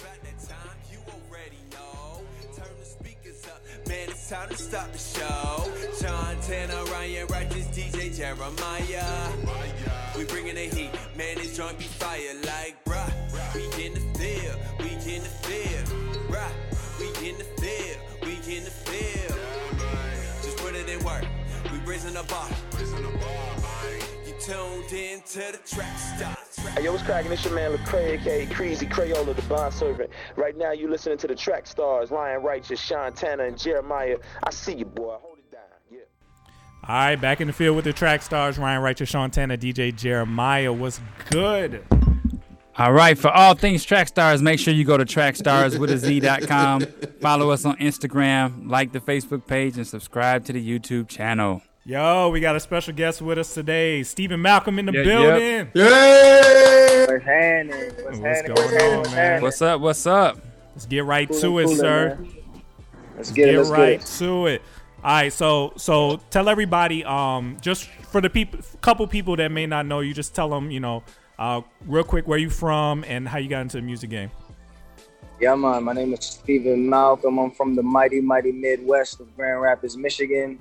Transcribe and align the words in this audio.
about 0.00 0.22
that 0.22 0.38
time, 0.48 0.76
you 0.92 0.98
already 1.08 1.58
know. 1.72 2.22
Turn 2.54 2.74
the 2.78 2.84
speakers 2.84 3.44
up, 3.46 3.60
man, 3.88 4.08
it's 4.08 4.28
time 4.28 4.48
to 4.48 4.56
start 4.56 4.92
the 4.92 4.98
show. 4.98 5.64
Sean 6.00 6.36
Tanner, 6.42 6.84
Ryan 6.92 7.26
Righteous, 7.28 7.66
DJ 7.68 8.16
Jeremiah. 8.16 9.32
We 10.16 10.24
bringing 10.24 10.54
the 10.54 10.66
heat, 10.74 10.90
man, 11.16 11.36
this 11.36 11.56
joint 11.56 11.78
be 11.78 11.84
fire 11.84 12.34
like, 12.44 12.76
bruh. 12.84 13.10
We 13.54 13.84
in 13.84 13.94
the 13.94 14.18
field, 14.18 14.58
we 14.78 14.90
in 15.14 15.22
the 15.22 15.34
field, 15.46 15.86
bruh. 16.30 16.52
We 17.00 17.28
in 17.28 17.38
the 17.38 17.44
field, 17.44 17.98
we 18.22 18.56
in 18.56 18.64
the 18.64 18.70
field. 18.70 19.38
Just 20.42 20.56
put 20.58 20.74
it 20.74 20.88
in 20.88 21.04
work, 21.04 21.24
we 21.72 21.78
raising 21.90 22.14
the 22.14 22.22
bar. 22.24 22.48
You 24.26 24.34
tuned 24.40 24.92
in 24.92 25.22
to 25.22 25.52
the 25.52 25.60
track 25.66 25.98
stop. 25.98 26.37
Hey, 26.74 26.84
yo, 26.84 26.92
what's 26.92 27.02
cracking? 27.02 27.32
It's 27.32 27.44
your 27.44 27.54
man 27.54 27.72
Lecrae, 27.72 28.20
aka 28.20 28.46
Crazy 28.46 28.86
Crayola, 28.86 29.34
the 29.34 29.42
bond 29.42 29.72
servant. 29.74 30.10
Right 30.36 30.56
now, 30.56 30.72
you 30.72 30.88
listening 30.88 31.18
to 31.18 31.26
the 31.26 31.34
track 31.34 31.66
stars, 31.66 32.10
Ryan 32.10 32.42
Righteous, 32.42 32.80
Sean 32.80 33.12
Tanner, 33.12 33.44
and 33.44 33.58
Jeremiah. 33.58 34.16
I 34.42 34.50
see 34.50 34.74
you, 34.74 34.84
boy. 34.84 35.16
Hold 35.20 35.38
it 35.38 35.50
down. 35.50 35.62
Yeah. 35.90 36.00
All 36.86 36.94
right, 36.96 37.16
back 37.16 37.40
in 37.40 37.46
the 37.46 37.52
field 37.52 37.76
with 37.76 37.84
the 37.84 37.92
track 37.92 38.22
stars, 38.22 38.58
Ryan 38.58 38.82
Righteous, 38.82 39.08
Sean 39.08 39.30
Tanner, 39.30 39.56
DJ 39.56 39.96
Jeremiah. 39.96 40.72
What's 40.72 41.00
good? 41.30 41.84
All 42.76 42.92
right, 42.92 43.18
for 43.18 43.30
all 43.30 43.54
things 43.54 43.84
track 43.84 44.06
stars, 44.06 44.40
make 44.40 44.60
sure 44.60 44.72
you 44.72 44.84
go 44.84 44.96
to 44.96 45.04
trackstarswithaz.com. 45.04 46.80
Follow 47.20 47.50
us 47.50 47.64
on 47.64 47.76
Instagram, 47.78 48.70
like 48.70 48.92
the 48.92 49.00
Facebook 49.00 49.46
page, 49.48 49.76
and 49.76 49.86
subscribe 49.86 50.44
to 50.44 50.52
the 50.52 50.78
YouTube 50.78 51.08
channel. 51.08 51.60
Yo, 51.88 52.28
we 52.28 52.38
got 52.38 52.54
a 52.54 52.60
special 52.60 52.92
guest 52.92 53.22
with 53.22 53.38
us 53.38 53.54
today, 53.54 54.02
Stephen 54.02 54.42
Malcolm 54.42 54.78
in 54.78 54.84
the 54.84 54.92
Yeah, 54.92 55.04
building. 55.04 55.70
What's 55.72 57.24
happening? 57.24 57.70
What's, 58.04 58.18
What's 58.18 58.18
happening? 58.18 58.54
going 58.56 58.68
happening? 58.68 58.92
on, 58.92 58.98
What's 58.98 59.10
man? 59.14 59.42
What's 59.42 59.62
up? 59.62 59.80
What's 59.80 60.06
up? 60.06 60.38
Let's 60.74 60.84
get 60.84 61.06
right 61.06 61.26
Coolin', 61.26 61.40
to 61.40 61.58
it, 61.60 61.62
coolin', 61.64 61.78
sir. 61.78 62.18
man. 62.20 62.32
Let's 63.16 63.30
Get, 63.30 63.46
get 63.46 63.54
it. 63.54 63.56
Let's 63.56 63.70
right 63.70 64.00
get 64.00 64.02
it. 64.02 64.18
to 64.18 64.46
it. 64.48 64.62
All 65.02 65.10
right, 65.12 65.32
so 65.32 65.72
so 65.78 66.20
tell 66.28 66.50
everybody, 66.50 67.04
um, 67.06 67.56
just 67.62 67.86
for 67.86 68.20
the 68.20 68.28
people, 68.28 68.60
couple 68.82 69.06
people 69.06 69.36
that 69.36 69.50
may 69.50 69.64
not 69.64 69.86
know 69.86 70.00
you, 70.00 70.12
just 70.12 70.34
tell 70.34 70.50
them, 70.50 70.70
you 70.70 70.80
know, 70.80 71.02
uh, 71.38 71.62
real 71.86 72.04
quick 72.04 72.28
where 72.28 72.36
you 72.38 72.50
from 72.50 73.02
and 73.08 73.26
how 73.26 73.38
you 73.38 73.48
got 73.48 73.62
into 73.62 73.78
the 73.78 73.82
music 73.82 74.10
game. 74.10 74.30
Yeah, 75.40 75.54
man. 75.54 75.84
My 75.84 75.94
name 75.94 76.12
is 76.12 76.22
Stephen 76.22 76.86
Malcolm. 76.86 77.38
I'm 77.38 77.50
from 77.50 77.74
the 77.74 77.82
mighty, 77.82 78.20
mighty 78.20 78.52
Midwest 78.52 79.20
of 79.20 79.34
Grand 79.36 79.62
Rapids, 79.62 79.96
Michigan. 79.96 80.58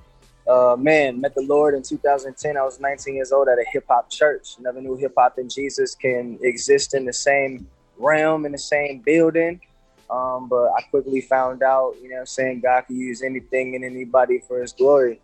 Uh, 0.49 0.75
man, 0.77 1.21
met 1.21 1.35
the 1.35 1.41
Lord 1.43 1.75
in 1.75 1.83
2010. 1.83 2.57
I 2.57 2.63
was 2.63 2.79
19 2.79 3.15
years 3.15 3.31
old 3.33 3.49
at 3.49 3.59
a 3.59 3.65
hip 3.71 3.85
hop 3.89 4.11
church. 4.11 4.55
Never 4.59 4.81
knew 4.81 4.95
hip 4.97 5.13
hop 5.17 5.37
and 5.39 5.49
Jesus 5.51 5.95
can 5.95 6.39
exist 6.43 6.93
in 6.95 7.05
the 7.05 7.13
same 7.13 7.67
realm, 7.97 8.45
in 8.45 8.53
the 8.53 8.59
same 8.59 9.01
building. 9.05 9.61
Um, 10.09 10.49
but 10.49 10.71
I 10.77 10.81
quickly 10.91 11.21
found 11.21 11.63
out, 11.63 11.95
you 12.03 12.09
know 12.09 12.19
I'm 12.19 12.27
saying, 12.27 12.61
God 12.61 12.83
can 12.83 12.99
use 12.99 13.23
anything 13.23 13.75
and 13.75 13.85
anybody 13.85 14.39
for 14.47 14.61
his 14.61 14.73
glory. 14.73 15.21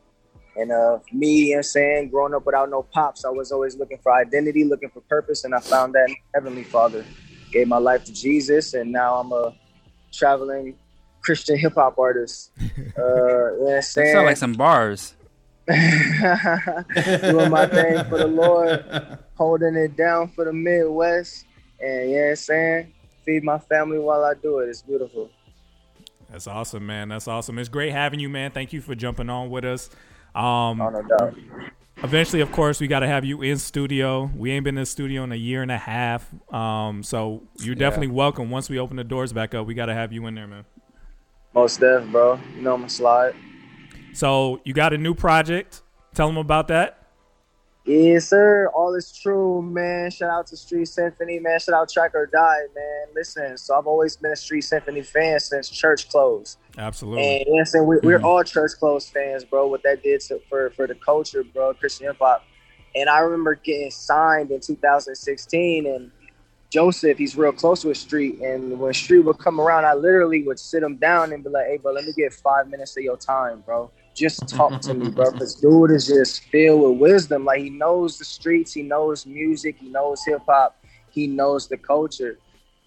And 0.57 0.71
uh, 0.71 0.99
me, 1.13 1.47
you 1.47 1.51
know 1.53 1.57
I'm 1.59 1.63
saying, 1.63 2.09
growing 2.09 2.33
up 2.35 2.45
without 2.45 2.69
no 2.69 2.83
pops, 2.83 3.25
I 3.25 3.29
was 3.29 3.51
always 3.51 3.77
looking 3.77 3.99
for 3.99 4.13
identity, 4.13 4.65
looking 4.65 4.89
for 4.89 5.01
purpose, 5.01 5.45
and 5.45 5.55
I 5.55 5.59
found 5.61 5.93
that 5.95 6.09
Heavenly 6.35 6.63
Father. 6.65 7.05
Gave 7.51 7.67
my 7.69 7.77
life 7.79 8.03
to 8.05 8.13
Jesus, 8.13 8.73
and 8.75 8.91
now 8.91 9.15
I'm 9.17 9.31
a 9.31 9.53
traveling 10.13 10.75
Christian 11.23 11.57
hip 11.57 11.73
hop 11.75 11.97
artist. 11.97 12.51
Uh, 12.61 12.61
you 12.65 12.93
know 12.93 13.57
what 13.59 13.69
I'm 13.69 13.75
That 13.75 13.83
sound 13.83 14.25
like 14.25 14.37
some 14.37 14.53
bars. 14.53 15.15
Doing 15.67 17.49
my 17.49 17.65
thing 17.67 18.03
for 18.05 18.17
the 18.19 18.27
Lord, 18.27 19.17
holding 19.35 19.75
it 19.75 19.95
down 19.95 20.27
for 20.29 20.45
the 20.45 20.53
Midwest. 20.53 21.45
And 21.79 22.09
you 22.11 22.15
know 22.17 22.21
what 22.23 22.29
I'm 22.29 22.35
saying? 22.35 22.93
Feed 23.25 23.43
my 23.43 23.57
family 23.57 23.99
while 23.99 24.23
I 24.23 24.33
do 24.35 24.59
it. 24.59 24.69
It's 24.69 24.81
beautiful. 24.81 25.29
That's 26.29 26.47
awesome, 26.47 26.85
man. 26.85 27.09
That's 27.09 27.27
awesome. 27.27 27.57
It's 27.59 27.69
great 27.69 27.91
having 27.91 28.19
you, 28.19 28.29
man. 28.29 28.51
Thank 28.51 28.73
you 28.73 28.81
for 28.81 28.95
jumping 28.95 29.29
on 29.29 29.49
with 29.49 29.65
us. 29.65 29.89
Um, 30.35 30.81
Oh, 30.81 30.89
no 30.89 31.01
doubt. 31.01 31.35
eventually, 32.03 32.41
of 32.41 32.51
course, 32.51 32.79
we 32.79 32.87
got 32.87 32.99
to 32.99 33.07
have 33.07 33.23
you 33.25 33.41
in 33.41 33.57
studio. 33.57 34.29
We 34.35 34.51
ain't 34.51 34.63
been 34.65 34.77
in 34.77 34.81
the 34.81 34.85
studio 34.85 35.23
in 35.23 35.31
a 35.31 35.35
year 35.35 35.61
and 35.61 35.71
a 35.71 35.77
half. 35.77 36.29
Um, 36.53 37.03
so 37.03 37.43
you're 37.59 37.75
definitely 37.75 38.07
welcome. 38.07 38.49
Once 38.49 38.69
we 38.69 38.77
open 38.79 38.97
the 38.97 39.03
doors 39.03 39.31
back 39.33 39.53
up, 39.55 39.65
we 39.67 39.73
got 39.73 39.85
to 39.87 39.93
have 39.93 40.11
you 40.13 40.25
in 40.27 40.35
there, 40.35 40.47
man. 40.47 40.65
Most 41.53 41.79
def, 41.79 42.05
bro. 42.07 42.39
You 42.55 42.61
know 42.61 42.73
I'm 42.73 42.89
slide. 42.89 43.35
So 44.13 44.61
you 44.63 44.73
got 44.73 44.93
a 44.93 44.97
new 44.97 45.13
project. 45.13 45.81
Tell 46.13 46.27
them 46.27 46.37
about 46.37 46.67
that. 46.69 46.99
Yes, 47.85 48.29
sir. 48.29 48.69
All 48.73 48.95
is 48.95 49.11
true, 49.11 49.61
man. 49.61 50.09
Shout 50.09 50.29
out 50.29 50.47
to 50.47 50.57
Street 50.57 50.85
Symphony, 50.85 51.39
man. 51.39 51.59
Shout 51.59 51.75
out 51.75 51.89
Track 51.89 52.15
or 52.15 52.27
Die, 52.27 52.59
man. 52.73 53.07
Listen, 53.13 53.57
so 53.57 53.77
I've 53.77 53.87
always 53.87 54.15
been 54.15 54.31
a 54.31 54.35
Street 54.37 54.61
Symphony 54.61 55.01
fan 55.01 55.39
since 55.41 55.69
Church 55.69 56.09
Clothes. 56.09 56.57
Absolutely. 56.77 57.21
And 57.21 57.39
you 57.39 57.45
know 57.47 57.51
what 57.51 57.59
I'm 57.59 57.65
saying? 57.65 57.87
We, 57.87 57.97
we're 57.97 58.17
mm-hmm. 58.17 58.25
all 58.25 58.43
Church 58.43 58.71
Clothes 58.79 59.09
fans, 59.09 59.43
bro. 59.43 59.67
What 59.67 59.83
that 59.83 60.01
did 60.01 60.21
to, 60.21 60.39
for, 60.47 60.69
for 60.69 60.87
the 60.87 60.95
culture, 60.95 61.43
bro, 61.43 61.73
Christian 61.73 62.07
hip 62.07 62.17
hop. 62.19 62.45
And 62.95 63.09
I 63.09 63.19
remember 63.19 63.55
getting 63.55 63.91
signed 63.91 64.51
in 64.51 64.61
2016, 64.61 65.85
and 65.85 66.11
Joseph, 66.73 67.19
he's 67.19 67.37
real 67.37 67.51
close 67.51 67.85
with 67.85 67.97
Street. 67.97 68.39
And 68.39 68.79
when 68.79 68.95
Street 68.95 69.19
would 69.19 69.37
come 69.37 69.61
around, 69.61 69.85
I 69.85 69.93
literally 69.93 70.41
would 70.41 70.57
sit 70.57 70.81
him 70.81 70.95
down 70.95 71.31
and 71.31 71.43
be 71.43 71.51
like, 71.51 71.67
hey, 71.67 71.77
bro, 71.77 71.91
let 71.91 72.03
me 72.03 72.13
get 72.13 72.33
five 72.33 72.67
minutes 72.67 72.97
of 72.97 73.03
your 73.03 73.15
time, 73.15 73.61
bro. 73.63 73.91
Just 74.15 74.49
talk 74.49 74.81
to 74.81 74.95
me, 74.95 75.11
bro. 75.11 75.29
This 75.37 75.53
dude 75.53 75.91
is 75.91 76.07
just 76.07 76.45
filled 76.45 76.81
with 76.81 76.99
wisdom. 76.99 77.45
Like, 77.45 77.59
he 77.59 77.69
knows 77.69 78.17
the 78.17 78.25
streets, 78.25 78.73
he 78.73 78.81
knows 78.81 79.27
music, 79.27 79.75
he 79.77 79.87
knows 79.87 80.23
hip 80.25 80.41
hop, 80.47 80.75
he 81.11 81.27
knows 81.27 81.67
the 81.67 81.77
culture. 81.77 82.39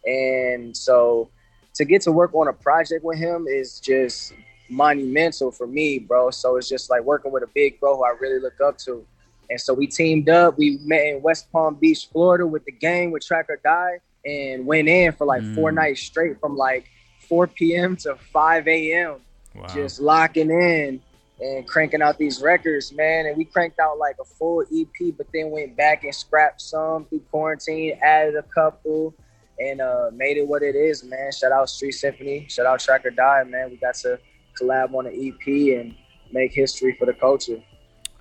And 0.04 0.76
so 0.76 1.30
to 1.74 1.84
get 1.84 2.02
to 2.02 2.12
work 2.12 2.34
on 2.34 2.48
a 2.48 2.52
project 2.52 3.04
with 3.04 3.18
him 3.18 3.46
is 3.48 3.78
just 3.78 4.32
monumental 4.68 5.52
for 5.52 5.68
me, 5.68 6.00
bro. 6.00 6.30
So 6.32 6.56
it's 6.56 6.68
just 6.68 6.90
like 6.90 7.02
working 7.04 7.30
with 7.30 7.44
a 7.44 7.50
big 7.54 7.78
bro 7.78 7.98
who 7.98 8.02
I 8.02 8.16
really 8.20 8.40
look 8.40 8.60
up 8.60 8.78
to. 8.78 9.06
And 9.50 9.60
so 9.60 9.74
we 9.74 9.86
teamed 9.86 10.28
up. 10.28 10.58
We 10.58 10.78
met 10.84 11.06
in 11.06 11.22
West 11.22 11.50
Palm 11.52 11.76
Beach, 11.76 12.08
Florida 12.12 12.46
with 12.46 12.64
the 12.64 12.72
gang 12.72 13.10
with 13.10 13.24
Track 13.24 13.46
or 13.48 13.60
Die 13.64 13.98
and 14.26 14.66
went 14.66 14.88
in 14.88 15.12
for 15.12 15.24
like 15.24 15.42
four 15.54 15.70
nights 15.70 16.02
straight 16.02 16.38
from 16.40 16.56
like 16.56 16.88
4 17.28 17.46
p.m. 17.46 17.96
to 17.98 18.16
5 18.16 18.68
a.m. 18.68 19.20
Wow. 19.54 19.66
Just 19.68 20.00
locking 20.00 20.50
in 20.50 21.00
and 21.40 21.66
cranking 21.66 22.02
out 22.02 22.18
these 22.18 22.42
records, 22.42 22.92
man. 22.92 23.26
And 23.26 23.36
we 23.36 23.44
cranked 23.44 23.78
out 23.78 23.98
like 23.98 24.16
a 24.20 24.24
full 24.24 24.62
EP, 24.62 25.16
but 25.16 25.26
then 25.32 25.50
went 25.50 25.76
back 25.76 26.04
and 26.04 26.14
scrapped 26.14 26.60
some 26.60 27.04
through 27.04 27.20
quarantine, 27.30 27.98
added 28.02 28.36
a 28.36 28.42
couple, 28.42 29.14
and 29.58 29.80
uh, 29.80 30.10
made 30.12 30.36
it 30.36 30.46
what 30.46 30.62
it 30.62 30.74
is, 30.74 31.04
man. 31.04 31.30
Shout 31.32 31.52
out 31.52 31.70
Street 31.70 31.92
Symphony, 31.92 32.46
shout 32.48 32.66
out 32.66 32.80
Track 32.80 33.06
or 33.06 33.10
Die, 33.10 33.44
man. 33.44 33.70
We 33.70 33.76
got 33.76 33.94
to 33.96 34.18
collab 34.60 34.94
on 34.94 35.06
an 35.06 35.14
EP 35.14 35.78
and 35.78 35.94
make 36.32 36.52
history 36.52 36.94
for 36.98 37.06
the 37.06 37.14
culture. 37.14 37.62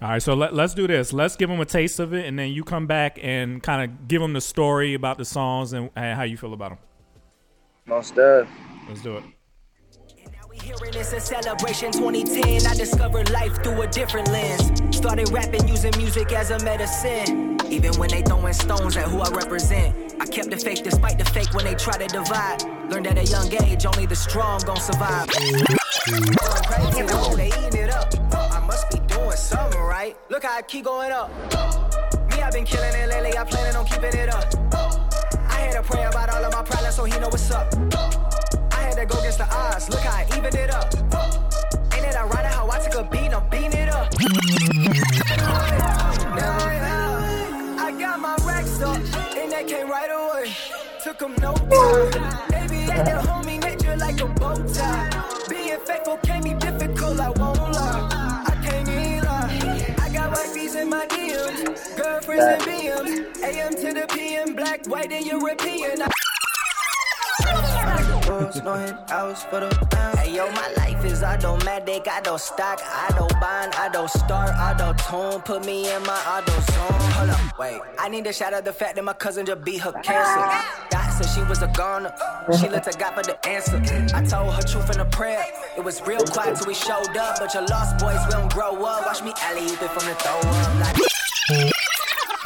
All 0.06 0.12
right, 0.12 0.22
so 0.22 0.36
let, 0.36 0.54
let's 0.54 0.76
do 0.76 0.86
this. 0.86 1.14
Let's 1.14 1.36
give 1.36 1.50
them 1.50 1.60
a 1.60 1.66
taste 1.66 2.00
of 2.00 2.14
it, 2.14 2.28
and 2.28 2.38
then 2.38 2.52
you 2.52 2.64
come 2.64 2.86
back 2.86 3.18
and 3.24 3.64
kind 3.64 3.90
of 3.90 4.08
give 4.08 4.22
them 4.22 4.34
the 4.34 4.40
story 4.40 4.94
about 4.94 5.18
the 5.18 5.26
songs 5.26 5.74
and, 5.74 5.90
and 5.96 6.16
how 6.16 6.22
you 6.22 6.38
feel 6.38 6.54
about 6.54 6.70
them. 6.70 6.78
Most 7.88 8.16
of. 8.20 8.48
Let's 8.88 9.02
do 9.02 9.18
it. 9.18 9.24
Hearing 10.62 10.94
it's 10.94 11.12
a 11.12 11.20
celebration 11.20 11.92
2010. 11.92 12.68
I 12.68 12.76
discovered 12.76 13.32
life 13.32 13.64
through 13.64 13.82
a 13.82 13.88
different 13.88 14.28
lens. 14.28 14.96
Started 14.96 15.32
rapping 15.32 15.68
using 15.68 15.94
music 15.98 16.32
as 16.34 16.52
a 16.52 16.64
medicine. 16.64 17.58
Even 17.72 17.92
when 17.94 18.12
they 18.12 18.22
throwing 18.22 18.54
stones 18.54 18.96
at 18.98 19.06
who 19.06 19.22
I 19.22 19.30
represent. 19.30 20.22
I 20.22 20.28
kept 20.28 20.52
the 20.52 20.58
faith 20.58 20.84
despite 20.84 21.18
the 21.18 21.26
fake 21.26 21.52
when 21.56 21.66
they 21.66 21.74
try 21.74 21.98
to 21.98 22.06
divide. 22.06 22.62
Learned 22.92 23.08
at 23.08 23.18
a 23.18 23.24
young 23.24 23.52
age, 23.64 23.88
only 23.88 24.06
the 24.06 24.16
strong 24.16 24.62
gon' 24.68 24.80
survive. 24.80 25.30
They. 29.36 29.42
I 29.42 29.60
doing 29.60 29.60
something 29.60 29.82
right. 29.82 30.16
Look 30.30 30.44
how 30.44 30.58
I 30.58 30.62
keep 30.62 30.86
going 30.86 31.12
up. 31.12 31.30
Me, 32.32 32.42
I've 32.42 32.54
been 32.54 32.66
killing 32.66 32.94
it 32.94 33.10
lately, 33.10 33.38
I 33.38 33.44
planning 33.44 33.76
on 33.76 33.86
keeping 33.86 34.14
it 34.14 34.30
up. 34.30 34.46
I 35.50 35.60
had 35.60 35.74
to 35.74 35.84
pray 35.84 36.04
about 36.04 36.30
all 36.30 36.44
of 36.44 36.54
my 36.54 36.64
problems 36.64 36.96
so 36.96 37.04
he 37.04 37.20
know 37.20 37.28
what's 37.28 37.52
up. 37.52 37.74
I 38.72 38.82
had 38.82 38.96
to 38.96 39.06
go 39.06 39.20
against 39.20 39.40
the 39.40 39.48
odds. 39.50 39.90
Look 39.90 40.00
how 40.00 40.18
I 40.18 40.26
evened 40.38 40.56
it 40.56 40.70
up. 40.72 40.94
Ain't 41.94 42.06
it 42.06 42.16
ironic 42.16 42.52
how 42.52 42.70
I 42.70 42.80
took 42.80 42.96
a 42.96 43.04
beat 43.04 43.26
and 43.26 43.36
I'm 43.36 43.50
beating 43.50 43.74
it 43.74 43.90
up? 43.90 44.14
Never 46.36 46.66
I 47.78 47.96
got 48.00 48.20
my 48.20 48.36
racks 48.46 48.82
up 48.82 48.98
and 48.98 49.52
that 49.52 49.68
came 49.68 49.90
right 49.90 50.10
away. 50.10 50.54
Took 51.04 51.22
'em 51.22 51.36
no 51.42 51.54
time. 51.54 52.45
DMs, 62.26 62.38
girlfriends 62.38 62.46
and 62.46 62.62
BMs. 62.62 63.44
AM 63.44 63.74
to 63.76 63.94
the 64.00 64.08
PM, 64.14 64.56
black, 64.56 64.86
white, 64.88 65.12
and 65.12 65.26
European. 65.26 66.02
I- 66.02 66.10
Hey 70.18 70.36
yo, 70.36 70.50
my 70.52 70.68
life 70.78 71.06
is 71.06 71.22
automatic. 71.22 72.08
I 72.08 72.22
don't 72.22 72.40
stock, 72.42 72.82
I 72.84 73.14
don't 73.16 73.40
bind, 73.40 73.76
I 73.76 73.90
don't 73.90 74.10
start, 74.10 74.50
I 74.50 74.74
don't 74.74 74.98
tone. 74.98 75.42
Put 75.42 75.64
me 75.66 75.92
in 75.94 76.02
my 76.04 76.20
auto 76.28 76.52
zone. 76.52 77.12
Hold 77.14 77.30
up, 77.30 77.60
wait. 77.60 77.80
I 78.00 78.10
need 78.10 78.24
to 78.26 78.34
shout 78.34 78.54
out 78.54 78.66
the 78.66 78.74
fact 78.74 78.96
that 78.96 79.04
my 79.04 79.14
cousin 79.14 79.46
just 79.46 79.64
beat 79.64 79.82
her 79.82 79.92
cancer. 79.92 80.68
Got 80.90 81.12
said 81.12 81.28
she 81.36 81.44
was 81.48 81.62
a 81.62 81.68
goner. 81.68 82.14
She 82.60 82.68
looked 82.68 82.92
to 82.92 82.98
God 82.98 83.14
for 83.14 83.24
the 83.24 83.38
answer. 83.48 83.78
I 84.16 84.24
told 84.26 84.54
her 84.56 84.62
truth 84.64 84.90
in 84.90 85.00
a 85.00 85.06
prayer. 85.06 85.46
It 85.78 85.84
was 85.84 86.02
real 86.02 86.24
quiet 86.26 86.58
till 86.58 86.68
we 86.68 86.74
showed 86.74 87.16
up, 87.16 87.38
but 87.40 87.54
your 87.54 87.64
lost 87.68 88.00
boys 88.00 88.20
will 88.30 88.48
grow 88.50 88.84
up. 88.86 89.06
Watch 89.06 89.22
me 89.24 89.34
alley 89.42 89.66
oop 89.66 89.82
it 89.82 89.92
from 89.92 90.06
the 90.08 90.16
throw 90.16 90.40
up. 90.40 90.80
Like, 90.80 90.98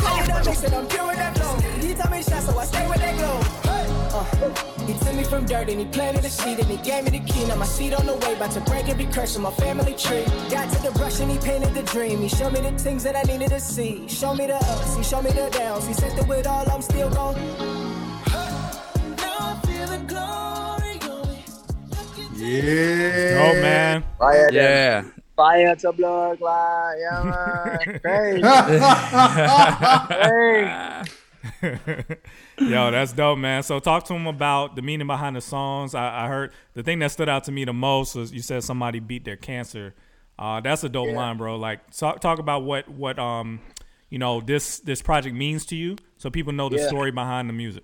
I'm 0.06 0.88
pure 0.88 1.14
that 1.16 1.36
glow. 1.36 1.56
He 1.82 1.94
tell 1.94 2.12
me 2.12 2.24
shot, 2.24 2.44
so 2.44 2.58
I 2.58 2.66
stay 2.66 2.88
with 2.88 3.00
that 3.00 3.16
glow. 3.18 3.40
Uh, 4.12 4.86
he 4.86 4.94
took 5.00 5.14
me 5.16 5.24
from 5.24 5.46
dirt 5.46 5.70
and 5.70 5.80
he 5.80 5.86
planted 5.86 6.26
a 6.26 6.30
seed 6.30 6.60
and 6.60 6.68
he 6.68 6.78
gave 6.78 7.04
me 7.06 7.20
the 7.20 7.26
key. 7.32 7.46
Now 7.46 7.56
my 7.56 7.66
seed 7.66 7.94
on 7.94 8.06
the 8.06 8.16
way, 8.16 8.34
about 8.36 8.52
to 8.52 8.62
break 8.62 8.90
every 8.90 9.06
curse 9.06 9.36
in 9.36 9.42
my 9.44 9.52
family 9.52 9.94
tree. 9.96 10.26
Got 10.50 10.72
to 10.74 10.82
the 10.82 10.92
brush 10.98 11.20
and 11.20 11.32
he 11.32 11.38
painted 11.38 11.74
the 11.74 11.84
dream. 11.84 12.20
He 12.22 12.30
showed 12.30 12.54
me 12.54 12.62
the 12.62 12.72
things 12.80 13.04
that 13.04 13.16
I 13.16 13.24
needed 13.24 13.50
to 13.50 13.60
see. 13.60 14.08
Show 14.08 14.34
me 14.34 14.48
the 14.48 14.56
ups, 14.56 14.96
he 14.96 15.04
showed 15.04 15.24
me 15.26 15.32
the 15.32 15.50
downs. 15.52 15.88
He 15.88 15.94
said 15.94 16.14
through 16.14 16.34
it 16.40 16.48
all, 16.48 16.70
I'm 16.72 16.82
still 16.82 17.10
gone. 17.10 17.36
Yeah. 22.36 23.52
Oh 23.52 23.62
man. 23.62 24.04
Fire, 24.18 24.50
Yeah. 24.52 25.04
Fire 25.40 25.76
to 25.76 25.94
blood, 25.94 26.40
like, 26.42 26.98
yeah, 27.00 27.24
man. 27.24 27.88
Crazy. 28.04 28.54
Yo, 32.58 32.92
that's 32.92 33.14
dope, 33.14 33.38
man. 33.40 33.64
So 33.64 33.80
talk 33.80 34.04
to 34.06 34.14
him 34.14 34.28
about 34.28 34.76
the 34.76 34.82
meaning 34.82 35.08
behind 35.08 35.36
the 35.36 35.42
songs. 35.42 35.96
I, 35.96 36.26
I 36.26 36.28
heard 36.28 36.52
the 36.74 36.84
thing 36.84 37.00
that 37.00 37.12
stood 37.12 37.30
out 37.30 37.46
to 37.46 37.52
me 37.52 37.64
the 37.66 37.74
most 37.74 38.16
was 38.16 38.32
you 38.34 38.42
said 38.42 38.64
somebody 38.64 39.00
beat 39.00 39.24
their 39.26 39.38
cancer. 39.38 39.96
Uh, 40.38 40.60
that's 40.62 40.84
a 40.84 40.90
dope 40.90 41.10
line, 41.14 41.38
bro. 41.38 41.56
Like 41.58 41.92
talk 41.96 42.20
talk 42.20 42.40
about 42.40 42.64
what 42.64 42.88
what 42.90 43.18
um 43.20 43.60
you 44.10 44.20
know 44.20 44.42
this 44.42 44.80
this 44.80 45.02
project 45.02 45.36
means 45.36 45.66
to 45.68 45.76
you, 45.76 45.98
so 46.18 46.30
people 46.30 46.54
know 46.54 46.70
the 46.70 46.78
Yeah. 46.78 46.88
story 46.88 47.12
behind 47.12 47.50
the 47.50 47.54
music. 47.54 47.84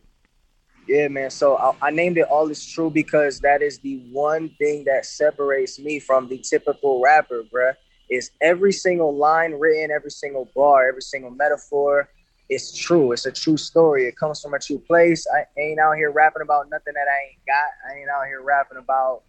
Yeah, 0.87 1.07
man. 1.07 1.31
So 1.31 1.57
I, 1.57 1.87
I 1.87 1.91
named 1.91 2.17
it 2.17 2.27
All 2.29 2.49
Is 2.49 2.65
True 2.65 2.91
because 2.91 3.39
that 3.39 3.61
is 3.61 3.79
the 3.79 3.97
one 4.11 4.49
thing 4.59 4.83
that 4.85 5.05
separates 5.05 5.79
me 5.79 5.99
from 5.99 6.27
the 6.27 6.37
typical 6.37 7.01
rapper, 7.01 7.43
bruh. 7.43 7.73
Is 8.07 8.29
every 8.39 8.71
single 8.71 9.17
line 9.17 9.53
written, 9.53 9.89
every 9.89 10.11
single 10.11 10.47
bar, 10.55 10.87
every 10.87 11.01
single 11.01 11.31
metaphor 11.31 12.07
is 12.51 12.71
true. 12.71 13.11
It's 13.13 13.25
a 13.25 13.31
true 13.31 13.57
story. 13.57 14.05
It 14.05 14.15
comes 14.15 14.41
from 14.41 14.53
a 14.53 14.59
true 14.59 14.77
place. 14.77 15.25
I 15.35 15.45
ain't 15.59 15.79
out 15.79 15.95
here 15.97 16.11
rapping 16.11 16.43
about 16.43 16.69
nothing 16.69 16.93
that 16.93 17.07
I 17.07 17.31
ain't 17.31 17.45
got. 17.47 17.65
I 17.89 17.99
ain't 17.99 18.09
out 18.09 18.27
here 18.27 18.43
rapping 18.43 18.77
about 18.77 19.23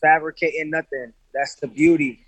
fabricating 0.00 0.70
nothing. 0.70 1.12
That's 1.32 1.54
the 1.54 1.68
beauty. 1.68 2.26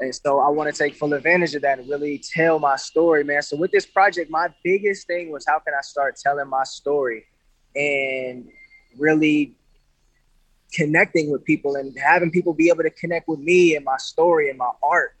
And 0.00 0.14
so 0.14 0.40
I 0.40 0.50
want 0.50 0.70
to 0.70 0.78
take 0.78 0.94
full 0.94 1.14
advantage 1.14 1.54
of 1.54 1.62
that 1.62 1.78
and 1.78 1.88
really 1.88 2.18
tell 2.18 2.58
my 2.58 2.76
story, 2.76 3.24
man. 3.24 3.40
So 3.40 3.56
with 3.56 3.70
this 3.70 3.86
project, 3.86 4.30
my 4.30 4.48
biggest 4.62 5.06
thing 5.06 5.30
was 5.30 5.46
how 5.48 5.58
can 5.58 5.72
I 5.72 5.80
start 5.80 6.16
telling 6.16 6.48
my 6.48 6.64
story 6.64 7.24
and 7.76 8.48
really 8.98 9.56
connecting 10.72 11.30
with 11.30 11.44
people 11.44 11.76
and 11.76 11.96
having 11.98 12.30
people 12.30 12.52
be 12.52 12.68
able 12.68 12.82
to 12.82 12.90
connect 12.90 13.28
with 13.28 13.38
me 13.38 13.76
and 13.76 13.84
my 13.84 13.96
story 13.96 14.50
and 14.50 14.58
my 14.58 14.70
art. 14.82 15.16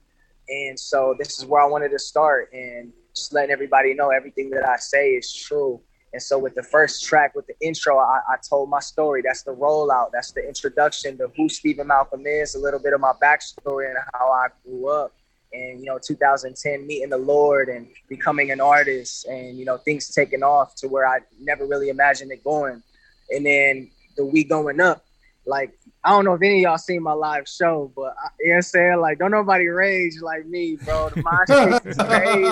And 0.48 0.78
so 0.78 1.14
this 1.18 1.38
is 1.38 1.46
where 1.46 1.62
I 1.62 1.66
wanted 1.66 1.90
to 1.90 1.98
start 1.98 2.50
and 2.52 2.92
just 3.14 3.32
letting 3.32 3.50
everybody 3.50 3.94
know 3.94 4.10
everything 4.10 4.50
that 4.50 4.68
I 4.68 4.76
say 4.76 5.10
is 5.10 5.32
true. 5.32 5.80
And 6.12 6.22
so 6.22 6.38
with 6.38 6.54
the 6.54 6.62
first 6.62 7.04
track, 7.04 7.34
with 7.34 7.46
the 7.46 7.54
intro, 7.60 7.98
I, 7.98 8.20
I 8.28 8.36
told 8.48 8.70
my 8.70 8.80
story. 8.80 9.22
That's 9.24 9.42
the 9.42 9.52
rollout. 9.52 10.10
That's 10.12 10.32
the 10.32 10.46
introduction 10.46 11.18
to 11.18 11.28
who 11.36 11.48
Stephen 11.48 11.88
Malcolm 11.88 12.24
is, 12.26 12.54
a 12.54 12.58
little 12.58 12.78
bit 12.78 12.92
of 12.92 13.00
my 13.00 13.12
backstory 13.20 13.88
and 13.88 13.98
how 14.12 14.30
I 14.30 14.48
grew 14.64 14.88
up. 14.88 15.12
And, 15.54 15.78
you 15.78 15.86
know, 15.86 15.98
2010, 16.04 16.86
meeting 16.86 17.10
the 17.10 17.18
Lord 17.18 17.68
and 17.68 17.86
becoming 18.08 18.50
an 18.50 18.60
artist 18.60 19.26
and, 19.26 19.56
you 19.56 19.64
know, 19.64 19.76
things 19.78 20.08
taking 20.08 20.42
off 20.42 20.74
to 20.76 20.88
where 20.88 21.06
I 21.06 21.20
never 21.40 21.64
really 21.64 21.90
imagined 21.90 22.32
it 22.32 22.42
going. 22.42 22.82
And 23.30 23.46
then 23.46 23.90
the 24.16 24.26
we 24.26 24.42
going 24.42 24.80
up, 24.80 25.04
like, 25.46 25.78
I 26.02 26.10
don't 26.10 26.24
know 26.24 26.34
if 26.34 26.42
any 26.42 26.56
of 26.56 26.62
y'all 26.62 26.78
seen 26.78 27.02
my 27.02 27.12
live 27.12 27.48
show, 27.48 27.92
but 27.94 28.14
I, 28.22 28.28
you 28.40 28.48
know 28.48 28.52
what 28.52 28.56
I'm 28.56 28.62
saying? 28.62 29.00
Like, 29.00 29.18
don't 29.18 29.30
nobody 29.30 29.66
rage 29.68 30.20
like 30.20 30.46
me, 30.46 30.76
bro. 30.76 31.10
The 31.10 31.22
mosh 31.22 31.82
pit 31.82 31.86
is 31.86 31.96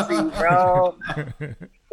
crazy, 0.07 0.31
bro. 0.39 0.97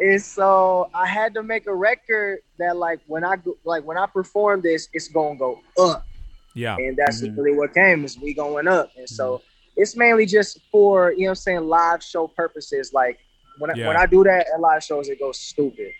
And 0.00 0.22
so 0.22 0.88
I 0.94 1.06
had 1.06 1.34
to 1.34 1.42
make 1.42 1.66
a 1.66 1.74
record 1.74 2.38
that, 2.58 2.76
like, 2.76 3.00
when 3.06 3.24
I 3.24 3.36
go, 3.36 3.56
like 3.64 3.84
when 3.84 3.98
I 3.98 4.06
perform 4.06 4.62
this, 4.62 4.88
it's 4.94 5.08
gonna 5.08 5.38
go 5.38 5.60
up, 5.78 6.06
Yeah. 6.54 6.76
and 6.76 6.96
that's 6.96 7.22
mm-hmm. 7.22 7.38
really 7.38 7.56
what 7.56 7.74
came 7.74 8.04
is 8.04 8.18
we 8.18 8.32
going 8.32 8.66
up. 8.66 8.90
And 8.96 9.08
so 9.08 9.38
mm-hmm. 9.38 9.44
It's 9.80 9.96
mainly 9.96 10.26
just 10.26 10.60
for 10.70 11.12
you 11.12 11.20
know 11.20 11.24
what 11.24 11.30
I'm 11.30 11.34
saying 11.36 11.60
live 11.66 12.02
show 12.02 12.28
purposes. 12.28 12.92
Like 12.92 13.18
when 13.58 13.70
I, 13.70 13.86
when 13.86 13.96
I 13.96 14.04
do 14.04 14.22
that 14.24 14.46
at 14.52 14.60
live 14.60 14.84
shows, 14.84 15.08
it 15.08 15.18
goes 15.18 15.40
stupid. 15.40 15.92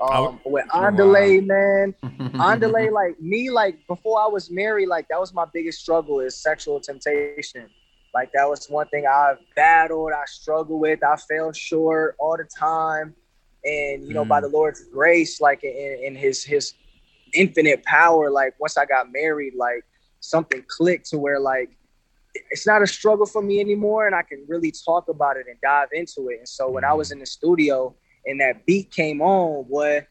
Um, 0.00 0.40
with 0.44 0.66
Andale, 0.68 1.46
man, 1.46 1.94
Andale, 2.34 2.92
like 2.92 3.18
me, 3.20 3.50
like 3.50 3.86
before 3.86 4.20
I 4.20 4.26
was 4.26 4.50
married, 4.50 4.88
like 4.88 5.08
that 5.08 5.18
was 5.18 5.32
my 5.32 5.46
biggest 5.52 5.80
struggle 5.80 6.20
is 6.20 6.36
sexual 6.36 6.78
temptation. 6.78 7.70
Like 8.12 8.32
that 8.32 8.46
was 8.46 8.66
one 8.66 8.88
thing 8.88 9.06
I 9.06 9.34
battled, 9.56 10.12
I 10.12 10.24
struggled 10.26 10.80
with, 10.80 11.02
I 11.02 11.16
fell 11.16 11.52
short 11.52 12.16
all 12.18 12.36
the 12.36 12.44
time. 12.44 13.14
And 13.64 14.06
you 14.06 14.12
know, 14.12 14.26
by 14.26 14.40
the 14.40 14.48
Lord's 14.48 14.84
grace, 14.92 15.40
like 15.40 15.64
in, 15.64 16.00
in 16.02 16.16
his 16.16 16.44
his 16.44 16.74
infinite 17.32 17.82
power, 17.84 18.30
like 18.30 18.54
once 18.60 18.76
I 18.76 18.84
got 18.84 19.10
married, 19.10 19.54
like 19.54 19.84
something 20.20 20.62
clicked 20.68 21.08
to 21.10 21.18
where 21.18 21.40
like 21.40 21.70
it's 22.34 22.66
not 22.66 22.82
a 22.82 22.86
struggle 22.86 23.26
for 23.26 23.42
me 23.42 23.60
anymore 23.60 24.06
and 24.06 24.14
I 24.14 24.22
can 24.22 24.44
really 24.48 24.72
talk 24.72 25.08
about 25.08 25.36
it 25.36 25.46
and 25.48 25.56
dive 25.62 25.88
into 25.92 26.28
it. 26.28 26.38
And 26.38 26.48
so 26.48 26.70
when 26.70 26.84
I 26.84 26.88
mm-hmm. 26.88 26.98
was 26.98 27.10
in 27.12 27.18
the 27.18 27.26
studio 27.26 27.94
and 28.26 28.40
that 28.40 28.64
beat 28.66 28.90
came 28.90 29.20
on, 29.20 29.64
what 29.68 30.06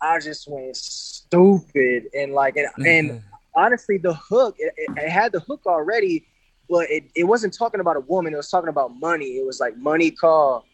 I 0.00 0.18
just 0.18 0.48
went 0.48 0.76
stupid 0.76 2.04
and 2.14 2.32
like 2.32 2.56
and, 2.56 2.68
mm-hmm. 2.68 2.86
and 2.86 3.22
honestly 3.54 3.98
the 3.98 4.14
hook 4.14 4.56
it, 4.58 4.74
it, 4.76 4.90
it 4.96 5.10
had 5.10 5.32
the 5.32 5.40
hook 5.40 5.62
already, 5.66 6.26
but 6.68 6.90
it, 6.90 7.04
it 7.14 7.24
wasn't 7.24 7.56
talking 7.56 7.80
about 7.80 7.96
a 7.96 8.00
woman, 8.00 8.32
it 8.32 8.36
was 8.36 8.50
talking 8.50 8.68
about 8.68 8.94
money. 8.96 9.36
It 9.36 9.46
was 9.46 9.60
like 9.60 9.76
money 9.76 10.10
call, 10.10 10.64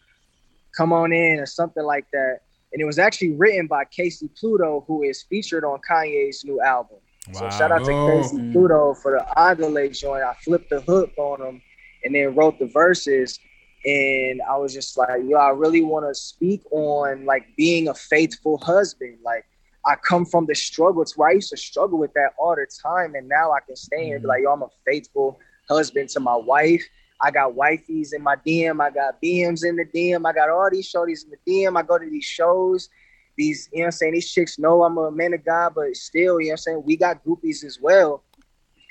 come 0.77 0.93
on 0.93 1.13
in 1.13 1.39
or 1.39 1.47
something 1.47 1.85
like 1.85 2.07
that. 2.13 2.41
And 2.73 2.81
it 2.81 2.85
was 2.85 2.99
actually 2.99 3.33
written 3.33 3.67
by 3.67 3.85
KayCyy 3.85 4.37
Pluto, 4.39 4.85
who 4.87 5.03
is 5.03 5.23
featured 5.25 5.65
on 5.65 5.81
Kanye's 5.89 6.45
new 6.45 6.61
album. 6.61 6.99
So 7.33 7.49
shout 7.51 7.71
out 7.71 7.85
to. 7.85 7.91
KayCyy 7.91 8.53
Pluto 8.53 8.95
for 8.95 9.13
the 9.13 9.27
Andale 9.37 9.97
joint. 9.97 10.25
I 10.25 10.35
flipped 10.43 10.71
the 10.71 10.81
hook 10.81 11.13
on 11.19 11.41
him 11.41 11.63
and 12.05 12.15
then 12.15 12.35
wrote 12.35 12.59
the 12.59 12.67
verses. 12.67 13.39
And 13.85 14.41
I 14.49 14.57
was 14.57 14.75
just 14.75 14.99
like, 14.99 15.23
yo, 15.25 15.39
I 15.39 15.51
really 15.51 15.83
want 15.83 16.07
to 16.07 16.15
speak 16.15 16.63
on 16.71 17.25
like 17.25 17.47
being 17.57 17.89
a 17.89 17.95
faithful 17.95 18.59
husband. 18.59 19.19
Like 19.25 19.45
I 19.87 19.97
come 19.97 20.25
from 20.25 20.47
the 20.47 20.55
struggle. 20.55 21.03
It's 21.03 21.17
where 21.17 21.31
I 21.31 21.33
used 21.33 21.51
to 21.51 21.57
struggle 21.57 21.99
with 21.99 22.13
that 22.15 22.33
all 22.39 22.57
the 22.57 22.67
time. 22.83 23.15
And 23.15 23.29
now 23.29 23.53
I 23.53 23.61
can 23.61 23.77
stay 23.77 24.07
here 24.07 24.17
and 24.17 24.23
be 24.23 24.29
mm-hmm. 24.29 24.29
like, 24.29 24.43
yo, 24.43 24.53
I'm 24.53 24.63
a 24.63 24.69
faithful 24.87 25.39
husband 25.69 26.09
to 26.11 26.21
my 26.21 26.37
wife. 26.37 26.85
I 27.23 27.31
got 27.31 27.53
wifeys 27.53 28.15
in 28.15 28.23
my 28.23 28.37
DM. 28.37 28.83
I 28.83 28.91
got 28.91 29.21
BMs 29.23 29.65
in 29.65 29.77
the 29.77 29.85
DM. 29.85 30.27
I 30.27 30.33
got 30.33 30.49
all 30.49 30.69
these 30.71 30.91
shorties 30.91 31.25
in 31.25 31.31
the 31.31 31.53
DM. 31.53 31.79
I 31.79 31.83
go 31.83 31.99
to 31.99 32.09
these 32.09 32.25
shows. 32.25 32.89
These, 33.41 33.69
you 33.73 33.79
know 33.79 33.85
what 33.85 33.87
I'm 33.87 33.93
saying? 33.93 34.13
These 34.13 34.31
chicks 34.31 34.59
know 34.59 34.83
I'm 34.85 34.99
a 34.99 35.11
man 35.11 35.33
of 35.33 35.43
God, 35.45 35.73
but 35.75 35.97
still, 35.97 36.41
you 36.41 36.49
know 36.49 36.51
what 36.51 36.53
I'm 36.53 36.57
saying? 36.59 36.83
We 36.85 36.97
got 36.99 37.25
groupies 37.25 37.65
as 37.65 37.79
well. 37.81 38.23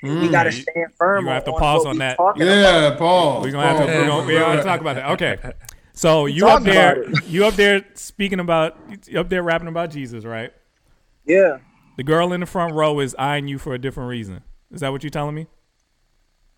And 0.02 0.18
we 0.20 0.28
Mm. 0.28 0.32
got 0.32 0.42
to 0.44 0.52
stand 0.52 0.92
firm. 0.98 1.20
you 1.20 1.26
gonna 1.26 1.34
have 1.34 1.44
to 1.44 1.52
on 1.52 1.58
pause 1.60 1.84
what 1.84 1.90
on 1.90 1.98
that. 1.98 2.16
talking 2.16 2.42
about. 2.42 2.54
Yeah, 2.56 2.96
Paul. 2.96 3.42
We're 3.42 3.50
gonna 3.52 3.66
have 3.68 3.78
to 3.78 3.86
we're 3.86 4.06
gonna, 4.06 4.26
we're 4.26 4.40
gonna 4.40 4.62
talk 4.62 4.80
about 4.80 4.96
that. 4.96 5.10
Okay. 5.12 5.36
So 5.92 6.24
you 6.26 6.48
up 6.48 6.62
there 6.62 7.10
you 7.26 7.44
up 7.44 7.54
there 7.54 7.84
speaking 7.94 8.40
about 8.40 8.76
you 9.06 9.20
up 9.20 9.28
there 9.28 9.42
rapping 9.42 9.68
about 9.68 9.90
Jesus, 9.90 10.24
right? 10.24 10.50
Yeah. 11.26 11.58
The 11.98 12.04
girl 12.04 12.32
in 12.32 12.40
the 12.40 12.46
front 12.46 12.74
row 12.74 13.00
is 13.00 13.14
eyeing 13.18 13.48
you 13.48 13.58
for 13.58 13.74
a 13.74 13.78
different 13.78 14.08
reason. 14.08 14.40
Is 14.72 14.80
that 14.80 14.92
what 14.92 15.02
you're 15.02 15.10
telling 15.10 15.34
me? 15.34 15.46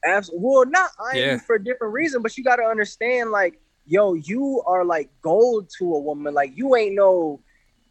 Absolutely. 0.05 0.47
Well, 0.47 0.67
not 0.67 0.91
I 1.01 1.17
Yeah. 1.17 1.25
yeah. 1.25 1.39
for 1.39 1.57
a 1.57 1.65
different 1.65 1.93
reason, 1.93 2.23
but 2.23 2.37
you 2.37 2.45
got 2.45 2.57
to 2.57 2.63
understand, 2.65 3.31
like, 3.31 3.59
yo, 3.87 4.15
you 4.15 4.63
are 4.67 4.85
like 4.85 5.11
gold 5.23 5.71
to 5.79 5.95
a 5.95 5.99
woman. 5.99 6.35
Like, 6.35 6.53
you 6.57 6.77
ain't 6.77 6.95
no, 6.95 7.41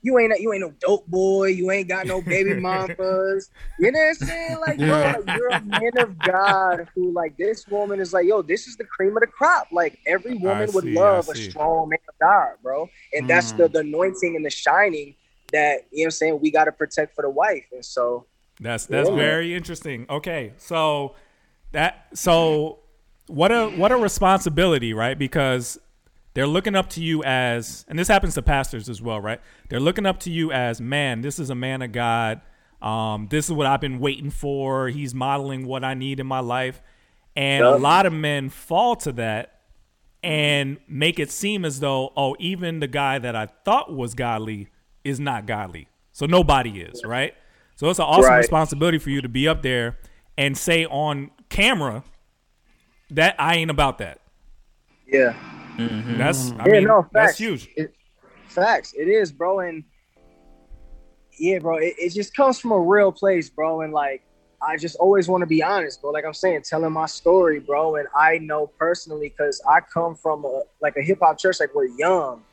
you 0.02 0.18
ain't 0.20 0.40
you 0.40 0.54
ain't 0.54 0.62
no 0.62 0.74
dope 0.80 1.08
boy. 1.08 1.48
You 1.48 1.72
ain't 1.72 1.88
got 1.88 2.08
no 2.08 2.22
baby 2.22 2.54
mamas. 2.60 3.50
You 3.80 3.92
know 3.92 4.00
what 4.00 4.08
I'm 4.08 4.14
saying? 4.16 4.60
Like, 4.60 4.78
bro, 4.78 4.90
like, 4.90 5.26
you're 5.36 5.50
a 5.50 5.62
man 5.62 5.98
of 5.98 6.22
God 6.24 6.88
who, 6.96 7.12
like, 7.12 7.38
this 7.38 7.68
woman 7.68 8.00
is 8.00 8.14
like, 8.14 8.26
yo, 8.26 8.42
this 8.42 8.68
is 8.68 8.78
the 8.78 8.86
cream 8.86 9.16
of 9.16 9.22
the 9.22 9.28
crop. 9.28 9.68
Like, 9.72 10.00
every 10.08 10.36
woman 10.36 10.70
would 10.74 10.84
see, 10.84 10.94
love 10.94 11.30
a 11.30 11.36
see. 11.36 11.50
strong 11.50 11.90
man 11.90 12.00
of 12.10 12.16
God, 12.20 12.56
bro. 12.64 12.90
And 13.14 13.30
that's 13.30 13.52
the, 13.54 13.64
mm. 13.64 13.74
the 13.74 13.80
anointing 13.80 14.36
and 14.36 14.46
the 14.46 14.50
shining 14.50 15.16
that 15.52 15.82
you 15.92 16.00
know 16.00 16.04
what 16.04 16.06
I'm 16.06 16.12
saying. 16.12 16.40
We 16.42 16.52
got 16.52 16.66
to 16.66 16.72
protect 16.72 17.16
for 17.16 17.22
the 17.22 17.30
wife, 17.30 17.66
and 17.72 17.84
so. 17.86 18.26
That's 18.60 18.86
that's 18.86 19.10
Yeah. 19.10 19.16
very 19.16 19.56
interesting. 19.56 20.06
Okay, 20.10 20.54
so 20.58 21.16
that 21.72 22.08
so 22.14 22.80
what 23.28 23.52
a 23.52 23.70
what 23.70 23.92
a 23.92 23.98
responsibility, 23.98 24.94
right? 24.94 25.18
Because 25.18 25.80
they're 26.34 26.48
looking 26.48 26.76
up 26.76 26.90
to 26.92 27.02
you 27.02 27.24
as, 27.24 27.86
and 27.88 28.00
this 28.00 28.08
happens 28.08 28.36
to 28.36 28.42
pastors 28.42 28.90
as 28.90 29.02
well, 29.02 29.20
right? 29.20 29.42
They're 29.70 29.80
looking 29.80 30.06
up 30.06 30.20
to 30.22 30.32
you 30.32 30.52
as, 30.52 30.80
man, 30.80 31.22
this 31.22 31.40
is 31.40 31.50
a 31.50 31.56
man 31.56 31.82
of 31.82 31.92
God. 31.92 32.42
Um, 32.82 33.28
this 33.30 33.46
is 33.46 33.52
what 33.52 33.68
I've 33.68 33.82
been 33.82 34.00
waiting 34.00 34.30
for. 34.32 34.88
He's 34.88 35.14
modeling 35.14 35.68
what 35.68 35.84
I 35.84 35.94
need 35.94 36.20
in 36.20 36.28
my 36.28 36.40
life, 36.40 36.82
and 37.36 37.64
a 37.66 37.78
lot 37.78 38.06
of 38.06 38.14
men 38.14 38.50
fall 38.50 38.96
to 38.98 39.12
that 39.14 39.60
and 40.24 40.78
make 40.88 41.20
it 41.20 41.32
seem 41.32 41.66
as 41.66 41.80
though, 41.80 42.14
oh, 42.16 42.36
even 42.40 42.80
the 42.80 42.88
guy 42.88 43.18
that 43.20 43.36
I 43.36 43.48
thought 43.66 43.94
was 43.94 44.14
godly 44.14 44.70
is 45.04 45.20
not 45.20 45.46
godly. 45.48 45.88
So 46.12 46.26
nobody 46.26 46.82
is, 46.82 47.04
right? 47.04 47.34
So 47.76 47.90
it's 47.90 48.00
an 48.00 48.06
awesome 48.06 48.30
Right. 48.34 48.38
responsibility 48.38 49.00
for 49.00 49.10
you 49.10 49.22
to 49.22 49.30
be 49.30 49.48
up 49.48 49.64
there 49.64 49.98
and 50.38 50.56
say 50.58 50.86
on 50.86 51.32
camera 51.50 52.04
that 53.10 53.36
I 53.40 53.56
ain't 53.56 53.72
about 53.72 53.98
that. 53.98 54.20
Yeah. 55.08 55.34
Mm-hmm. 55.90 56.18
That's 56.18 56.52
I 56.60 56.68
Yeah, 56.68 56.74
mean 56.74 56.84
no, 56.86 57.08
that's 57.12 57.38
huge. 57.38 57.70
It, 57.76 57.94
facts. 58.48 58.94
It 58.94 59.08
is, 59.08 59.32
bro. 59.32 59.60
And 59.60 59.84
yeah, 61.40 61.60
bro, 61.60 61.78
it, 61.78 61.96
it 61.98 62.10
just 62.14 62.36
comes 62.36 62.60
from 62.60 62.72
a 62.72 62.80
real 62.80 63.12
place, 63.12 63.50
bro. 63.50 63.82
And 63.82 63.94
like, 63.94 64.24
I 64.62 64.78
just 64.78 64.96
always 64.98 65.28
want 65.28 65.42
to 65.42 65.48
be 65.48 65.64
honest, 65.64 66.02
bro. 66.02 66.12
Like 66.12 66.26
I'm 66.26 66.34
saying, 66.34 66.64
telling 66.64 66.92
my 66.92 67.08
story, 67.08 67.60
bro. 67.60 67.96
And 67.96 68.08
I 68.16 68.38
know 68.38 68.68
personally 68.68 69.30
because 69.30 69.62
I 69.68 69.80
come 69.80 70.16
from 70.16 70.46
a 70.46 70.64
like 70.82 70.98
a 70.98 71.02
hip 71.02 71.20
hop 71.22 71.40
church, 71.40 71.60
like 71.60 71.74
we're 71.74 71.86
young. 71.86 72.44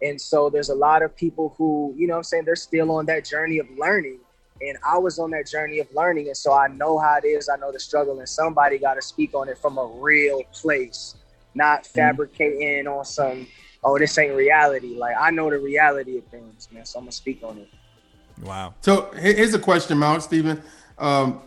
And 0.00 0.20
so 0.20 0.48
there's 0.48 0.68
a 0.68 0.74
lot 0.74 1.02
of 1.02 1.14
people 1.16 1.54
who, 1.58 1.92
you 1.96 2.06
know 2.06 2.14
what 2.14 2.18
I'm 2.18 2.24
saying, 2.24 2.44
they're 2.44 2.56
still 2.56 2.90
on 2.92 3.06
that 3.06 3.24
journey 3.24 3.58
of 3.58 3.66
learning. 3.76 4.18
And 4.60 4.78
I 4.86 4.96
was 4.98 5.18
on 5.18 5.30
that 5.32 5.46
journey 5.46 5.80
of 5.80 5.88
learning. 5.92 6.28
And 6.28 6.36
so 6.36 6.52
I 6.52 6.68
know 6.68 6.98
how 6.98 7.18
it 7.22 7.26
is. 7.26 7.48
I 7.48 7.56
know 7.56 7.72
the 7.72 7.80
struggle. 7.80 8.18
And 8.18 8.28
somebody 8.28 8.78
got 8.78 8.94
to 8.94 9.02
speak 9.02 9.34
on 9.34 9.48
it 9.48 9.58
from 9.58 9.76
a 9.76 9.86
real 9.86 10.42
place, 10.52 11.16
not 11.58 11.86
fabricating 11.86 12.86
on 12.86 13.04
some, 13.04 13.46
oh, 13.84 13.98
this 13.98 14.16
ain't 14.16 14.34
reality. 14.34 14.96
Like, 14.96 15.16
I 15.18 15.30
know 15.30 15.50
the 15.50 15.58
reality 15.58 16.16
of 16.16 16.24
things, 16.26 16.68
man. 16.72 16.86
So 16.86 16.98
I'm 16.98 17.04
going 17.04 17.10
to 17.10 17.16
speak 17.16 17.42
on 17.42 17.58
it. 17.58 17.68
Wow. 18.42 18.74
So 18.80 19.10
here's 19.18 19.52
a 19.52 19.58
question, 19.58 19.98
Mount 19.98 20.22
Stephen. 20.22 20.62
Um, 20.96 21.42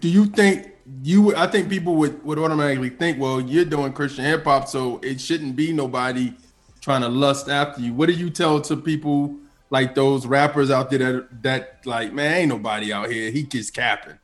do 0.00 0.08
you 0.08 0.26
think 0.26 0.68
you? 1.02 1.22
would- 1.22 1.34
I 1.36 1.46
think 1.46 1.68
people 1.68 1.96
would 1.96 2.22
would 2.24 2.38
automatically 2.38 2.90
think, 2.90 3.18
well, 3.18 3.40
you're 3.40 3.64
doing 3.64 3.92
Christian 3.92 4.24
hip 4.24 4.44
hop, 4.44 4.68
so 4.68 5.00
it 5.02 5.20
shouldn't 5.20 5.56
be 5.56 5.72
nobody 5.72 6.34
trying 6.80 7.00
to 7.02 7.08
lust 7.08 7.48
after 7.48 7.80
you. 7.80 7.92
What 7.94 8.06
do 8.06 8.12
you 8.12 8.30
tell 8.30 8.60
to 8.60 8.76
people 8.76 9.34
like 9.70 9.94
those 9.94 10.26
rappers 10.26 10.70
out 10.70 10.90
there 10.90 10.98
that 10.98 11.42
that 11.42 11.86
like, 11.86 12.12
man, 12.12 12.34
ain't 12.34 12.48
nobody 12.50 12.92
out 12.92 13.10
here. 13.10 13.30
He 13.30 13.42
just 13.42 13.74
capping. 13.74 14.18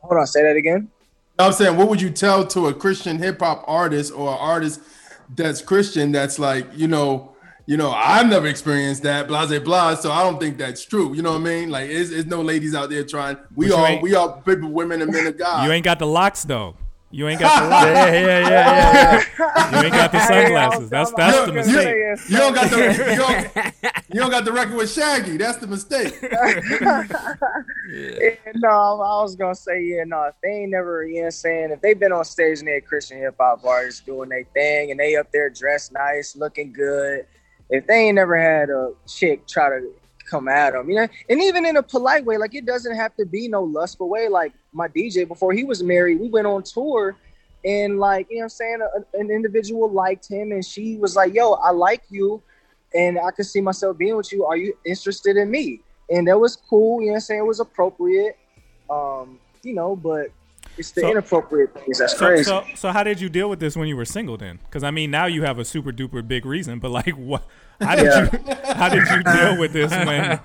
Hold 0.00 0.18
on, 0.18 0.26
say 0.26 0.42
that 0.42 0.56
again. 0.56 0.90
I'm 1.38 1.52
saying, 1.52 1.76
what 1.76 1.88
would 1.88 2.00
you 2.00 2.10
tell 2.10 2.46
to 2.48 2.68
a 2.68 2.74
Christian 2.74 3.18
hip 3.18 3.40
hop 3.40 3.64
artist 3.66 4.12
or 4.12 4.32
an 4.32 4.38
artist 4.38 4.80
that's 5.34 5.60
Christian 5.60 6.12
that's 6.12 6.38
like, 6.38 6.66
you 6.74 6.86
know, 6.86 7.34
you 7.66 7.76
know, 7.76 7.90
I've 7.90 8.28
never 8.28 8.46
experienced 8.46 9.02
that, 9.04 9.26
blah, 9.26 9.46
blah, 9.46 9.58
blah. 9.58 9.94
So 9.94 10.12
I 10.12 10.22
don't 10.22 10.38
think 10.38 10.58
that's 10.58 10.84
true. 10.84 11.14
You 11.14 11.22
know 11.22 11.32
what 11.32 11.40
I 11.40 11.44
mean? 11.44 11.70
Like, 11.70 11.88
there's, 11.88 12.10
there's 12.10 12.26
no 12.26 12.42
ladies 12.42 12.74
out 12.74 12.90
there 12.90 13.04
trying. 13.04 13.38
We 13.54 13.72
all, 13.72 14.00
we 14.02 14.14
all 14.14 14.42
people, 14.42 14.70
women, 14.70 15.00
and 15.00 15.10
men 15.10 15.26
of 15.26 15.38
God. 15.38 15.64
You 15.64 15.72
ain't 15.72 15.84
got 15.84 15.98
the 15.98 16.06
locks 16.06 16.44
though. 16.44 16.76
You 17.14 17.28
ain't 17.28 17.38
got 17.38 17.62
the 17.62 17.68
locks. 17.70 17.86
Yeah, 17.86 18.12
yeah, 18.12 18.20
yeah, 18.20 18.48
yeah. 18.48 19.24
yeah. 19.38 19.70
You 19.70 19.86
ain't 19.86 19.94
got 19.94 20.10
the 20.10 20.18
sunglasses. 20.26 20.90
That's 20.90 21.12
that's 21.12 21.46
the 21.46 21.52
mistake. 21.52 22.18
you 22.28 22.36
don't 22.36 22.54
got 22.54 22.70
the 22.70 22.76
you 22.76 23.16
don't, 23.16 23.94
you 24.08 24.20
don't 24.20 24.30
got 24.30 24.44
the 24.44 24.52
record 24.52 24.74
with 24.74 24.92
Shaggy. 24.92 25.36
That's 25.36 25.58
the 25.58 25.68
mistake. 25.68 26.18
Yeah, 27.86 28.34
no, 28.54 28.68
I 28.68 29.22
was 29.22 29.36
gonna 29.36 29.54
say, 29.54 29.82
yeah, 29.82 30.04
no, 30.04 30.24
if 30.24 30.34
they 30.42 30.48
ain't 30.48 30.70
never, 30.70 31.04
you 31.04 31.16
know 31.16 31.20
what 31.20 31.24
I'm 31.26 31.30
saying, 31.32 31.70
if 31.70 31.80
they've 31.80 31.98
been 31.98 32.12
on 32.12 32.24
stage 32.24 32.58
and 32.58 32.66
they're 32.66 32.80
Christian 32.80 33.18
hip 33.18 33.36
hop 33.38 33.64
artists 33.64 34.00
doing 34.00 34.30
their 34.30 34.44
thing 34.54 34.90
and 34.90 34.98
they 34.98 35.16
up 35.16 35.30
there 35.32 35.50
dressed 35.50 35.92
nice, 35.92 36.34
looking 36.34 36.72
good, 36.72 37.26
if 37.70 37.86
they 37.86 38.06
ain't 38.06 38.16
never 38.16 38.36
had 38.36 38.70
a 38.70 38.92
chick 39.06 39.46
try 39.46 39.68
to 39.68 39.92
come 40.28 40.48
at 40.48 40.72
them, 40.72 40.88
you 40.88 40.96
know, 40.96 41.06
and 41.28 41.42
even 41.42 41.66
in 41.66 41.76
a 41.76 41.82
polite 41.82 42.24
way, 42.24 42.38
like 42.38 42.54
it 42.54 42.64
doesn't 42.64 42.96
have 42.96 43.14
to 43.16 43.26
be 43.26 43.48
no 43.48 43.62
lustful 43.62 44.08
way. 44.08 44.28
Like 44.28 44.54
my 44.74 44.88
DJ 44.88 45.26
before 45.26 45.52
he 45.52 45.64
was 45.64 45.82
married, 45.82 46.20
we 46.20 46.28
went 46.28 46.46
on 46.46 46.62
tour 46.62 47.16
and 47.64 47.98
like, 47.98 48.26
you 48.28 48.36
know 48.36 48.40
what 48.40 48.44
I'm 48.44 48.48
saying, 48.50 48.78
a, 48.82 49.18
an 49.18 49.30
individual 49.30 49.88
liked 49.90 50.28
him 50.28 50.52
and 50.52 50.64
she 50.64 50.96
was 50.96 51.16
like, 51.16 51.32
yo, 51.34 51.52
I 51.52 51.70
like 51.70 52.02
you 52.10 52.42
and 52.94 53.18
I 53.18 53.30
could 53.30 53.46
see 53.46 53.60
myself 53.60 53.96
being 53.96 54.16
with 54.16 54.32
you. 54.32 54.44
Are 54.44 54.56
you 54.56 54.76
interested 54.84 55.36
in 55.36 55.50
me? 55.50 55.80
And 56.10 56.28
that 56.28 56.38
was 56.38 56.56
cool, 56.56 57.00
you 57.00 57.06
know 57.06 57.12
what 57.12 57.16
I'm 57.16 57.20
saying? 57.20 57.40
It 57.40 57.46
was 57.46 57.60
appropriate. 57.60 58.36
Um, 58.90 59.38
you 59.62 59.72
know, 59.74 59.96
but 59.96 60.28
it's 60.76 60.90
the 60.90 61.00
So- 61.02 61.10
inappropriate 61.10 61.72
things 61.72 61.98
that's 61.98 62.12
So, 62.18 62.26
crazy. 62.26 62.44
so, 62.44 62.64
so 62.74 62.90
how 62.90 63.02
did 63.02 63.20
you 63.20 63.28
deal 63.30 63.48
with 63.48 63.60
this 63.60 63.76
when 63.76 63.88
you 63.88 63.96
were 63.96 64.04
single 64.04 64.36
then? 64.36 64.58
Because 64.66 64.82
I 64.84 64.90
mean, 64.90 65.10
now 65.10 65.26
you 65.26 65.42
have 65.44 65.58
a 65.58 65.64
super 65.64 65.92
duper 65.92 66.26
big 66.26 66.44
reason, 66.44 66.78
but 66.80 66.90
like, 66.90 67.08
what? 67.16 67.46
How 67.80 67.96
did 67.96 68.04
Yeah. 68.04 68.22
you 68.32 68.54
how 68.74 68.88
did 68.88 69.08
you 69.08 69.22
deal 69.22 69.58
with 69.58 69.72
this 69.72 69.90
when 70.06 70.40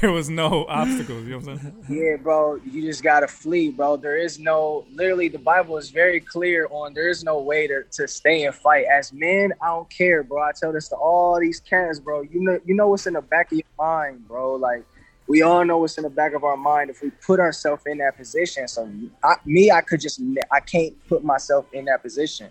there 0.00 0.12
was 0.12 0.28
no 0.28 0.66
obstacles? 0.68 1.24
You 1.24 1.30
know 1.32 1.38
what 1.38 1.48
I'm 1.48 1.58
saying? 1.60 1.84
Yeah, 1.88 2.16
bro, 2.16 2.56
you 2.56 2.82
just 2.82 3.02
gotta 3.02 3.26
flee, 3.28 3.70
bro. 3.70 3.96
There 3.96 4.16
is 4.16 4.38
no 4.38 4.84
literally 4.92 5.28
the 5.28 5.38
Bible 5.38 5.76
is 5.78 5.90
very 5.90 6.20
clear 6.20 6.66
on 6.70 6.94
there 6.94 7.08
is 7.08 7.24
no 7.24 7.38
way 7.40 7.66
to, 7.66 7.84
to 7.92 8.06
stay 8.08 8.44
and 8.44 8.54
fight. 8.54 8.84
As 8.86 9.12
men, 9.12 9.52
I 9.62 9.68
don't 9.68 9.88
care, 9.90 10.22
bro. 10.22 10.42
I 10.42 10.52
tell 10.52 10.72
this 10.72 10.88
to 10.88 10.96
all 10.96 11.38
these 11.40 11.60
cats, 11.60 11.98
bro. 12.00 12.22
You 12.22 12.40
know 12.40 12.58
you 12.64 12.74
know 12.74 12.88
what's 12.88 13.06
in 13.06 13.14
the 13.14 13.22
back 13.22 13.52
of 13.52 13.58
your 13.58 13.64
mind, 13.78 14.26
bro. 14.28 14.54
Like 14.54 14.84
we 15.26 15.40
all 15.42 15.64
know 15.64 15.78
what's 15.78 15.96
in 15.96 16.04
the 16.04 16.10
back 16.10 16.34
of 16.34 16.44
our 16.44 16.56
mind 16.56 16.90
if 16.90 17.00
we 17.00 17.10
put 17.10 17.40
ourselves 17.40 17.82
in 17.86 17.98
that 17.98 18.16
position. 18.16 18.68
So 18.68 18.90
I, 19.22 19.36
me, 19.46 19.70
I 19.70 19.80
could 19.80 20.00
just 20.00 20.20
I 20.52 20.60
can't 20.60 20.94
put 21.08 21.24
myself 21.24 21.66
in 21.72 21.86
that 21.86 22.02
position. 22.02 22.50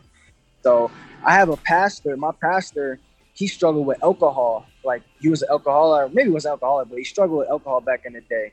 So 0.64 0.90
I 1.24 1.34
have 1.36 1.50
a 1.50 1.58
pastor. 1.58 2.18
My 2.18 2.32
pastor, 2.42 3.00
he 3.34 3.48
struggled 3.48 3.86
with 3.86 4.02
alcohol. 4.04 4.66
Like 4.84 5.04
he 5.20 5.30
was 5.30 5.42
an 5.42 5.50
alcoholic, 5.52 6.14
maybe 6.14 6.30
he 6.30 6.34
was 6.34 6.46
an 6.46 6.52
alcoholic, 6.52 6.90
but 6.90 6.98
he 6.98 7.04
struggled 7.04 7.40
with 7.40 7.50
alcohol 7.50 7.82
back 7.82 8.06
in 8.06 8.14
the 8.14 8.22
day. 8.22 8.52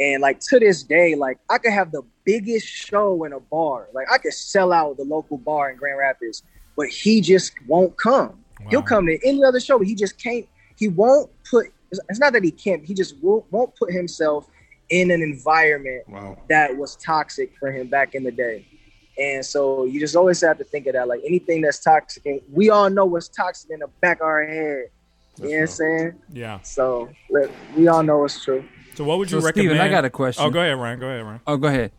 And 0.00 0.20
like 0.22 0.40
to 0.40 0.58
this 0.58 0.82
day, 0.82 1.14
like 1.14 1.38
I 1.48 1.58
could 1.58 1.72
have 1.72 1.92
the 1.92 2.02
biggest 2.24 2.66
show 2.66 3.24
in 3.24 3.32
a 3.32 3.40
bar. 3.40 3.88
Like 3.92 4.06
I 4.10 4.18
could 4.18 4.32
sell 4.32 4.72
out 4.72 4.96
the 4.96 5.04
local 5.04 5.38
bar 5.38 5.70
in 5.70 5.76
Grand 5.76 5.98
Rapids, 5.98 6.42
but 6.76 6.88
he 6.88 7.20
just 7.20 7.52
won't 7.68 7.96
come. 7.96 8.40
He'll 8.70 8.82
come 8.82 9.06
to 9.06 9.18
any 9.26 9.44
other 9.44 9.60
show, 9.60 9.78
but 9.78 9.86
he 9.86 9.94
just 9.94 10.18
can't. 10.20 10.46
He 10.76 10.88
won't 10.88 11.30
put. 11.48 11.66
It's 11.90 12.00
it's 12.08 12.18
not 12.18 12.32
that 12.32 12.42
he 12.42 12.50
can't. 12.50 12.84
He 12.84 12.94
just 12.94 13.22
won't, 13.22 13.44
won't 13.52 13.76
put 13.76 13.92
himself 13.92 14.48
in 14.88 15.10
an 15.10 15.22
environment 15.22 16.08
Wow. 16.08 16.38
that 16.48 16.76
was 16.76 16.96
toxic 16.96 17.52
for 17.58 17.70
him 17.70 17.88
back 17.88 18.14
in 18.14 18.24
the 18.24 18.32
day. 18.32 18.66
And 19.18 19.44
so 19.44 19.84
you 19.84 20.00
just 20.00 20.16
always 20.16 20.40
have 20.40 20.58
to 20.58 20.64
think 20.64 20.86
of 20.86 20.94
that. 20.94 21.06
Like 21.08 21.20
anything 21.24 21.60
that's 21.62 21.78
toxic, 21.78 22.26
and 22.26 22.40
we 22.52 22.70
all 22.70 22.90
know 22.90 23.04
what's 23.04 23.28
toxic 23.28 23.70
in 23.70 23.80
the 23.80 23.88
back 24.00 24.20
of 24.20 24.26
our 24.26 24.44
head. 24.46 24.84
You 25.38 25.44
know 25.44 25.50
what 25.50 25.60
I'm 25.60 25.66
saying? 25.66 26.14
Yeah. 26.32 26.60
So 26.62 27.08
let- 27.30 27.50
we 27.76 27.88
all 27.88 28.02
know 28.02 28.24
it's 28.24 28.42
true. 28.42 28.64
So 28.94 29.02
what 29.04 29.18
would 29.18 29.30
you 29.30 29.40
So, 29.40 29.46
recommend? 29.46 29.70
Steven, 29.70 29.84
I 29.86 29.90
got 29.90 30.04
a 30.04 30.10
question. 30.10 30.44
Oh, 30.44 30.50
go 30.50 30.60
ahead, 30.60 30.78
Ryan. 30.78 31.00
Go 31.00 31.06
ahead, 31.06 31.24
Ryan. 31.24 31.40
Oh, 31.46 31.56
go 31.56 31.68
ahead. 31.68 31.90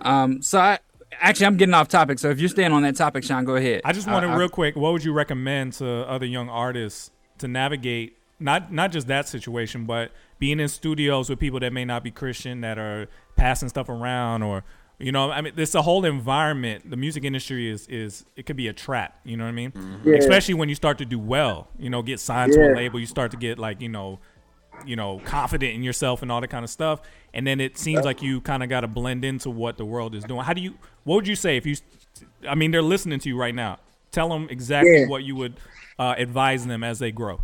Um, 0.00 0.42
so 0.42 0.58
I 0.58 0.78
actually 1.20 1.46
I'm 1.46 1.56
getting 1.56 1.74
off 1.74 1.86
topic. 1.88 2.18
So 2.18 2.30
if 2.30 2.40
you're 2.40 2.48
staying 2.48 2.72
on 2.72 2.82
that 2.82 2.96
topic, 2.96 3.22
Sean, 3.24 3.44
go 3.44 3.56
ahead. 3.56 3.82
I 3.84 3.92
just 3.92 4.08
wanted 4.08 4.30
I- 4.30 4.36
real 4.36 4.48
quick. 4.48 4.74
What 4.76 4.92
would 4.92 5.04
you 5.04 5.12
recommend 5.12 5.74
to 5.74 5.88
other 6.08 6.26
young 6.26 6.48
artists 6.48 7.10
to 7.38 7.46
navigate 7.48 8.16
not 8.40 8.72
not 8.72 8.90
just 8.90 9.06
that 9.08 9.28
situation, 9.28 9.84
but 9.84 10.10
being 10.38 10.58
in 10.60 10.68
studios 10.68 11.28
with 11.28 11.38
people 11.38 11.60
that 11.60 11.72
may 11.72 11.84
not 11.84 12.02
be 12.02 12.10
Christian 12.10 12.62
that 12.62 12.78
are 12.78 13.06
passing 13.36 13.68
stuff 13.68 13.88
around, 13.88 14.42
or 14.42 14.64
you 15.00 15.12
know, 15.12 15.30
I 15.30 15.40
mean, 15.40 15.54
it's 15.56 15.74
a 15.74 15.82
whole 15.82 16.04
environment. 16.04 16.90
The 16.90 16.96
music 16.96 17.24
industry 17.24 17.70
is 17.70 17.86
is 17.88 18.24
it 18.36 18.46
could 18.46 18.56
be 18.56 18.68
a 18.68 18.72
trap. 18.72 19.18
You 19.24 19.36
know 19.36 19.44
what 19.44 19.50
I 19.50 19.52
mean? 19.52 19.72
Yeah. 20.04 20.16
Especially 20.16 20.54
when 20.54 20.68
you 20.68 20.74
start 20.74 20.98
to 20.98 21.04
do 21.04 21.18
well. 21.18 21.68
You 21.78 21.90
know, 21.90 22.02
get 22.02 22.20
signed 22.20 22.52
to 22.52 22.72
a 22.72 22.74
label, 22.74 23.00
you 23.00 23.06
start 23.06 23.30
to 23.32 23.36
get 23.36 23.58
like 23.58 23.80
you 23.80 23.88
know. 23.88 24.18
You 24.86 24.96
know, 24.96 25.20
confident 25.26 25.74
in 25.74 25.82
yourself 25.82 26.22
and 26.22 26.32
all 26.32 26.40
that 26.40 26.48
kind 26.48 26.64
of 26.64 26.70
stuff, 26.70 27.02
and 27.34 27.46
then 27.46 27.60
it 27.60 27.76
seems 27.76 28.02
like 28.06 28.22
you 28.22 28.40
kind 28.40 28.62
of 28.62 28.70
got 28.70 28.80
to 28.80 28.88
blend 28.88 29.26
into 29.26 29.50
what 29.50 29.76
the 29.76 29.84
world 29.84 30.14
is 30.14 30.24
doing. 30.24 30.40
How 30.40 30.54
do 30.54 30.62
you? 30.62 30.72
What 31.04 31.16
would 31.16 31.28
you 31.28 31.36
say 31.36 31.58
if 31.58 31.66
you? 31.66 31.76
I 32.48 32.54
mean, 32.54 32.70
they're 32.70 32.80
listening 32.80 33.18
to 33.20 33.28
you 33.28 33.36
right 33.36 33.54
now. 33.54 33.78
Tell 34.10 34.30
them 34.30 34.46
exactly 34.48 35.02
Yeah. 35.02 35.06
what 35.08 35.22
you 35.22 35.36
would 35.36 35.60
uh, 35.98 36.14
advise 36.16 36.66
them 36.66 36.82
as 36.82 36.98
they 36.98 37.12
grow. 37.12 37.42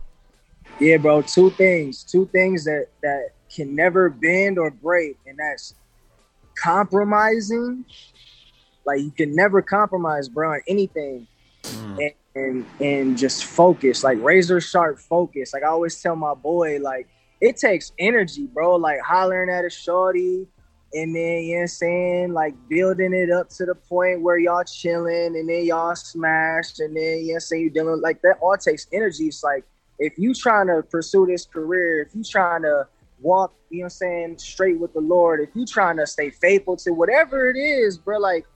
Yeah, 0.81 0.97
bro. 0.97 1.21
Two 1.21 1.51
things. 1.51 2.05
Two 2.05 2.25
things 2.33 2.65
that 2.65 2.87
that 3.03 3.33
can 3.55 3.75
never 3.75 4.09
bend 4.09 4.59
or 4.59 4.71
break, 4.71 5.19
and 5.27 5.39
that's 5.39 5.75
compromising. 6.57 7.85
Like 8.85 9.01
you 9.01 9.11
can 9.11 9.35
never 9.35 9.63
compromise, 9.63 10.29
bro, 10.29 10.53
on 10.53 10.61
anything. 10.69 11.27
Mm. 11.63 11.99
And, 11.99 12.13
and 12.35 12.67
and 12.81 13.19
just 13.19 13.45
focus, 13.45 14.05
like 14.05 14.19
razor 14.23 14.61
sharp 14.61 14.99
focus. 14.99 15.53
Like 15.53 15.63
I 15.63 15.69
always 15.69 16.01
tell 16.01 16.17
my 16.17 16.35
boy, 16.35 16.79
like 16.81 17.09
it 17.41 17.57
takes 17.57 17.93
energy, 17.99 18.47
bro. 18.47 18.77
Like 18.77 19.01
hollering 19.01 19.51
at 19.51 19.65
a 19.65 19.71
shorty, 19.71 20.47
and 20.93 21.15
then 21.15 21.43
you 21.43 21.55
know 21.55 21.57
what 21.57 21.61
I'm 21.63 21.69
saying, 21.69 22.33
like 22.33 22.55
building 22.69 23.13
it 23.13 23.31
up 23.31 23.49
to 23.51 23.67
the 23.67 23.75
point 23.75 24.23
where 24.23 24.39
y'all 24.39 24.65
chilling, 24.65 25.37
and 25.37 25.49
then 25.49 25.65
y'all 25.65 25.95
smashed, 25.95 26.81
and 26.81 26.97
then 26.97 27.03
you 27.03 27.19
know 27.19 27.27
what 27.29 27.35
I'm 27.35 27.41
saying 27.41 27.63
you 27.63 27.71
dealing 27.71 28.01
like 28.01 28.23
that. 28.23 28.39
All 28.41 28.57
takes 28.57 28.87
energy. 28.93 29.27
It's 29.27 29.43
like 29.43 29.65
if 29.99 30.15
you 30.19 30.35
trying 30.35 30.69
to 30.69 30.83
pursue 30.83 31.27
this 31.27 31.47
career, 31.47 32.03
if 32.03 32.15
you 32.15 32.23
trying 32.23 32.63
to 32.63 32.87
walk, 33.21 33.55
you 33.71 33.79
know 33.79 33.83
what 33.83 33.87
I'm 33.87 33.91
saying, 33.91 34.39
straight 34.39 34.79
with 34.79 34.93
the 34.93 35.01
Lord, 35.01 35.41
if 35.41 35.51
you 35.55 35.67
trying 35.67 35.97
to 35.99 36.07
stay 36.07 36.31
faithful 36.31 36.77
to 36.79 36.91
whatever 36.91 37.51
it 37.51 37.57
is, 37.57 37.99
bro, 37.99 38.19
like 38.19 38.47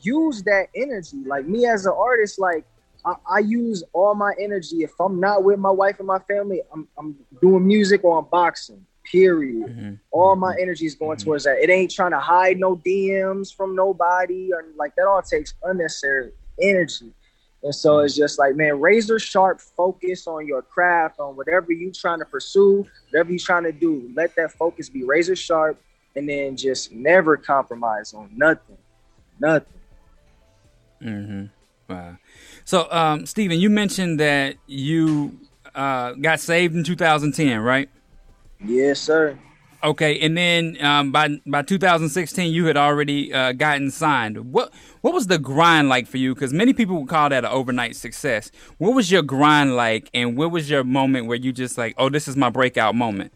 use 0.00 0.42
that 0.44 0.68
energy. 0.74 1.18
Like 1.26 1.46
me 1.46 1.66
as 1.66 1.86
an 1.86 1.94
artist, 1.96 2.38
like 2.38 2.64
I, 3.04 3.14
I 3.28 3.38
use 3.40 3.82
all 3.92 4.14
my 4.14 4.32
energy. 4.38 4.82
If 4.82 4.92
I'm 5.00 5.20
not 5.20 5.44
with 5.44 5.58
my 5.58 5.70
wife 5.70 5.98
and 5.98 6.06
my 6.06 6.20
family, 6.20 6.62
I'm, 6.72 6.88
I'm 6.98 7.16
doing 7.40 7.66
music 7.66 8.04
or 8.04 8.18
I'm 8.18 8.26
boxing. 8.30 8.84
Period. 9.04 9.66
Mm-hmm. 9.66 9.94
All 10.12 10.34
my 10.34 10.52
mm-hmm. 10.52 10.62
energy 10.62 10.86
is 10.86 10.94
going 10.94 11.18
mm-hmm. 11.18 11.24
towards 11.24 11.44
that. 11.44 11.58
It 11.58 11.68
ain't 11.68 11.90
trying 11.90 12.12
to 12.12 12.20
hide 12.20 12.58
no 12.58 12.76
DMs 12.76 13.54
from 13.54 13.76
nobody 13.76 14.50
or 14.52 14.64
like 14.76 14.94
that. 14.96 15.06
All 15.06 15.20
takes 15.20 15.54
unnecessary 15.62 16.32
energy. 16.60 17.12
And 17.64 17.74
so 17.74 18.00
it's 18.00 18.14
just 18.14 18.38
like, 18.38 18.54
man, 18.54 18.78
razor 18.78 19.18
sharp 19.18 19.58
focus 19.58 20.26
on 20.26 20.46
your 20.46 20.60
craft, 20.60 21.18
on 21.18 21.34
whatever 21.34 21.72
you 21.72 21.90
trying 21.90 22.18
to 22.18 22.26
pursue, 22.26 22.86
whatever 23.10 23.32
you 23.32 23.38
trying 23.38 23.64
to 23.64 23.72
do. 23.72 24.12
Let 24.14 24.36
that 24.36 24.52
focus 24.52 24.90
be 24.90 25.02
razor 25.02 25.34
sharp 25.34 25.80
and 26.14 26.28
then 26.28 26.58
just 26.58 26.92
never 26.92 27.38
compromise 27.38 28.12
on 28.12 28.30
nothing. 28.36 28.76
Nothing. 29.40 29.80
Mm-hmm. 31.02 31.44
Wow. 31.88 32.16
So, 32.66 32.90
um, 32.92 33.24
Steven, 33.24 33.58
you 33.58 33.70
mentioned 33.70 34.20
that 34.20 34.56
you 34.66 35.38
uh, 35.74 36.12
got 36.12 36.40
saved 36.40 36.74
in 36.74 36.84
2010, 36.84 37.60
right? 37.60 37.88
Yes, 38.62 39.00
sir. 39.00 39.38
Okay, 39.84 40.18
and 40.20 40.34
then 40.34 40.78
um, 40.80 41.12
by 41.12 41.28
by 41.46 41.60
2016, 41.60 42.50
you 42.50 42.64
had 42.64 42.78
already 42.78 43.34
uh, 43.34 43.52
gotten 43.52 43.90
signed. 43.90 44.50
What 44.50 44.72
what 45.02 45.12
was 45.12 45.26
the 45.26 45.38
grind 45.38 45.90
like 45.90 46.06
for 46.06 46.16
you? 46.16 46.34
Because 46.34 46.54
many 46.54 46.72
people 46.72 47.00
would 47.00 47.08
call 47.10 47.28
that 47.28 47.44
an 47.44 47.50
overnight 47.50 47.94
success. 47.94 48.50
What 48.78 48.94
was 48.94 49.10
your 49.10 49.20
grind 49.20 49.76
like, 49.76 50.08
and 50.14 50.38
what 50.38 50.50
was 50.50 50.70
your 50.70 50.84
moment 50.84 51.26
where 51.26 51.36
you 51.36 51.52
just 51.52 51.76
like, 51.76 51.94
oh, 51.98 52.08
this 52.08 52.26
is 52.26 52.34
my 52.34 52.48
breakout 52.48 52.94
moment? 52.94 53.34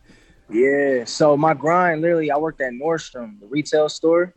Yeah. 0.48 1.04
So 1.04 1.36
my 1.36 1.52
grind, 1.52 2.00
literally, 2.00 2.30
I 2.30 2.38
worked 2.38 2.62
at 2.62 2.72
Nordstrom, 2.72 3.38
the 3.40 3.46
retail 3.46 3.90
store. 3.90 4.32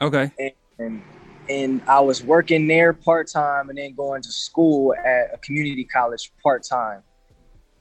Okay. 0.00 0.32
And 0.40 0.52
and, 0.80 1.02
and 1.48 1.82
I 1.86 2.00
was 2.00 2.24
working 2.24 2.66
there 2.66 2.92
part 2.92 3.28
time, 3.28 3.68
and 3.68 3.78
then 3.78 3.94
going 3.94 4.20
to 4.22 4.32
school 4.32 4.96
at 4.96 5.32
a 5.32 5.38
community 5.38 5.84
college 5.84 6.32
part 6.42 6.64
time. 6.64 7.04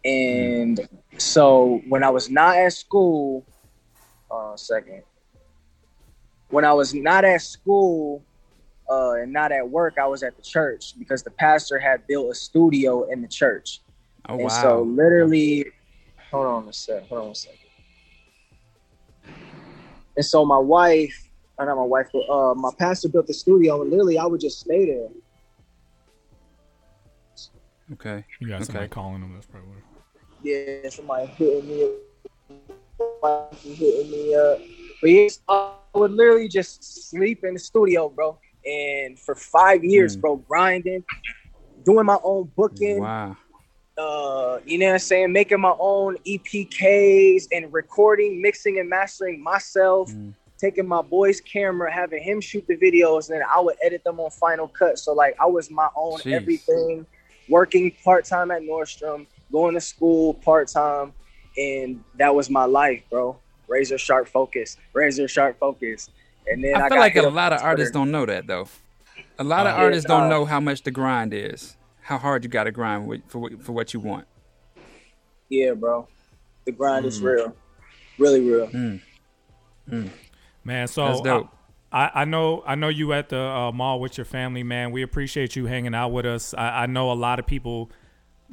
And 0.06 0.88
so 1.18 1.82
when 1.90 2.04
I 2.04 2.12
was 2.12 2.30
not 2.30 2.58
at 2.58 2.74
school, 2.74 3.46
uh, 4.32 4.56
second. 4.56 5.04
When 6.50 6.66
I 6.66 6.74
was 6.74 6.94
not 6.94 7.24
at 7.24 7.42
school 7.42 8.24
uh, 8.90 9.14
and 9.14 9.32
not 9.32 9.52
at 9.52 9.70
work, 9.70 9.96
I 10.02 10.08
was 10.08 10.24
at 10.24 10.36
the 10.36 10.42
church 10.42 10.94
because 11.00 11.24
the 11.24 11.32
pastor 11.32 11.80
had 11.80 12.06
built 12.08 12.32
a 12.32 12.36
studio 12.36 13.04
in 13.10 13.22
the 13.22 13.28
church. 13.28 13.82
Oh 14.28 14.34
and 14.36 14.44
wow. 14.44 14.62
so 14.62 14.82
literally, 14.82 15.66
hold 16.32 16.48
on 16.48 16.68
a 16.68 16.74
sec. 16.74 17.08
Hold 17.10 17.22
on 17.26 17.32
a 17.32 17.36
second. 17.36 17.58
And 20.18 20.26
so 20.26 20.46
my 20.46 20.58
wife, 20.58 21.30
or 21.58 21.66
not 21.66 21.78
my 21.78 21.84
wife, 21.84 22.08
but 22.12 22.30
uh, 22.30 22.54
my 22.54 22.72
pastor 22.78 23.08
built 23.08 23.28
the 23.28 23.34
studio, 23.34 23.82
and 23.82 23.90
literally 23.90 24.18
I 24.18 24.26
would 24.26 24.42
just 24.42 24.60
stay 24.60 24.86
there. 24.86 25.08
okay. 27.94 28.26
You 28.40 28.50
got 28.50 28.66
somebody 28.66 28.86
Okay. 28.86 28.94
calling 28.94 29.22
them. 29.22 29.34
That's 29.34 29.46
probably 29.46 29.70
what. 29.70 29.80
Yeah, 30.44 30.90
somebody 30.90 31.28
hitting 31.28 31.68
me 31.68 31.90
hitting 33.64 34.12
me 34.12 34.36
up. 34.36 34.60
But 35.02 35.10
yes, 35.12 35.40
I 35.48 35.72
would 35.94 36.12
literally 36.12 36.48
just 36.48 37.10
sleep 37.10 37.44
in 37.44 37.54
the 37.54 37.60
studio, 37.60 38.10
bro. 38.10 38.40
And 38.66 39.20
for 39.20 39.36
five 39.36 39.84
years, 39.84 40.16
Mm. 40.16 40.22
bro, 40.22 40.36
grinding, 40.38 41.04
doing 41.84 42.06
my 42.06 42.18
own 42.24 42.52
booking, 42.56 43.00
Wow. 43.00 43.36
uh, 43.98 44.60
you 44.66 44.78
know 44.78 44.88
what 44.88 44.94
I'm 44.94 45.00
saying, 45.00 45.32
making 45.32 45.60
my 45.62 45.76
own 45.80 46.18
EPKs 46.26 47.48
and 47.52 47.72
recording, 47.74 48.42
mixing 48.42 48.80
and 48.80 48.90
mastering 48.90 49.42
myself, 49.42 50.12
Mm. 50.12 50.34
taking 50.58 50.88
my 50.88 51.02
boy's 51.02 51.42
camera, 51.42 51.92
having 51.92 52.22
him 52.22 52.40
shoot 52.40 52.66
the 52.68 52.78
videos, 52.78 53.30
and 53.30 53.40
then 53.40 53.48
I 53.50 53.60
would 53.60 53.78
edit 53.82 54.04
them 54.04 54.20
on 54.20 54.30
Final 54.30 54.68
Cut. 54.68 55.00
So 55.00 55.14
like 55.14 55.36
I 55.40 55.48
was 55.48 55.72
my 55.72 55.90
own 55.96 56.20
Jeez. 56.20 56.34
everything, 56.34 57.06
working 57.50 57.92
part 58.04 58.26
time 58.26 58.52
at 58.52 58.62
Nordstrom, 58.62 59.26
going 59.52 59.74
to 59.74 59.82
school 59.82 60.36
part 60.36 60.68
time, 60.68 61.14
and 61.58 62.04
that 62.18 62.34
was 62.34 62.50
my 62.50 62.66
life, 62.66 63.04
bro. 63.10 63.38
Razor 63.68 63.98
sharp 63.98 64.28
focus, 64.28 64.78
razor 64.94 65.28
sharp 65.28 65.58
focus. 65.60 66.10
And 66.48 66.64
then 66.64 66.76
I, 66.76 66.80
I 66.86 66.90
feel 66.90 66.98
got 66.98 67.00
like 67.02 67.16
a 67.16 67.22
lot 67.30 67.54
on 67.54 67.60
of 67.60 67.64
artists 67.66 67.92
don't 67.94 68.12
know 68.12 68.26
that 68.26 68.48
though. 68.48 68.68
A 69.40 69.44
lot 69.44 69.66
of 69.68 69.74
Uh, 69.76 69.78
artists 69.84 70.08
don't 70.08 70.24
nah. 70.24 70.30
know 70.30 70.46
how 70.46 70.60
much 70.60 70.84
the 70.84 70.92
grind 70.92 71.34
is, 71.34 71.78
how 72.02 72.18
hard 72.18 72.44
you 72.44 72.50
got 72.50 72.66
to 72.66 72.72
grind 72.72 73.08
with, 73.08 73.22
for 73.28 73.40
what- 73.40 73.64
for 73.64 73.72
what 73.72 73.94
you 73.94 74.00
want. 74.00 74.28
Yeah, 75.50 75.74
bro. 75.74 76.08
The 76.66 76.72
grind 76.72 77.06
Mm. 77.06 77.08
is 77.08 77.22
real, 77.22 77.56
really 78.18 78.42
real. 78.42 79.00
Man, 80.64 80.88
so 80.88 81.06
That's 81.08 81.22
dope. 81.22 81.50
I, 81.92 82.12
I 82.22 82.26
know 82.26 82.64
I 82.66 82.76
know 82.76 82.88
you 82.88 83.12
at 83.14 83.30
the 83.30 83.40
uh, 83.40 83.72
mall 83.72 84.00
with 84.00 84.18
your 84.18 84.26
family, 84.26 84.64
man. 84.64 84.92
We 84.92 85.02
appreciate 85.02 85.56
you 85.56 85.66
hanging 85.66 85.94
out 85.96 86.10
with 86.10 86.26
us. 86.26 86.54
I, 86.54 86.84
I 86.84 86.86
know 86.86 87.12
a 87.12 87.14
lot 87.14 87.40
of 87.40 87.46
people 87.46 87.92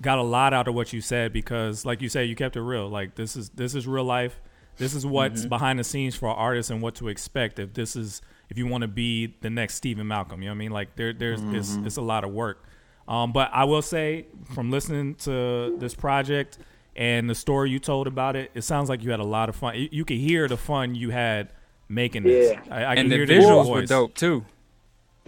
got 0.00 0.18
a 0.18 0.22
lot 0.22 0.54
out 0.54 0.68
of 0.68 0.74
what 0.74 0.92
you 0.92 1.00
said 1.00 1.32
because, 1.32 1.84
like 1.84 2.00
you 2.02 2.08
said, 2.08 2.28
you 2.28 2.36
kept 2.36 2.56
it 2.56 2.62
real. 2.62 2.88
Like 2.88 3.14
this 3.14 3.36
is 3.36 3.50
this 3.50 3.74
is 3.74 3.86
real 3.86 4.04
life. 4.04 4.40
This 4.76 4.94
is 4.94 5.04
what's 5.04 5.40
Mm-hmm. 5.40 5.48
behind 5.48 5.78
the 5.78 5.84
scenes 5.84 6.14
for 6.14 6.28
artists 6.28 6.70
and 6.70 6.80
what 6.80 6.94
to 6.96 7.08
expect 7.08 7.58
if 7.58 7.74
this 7.74 7.96
is 7.96 8.22
if 8.48 8.56
you 8.56 8.66
want 8.66 8.82
to 8.82 8.88
be 8.88 9.34
the 9.40 9.50
next 9.50 9.74
Stephen 9.74 10.06
Malcolm. 10.06 10.40
You 10.40 10.48
know 10.48 10.52
what 10.52 10.56
I 10.56 10.58
mean? 10.58 10.70
Like 10.70 10.96
there 10.96 11.12
there's 11.12 11.40
it's, 11.42 11.74
it's 11.84 11.96
a 11.96 12.02
lot 12.02 12.22
of 12.24 12.30
work. 12.30 12.64
Um, 13.08 13.32
but 13.32 13.50
I 13.52 13.64
will 13.64 13.82
say 13.82 14.26
from 14.54 14.70
listening 14.70 15.14
to 15.16 15.76
this 15.78 15.94
project 15.94 16.58
and 16.94 17.28
the 17.28 17.34
story 17.34 17.70
you 17.70 17.78
told 17.78 18.06
about 18.06 18.36
it, 18.36 18.50
it 18.54 18.62
sounds 18.62 18.88
like 18.88 19.02
you 19.02 19.10
had 19.10 19.20
a 19.20 19.24
lot 19.24 19.48
of 19.48 19.56
fun. 19.56 19.74
You, 19.76 19.88
you 19.90 20.04
could 20.04 20.18
hear 20.18 20.46
the 20.46 20.56
fun 20.58 20.94
you 20.94 21.10
had 21.10 21.48
making 21.88 22.24
this. 22.24 22.52
Yeah. 22.52 22.74
I, 22.74 22.82
I 22.82 22.90
and 22.94 22.98
can 22.98 23.08
the 23.08 23.14
hear 23.16 23.24
it 23.24 23.30
in 23.30 23.40
your 23.40 23.50
visuals 23.50 23.70
were 23.70 23.86
dope 23.86 24.14
too. 24.14 24.44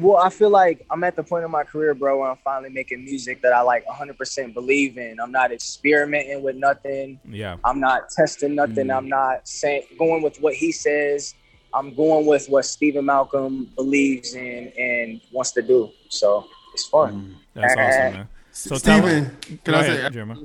Well, 0.01 0.17
I 0.17 0.31
feel 0.31 0.49
like 0.51 0.87
I'm 0.91 1.05
at 1.05 1.15
the 1.15 1.23
point 1.23 1.45
in 1.45 1.51
my 1.51 1.63
career, 1.63 1.95
bro, 1.95 2.21
where 2.21 2.31
I'm 2.31 2.39
finally 2.43 2.71
making 2.71 3.05
music 3.05 3.43
that 3.43 3.53
I 3.53 3.61
like 3.61 3.85
100% 3.87 4.55
believe 4.55 4.97
in. 4.97 5.21
I'm 5.21 5.31
not 5.31 5.53
experimenting 5.53 6.43
with 6.43 6.57
nothing. 6.57 7.21
Yeah. 7.29 7.57
I'm 7.65 7.81
not 7.81 8.09
testing 8.09 8.55
nothing. 8.55 8.87
Mm. 8.87 8.97
I'm 8.97 9.09
not 9.09 9.47
saying 9.47 9.83
going 9.99 10.23
with 10.23 10.41
what 10.41 10.55
he 10.55 10.73
says. 10.73 11.35
I'm 11.75 11.95
going 11.95 12.27
with 12.27 12.49
what 12.49 12.65
Stephen 12.65 13.05
Malcolm 13.05 13.71
believes 13.77 14.35
in 14.35 14.73
and 14.79 15.21
wants 15.33 15.53
to 15.53 15.63
do. 15.63 15.91
So 16.09 16.47
it's 16.73 16.87
fun. 16.87 17.37
That's 17.55 17.75
awesome, 17.75 18.13
man. 18.15 18.29
So 18.53 18.79
tell 18.79 18.79
Steven, 18.79 19.37
can 19.65 19.75
I 19.75 19.81
ahead, 19.81 20.01
say, 20.01 20.11
Jeremiah. 20.11 20.39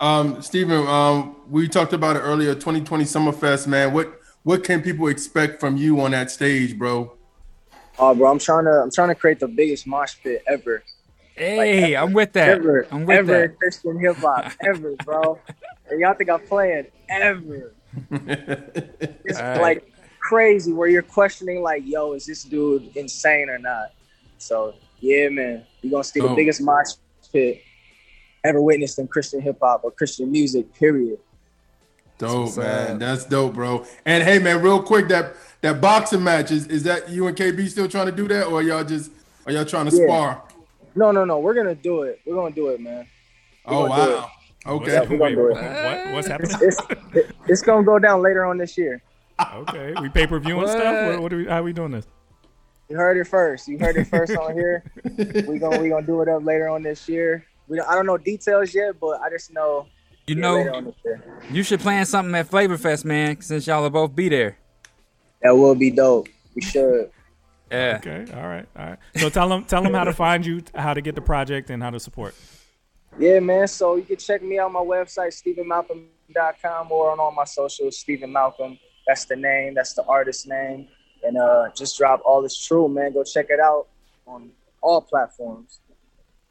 um, 0.00 0.42
Steven, 0.42 0.86
um, 0.86 1.36
we 1.48 1.68
talked 1.68 1.92
about 1.92 2.16
it 2.16 2.20
earlier, 2.20 2.54
2020 2.54 3.04
Summerfest, 3.04 3.66
man. 3.66 3.92
What 3.92 4.20
what 4.42 4.62
can 4.62 4.82
people 4.82 5.08
expect 5.08 5.58
from 5.58 5.76
you 5.76 6.00
on 6.00 6.10
that 6.10 6.30
stage, 6.30 6.78
bro? 6.78 7.15
Oh, 7.98 8.14
bro, 8.14 8.30
I'm 8.30 8.38
trying 8.38 8.64
to 8.64 8.70
I'm 8.82 8.90
trying 8.90 9.08
to 9.08 9.14
create 9.14 9.40
the 9.40 9.48
biggest 9.48 9.86
mosh 9.86 10.14
pit 10.22 10.42
ever. 10.46 10.82
Hey, 11.34 11.94
I'm 11.94 12.12
with 12.12 12.32
that. 12.32 12.48
Ever. 12.48 12.86
I'm 12.90 13.04
with 13.04 13.18
ever 13.18 13.48
that. 13.48 13.58
Christian 13.58 13.98
hip 13.98 14.16
hop. 14.16 14.52
ever, 14.66 14.94
bro. 15.04 15.38
And 15.90 16.00
y'all 16.00 16.14
think 16.14 16.30
I'm 16.30 16.40
playing 16.40 16.86
ever. 17.08 17.72
It's 19.28 19.38
All 19.38 19.44
right. 19.44 19.60
like 19.60 19.92
crazy 20.20 20.72
where 20.72 20.88
you're 20.88 21.02
questioning 21.02 21.62
like, 21.62 21.82
yo, 21.84 22.12
is 22.12 22.26
this 22.26 22.42
dude 22.44 22.94
insane 22.96 23.48
or 23.48 23.58
not? 23.58 23.92
So 24.38 24.74
yeah, 25.00 25.28
man. 25.28 25.64
You're 25.82 25.90
gonna 25.92 26.04
see 26.04 26.20
the 26.20 26.28
Dope. 26.28 26.36
biggest 26.36 26.60
mosh 26.60 26.92
pit 27.32 27.62
ever 28.44 28.60
witnessed 28.60 28.98
in 28.98 29.08
Christian 29.08 29.40
hip 29.40 29.58
hop 29.60 29.82
or 29.84 29.90
Christian 29.90 30.30
music, 30.30 30.72
period. 30.74 31.18
Dope, 32.18 32.44
what's 32.44 32.56
man. 32.56 32.98
That's 32.98 33.24
dope, 33.24 33.54
bro. 33.54 33.84
And 34.04 34.22
hey, 34.24 34.38
man, 34.38 34.62
real 34.62 34.82
quick, 34.82 35.08
that 35.08 35.34
that 35.60 35.80
boxing 35.80 36.24
match 36.24 36.50
is 36.50 36.66
is 36.68 36.82
that 36.84 37.08
you 37.10 37.26
and 37.26 37.36
KB 37.36 37.68
still 37.68 37.88
trying 37.88 38.06
to 38.06 38.12
do 38.12 38.26
that, 38.28 38.46
or 38.46 38.62
y'all 38.62 38.84
just 38.84 39.10
are 39.46 39.52
y'all 39.52 39.64
trying 39.64 39.88
to 39.90 39.96
Yeah. 39.96 40.06
spar? 40.06 40.42
No, 40.94 41.10
no, 41.10 41.24
no. 41.24 41.38
We're 41.40 41.54
gonna 41.54 41.74
do 41.74 42.02
it. 42.02 42.20
We're 42.24 42.34
gonna 42.34 42.54
do 42.54 42.68
it, 42.68 42.80
man. 42.80 43.06
Oh 43.66 43.86
gonna 43.86 44.06
do 44.06 44.12
wow. 44.12 44.30
Okay. 44.66 44.92
Yeah, 44.92 45.00
we're 45.02 45.18
gonna 45.18 45.34
do 45.36 45.46
it. 45.48 45.54
what, 45.54 46.14
what's 46.14 46.28
happening? 46.28 46.56
It's 46.62 46.78
it's 47.46 47.62
gonna 47.62 47.84
go 47.84 47.98
down 47.98 48.22
later 48.22 48.44
on 48.44 48.58
this 48.58 48.76
year. 48.78 49.02
okay, 49.54 49.94
we 50.00 50.08
pay 50.08 50.26
per 50.26 50.38
view 50.38 50.58
and 50.58 50.70
stuff. 50.70 51.04
What? 51.04 51.14
What, 51.14 51.22
what 51.22 51.32
are 51.32 51.36
we? 51.36 51.46
How 51.46 51.58
are 51.58 51.62
we 51.62 51.72
doing 51.72 51.92
this? 51.92 52.06
You 52.88 52.96
heard 52.96 53.16
it 53.16 53.26
first. 53.26 53.68
You 53.68 53.78
heard 53.78 53.96
it 53.96 54.06
first 54.06 54.36
on 54.36 54.54
here. 54.54 54.84
We 55.46 55.58
gonna 55.58 55.80
we 55.80 55.88
gonna 55.88 56.06
do 56.06 56.22
it 56.22 56.28
up 56.28 56.44
later 56.44 56.68
on 56.68 56.82
this 56.82 57.08
year. 57.08 57.44
We 57.68 57.76
don't, 57.76 57.88
I 57.88 57.94
don't 57.94 58.06
know 58.06 58.16
details 58.16 58.74
yet, 58.74 58.98
but 59.00 59.20
I 59.20 59.30
just 59.30 59.52
know 59.52 59.86
You 60.26 60.34
yeah, 60.34 60.40
know, 60.40 60.74
on 60.74 60.84
this 60.86 60.94
year. 61.04 61.22
you 61.50 61.62
should 61.62 61.80
plan 61.80 62.04
something 62.04 62.34
at 62.34 62.48
Flavor 62.48 62.76
Fest, 62.76 63.04
man, 63.04 63.40
since 63.40 63.66
y'all 63.66 63.82
will 63.82 63.90
both 63.90 64.14
be 64.14 64.28
there. 64.28 64.58
that 65.40 65.56
will 65.56 65.76
be 65.76 65.90
dope. 65.90 66.28
We 66.54 66.62
should. 66.62 67.10
Yeah. 67.70 68.00
Okay, 68.04 68.32
all 68.34 68.46
right, 68.46 68.66
all 68.76 68.86
right. 68.86 68.98
So 69.16 69.28
tell 69.28 69.48
them, 69.48 69.64
tell 69.64 69.82
them 69.82 69.94
how 69.94 70.04
to 70.04 70.12
find 70.12 70.44
you, 70.44 70.62
how 70.74 70.94
to 70.94 71.00
get 71.00 71.14
the 71.14 71.20
project, 71.20 71.70
and 71.70 71.82
how 71.82 71.90
to 71.90 72.00
support. 72.00 72.34
Yeah, 73.18 73.40
man. 73.40 73.68
So 73.68 73.96
you 73.96 74.02
can 74.02 74.16
check 74.16 74.42
me 74.42 74.58
out 74.58 74.66
on 74.66 74.72
my 74.72 74.80
website, 74.80 75.32
StephenMalcolm.com, 75.32 76.90
or 76.90 77.12
on 77.12 77.20
all 77.20 77.32
my 77.32 77.44
socials, 77.44 77.98
Stephen 77.98 78.32
Malcolm. 78.32 78.78
That's 79.06 79.24
the 79.26 79.36
name. 79.36 79.74
That's 79.74 79.94
the 79.94 80.04
artist 80.04 80.48
name. 80.48 80.88
And 81.22 81.38
uh, 81.38 81.70
just 81.74 81.96
drop 81.96 82.20
all 82.24 82.44
is 82.44 82.58
true, 82.58 82.88
man. 82.88 83.12
Go 83.12 83.24
check 83.24 83.46
it 83.48 83.60
out 83.60 83.86
on 84.26 84.50
all 84.82 85.00
platforms. 85.00 85.80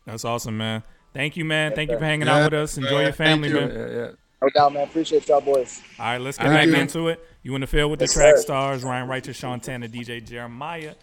That's 0.05 0.25
awesome, 0.25 0.57
man. 0.57 0.83
Thank 1.15 1.37
you, 1.37 1.45
man. 1.45 1.71
Thank 1.73 1.89
you 1.91 1.97
for 1.97 2.03
hanging 2.03 2.27
Yeah, 2.27 2.35
out 2.43 2.51
with 2.51 2.59
us. 2.61 2.77
Enjoy 2.77 2.91
man. 2.95 3.03
your 3.03 3.13
family, 3.13 3.47
you. 3.49 3.55
man. 3.55 3.69
Yeah, 3.71 3.87
yeah. 3.87 4.07
No 4.41 4.49
doubt, 4.53 4.73
man. 4.73 4.83
Appreciate 4.83 5.25
y'all 5.29 5.39
boys. 5.39 5.81
All 5.97 6.05
right, 6.05 6.19
let's 6.19 6.37
get 6.37 6.47
Thank 6.47 6.71
back 6.71 6.75
you. 6.75 6.81
into 6.81 7.07
it. 7.07 7.25
You 7.41 7.55
in 7.55 7.61
the 7.61 7.67
field 7.67 7.89
with 7.89 8.01
the 8.01 8.07
track 8.07 8.35
sir. 8.35 8.41
stars, 8.41 8.83
Ryan 8.83 9.07
Righteous, 9.07 9.37
Sean 9.37 9.61
Tanner, 9.61 9.87
DJ 9.87 10.19
Jeremiah. 10.23 10.93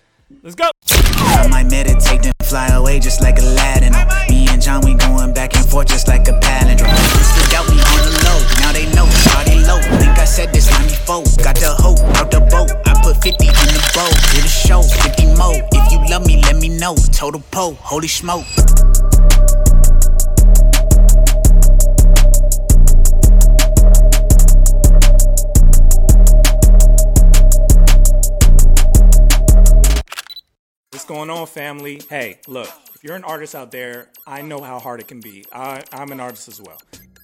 Let's 0.42 0.54
go. 0.54 0.68
I 0.90 1.48
might 1.48 1.64
meditate 1.70 2.22
then 2.22 2.32
fly 2.42 2.68
away 2.68 3.00
just 3.00 3.22
like 3.22 3.38
Aladdin. 3.38 3.92
Me 4.28 4.46
and 4.50 4.60
John, 4.60 4.82
we 4.84 4.94
going 4.94 5.32
back 5.32 5.56
and 5.56 5.66
forth 5.66 5.88
just 5.88 6.08
like 6.08 6.28
a 6.28 6.32
palindrome. 6.40 6.92
Still 7.24 7.48
doubt 7.50 7.68
me 7.72 7.80
on 7.80 8.00
the 8.04 8.12
low, 8.28 8.40
now 8.60 8.72
they 8.72 8.84
know, 8.94 9.08
party 9.32 9.60
low. 9.64 9.80
Think 9.98 10.18
I 10.18 10.24
said 10.26 10.52
this 10.52 10.70
line 10.70 10.84
before. 10.88 11.24
Got 11.42 11.56
the 11.56 11.74
hope 11.80 12.00
out 12.16 12.30
the 12.30 12.40
boat. 12.52 12.70
I 12.86 13.00
put 13.02 13.16
50 13.22 13.28
in 13.46 13.52
the 13.52 13.90
boat, 13.96 14.12
did 14.36 14.44
a 14.44 14.48
show, 14.48 14.82
50 14.82 15.24
more. 15.40 15.56
If 15.72 15.92
you 15.92 15.98
love 16.10 16.26
me, 16.26 16.40
let 16.42 16.56
me 16.56 16.68
know. 16.68 16.94
know. 16.94 16.96
Total 17.12 17.40
po, 17.50 17.72
holy 17.80 18.08
smoke. 18.08 18.44
What's 30.92 31.06
going 31.06 31.30
on, 31.30 31.46
family? 31.46 32.02
Hey, 32.10 32.38
look, 32.46 32.68
if 32.94 33.02
you're 33.02 33.16
an 33.16 33.24
artist 33.24 33.54
out 33.54 33.70
there, 33.70 34.10
I 34.26 34.42
know 34.42 34.60
how 34.60 34.78
hard 34.78 35.00
it 35.00 35.08
can 35.08 35.20
be. 35.20 35.42
I, 35.50 35.82
I'm 35.90 36.12
an 36.12 36.20
artist 36.20 36.48
as 36.48 36.60
well. 36.60 36.76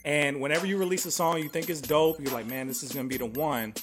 And 0.07 0.41
whenever 0.41 0.67
you 0.67 0.79
release 0.79 1.05
a 1.05 1.11
song 1.11 1.37
you 1.37 1.51
think 1.51 1.69
is 1.69 1.83
dope, 1.83 2.19
you're 2.19 2.33
like, 2.33 2.47
man, 2.47 2.67
this 2.67 2.83
is 2.83 2.93
gonna 2.93 3.09
be 3.09 3.19
the 3.19 3.27
one. 3.27 3.75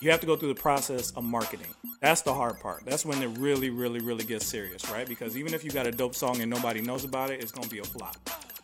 You 0.00 0.10
have 0.10 0.20
to 0.20 0.26
go 0.26 0.36
through 0.36 0.52
the 0.52 0.60
process 0.60 1.12
of 1.12 1.24
marketing. 1.24 1.74
That's 2.02 2.20
the 2.20 2.34
hard 2.34 2.60
part. 2.60 2.84
That's 2.84 3.06
when 3.06 3.22
it 3.22 3.38
really, 3.38 3.70
really, 3.70 4.00
really 4.00 4.24
gets 4.24 4.44
serious, 4.44 4.90
right? 4.90 5.08
Because 5.08 5.38
even 5.38 5.54
if 5.54 5.64
you 5.64 5.70
got 5.70 5.86
a 5.86 5.90
dope 5.90 6.14
song 6.14 6.42
and 6.42 6.50
nobody 6.50 6.82
knows 6.82 7.04
about 7.04 7.30
it, 7.30 7.42
it's 7.42 7.50
gonna 7.50 7.66
be 7.68 7.78
a 7.78 7.84
flop. 7.84 8.18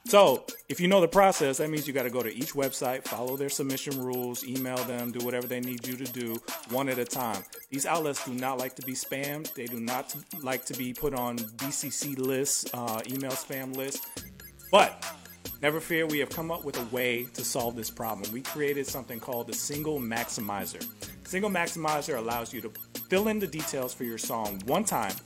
So, 0.08 0.44
if 0.68 0.78
you 0.78 0.86
know 0.86 1.00
the 1.00 1.08
process, 1.08 1.58
that 1.58 1.68
means 1.68 1.88
you 1.88 1.92
got 1.92 2.04
to 2.04 2.10
go 2.10 2.22
to 2.22 2.32
each 2.32 2.52
website, 2.54 3.02
follow 3.02 3.36
their 3.36 3.48
submission 3.48 4.00
rules, 4.00 4.46
email 4.46 4.76
them, 4.84 5.10
do 5.10 5.24
whatever 5.24 5.48
they 5.48 5.58
need 5.58 5.84
you 5.84 5.96
to 5.96 6.04
do 6.04 6.36
one 6.70 6.88
at 6.88 6.96
a 7.00 7.04
time. 7.04 7.42
These 7.70 7.86
outlets 7.86 8.24
do 8.24 8.32
not 8.32 8.58
like 8.58 8.76
to 8.76 8.82
be 8.82 8.92
spammed. 8.92 9.52
They 9.54 9.66
do 9.66 9.80
not 9.80 10.14
like 10.42 10.64
to 10.66 10.74
be 10.74 10.94
put 10.94 11.12
on 11.12 11.38
BCC 11.38 12.16
lists, 12.18 12.72
uh, 12.72 13.00
email 13.08 13.32
spam 13.32 13.76
lists. 13.76 14.06
But 14.70 15.04
never 15.60 15.80
fear, 15.80 16.06
we 16.06 16.20
have 16.20 16.30
come 16.30 16.52
up 16.52 16.64
with 16.64 16.78
a 16.78 16.94
way 16.94 17.24
to 17.34 17.44
solve 17.44 17.74
this 17.74 17.90
problem. 17.90 18.30
We 18.32 18.42
created 18.42 18.86
something 18.86 19.18
called 19.18 19.48
the 19.48 19.54
Single 19.54 19.98
Maximizer. 19.98 20.86
Single 21.24 21.50
Maximizer 21.50 22.16
allows 22.16 22.52
you 22.52 22.60
to 22.60 22.70
fill 23.08 23.26
in 23.26 23.40
the 23.40 23.48
details 23.48 23.92
for 23.92 24.04
your 24.04 24.18
song 24.18 24.62
one 24.66 24.84
time, 24.84 25.16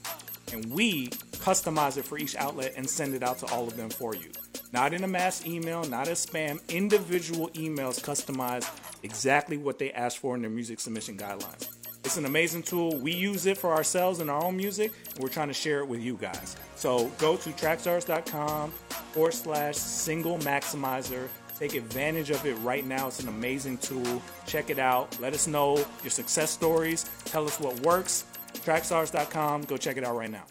and 0.54 0.72
we 0.72 1.08
customize 1.36 1.98
it 1.98 2.06
for 2.06 2.16
each 2.16 2.34
outlet 2.36 2.72
and 2.78 2.88
send 2.88 3.14
it 3.14 3.22
out 3.22 3.36
to 3.40 3.46
all 3.52 3.68
of 3.68 3.76
them 3.76 3.90
for 3.90 4.14
you. 4.14 4.30
Not 4.72 4.94
in 4.94 5.02
a 5.02 5.08
mass 5.08 5.44
email, 5.46 5.84
not 5.84 6.06
as 6.06 6.24
spam, 6.24 6.60
individual 6.68 7.48
emails 7.50 8.00
customized 8.00 8.70
exactly 9.02 9.56
what 9.56 9.78
they 9.78 9.90
asked 9.92 10.18
for 10.18 10.34
in 10.36 10.42
their 10.42 10.50
music 10.50 10.78
submission 10.78 11.16
guidelines. 11.16 11.68
It's 12.04 12.16
an 12.16 12.24
amazing 12.24 12.62
tool. 12.62 12.96
We 12.96 13.12
use 13.12 13.46
it 13.46 13.58
for 13.58 13.74
ourselves 13.74 14.20
and 14.20 14.30
our 14.30 14.42
own 14.42 14.56
music, 14.56 14.92
we're 15.18 15.28
trying 15.28 15.48
to 15.48 15.54
share 15.54 15.80
it 15.80 15.88
with 15.88 16.00
you 16.00 16.16
guys. 16.16 16.56
So 16.76 17.08
go 17.18 17.36
to 17.36 17.50
trackstars.com 17.50 18.70
forward 18.70 19.34
slash 19.34 19.76
single 19.76 20.38
maximizer. 20.38 21.28
Take 21.58 21.74
advantage 21.74 22.30
of 22.30 22.46
it 22.46 22.54
right 22.54 22.86
now. 22.86 23.08
It's 23.08 23.20
an 23.20 23.28
amazing 23.28 23.78
tool. 23.78 24.22
Check 24.46 24.70
it 24.70 24.78
out. 24.78 25.20
Let 25.20 25.34
us 25.34 25.46
know 25.46 25.76
your 26.02 26.10
success 26.10 26.50
stories. 26.50 27.04
Tell 27.26 27.44
us 27.44 27.60
what 27.60 27.78
works. 27.80 28.24
Trackstars.com. 28.54 29.62
Go 29.62 29.76
check 29.76 29.98
it 29.98 30.04
out 30.04 30.16
right 30.16 30.30
now. 30.30 30.44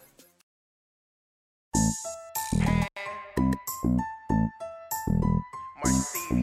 They 6.30 6.36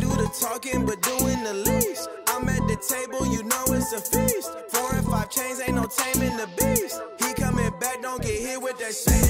do 0.00 0.08
the 0.08 0.30
talking, 0.40 0.86
but 0.86 1.02
doing 1.02 1.44
the 1.44 1.52
least. 1.52 2.08
I'm 2.28 2.48
at 2.48 2.66
the 2.68 2.76
table, 2.76 3.26
you 3.26 3.42
know 3.42 3.64
it's 3.68 3.92
a 3.92 4.00
feast. 4.00 4.50
Four 4.70 4.94
and 4.94 5.06
five 5.06 5.28
chains, 5.30 5.60
ain't 5.60 5.74
no 5.74 5.84
taming 5.84 6.38
the 6.38 6.48
beast. 6.56 7.02
He 7.18 7.34
coming 7.34 7.70
back, 7.78 8.00
don't 8.00 8.22
get 8.22 8.40
hit 8.40 8.62
with 8.62 8.78
that 8.78 8.94
shit. 8.94 9.26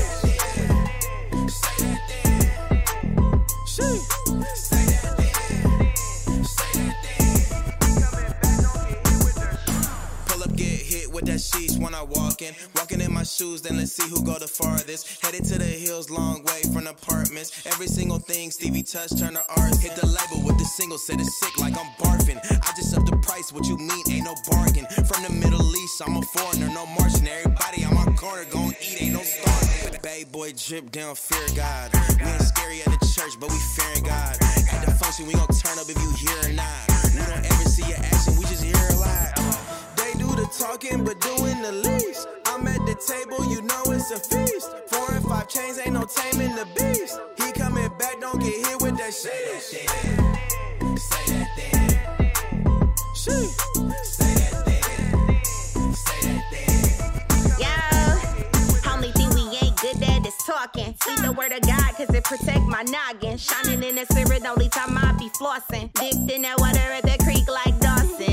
Shit. 3.67 4.26
When 11.79 11.95
I 11.95 12.03
walk 12.03 12.43
in. 12.43 12.55
Walking 12.75 13.01
in 13.01 13.13
my 13.13 13.23
shoes, 13.23 13.63
then 13.63 13.77
let's 13.77 13.93
see 13.93 14.09
who 14.09 14.23
go 14.25 14.39
the 14.39 14.49
farthest. 14.49 15.23
Headed 15.23 15.45
to 15.45 15.59
the 15.59 15.65
hills, 15.65 16.11
long 16.11 16.43
way 16.45 16.63
from 16.73 16.87
apartments. 16.87 17.67
Every 17.67 17.87
single 17.87 18.19
thing 18.19 18.51
Stevie 18.51 18.83
touch 18.83 19.11
turn 19.19 19.35
to 19.35 19.45
art. 19.61 19.77
Hit 19.79 19.97
the 19.97 20.07
label 20.07 20.45
with 20.47 20.59
the 20.59 20.65
single, 20.65 20.99
said 20.99 21.21
it's 21.21 21.39
sick 21.41 21.59
like 21.59 21.75
I'm 21.79 21.91
barfing. 21.99 22.39
I 22.39 22.73
just 22.77 22.97
up 22.97 23.05
the 23.07 23.17
price, 23.19 23.53
what 23.53 23.67
you 23.67 23.77
mean? 23.77 24.03
Ain't 24.11 24.25
no 24.25 24.35
bargain. 24.51 24.87
From 25.07 25.23
the 25.23 25.33
Middle 25.33 25.65
East, 25.77 26.03
I'm 26.07 26.17
a 26.17 26.23
foreigner, 26.23 26.69
no 26.69 26.87
marching. 26.87 27.29
Everybody 27.29 27.85
on 27.85 27.95
my 27.95 28.07
corner 28.17 28.45
gon' 28.51 28.75
eat, 28.81 29.03
ain't 29.03 29.13
no 29.15 29.23
starving. 29.23 30.01
Bay 30.03 30.25
boy 30.25 30.53
drip 30.53 30.91
down, 30.91 31.15
fear 31.15 31.47
God. 31.57 31.91
We 32.21 32.27
ain't 32.27 32.43
scary 32.43 32.81
at 32.81 32.93
the 32.99 33.07
church, 33.15 33.39
but 33.41 33.51
we 33.51 33.59
fearing 33.77 34.05
God. 34.05 34.37
At 34.73 34.85
the 34.85 34.93
function, 34.93 35.27
we 35.27 35.35
gon' 35.35 35.49
turn 35.49 35.79
up 35.79 35.89
if 35.89 35.99
you 36.01 36.11
hear 36.15 36.51
or 36.51 36.55
not. 36.55 36.89
We 37.15 37.21
don't 37.21 37.45
ever 37.45 37.69
see 37.69 37.87
your 37.89 37.99
action, 37.99 38.37
we 38.37 38.45
just 38.47 38.63
hear 38.63 38.77
a 38.93 38.97
lot. 38.97 39.36
Talking, 40.53 41.05
but 41.05 41.21
doing 41.21 41.61
the 41.61 41.73
least. 41.73 42.29
I'm 42.47 42.67
at 42.67 42.79
the 42.87 42.95
table, 42.95 43.45
you 43.51 43.61
know 43.63 43.83
it's 43.93 44.11
a 44.11 44.19
feast. 44.19 44.75
Four 44.89 45.13
and 45.13 45.25
five 45.27 45.49
chains, 45.49 45.79
ain't 45.79 45.93
no 45.93 46.05
taming 46.05 46.55
the 46.55 46.67
beast. 46.77 47.21
He 47.37 47.53
coming 47.53 47.91
back, 47.99 48.21
don't 48.21 48.41
get 48.41 48.55
hit 48.67 48.81
with 48.81 48.97
that 48.97 49.13
shit. 49.13 49.61
Say 49.61 49.85
that 49.87 51.49
then. 51.57 52.33
Shit. 53.15 53.51
Say 54.05 54.35
that 54.35 54.65
then. 54.65 55.95
Say 55.95 56.21
that 56.25 56.45
then. 56.51 57.61
Yo, 57.61 58.93
only 58.93 59.13
thing 59.13 59.29
we 59.35 59.43
ain't 59.59 59.77
good 59.81 60.03
at 60.03 60.27
is 60.27 60.35
talking. 60.47 60.95
Speak 61.03 61.21
the 61.23 61.33
word 61.33 61.53
of 61.53 61.61
God, 61.63 61.95
cause 61.97 62.09
it 62.15 62.25
protect 62.25 62.63
my 62.63 62.83
noggin. 62.83 63.37
Shining 63.37 63.83
in 63.83 63.97
the 63.97 64.07
spirit, 64.07 64.47
only 64.47 64.69
time 64.71 64.97
I 64.97 65.13
be 65.19 65.29
flossing. 65.29 65.93
Dipped 65.95 66.31
in 66.31 66.43
that 66.43 66.59
water 66.61 66.79
at 66.79 67.03
the 67.03 67.23
creek 67.25 67.47
like 67.49 67.79
Dawson. 67.81 68.26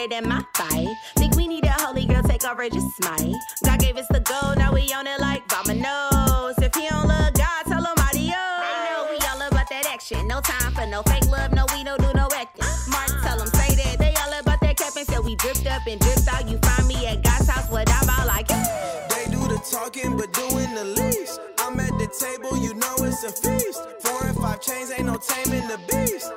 Bike 0.00 0.10
than 0.10 0.28
my 0.28 0.44
fight. 0.54 0.88
Think 1.16 1.36
we 1.36 1.46
need 1.46 1.64
a 1.64 1.72
holy 1.72 2.06
girl 2.06 2.22
take 2.22 2.44
over, 2.44 2.68
just 2.68 3.00
might. 3.02 3.34
God 3.64 3.80
gave 3.80 3.96
us 3.96 4.06
the 4.08 4.20
gold, 4.20 4.58
now 4.58 4.72
we 4.72 4.92
own 4.94 5.06
it 5.06 5.20
like 5.20 5.46
dominoes. 5.48 6.56
If 6.58 6.74
he 6.74 6.88
don't 6.88 7.08
love 7.08 7.34
God, 7.34 7.64
tell 7.66 7.84
him 7.84 7.98
adios. 7.98 8.16
They 8.16 8.76
know 8.90 9.06
we 9.10 9.18
all 9.26 9.48
about 9.48 9.68
that 9.70 9.86
action. 9.86 10.26
No 10.28 10.40
time 10.40 10.72
for 10.72 10.86
no 10.86 11.02
fake 11.02 11.26
love, 11.26 11.52
no 11.52 11.66
we 11.74 11.84
don't 11.84 12.00
do 12.00 12.12
no 12.14 12.28
acting. 12.34 12.64
Mark, 12.90 13.10
tell 13.22 13.38
them 13.38 13.48
say 13.48 13.74
that. 13.76 13.98
They 13.98 14.14
all 14.22 14.40
about 14.40 14.60
that 14.60 14.76
cap 14.76 14.96
and 14.96 15.06
so 15.06 15.20
we 15.20 15.36
dripped 15.36 15.66
up 15.66 15.86
and 15.86 16.00
dripped 16.00 16.28
out. 16.28 16.48
You 16.48 16.58
find 16.58 16.86
me 16.88 17.06
at 17.06 17.22
God's 17.22 17.48
house, 17.48 17.70
what 17.70 17.90
I'm 17.90 18.04
about 18.04 18.26
like. 18.26 18.48
They 18.48 19.26
do 19.30 19.40
the 19.48 19.60
talking, 19.70 20.16
but 20.16 20.32
doing 20.32 20.74
the 20.74 20.84
least. 20.84 21.40
I'm 21.58 21.78
at 21.80 21.92
the 21.98 22.08
table, 22.08 22.56
you 22.56 22.74
know 22.74 22.94
it's 23.00 23.24
a 23.24 23.32
feast. 23.32 23.80
Four 24.00 24.26
and 24.26 24.36
five 24.36 24.60
chains, 24.60 24.90
ain't 24.90 25.06
no 25.06 25.16
taming 25.16 25.68
the 25.68 25.78
beast. 25.88 26.32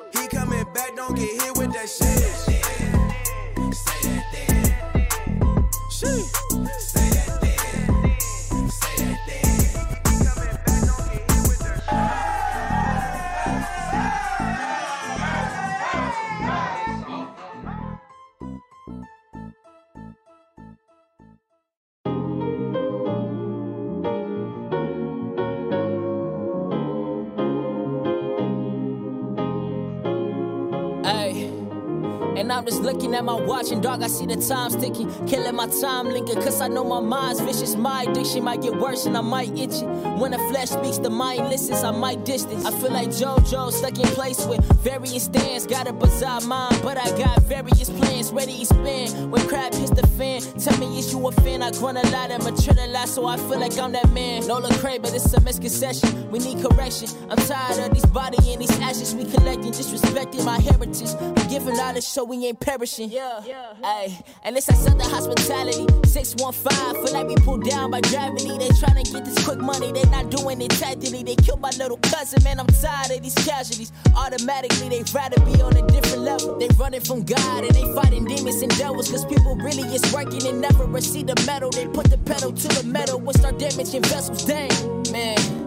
And 32.44 32.52
I'm 32.52 32.66
just 32.66 32.82
looking 32.82 33.16
at 33.16 33.24
my 33.24 33.36
watch 33.36 33.72
and 33.72 33.82
dog, 33.82 34.04
I 34.04 34.08
see 34.08 34.26
the 34.26 34.36
time 34.36 34.70
ticking. 34.72 35.10
Killing 35.28 35.56
my 35.56 35.66
time 35.80 36.10
linking, 36.10 36.36
cause 36.42 36.60
I 36.60 36.68
know 36.68 36.84
my 36.84 37.00
mind's 37.00 37.40
vicious. 37.40 37.78
My 37.78 38.04
addiction 38.04 38.44
might 38.44 38.62
get 38.62 38.76
worse 38.76 39.06
and 39.06 39.16
I 39.16 39.22
might 39.22 39.58
itch 39.58 39.82
it. 39.82 39.86
When 40.20 40.32
the 40.32 40.40
flesh 40.52 40.72
speaks, 40.72 40.98
the 40.98 41.10
mind 41.10 41.48
listens, 41.48 41.86
I 41.86 41.92
might 41.92 42.26
distance. 42.26 42.66
I 42.66 42.72
feel 42.82 42.92
like 42.92 43.08
JoJo 43.12 43.72
stuck 43.72 43.98
in 43.98 44.08
place 44.08 44.46
with 44.46 44.60
various 44.82 45.24
stands. 45.24 45.66
Got 45.66 45.88
a 45.88 45.94
bizarre 45.94 46.42
mind, 46.42 46.82
but 46.84 46.98
I 46.98 47.18
got 47.18 47.42
various 47.44 47.90
plans 47.90 48.34
ready 48.34 48.60
to 48.60 48.66
spin. 48.66 49.32
When 49.32 49.48
crap 49.48 49.74
hits 49.74 49.92
the 49.92 50.06
fan, 50.06 50.42
tell 50.60 50.78
me, 50.80 51.00
is 51.00 51.14
you 51.14 51.26
a 51.26 51.32
fan? 51.32 51.64
I 51.64 51.72
grunt 51.72 51.98
a 51.98 52.06
lot, 52.10 52.30
I'm 52.30 52.46
a 52.46 52.52
trill 52.62 52.90
lot, 52.90 53.08
so 53.08 53.26
I 53.26 53.38
feel 53.38 53.58
like 53.58 53.80
I'm 53.80 53.94
that 53.94 54.12
man. 54.12 54.46
No 54.48 54.60
Lecrae, 54.60 55.02
but 55.02 55.14
it's 55.14 55.34
a 55.34 55.40
misconception. 55.40 56.30
We 56.30 56.40
need 56.40 56.62
correction. 56.62 57.08
I'm 57.30 57.38
tired 57.38 57.88
of 57.88 57.94
these 57.94 58.06
body 58.08 58.38
and 58.52 58.62
these 58.62 58.78
ashes 58.82 59.16
we 59.16 59.24
collecting, 59.32 59.72
disrespecting 59.72 60.44
my 60.44 60.60
heritage. 60.60 61.16
I'm 61.22 61.48
giving 61.48 61.80
all 61.80 61.94
knowledge 61.94 62.06
so 62.06 62.24
we 62.38 62.48
ain't 62.48 62.60
perishing. 62.60 63.12
Yeah, 63.12 63.42
yeah. 63.46 63.74
Ay, 63.84 64.18
and 64.44 64.58
it's 64.58 64.66
that 64.68 64.78
southern 64.78 65.02
hospitality. 65.02 65.86
615, 66.08 67.06
feel 67.06 67.14
like 67.14 67.28
we 67.28 67.36
pulled 67.36 67.64
down 67.64 67.92
by 67.92 68.02
gravity. 68.02 68.58
They 68.58 68.70
tryna 68.70 69.12
get 69.12 69.26
this 69.26 69.44
quick 69.46 69.60
money, 69.60 69.92
they 69.92 70.04
not 70.10 70.30
doing 70.30 70.62
it 70.62 70.72
tactically. 70.72 71.24
They 71.24 71.36
killed 71.36 71.62
my 71.62 71.72
little 71.78 71.98
cousin, 71.98 72.44
man. 72.44 72.60
I'm 72.60 72.68
tired 72.68 73.12
of 73.12 73.22
these 73.22 73.36
casualties. 73.36 73.92
Automatically, 74.16 74.90
they 74.90 75.04
rather 75.14 75.40
be 75.46 75.62
on 75.62 75.76
a 75.78 75.86
different 75.88 76.22
level. 76.22 76.58
They 76.58 76.68
running 76.78 77.02
from 77.02 77.24
God 77.24 77.66
and 77.66 77.76
they 77.76 77.94
fighting 77.94 78.26
demons 78.26 78.62
and 78.62 78.76
devils. 78.78 79.12
Cause 79.12 79.26
people 79.26 79.56
really 79.58 79.84
is 79.94 80.14
working 80.14 80.46
and 80.48 80.60
never 80.62 80.86
receive 80.86 81.28
the 81.28 81.36
medal. 81.46 81.70
They 81.70 81.88
put 81.88 82.10
the 82.10 82.18
pedal 82.18 82.52
to 82.52 82.68
the 82.68 82.84
metal 82.86 83.20
and 83.20 83.36
start 83.36 83.60
damaging 83.60 84.04
vessels. 84.04 84.46
Dang, 84.46 84.72
man. 85.12 85.63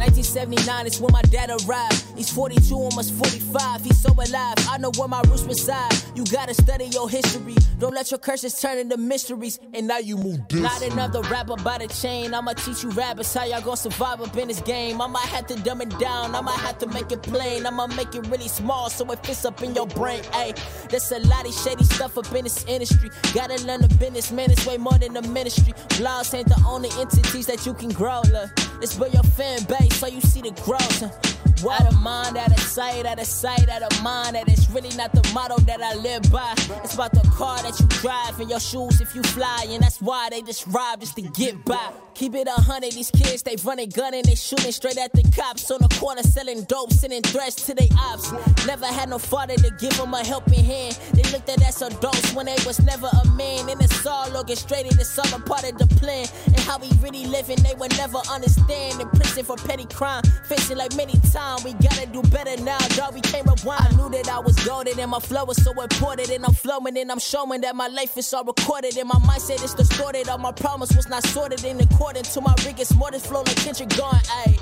1979 0.00 0.86
is 0.86 0.98
when 0.98 1.12
my 1.12 1.20
dad 1.22 1.50
arrived. 1.50 2.04
He's 2.16 2.32
42, 2.32 2.74
almost 2.74 3.12
45. 3.14 3.84
He's 3.84 4.00
so 4.00 4.12
alive. 4.12 4.54
I 4.68 4.78
know 4.78 4.90
where 4.96 5.08
my 5.08 5.20
roots 5.28 5.44
reside. 5.44 5.92
You 6.14 6.24
gotta 6.24 6.54
study 6.54 6.86
your 6.86 7.08
history. 7.08 7.54
Don't 7.78 7.94
let 7.94 8.10
your 8.10 8.18
curses 8.18 8.58
turn 8.58 8.78
into 8.78 8.96
mysteries. 8.96 9.60
And 9.74 9.86
now 9.86 9.98
you 9.98 10.16
move 10.16 10.40
this. 10.48 10.62
Not 10.62 10.82
another 10.82 11.20
rapper 11.22 11.56
by 11.56 11.78
the 11.78 11.86
chain. 11.88 12.32
I'ma 12.32 12.54
teach 12.54 12.82
you 12.82 12.90
rappers 12.90 13.32
how 13.34 13.44
y'all 13.44 13.60
gonna 13.60 13.76
survive 13.76 14.22
up 14.22 14.34
in 14.38 14.48
this 14.48 14.60
game. 14.60 15.02
I 15.02 15.06
might 15.06 15.26
have 15.26 15.46
to 15.48 15.56
dumb 15.56 15.82
it 15.82 15.90
down. 15.98 16.34
I 16.34 16.40
might 16.40 16.60
have 16.60 16.78
to 16.78 16.86
make 16.86 17.12
it 17.12 17.22
plain. 17.22 17.66
I'ma 17.66 17.86
make 17.88 18.14
it 18.14 18.26
really 18.28 18.48
small 18.48 18.88
so 18.88 19.10
it 19.12 19.24
fits 19.24 19.44
up 19.44 19.62
in 19.62 19.74
your 19.74 19.86
brain. 19.86 20.22
Ayy, 20.32 20.56
there's 20.88 21.12
a 21.12 21.18
lot 21.28 21.46
of 21.46 21.52
shady 21.52 21.84
stuff 21.84 22.16
up 22.16 22.32
in 22.34 22.44
this 22.44 22.64
industry. 22.66 23.10
Gotta 23.34 23.62
learn 23.66 23.82
the 23.82 23.88
business, 23.96 24.32
man. 24.32 24.50
It's 24.50 24.66
way 24.66 24.78
more 24.78 24.98
than 24.98 25.12
the 25.12 25.22
ministry. 25.22 25.74
Blogs 26.00 26.32
ain't 26.34 26.48
the 26.48 26.62
only 26.66 26.88
entities 26.98 27.46
that 27.46 27.66
you 27.66 27.74
can 27.74 27.90
grow. 27.90 28.22
Look, 28.32 28.50
it's 28.82 28.98
where 28.98 29.10
your 29.10 29.22
fan 29.22 29.62
base, 29.64 29.89
so 29.92 30.06
you 30.06 30.20
see 30.20 30.40
the 30.40 30.50
growth. 30.62 31.39
Huh? 31.62 31.70
Out 31.70 31.92
of 31.92 32.00
mind, 32.00 32.36
out 32.36 32.52
of 32.52 32.60
sight, 32.60 33.06
out 33.06 33.18
of 33.18 33.26
sight, 33.26 33.68
out 33.68 33.82
of 33.82 34.02
mind. 34.02 34.36
That 34.36 34.48
it's 34.48 34.68
really 34.70 34.94
not 34.96 35.12
the 35.12 35.28
motto 35.34 35.58
that 35.60 35.80
I 35.82 35.94
live 35.94 36.30
by. 36.30 36.52
It's 36.84 36.94
about 36.94 37.12
the 37.12 37.28
car 37.30 37.62
that 37.62 37.78
you 37.80 37.86
drive 37.86 38.38
and 38.40 38.50
your 38.50 38.60
shoes 38.60 39.00
if 39.00 39.14
you 39.14 39.22
fly. 39.22 39.66
And 39.68 39.82
that's 39.82 40.00
why 40.00 40.28
they 40.30 40.42
just 40.42 40.66
rob 40.68 41.00
just 41.00 41.16
to 41.16 41.22
get 41.22 41.64
by. 41.64 41.92
Keep 42.14 42.34
it 42.34 42.48
a 42.48 42.60
hundred, 42.60 42.92
these 42.92 43.10
kids, 43.10 43.42
they 43.42 43.56
running 43.64 43.88
gun 43.88 44.12
and 44.14 44.24
they 44.24 44.34
shooting 44.34 44.72
straight 44.72 44.98
at 44.98 45.12
the 45.12 45.22
cops. 45.34 45.70
On 45.70 45.80
the 45.80 45.88
corner 45.96 46.22
selling 46.22 46.64
dope, 46.64 46.92
sending 46.92 47.22
threats 47.22 47.66
to 47.66 47.74
their 47.74 47.88
ops. 47.98 48.32
Never 48.66 48.86
had 48.86 49.08
no 49.08 49.18
father 49.18 49.56
to 49.56 49.70
give 49.78 49.96
them 49.96 50.12
a 50.14 50.24
helping 50.24 50.64
hand. 50.64 50.98
They 51.12 51.22
looked 51.30 51.48
at 51.48 51.62
us 51.62 51.82
adults 51.82 52.34
when 52.34 52.46
they 52.46 52.56
was 52.66 52.80
never 52.82 53.06
a 53.06 53.26
man. 53.32 53.68
And 53.68 53.80
it's 53.80 54.06
all 54.06 54.36
orchestrated, 54.36 55.00
it's 55.00 55.18
all 55.18 55.38
a 55.38 55.40
part 55.42 55.64
of 55.64 55.78
the 55.78 55.86
plan. 55.96 56.26
And 56.46 56.58
how 56.60 56.78
we 56.78 56.90
really 57.00 57.26
living, 57.26 57.56
they 57.62 57.74
would 57.74 57.96
never 57.96 58.18
understand. 58.30 59.00
In 59.00 59.08
prison 59.10 59.44
for 59.44 59.56
petty 59.56 59.86
crime, 59.86 60.22
facing 60.44 60.76
like 60.76 60.94
many 60.96 61.14
times. 61.32 61.49
We 61.64 61.72
gotta 61.74 62.06
do 62.06 62.22
better 62.22 62.62
now, 62.62 62.78
dog. 62.96 63.14
We 63.14 63.20
can't 63.20 63.46
rewind. 63.46 63.82
I 63.82 63.90
knew 63.96 64.08
that 64.10 64.28
I 64.28 64.38
was 64.38 64.56
golden 64.64 64.98
and 64.98 65.10
my 65.10 65.20
flow 65.20 65.44
was 65.44 65.62
so 65.62 65.72
important. 65.72 66.30
And 66.30 66.44
I'm 66.44 66.54
flowing 66.54 66.96
and 66.96 67.10
I'm 67.10 67.18
showing 67.18 67.60
that 67.62 67.74
my 67.76 67.88
life 67.88 68.16
is 68.16 68.32
all 68.32 68.44
recorded. 68.44 68.96
And 68.96 69.08
my 69.08 69.16
mindset 69.16 69.62
is 69.64 69.74
distorted. 69.74 70.28
All 70.28 70.38
my 70.38 70.52
problems 70.52 70.94
was 70.96 71.08
not 71.08 71.24
sorted 71.26 71.64
in 71.64 71.80
according 71.80 72.24
to 72.24 72.40
my 72.40 72.54
rigorous 72.64 72.94
mortis 72.94 73.26
flow 73.26 73.42
like 73.42 73.56
Kendrick 73.56 73.90
going, 73.90 74.22
ayy. 74.44 74.58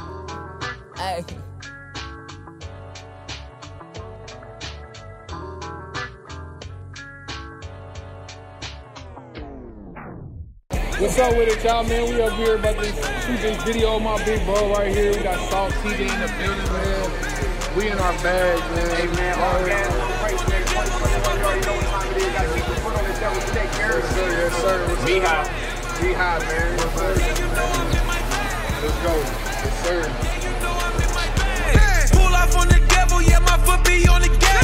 Ayy. 0.96 1.47
What's 10.98 11.16
up 11.20 11.30
with 11.36 11.46
it, 11.46 11.62
y'all, 11.62 11.84
man? 11.84 12.10
We 12.10 12.20
up 12.20 12.32
here 12.32 12.56
about 12.56 12.74
to 12.82 12.86
shoot 13.22 13.38
this 13.40 13.62
video 13.62 13.96
of 13.96 14.02
my 14.02 14.18
big 14.24 14.44
bro 14.44 14.74
right 14.74 14.90
here. 14.90 15.12
We 15.14 15.22
got 15.22 15.38
Salt 15.48 15.70
TJ 15.74 16.10
in 16.10 16.18
the 16.18 16.26
building, 16.42 16.72
man. 16.74 17.06
We 17.78 17.86
in 17.86 17.98
our 17.98 18.12
bag, 18.18 18.58
man. 18.74 18.90
Hey, 18.98 19.06
man, 19.14 19.38
all 19.38 19.62
gas 19.62 19.94
on 19.94 20.10
man. 20.10 20.34
2021, 20.66 21.38
you 21.38 21.44
already 21.46 21.62
know 21.66 21.76
what 21.78 21.86
time 21.86 22.10
it 22.10 22.18
is. 22.18 22.32
Got 22.34 22.42
to 22.42 22.50
keep 22.50 22.66
the 22.66 22.74
foot 22.82 22.98
on 22.98 23.04
the 23.06 23.14
devil 23.14 23.40
stake, 23.46 23.70
man. 23.78 23.94
Yes, 23.94 24.10
sir. 24.10 24.26
Yes, 24.26 24.50
sir. 24.58 24.74
What's 24.90 25.04
Me 25.06 25.14
up? 25.22 25.46
high. 25.46 26.02
Me 26.02 26.10
high, 26.18 26.38
man. 26.42 26.66
Yes, 26.82 26.90
sir. 26.98 27.14
Let's 28.82 28.98
go. 28.98 29.14
Yes, 29.22 29.78
sir. 29.86 30.02
Pull 32.10 32.34
off 32.34 32.56
on 32.58 32.66
the 32.74 32.80
devil, 32.90 33.22
yeah, 33.22 33.38
my 33.38 33.54
foot 33.62 33.84
be 33.86 34.02
on 34.08 34.22
the 34.22 34.28
gas. 34.42 34.57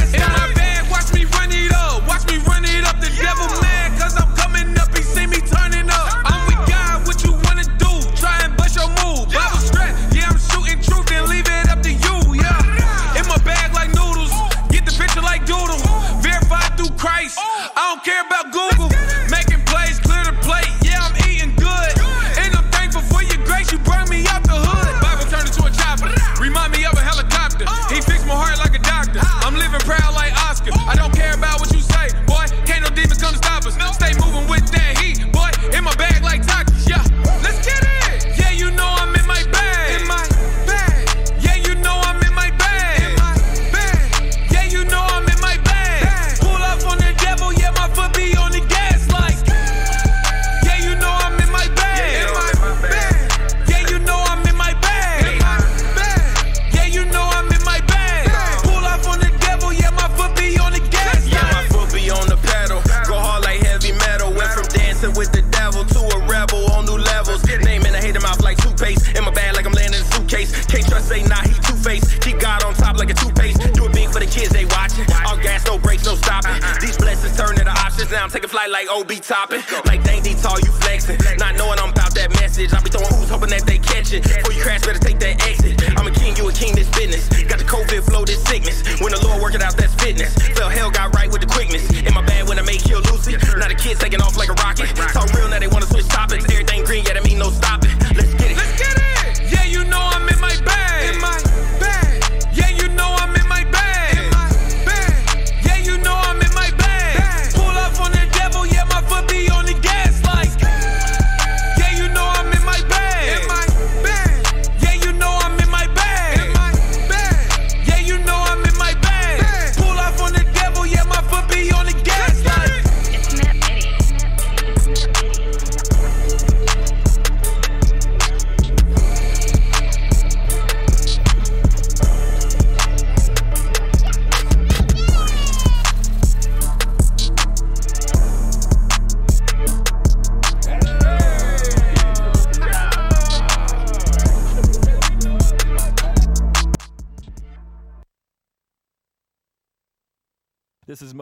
Options. 78.35 78.45
a 78.45 78.47
flight 78.47 78.69
like 78.69 78.87
OB 78.89 79.11
topping. 79.21 79.61
Like 79.85 80.03
dang, 80.03 80.23
tall, 80.41 80.59
you 80.59 80.71
flexing. 80.71 81.17
Not 81.37 81.55
knowing 81.55 81.79
I'm 81.79 81.89
about 81.89 82.13
that 82.15 82.29
message. 82.41 82.73
I 82.73 82.81
be 82.81 82.89
throwing 82.89 83.11
ooze, 83.21 83.29
hoping 83.29 83.49
that 83.49 83.65
they 83.65 83.77
catch 83.79 84.13
it. 84.13 84.23
Before 84.23 84.53
you 84.53 84.61
crash, 84.61 84.81
better 84.81 84.99
take 84.99 85.19
that 85.19 85.41
exit. 85.47 85.79
I'm 85.97 86.07
a 86.07 86.11
king, 86.11 86.35
you 86.35 86.47
a 86.47 86.53
king, 86.53 86.75
this 86.75 86.89
business. 86.91 87.27
Got 87.45 87.59
the 87.59 87.65
COVID 87.65 88.03
flow, 88.03 88.25
this 88.25 88.43
sickness. 88.43 88.83
When 88.99 89.11
the 89.11 89.21
Lord 89.23 89.41
work 89.41 89.55
it 89.55 89.61
out, 89.61 89.77
that's 89.77 89.93
fitness. 89.95 90.35
Felt 90.57 90.71
hell 90.71 90.91
got 90.91 91.13
right 91.15 91.31
with 91.31 91.41
the 91.41 91.47
quickness. 91.47 91.87
In 91.91 92.13
my 92.13 92.25
bag 92.25 92.47
when 92.47 92.59
I 92.59 92.63
make 92.63 92.83
kill 92.83 93.01
Lucy. 93.11 93.37
Now 93.57 93.67
the 93.67 93.77
kids 93.77 93.99
taking 93.99 94.21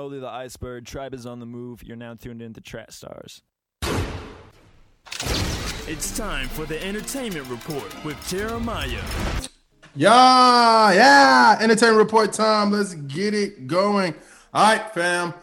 This 0.04 0.08
is 0.08 0.12
Moly 0.12 0.20
the 0.20 0.28
Iceberg. 0.28 0.86
Tribe 0.86 1.14
is 1.14 1.26
on 1.26 1.40
the 1.40 1.46
move. 1.46 1.82
You're 1.82 1.96
now 1.96 2.14
tuned 2.14 2.42
into 2.42 2.60
Track 2.60 2.92
Stars. 2.92 3.42
It's 5.88 6.18
time 6.18 6.50
for 6.50 6.66
the 6.66 6.84
entertainment 6.84 7.48
report 7.48 8.04
with 8.04 8.18
Jeremiah. 8.28 9.02
Yeah, 9.96 10.92
yeah. 10.92 11.58
Entertainment 11.62 12.00
report 12.00 12.34
time. 12.34 12.72
Let's 12.72 12.96
get 12.96 13.34
it 13.34 13.68
going. 13.68 14.14
All 14.54 14.76
right, 14.76 14.94
fam. 14.94 15.34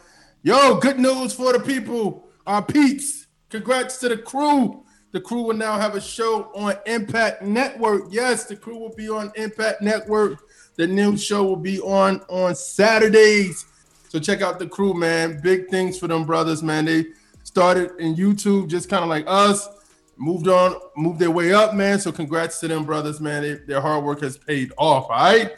Yo, 0.42 0.76
good 0.76 0.98
news 0.98 1.32
for 1.32 1.54
the 1.54 1.60
people. 1.60 2.28
Our 2.46 2.62
peeps. 2.62 3.28
Congrats 3.48 3.96
to 4.00 4.10
the 4.10 4.18
crew. 4.18 4.84
The 5.12 5.22
crew 5.22 5.42
will 5.42 5.56
now 5.56 5.78
have 5.78 5.94
a 5.94 6.00
show 6.02 6.52
on 6.54 6.74
Impact 6.84 7.42
Network. 7.42 8.08
Yes, 8.10 8.44
the 8.44 8.56
crew 8.56 8.78
will 8.78 8.94
be 8.94 9.08
on 9.08 9.32
Impact 9.36 9.80
Network. 9.80 10.38
The 10.76 10.86
new 10.86 11.16
show 11.16 11.44
will 11.44 11.56
be 11.56 11.80
on 11.80 12.20
on 12.28 12.54
Saturdays. 12.54 13.64
So 14.10 14.18
check 14.18 14.42
out 14.42 14.58
the 14.58 14.66
crew, 14.66 14.92
man. 14.92 15.40
Big 15.40 15.68
things 15.68 15.96
for 15.96 16.08
them 16.08 16.24
brothers, 16.24 16.64
man. 16.64 16.84
They 16.84 17.06
started 17.44 17.92
in 18.00 18.16
YouTube 18.16 18.66
just 18.68 18.88
kind 18.90 19.04
of 19.04 19.08
like 19.08 19.24
us. 19.28 19.68
moved 20.16 20.48
on, 20.48 20.74
moved 20.98 21.18
their 21.18 21.30
way 21.30 21.52
up, 21.54 21.74
man. 21.74 21.98
So 22.00 22.10
congrats 22.12 22.58
to 22.60 22.68
them 22.68 22.84
brothers, 22.84 23.20
man. 23.20 23.42
They- 23.42 23.60
their 23.66 23.80
hard 23.80 24.04
work 24.04 24.20
has 24.20 24.36
paid 24.36 24.70
off. 24.76 25.06
All 25.08 25.16
right. 25.16 25.52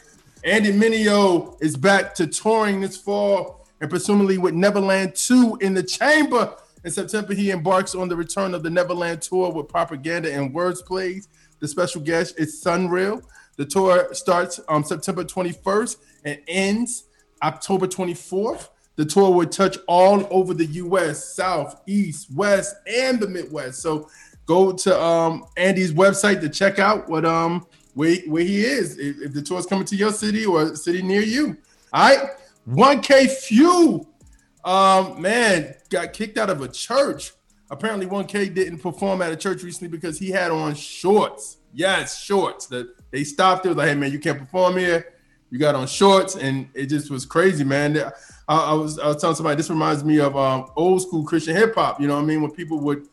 Andy 0.45 0.71
Mineo 0.71 1.57
is 1.61 1.75
back 1.75 2.13
to 2.15 2.27
touring 2.27 2.79
this 2.79 2.95
fall 2.95 3.65
and 3.81 3.89
presumably 3.89 4.37
with 4.37 4.53
Neverland 4.53 5.15
2 5.15 5.57
in 5.59 5.73
the 5.73 5.83
chamber. 5.83 6.53
In 6.85 6.91
September, 6.91 7.33
he 7.33 7.49
embarks 7.51 7.95
on 7.95 8.07
the 8.07 8.15
return 8.15 8.53
of 8.53 8.61
the 8.63 8.69
Neverland 8.69 9.21
tour 9.21 9.51
with 9.51 9.67
propaganda 9.67 10.31
and 10.31 10.53
Wordsplayed. 10.53 11.27
The 11.59 11.67
special 11.67 12.01
guest 12.01 12.35
is 12.37 12.63
SonReal. 12.63 13.21
The 13.57 13.65
tour 13.65 14.13
starts 14.13 14.61
on 14.69 14.85
September 14.85 15.23
21st 15.25 15.97
and 16.23 16.39
ends 16.47 17.05
October 17.43 17.87
24th. 17.87 18.69
The 18.95 19.05
tour 19.05 19.31
would 19.31 19.51
touch 19.51 19.77
all 19.87 20.27
over 20.29 20.53
the 20.53 20.65
US, 20.65 21.33
South, 21.35 21.81
East, 21.87 22.33
West, 22.33 22.75
and 22.87 23.19
the 23.19 23.27
Midwest. 23.27 23.81
So 23.81 24.09
go 24.45 24.71
to 24.71 25.01
um, 25.01 25.45
Andy's 25.57 25.91
website 25.93 26.41
to 26.41 26.49
check 26.49 26.79
out 26.79 27.09
what 27.09 27.25
um 27.25 27.65
where, 27.93 28.17
where 28.27 28.43
he 28.43 28.63
is. 28.63 28.97
If, 28.97 29.21
if 29.21 29.33
the 29.33 29.41
tour 29.41 29.59
is 29.59 29.65
coming 29.65 29.85
to 29.85 29.95
your 29.95 30.11
city 30.11 30.45
or 30.45 30.75
city 30.75 31.01
near 31.01 31.21
you. 31.21 31.57
All 31.91 32.09
right. 32.09 32.29
1K 32.67 33.29
Phew, 33.29 34.07
um, 34.63 35.21
man, 35.21 35.75
got 35.89 36.13
kicked 36.13 36.37
out 36.37 36.49
of 36.49 36.61
a 36.61 36.67
church. 36.67 37.33
Apparently, 37.69 38.05
1K 38.05 38.53
didn't 38.53 38.79
perform 38.79 39.21
at 39.21 39.31
a 39.31 39.35
church 39.35 39.63
recently 39.63 39.89
because 39.89 40.17
he 40.17 40.29
had 40.29 40.51
on 40.51 40.73
shorts. 40.75 41.57
Yes, 41.73 42.21
shorts. 42.21 42.67
That 42.67 42.87
they 43.11 43.23
stopped. 43.23 43.65
It 43.65 43.69
was 43.69 43.77
like, 43.77 43.89
hey 43.89 43.95
man, 43.95 44.11
you 44.11 44.19
can't 44.19 44.39
perform 44.39 44.77
here. 44.77 45.12
You 45.53 45.59
got 45.59 45.75
on 45.75 45.85
shorts, 45.85 46.35
and 46.35 46.67
it 46.73 46.87
just 46.87 47.11
was 47.11 47.27
crazy, 47.27 47.63
man. 47.63 47.95
I, 47.95 48.11
I 48.57 48.73
was 48.73 48.97
I 48.97 49.09
was 49.09 49.17
telling 49.21 49.35
somebody 49.35 49.55
this 49.55 49.69
reminds 49.69 50.03
me 50.03 50.19
of 50.19 50.35
um, 50.35 50.65
old 50.75 51.03
school 51.03 51.23
Christian 51.23 51.55
hip 51.55 51.75
hop. 51.75 52.01
You 52.01 52.07
know 52.07 52.15
what 52.15 52.23
I 52.23 52.25
mean? 52.25 52.41
When 52.41 52.49
people 52.49 52.79
would 52.79 53.07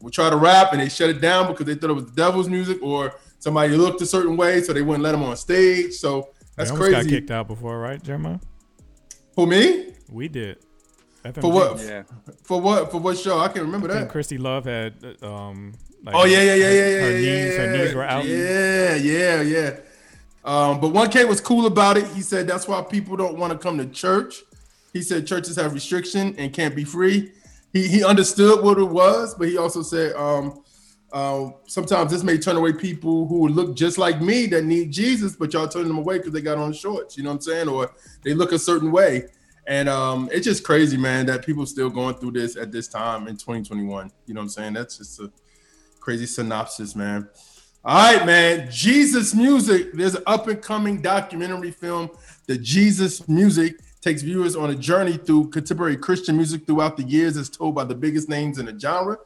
would 0.00 0.12
try 0.12 0.28
to 0.28 0.34
rap 0.34 0.72
and 0.72 0.80
they 0.80 0.88
shut 0.88 1.08
it 1.08 1.20
down 1.20 1.46
because 1.46 1.66
they 1.66 1.76
thought 1.76 1.90
it 1.90 1.92
was 1.92 2.06
the 2.06 2.16
devil's 2.16 2.48
music 2.48 2.82
or 2.82 3.14
somebody 3.38 3.76
looked 3.76 4.02
a 4.02 4.06
certain 4.06 4.36
way, 4.36 4.60
so 4.60 4.72
they 4.72 4.82
wouldn't 4.82 5.04
let 5.04 5.12
them 5.12 5.22
on 5.22 5.36
stage. 5.36 5.92
So 5.92 6.30
that's 6.56 6.72
They 6.72 6.76
almost 6.76 6.90
got 6.90 7.06
kicked 7.06 7.30
out 7.30 7.46
before, 7.46 7.78
right, 7.78 8.02
Jeremiah? 8.02 8.40
For 9.36 9.46
me? 9.46 9.94
We 10.10 10.26
did. 10.26 10.58
For 11.40 11.52
what? 11.52 11.76
FMG. 11.76 12.06
For 12.42 12.60
what? 12.60 12.90
For 12.90 12.98
what 12.98 13.16
show? 13.18 13.38
I 13.38 13.46
can't 13.46 13.66
remember 13.66 13.88
I 13.92 14.00
that. 14.00 14.08
Christy 14.08 14.36
Love 14.36 14.64
had 14.64 14.94
um. 15.22 15.74
Like 16.02 16.16
oh 16.16 16.24
yeah, 16.24 16.42
yeah, 16.42 16.54
yeah, 16.54 16.70
yeah, 16.70 16.72
yeah. 16.72 17.00
Her 17.00 17.10
yeah, 17.12 17.44
knees, 17.44 17.56
her 17.56 17.64
yeah, 17.76 17.84
knees 17.84 17.94
were 17.94 18.02
out. 18.02 18.24
Yeah, 18.24 18.94
yeah, 18.96 19.40
yeah. 19.42 19.76
Um, 20.44 20.80
but 20.80 20.92
1K 20.92 21.26
was 21.26 21.40
cool 21.40 21.66
about 21.66 21.96
it. 21.96 22.06
He 22.08 22.20
said 22.20 22.46
that's 22.46 22.68
why 22.68 22.82
people 22.82 23.16
don't 23.16 23.38
want 23.38 23.52
to 23.52 23.58
come 23.58 23.78
to 23.78 23.86
church. 23.86 24.42
He 24.92 25.02
said 25.02 25.26
churches 25.26 25.56
have 25.56 25.72
restriction 25.72 26.34
and 26.38 26.52
can't 26.52 26.76
be 26.76 26.84
free. 26.84 27.32
He 27.72 27.88
he 27.88 28.04
understood 28.04 28.62
what 28.62 28.78
it 28.78 28.84
was, 28.84 29.34
but 29.34 29.48
he 29.48 29.56
also 29.56 29.82
said 29.82 30.14
um, 30.14 30.62
uh, 31.12 31.50
sometimes 31.66 32.10
this 32.10 32.22
may 32.22 32.36
turn 32.36 32.56
away 32.56 32.72
people 32.72 33.26
who 33.26 33.48
look 33.48 33.76
just 33.76 33.98
like 33.98 34.20
me 34.20 34.46
that 34.46 34.64
need 34.64 34.90
Jesus, 34.90 35.36
but 35.36 35.52
y'all 35.52 35.68
turn 35.68 35.88
them 35.88 35.98
away 35.98 36.18
because 36.18 36.32
they 36.32 36.40
got 36.40 36.58
on 36.58 36.72
shorts. 36.72 37.16
You 37.16 37.22
know 37.22 37.30
what 37.30 37.36
I'm 37.36 37.40
saying? 37.40 37.68
Or 37.68 37.92
they 38.22 38.34
look 38.34 38.52
a 38.52 38.58
certain 38.58 38.92
way. 38.92 39.24
And 39.66 39.88
um, 39.88 40.28
it's 40.32 40.44
just 40.44 40.62
crazy, 40.64 40.96
man, 40.96 41.24
that 41.26 41.46
people 41.46 41.64
still 41.66 41.88
going 41.88 42.16
through 42.16 42.32
this 42.32 42.56
at 42.56 42.70
this 42.70 42.86
time 42.88 43.28
in 43.28 43.36
2021. 43.36 44.10
You 44.26 44.34
know 44.34 44.40
what 44.40 44.42
I'm 44.42 44.48
saying? 44.50 44.72
That's 44.74 44.98
just 44.98 45.20
a 45.20 45.30
crazy 46.00 46.26
synopsis, 46.26 46.94
man. 46.94 47.28
All 47.86 48.14
right, 48.14 48.24
man. 48.24 48.70
Jesus 48.70 49.34
Music. 49.34 49.92
There's 49.92 50.14
an 50.14 50.22
up 50.26 50.48
and 50.48 50.62
coming 50.62 51.02
documentary 51.02 51.70
film. 51.70 52.08
The 52.46 52.56
Jesus 52.56 53.28
Music 53.28 53.74
takes 54.00 54.22
viewers 54.22 54.56
on 54.56 54.70
a 54.70 54.74
journey 54.74 55.18
through 55.18 55.50
contemporary 55.50 55.98
Christian 55.98 56.34
music 56.34 56.64
throughout 56.64 56.96
the 56.96 57.02
years, 57.02 57.36
as 57.36 57.50
told 57.50 57.74
by 57.74 57.84
the 57.84 57.94
biggest 57.94 58.26
names 58.30 58.58
in 58.58 58.64
the 58.64 58.78
genre. 58.78 59.18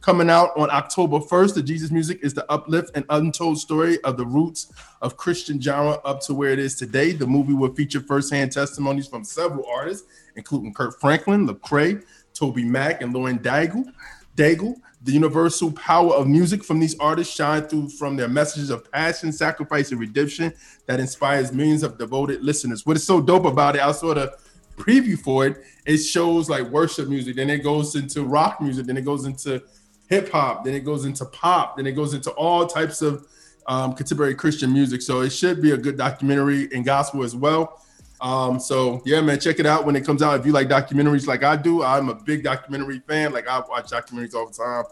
Coming 0.00 0.30
out 0.30 0.50
on 0.56 0.70
October 0.70 1.18
1st, 1.18 1.54
the 1.54 1.62
Jesus 1.64 1.90
Music 1.90 2.20
is 2.22 2.34
the 2.34 2.48
uplift 2.52 2.92
and 2.94 3.04
untold 3.08 3.58
story 3.58 4.00
of 4.04 4.16
the 4.16 4.26
roots 4.26 4.72
of 5.02 5.16
Christian 5.16 5.60
genre 5.60 5.94
up 6.04 6.20
to 6.20 6.34
where 6.34 6.50
it 6.50 6.60
is 6.60 6.76
today. 6.76 7.10
The 7.10 7.26
movie 7.26 7.54
will 7.54 7.74
feature 7.74 8.00
firsthand 8.00 8.52
testimonies 8.52 9.08
from 9.08 9.24
several 9.24 9.66
artists, 9.66 10.06
including 10.36 10.72
Kirk 10.72 11.00
Franklin, 11.00 11.48
Lecrae, 11.48 12.04
TobyMac, 12.32 13.00
and 13.00 13.12
Lauren 13.12 13.40
Daigle. 13.40 13.92
Daigle. 14.36 14.76
The 15.04 15.12
universal 15.12 15.70
power 15.72 16.14
of 16.14 16.26
music 16.26 16.64
from 16.64 16.80
these 16.80 16.98
artists 16.98 17.34
shine 17.34 17.62
through 17.64 17.90
from 17.90 18.16
their 18.16 18.28
messages 18.28 18.70
of 18.70 18.90
passion, 18.90 19.32
sacrifice, 19.32 19.90
and 19.90 20.00
redemption 20.00 20.52
that 20.86 20.98
inspires 20.98 21.52
millions 21.52 21.82
of 21.82 21.98
devoted 21.98 22.42
listeners. 22.42 22.86
What 22.86 22.96
is 22.96 23.04
so 23.04 23.20
dope 23.20 23.44
about 23.44 23.76
it, 23.76 23.82
I 23.82 23.92
saw 23.92 24.14
the 24.14 24.34
preview 24.76 25.18
for 25.18 25.46
it. 25.46 25.62
It 25.84 25.98
shows 25.98 26.48
like 26.48 26.62
worship 26.70 27.08
music, 27.08 27.36
then 27.36 27.50
it 27.50 27.58
goes 27.58 27.94
into 27.96 28.24
rock 28.24 28.62
music, 28.62 28.86
then 28.86 28.96
it 28.96 29.04
goes 29.04 29.26
into 29.26 29.62
hip 30.08 30.30
hop, 30.30 30.64
then 30.64 30.72
it 30.72 30.86
goes 30.86 31.04
into 31.04 31.26
pop, 31.26 31.76
then 31.76 31.86
it 31.86 31.92
goes 31.92 32.14
into 32.14 32.30
all 32.30 32.66
types 32.66 33.02
of 33.02 33.26
um, 33.66 33.92
contemporary 33.92 34.34
Christian 34.34 34.72
music. 34.72 35.02
So 35.02 35.20
it 35.20 35.30
should 35.30 35.60
be 35.60 35.72
a 35.72 35.76
good 35.76 35.98
documentary 35.98 36.68
and 36.72 36.82
gospel 36.82 37.22
as 37.22 37.36
well. 37.36 37.83
Um, 38.24 38.58
so 38.58 39.02
yeah, 39.04 39.20
man, 39.20 39.38
check 39.38 39.58
it 39.60 39.66
out 39.66 39.84
when 39.84 39.96
it 39.96 40.06
comes 40.06 40.22
out. 40.22 40.40
If 40.40 40.46
you 40.46 40.52
like 40.52 40.66
documentaries 40.66 41.26
like 41.26 41.44
I 41.44 41.56
do, 41.56 41.82
I'm 41.82 42.08
a 42.08 42.14
big 42.14 42.42
documentary 42.42 43.00
fan. 43.00 43.34
Like 43.34 43.46
I 43.46 43.60
watch 43.60 43.90
documentaries 43.90 44.34
all 44.34 44.46
the 44.46 44.54
time. 44.54 44.84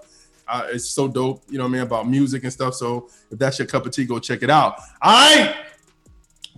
Uh, 0.46 0.66
it's 0.68 0.90
so 0.90 1.08
dope, 1.08 1.42
you 1.48 1.56
know 1.56 1.64
what 1.64 1.70
I 1.70 1.72
mean, 1.72 1.80
about 1.80 2.06
music 2.06 2.42
and 2.42 2.52
stuff. 2.52 2.74
So 2.74 3.08
if 3.30 3.38
that's 3.38 3.58
your 3.58 3.66
cup 3.66 3.86
of 3.86 3.92
tea, 3.92 4.04
go 4.04 4.18
check 4.18 4.42
it 4.42 4.50
out. 4.50 4.78
All 5.00 5.12
right. 5.12 5.56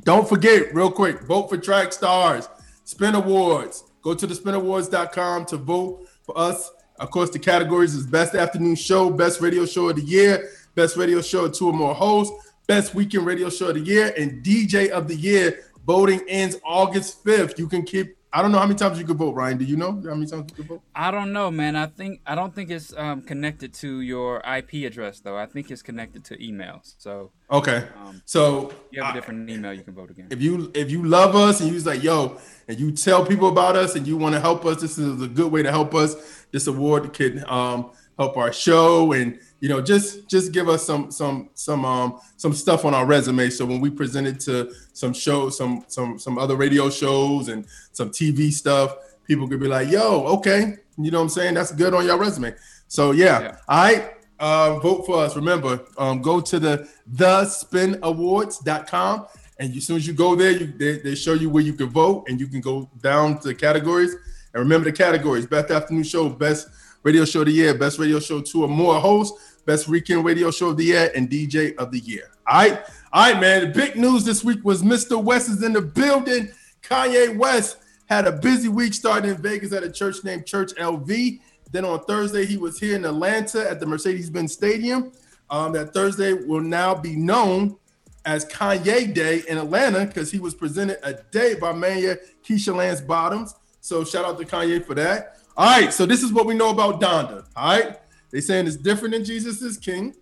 Don't 0.02 0.28
forget, 0.28 0.74
real 0.74 0.90
quick, 0.90 1.22
vote 1.22 1.48
for 1.48 1.56
Track 1.56 1.92
Stars, 1.92 2.48
Spin 2.82 3.14
Awards. 3.14 3.84
Go 4.02 4.12
to 4.12 4.26
the 4.26 4.34
spinawards.com 4.34 5.44
to 5.46 5.56
vote 5.56 6.08
for 6.24 6.36
us. 6.36 6.72
Of 6.98 7.12
course, 7.12 7.30
the 7.30 7.38
categories 7.38 7.94
is 7.94 8.04
Best 8.04 8.34
Afternoon 8.34 8.74
Show, 8.74 9.10
Best 9.10 9.40
Radio 9.40 9.64
Show 9.64 9.90
of 9.90 9.96
the 9.96 10.02
Year, 10.02 10.50
Best 10.74 10.96
Radio 10.96 11.22
Show 11.22 11.44
with 11.44 11.54
two 11.54 11.68
or 11.68 11.72
more 11.72 11.94
hosts, 11.94 12.34
Best 12.66 12.96
Weekend 12.96 13.26
Radio 13.26 13.48
Show 13.48 13.68
of 13.68 13.74
the 13.76 13.80
Year, 13.80 14.12
and 14.18 14.44
DJ 14.44 14.88
of 14.88 15.06
the 15.06 15.14
Year. 15.14 15.64
Voting 15.86 16.22
ends 16.28 16.56
August 16.64 17.24
5th. 17.24 17.58
You 17.58 17.68
can 17.68 17.82
keep, 17.82 18.16
I 18.32 18.40
don't 18.42 18.50
know 18.52 18.58
how 18.58 18.66
many 18.66 18.76
times 18.78 18.98
you 18.98 19.04
can 19.04 19.16
vote, 19.16 19.34
Ryan. 19.34 19.58
Do 19.58 19.64
you 19.64 19.76
know 19.76 19.92
how 19.92 20.14
many 20.14 20.26
times 20.26 20.50
you 20.50 20.56
can 20.56 20.64
vote? 20.66 20.82
I 20.94 21.10
don't 21.10 21.32
know, 21.32 21.50
man. 21.50 21.76
I 21.76 21.86
think 21.86 22.20
I 22.26 22.34
don't 22.34 22.54
think 22.54 22.70
it's 22.70 22.92
um, 22.96 23.20
connected 23.22 23.72
to 23.74 24.00
your 24.00 24.38
IP 24.56 24.86
address 24.90 25.20
though. 25.20 25.36
I 25.36 25.46
think 25.46 25.70
it's 25.70 25.82
connected 25.82 26.24
to 26.26 26.36
emails. 26.38 26.94
So 26.98 27.30
Okay. 27.50 27.86
um, 28.04 28.22
So 28.24 28.72
you 28.90 29.02
have 29.02 29.14
a 29.14 29.18
different 29.18 29.48
email 29.50 29.72
you 29.72 29.82
can 29.82 29.94
vote 29.94 30.10
again. 30.10 30.28
if 30.30 30.40
you 30.42 30.72
if 30.74 30.90
you 30.90 31.04
love 31.04 31.36
us 31.36 31.60
and 31.60 31.70
you's 31.70 31.86
like 31.86 32.02
yo 32.02 32.38
and 32.66 32.80
you 32.80 32.90
tell 32.92 33.24
people 33.26 33.48
about 33.48 33.76
us 33.76 33.94
and 33.94 34.06
you 34.06 34.16
want 34.16 34.34
to 34.34 34.40
help 34.40 34.64
us 34.64 34.80
this 34.80 34.96
is 34.98 35.20
a 35.22 35.28
good 35.28 35.52
way 35.52 35.62
to 35.62 35.70
help 35.70 35.94
us 35.94 36.16
this 36.50 36.66
award 36.66 37.12
can 37.12 37.44
um 37.48 37.90
help 38.18 38.36
our 38.36 38.52
show 38.52 39.12
and 39.12 39.38
you 39.64 39.70
know 39.70 39.80
just 39.80 40.28
just 40.28 40.52
give 40.52 40.68
us 40.68 40.84
some 40.84 41.10
some 41.10 41.48
some 41.54 41.86
um 41.86 42.20
some 42.36 42.52
stuff 42.52 42.84
on 42.84 42.92
our 42.92 43.06
resume. 43.06 43.48
So 43.48 43.64
when 43.64 43.80
we 43.80 43.88
present 43.88 44.26
it 44.26 44.38
to 44.40 44.70
some 44.92 45.14
shows 45.14 45.56
some 45.56 45.86
some 45.88 46.18
some 46.18 46.36
other 46.36 46.54
radio 46.54 46.90
shows 46.90 47.48
and 47.48 47.64
some 47.92 48.10
tv 48.10 48.52
stuff 48.52 48.94
people 49.26 49.48
could 49.48 49.60
be 49.60 49.66
like 49.66 49.88
yo 49.88 50.26
okay. 50.36 50.76
You 50.98 51.10
know 51.10 51.20
what 51.20 51.24
i'm 51.24 51.30
saying? 51.30 51.54
That's 51.54 51.72
good 51.72 51.94
on 51.94 52.04
your 52.04 52.18
resume. 52.18 52.54
So 52.88 53.12
yeah, 53.12 53.56
all 53.66 53.84
right. 53.84 54.10
Uh, 54.38 54.78
vote 54.80 55.06
for 55.06 55.24
us. 55.24 55.34
Remember, 55.34 55.80
um, 55.96 56.20
go 56.20 56.42
to 56.42 56.58
the 56.58 56.86
thespinawards.com. 57.14 59.26
And 59.60 59.74
as 59.74 59.86
soon 59.86 59.96
as 59.96 60.06
you 60.06 60.12
go 60.12 60.36
there, 60.36 60.50
you, 60.50 60.74
they, 60.76 60.98
they 60.98 61.14
show 61.14 61.32
you 61.32 61.48
where 61.48 61.62
you 61.62 61.72
can 61.72 61.88
vote 61.88 62.26
and 62.28 62.38
you 62.38 62.48
can 62.48 62.60
go 62.60 62.90
down 63.00 63.38
to 63.38 63.48
the 63.48 63.54
categories. 63.54 64.14
And 64.52 64.62
remember 64.62 64.90
the 64.90 64.96
categories. 64.96 65.46
Best 65.46 65.70
Afternoon 65.70 66.02
Show, 66.02 66.28
Best 66.28 66.68
Radio 67.04 67.26
Show 67.26 67.40
of 67.40 67.46
the 67.46 67.52
Year, 67.52 67.74
Best 67.74 67.98
Radio 67.98 68.18
Show 68.18 68.40
two 68.40 68.64
or 68.64 68.68
more 68.68 68.98
hosts, 68.98 69.53
Best 69.66 69.88
Weekend 69.88 70.24
Radio 70.24 70.50
Show 70.50 70.70
of 70.70 70.76
the 70.76 70.84
Year, 70.84 71.10
and 71.14 71.28
DJ 71.30 71.74
of 71.76 71.90
the 71.90 72.00
Year. 72.00 72.30
All 72.46 72.58
right. 72.58 72.82
All 73.12 73.32
right, 73.32 73.40
man. 73.40 73.60
The 73.62 73.68
big 73.68 73.96
news 73.96 74.24
this 74.24 74.44
week 74.44 74.64
was 74.64 74.82
Mr. 74.82 75.22
West 75.22 75.48
is 75.48 75.62
in 75.62 75.72
the 75.72 75.80
building. 75.80 76.50
Kanye 76.82 77.36
West 77.36 77.78
had 78.06 78.26
a 78.26 78.32
busy 78.32 78.68
week 78.68 78.92
starting 78.92 79.30
in 79.30 79.36
Vegas 79.36 79.72
at 79.72 79.82
a 79.82 79.90
church 79.90 80.22
named 80.24 80.46
Church 80.46 80.72
LV. 80.74 81.40
Then 81.72 81.84
on 81.84 82.04
Thursday, 82.04 82.44
he 82.44 82.56
was 82.56 82.78
here 82.78 82.96
in 82.96 83.04
Atlanta 83.04 83.68
at 83.68 83.80
the 83.80 83.86
Mercedes 83.86 84.30
Benz 84.30 84.52
Stadium. 84.52 85.12
Um, 85.50 85.72
that 85.72 85.92
Thursday 85.92 86.32
will 86.32 86.60
now 86.60 86.94
be 86.94 87.16
known 87.16 87.76
as 88.24 88.46
Kanye 88.46 89.12
Day 89.12 89.42
in 89.48 89.58
Atlanta 89.58 90.06
because 90.06 90.30
he 90.30 90.38
was 90.38 90.54
presented 90.54 90.98
a 91.02 91.14
day 91.30 91.54
by 91.54 91.72
Mayor 91.72 92.18
Keisha 92.46 92.74
Lance 92.74 93.00
Bottoms. 93.00 93.54
So 93.80 94.04
shout 94.04 94.24
out 94.24 94.38
to 94.38 94.44
Kanye 94.44 94.84
for 94.84 94.94
that. 94.94 95.38
All 95.56 95.66
right, 95.66 95.92
so 95.92 96.06
this 96.06 96.22
is 96.22 96.32
what 96.32 96.46
we 96.46 96.54
know 96.54 96.70
about 96.70 97.00
Donda. 97.00 97.44
All 97.54 97.78
right, 97.78 97.98
they 98.34 98.40
saying 98.40 98.66
it's 98.66 98.76
different 98.76 99.14
than 99.14 99.24
Jesus 99.24 99.62
is 99.62 99.76
King. 99.76 100.12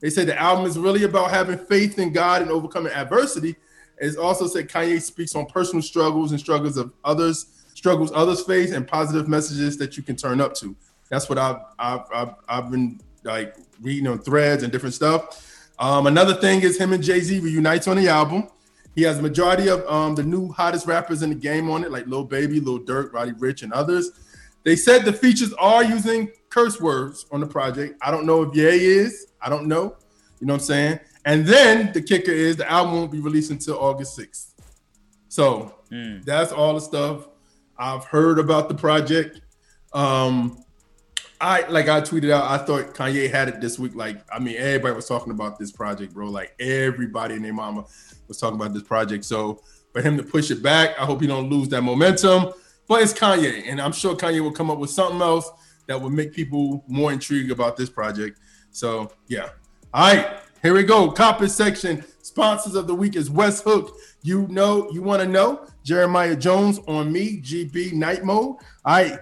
They 0.00 0.10
say 0.10 0.26
the 0.26 0.38
album 0.38 0.66
is 0.66 0.78
really 0.78 1.04
about 1.04 1.30
having 1.30 1.56
faith 1.56 1.98
in 1.98 2.12
God 2.12 2.42
and 2.42 2.50
overcoming 2.50 2.92
adversity. 2.92 3.56
It's 3.96 4.18
also 4.18 4.46
said 4.46 4.68
Kanye 4.68 5.00
speaks 5.00 5.34
on 5.34 5.46
personal 5.46 5.80
struggles 5.80 6.32
and 6.32 6.38
struggles 6.38 6.76
of 6.76 6.92
others, 7.06 7.46
struggles 7.72 8.12
others 8.14 8.42
face, 8.42 8.72
and 8.72 8.86
positive 8.86 9.28
messages 9.28 9.78
that 9.78 9.96
you 9.96 10.02
can 10.02 10.14
turn 10.14 10.42
up 10.42 10.52
to. 10.56 10.76
That's 11.08 11.30
what 11.30 11.38
I've 11.38 11.60
I've, 11.78 12.02
I've, 12.12 12.34
I've 12.50 12.70
been 12.70 13.00
like 13.24 13.56
reading 13.80 14.08
on 14.08 14.18
threads 14.18 14.62
and 14.62 14.70
different 14.70 14.94
stuff. 14.94 15.70
Um, 15.78 16.06
another 16.06 16.34
thing 16.34 16.60
is 16.60 16.76
him 16.76 16.92
and 16.92 17.02
Jay 17.02 17.20
Z 17.20 17.40
reunites 17.40 17.88
on 17.88 17.96
the 17.96 18.08
album. 18.08 18.48
He 18.94 19.04
has 19.04 19.20
a 19.20 19.22
majority 19.22 19.68
of 19.68 19.86
um, 19.86 20.14
the 20.14 20.22
new 20.22 20.52
hottest 20.52 20.86
rappers 20.86 21.22
in 21.22 21.30
the 21.30 21.34
game 21.34 21.70
on 21.70 21.82
it, 21.82 21.90
like 21.90 22.06
Lil 22.06 22.24
Baby, 22.24 22.60
Lil 22.60 22.80
Durk, 22.80 23.14
Roddy 23.14 23.32
Ricch, 23.32 23.62
and 23.62 23.72
others. 23.72 24.10
They 24.68 24.76
said 24.76 25.04
the 25.06 25.12
features 25.12 25.54
are 25.54 25.82
using 25.82 26.30
curse 26.50 26.78
words 26.78 27.24
on 27.32 27.40
the 27.40 27.46
project. 27.46 27.98
I 28.02 28.10
don't 28.10 28.26
know 28.26 28.42
if 28.42 28.54
Ye 28.54 28.64
is. 28.68 29.28
I 29.40 29.48
don't 29.48 29.66
know. 29.66 29.96
You 30.40 30.46
know 30.46 30.52
what 30.54 30.60
I'm 30.60 30.66
saying? 30.66 31.00
And 31.24 31.46
then 31.46 31.90
the 31.94 32.02
kicker 32.02 32.30
is 32.30 32.56
the 32.56 32.70
album 32.70 32.94
won't 32.94 33.10
be 33.10 33.20
released 33.20 33.50
until 33.50 33.78
August 33.78 34.18
6th. 34.18 34.52
So 35.28 35.74
Mm. 35.90 36.22
that's 36.22 36.52
all 36.52 36.74
the 36.74 36.80
stuff 36.82 37.28
I've 37.78 38.04
heard 38.04 38.38
about 38.38 38.68
the 38.68 38.74
project. 38.74 39.40
Um, 39.94 40.62
I 41.40 41.66
like 41.68 41.88
I 41.88 42.02
tweeted 42.02 42.30
out. 42.30 42.44
I 42.44 42.62
thought 42.62 42.94
Kanye 42.94 43.30
had 43.30 43.48
it 43.48 43.60
this 43.62 43.78
week. 43.78 43.94
Like, 43.94 44.18
I 44.30 44.38
mean, 44.38 44.56
everybody 44.58 44.94
was 44.94 45.06
talking 45.08 45.32
about 45.32 45.58
this 45.58 45.72
project, 45.72 46.12
bro. 46.12 46.28
Like 46.28 46.52
everybody 46.60 47.36
and 47.36 47.44
their 47.44 47.54
mama 47.54 47.86
was 48.26 48.36
talking 48.38 48.56
about 48.60 48.74
this 48.74 48.82
project. 48.82 49.24
So 49.24 49.62
for 49.94 50.02
him 50.02 50.18
to 50.18 50.22
push 50.22 50.50
it 50.50 50.62
back, 50.62 50.90
I 51.00 51.06
hope 51.06 51.22
he 51.22 51.26
don't 51.26 51.48
lose 51.48 51.68
that 51.70 51.80
momentum. 51.82 52.52
But 52.88 53.02
it's 53.02 53.12
Kanye, 53.12 53.64
and 53.68 53.80
I'm 53.80 53.92
sure 53.92 54.16
Kanye 54.16 54.40
will 54.40 54.52
come 54.52 54.70
up 54.70 54.78
with 54.78 54.90
something 54.90 55.20
else 55.20 55.50
that 55.86 56.00
will 56.00 56.10
make 56.10 56.32
people 56.32 56.82
more 56.88 57.12
intrigued 57.12 57.50
about 57.50 57.76
this 57.76 57.90
project. 57.90 58.40
So 58.70 59.12
yeah. 59.28 59.50
All 59.94 60.14
right, 60.14 60.38
here 60.62 60.74
we 60.74 60.82
go. 60.82 61.10
Copper 61.10 61.48
section. 61.48 62.04
Sponsors 62.22 62.74
of 62.74 62.86
the 62.86 62.94
week 62.94 63.16
is 63.16 63.30
West 63.30 63.64
Hook. 63.64 63.96
You 64.22 64.46
know, 64.48 64.90
you 64.90 65.02
want 65.02 65.22
to 65.22 65.28
know 65.28 65.66
Jeremiah 65.82 66.36
Jones 66.36 66.80
on 66.88 67.12
me, 67.12 67.40
GB 67.40 67.92
Night 67.92 68.24
Mode. 68.24 68.56
All 68.56 68.58
right, 68.84 69.18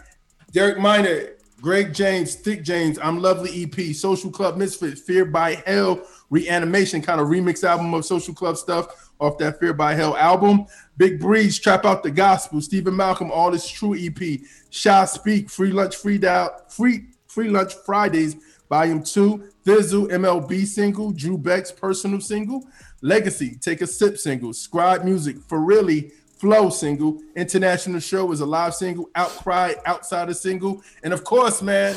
Derek 0.52 0.78
Minor, 0.78 1.36
Greg 1.60 1.94
James, 1.94 2.34
Thick 2.34 2.62
James, 2.62 2.98
I'm 3.02 3.20
Lovely 3.20 3.64
EP, 3.64 3.94
Social 3.94 4.30
Club 4.30 4.56
Misfit, 4.56 4.98
Fear 4.98 5.26
by 5.26 5.62
Hell, 5.66 6.02
Reanimation, 6.30 7.00
kind 7.00 7.20
of 7.20 7.28
remix 7.28 7.62
album 7.64 7.94
of 7.94 8.04
Social 8.04 8.34
Club 8.34 8.56
stuff 8.56 9.10
off 9.20 9.38
that 9.38 9.58
Fear 9.60 9.74
by 9.74 9.94
Hell 9.94 10.16
album. 10.16 10.66
Big 10.96 11.20
Breeze, 11.20 11.58
Trap 11.58 11.84
Out 11.84 12.02
the 12.02 12.10
Gospel, 12.10 12.60
Stephen 12.60 12.96
Malcolm, 12.96 13.30
All 13.30 13.52
Is 13.54 13.68
True 13.68 13.94
EP, 13.94 14.40
Shy 14.70 15.04
Speak, 15.04 15.50
Free 15.50 15.70
Lunch, 15.70 15.96
Free 15.96 16.24
Out, 16.26 16.72
Free 16.72 17.06
Free 17.26 17.50
Lunch 17.50 17.74
Fridays, 17.84 18.36
Volume 18.70 19.02
2, 19.02 19.52
Thi'sl, 19.64 20.08
MLB 20.08 20.66
single, 20.66 21.12
Drew 21.12 21.36
Beck's 21.36 21.70
personal 21.70 22.20
single, 22.20 22.66
Legacy, 23.02 23.56
Take 23.60 23.82
a 23.82 23.86
Sip 23.86 24.16
single, 24.16 24.52
Scribe 24.52 25.04
Music, 25.04 25.36
For 25.46 25.60
Really, 25.60 26.12
Flow 26.38 26.70
single, 26.70 27.20
International 27.34 28.00
Show 28.00 28.32
is 28.32 28.40
a 28.40 28.46
live 28.46 28.74
single, 28.74 29.10
Outcry, 29.14 29.74
Outsider 29.86 30.34
single, 30.34 30.82
and 31.02 31.12
of 31.12 31.24
course, 31.24 31.62
man, 31.62 31.96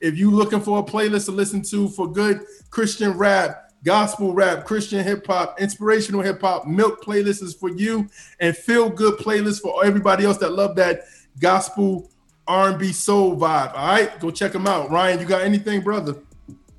if 0.00 0.16
you 0.16 0.30
looking 0.30 0.60
for 0.60 0.78
a 0.78 0.82
playlist 0.82 1.26
to 1.26 1.32
listen 1.32 1.62
to 1.62 1.88
for 1.88 2.10
good 2.10 2.44
Christian 2.70 3.12
rap, 3.12 3.69
gospel 3.84 4.34
rap, 4.34 4.64
Christian 4.64 5.04
hip 5.04 5.26
hop, 5.26 5.60
inspirational 5.60 6.20
hip 6.20 6.40
hop, 6.40 6.66
milk 6.66 7.02
playlist 7.02 7.42
is 7.42 7.54
for 7.54 7.70
you, 7.70 8.08
and 8.38 8.56
feel 8.56 8.90
good 8.90 9.18
playlist 9.18 9.62
for 9.62 9.84
everybody 9.84 10.24
else 10.24 10.38
that 10.38 10.52
love 10.52 10.76
that 10.76 11.02
gospel 11.38 12.10
R&B 12.46 12.92
soul 12.92 13.36
vibe. 13.36 13.72
All 13.74 13.88
right, 13.88 14.18
go 14.20 14.30
check 14.30 14.52
them 14.52 14.66
out. 14.66 14.90
Ryan, 14.90 15.20
you 15.20 15.26
got 15.26 15.42
anything, 15.42 15.80
brother? 15.82 16.16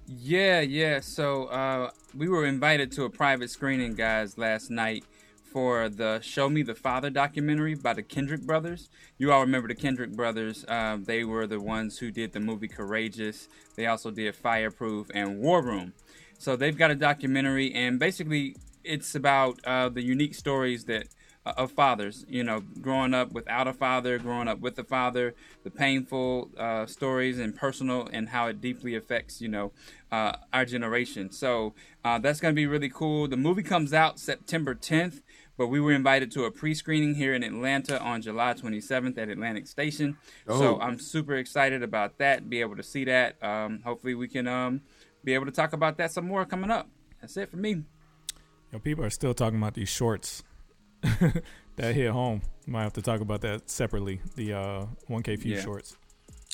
Yeah, 0.08 0.62
yeah. 0.62 1.00
So 1.00 1.46
uh, 1.46 1.92
we 2.16 2.28
were 2.28 2.46
invited 2.46 2.92
to 2.94 3.06
a 3.06 3.10
private 3.10 3.50
screening, 3.50 3.96
guys, 3.96 4.38
last 4.38 4.70
night 4.70 5.06
for 5.52 5.90
the 5.90 6.20
Show 6.22 6.50
Me 6.50 6.62
the 6.64 6.76
Father 6.76 7.10
documentary 7.10 7.76
by 7.76 7.94
the 7.94 8.04
Kendrick 8.04 8.42
brothers. 8.42 8.90
You 9.18 9.32
all 9.32 9.42
remember 9.42 9.68
the 9.68 9.76
Kendrick 9.76 10.12
brothers. 10.12 10.64
Uh, 10.68 10.98
they 11.02 11.24
were 11.24 11.46
the 11.46 11.60
ones 11.60 11.98
who 11.98 12.10
did 12.10 12.32
the 12.32 12.40
movie 12.40 12.70
Courageous. 12.70 13.50
They 13.76 13.86
also 13.86 14.12
did 14.12 14.36
Fireproof 14.36 15.08
and 15.14 15.40
War 15.40 15.62
Room. 15.62 15.94
So 16.42 16.56
they've 16.56 16.76
got 16.76 16.90
a 16.90 16.96
documentary, 16.96 17.72
and 17.72 18.00
basically 18.00 18.56
it's 18.84 19.14
about 19.14 19.60
uh, 19.64 19.90
the 19.90 20.02
unique 20.02 20.34
stories 20.34 20.86
that 20.86 21.06
uh, 21.46 21.54
of 21.56 21.72
fathers. 21.72 22.26
You 22.28 22.44
know, 22.44 22.62
growing 22.82 23.14
up 23.14 23.32
without 23.32 23.68
a 23.68 23.74
father, 23.74 24.18
growing 24.18 24.48
up 24.48 24.60
with 24.60 24.80
a 24.80 24.84
father, 24.84 25.36
the 25.64 25.70
painful 25.70 26.50
uh, 26.58 26.88
stories 26.88 27.38
and 27.38 27.56
personal, 27.56 28.10
and 28.12 28.30
how 28.30 28.48
it 28.48 28.60
deeply 28.60 28.96
affects 28.96 29.40
you 29.40 29.50
know 29.50 29.72
uh, 30.12 30.32
our 30.52 30.66
generation. 30.66 31.32
So 31.32 31.76
uh, 32.04 32.18
that's 32.18 32.40
going 32.40 32.56
to 32.56 32.60
be 32.60 32.66
really 32.66 32.90
cool. 32.90 33.28
The 33.28 33.38
movie 33.38 33.64
comes 33.64 33.94
out 33.94 34.20
September 34.20 34.74
10th. 34.74 35.22
But 35.58 35.68
we 35.68 35.80
were 35.80 35.92
invited 35.92 36.32
to 36.32 36.46
a 36.46 36.50
pre-screening 36.50 37.14
here 37.16 37.36
in 37.36 37.44
Atlanta 37.44 38.02
on 38.02 38.24
July 38.24 38.54
27th 38.54 39.16
at 39.20 39.30
Atlantic 39.30 39.68
Station. 39.68 40.18
So 40.48 40.78
Oh. 40.78 40.80
I'm 40.80 40.98
super 40.98 41.36
excited 41.36 41.84
about 41.84 42.18
that. 42.18 42.50
Be 42.50 42.62
able 42.62 42.78
to 42.78 42.82
see 42.84 43.04
that. 43.04 43.36
Um, 43.44 43.82
hopefully, 43.84 44.16
we 44.16 44.28
can 44.28 44.48
um, 44.48 44.82
be 45.24 45.34
able 45.34 45.46
to 45.46 45.52
talk 45.52 45.74
about 45.74 45.98
that 45.98 46.12
some 46.12 46.26
more 46.28 46.46
coming 46.46 46.72
up. 46.72 46.90
That's 47.20 47.38
it 47.38 47.50
for 47.52 47.58
me. 47.58 47.84
Yo, 48.72 48.80
people 48.80 49.04
are 49.04 49.10
still 49.10 49.34
talking 49.34 49.58
about 49.60 49.74
these 49.74 49.90
shorts 49.90 50.44
that 51.02 51.96
hit 51.96 52.10
home. 52.12 52.42
Might 52.68 52.84
have 52.84 52.94
to 52.94 53.02
talk 53.02 53.22
about 53.22 53.42
that 53.42 53.70
separately. 53.70 54.22
The 54.36 54.54
uh, 54.54 54.86
1K 55.10 55.40
Phew 55.40 55.56
Yeah. 55.56 55.62
shorts. 55.62 55.98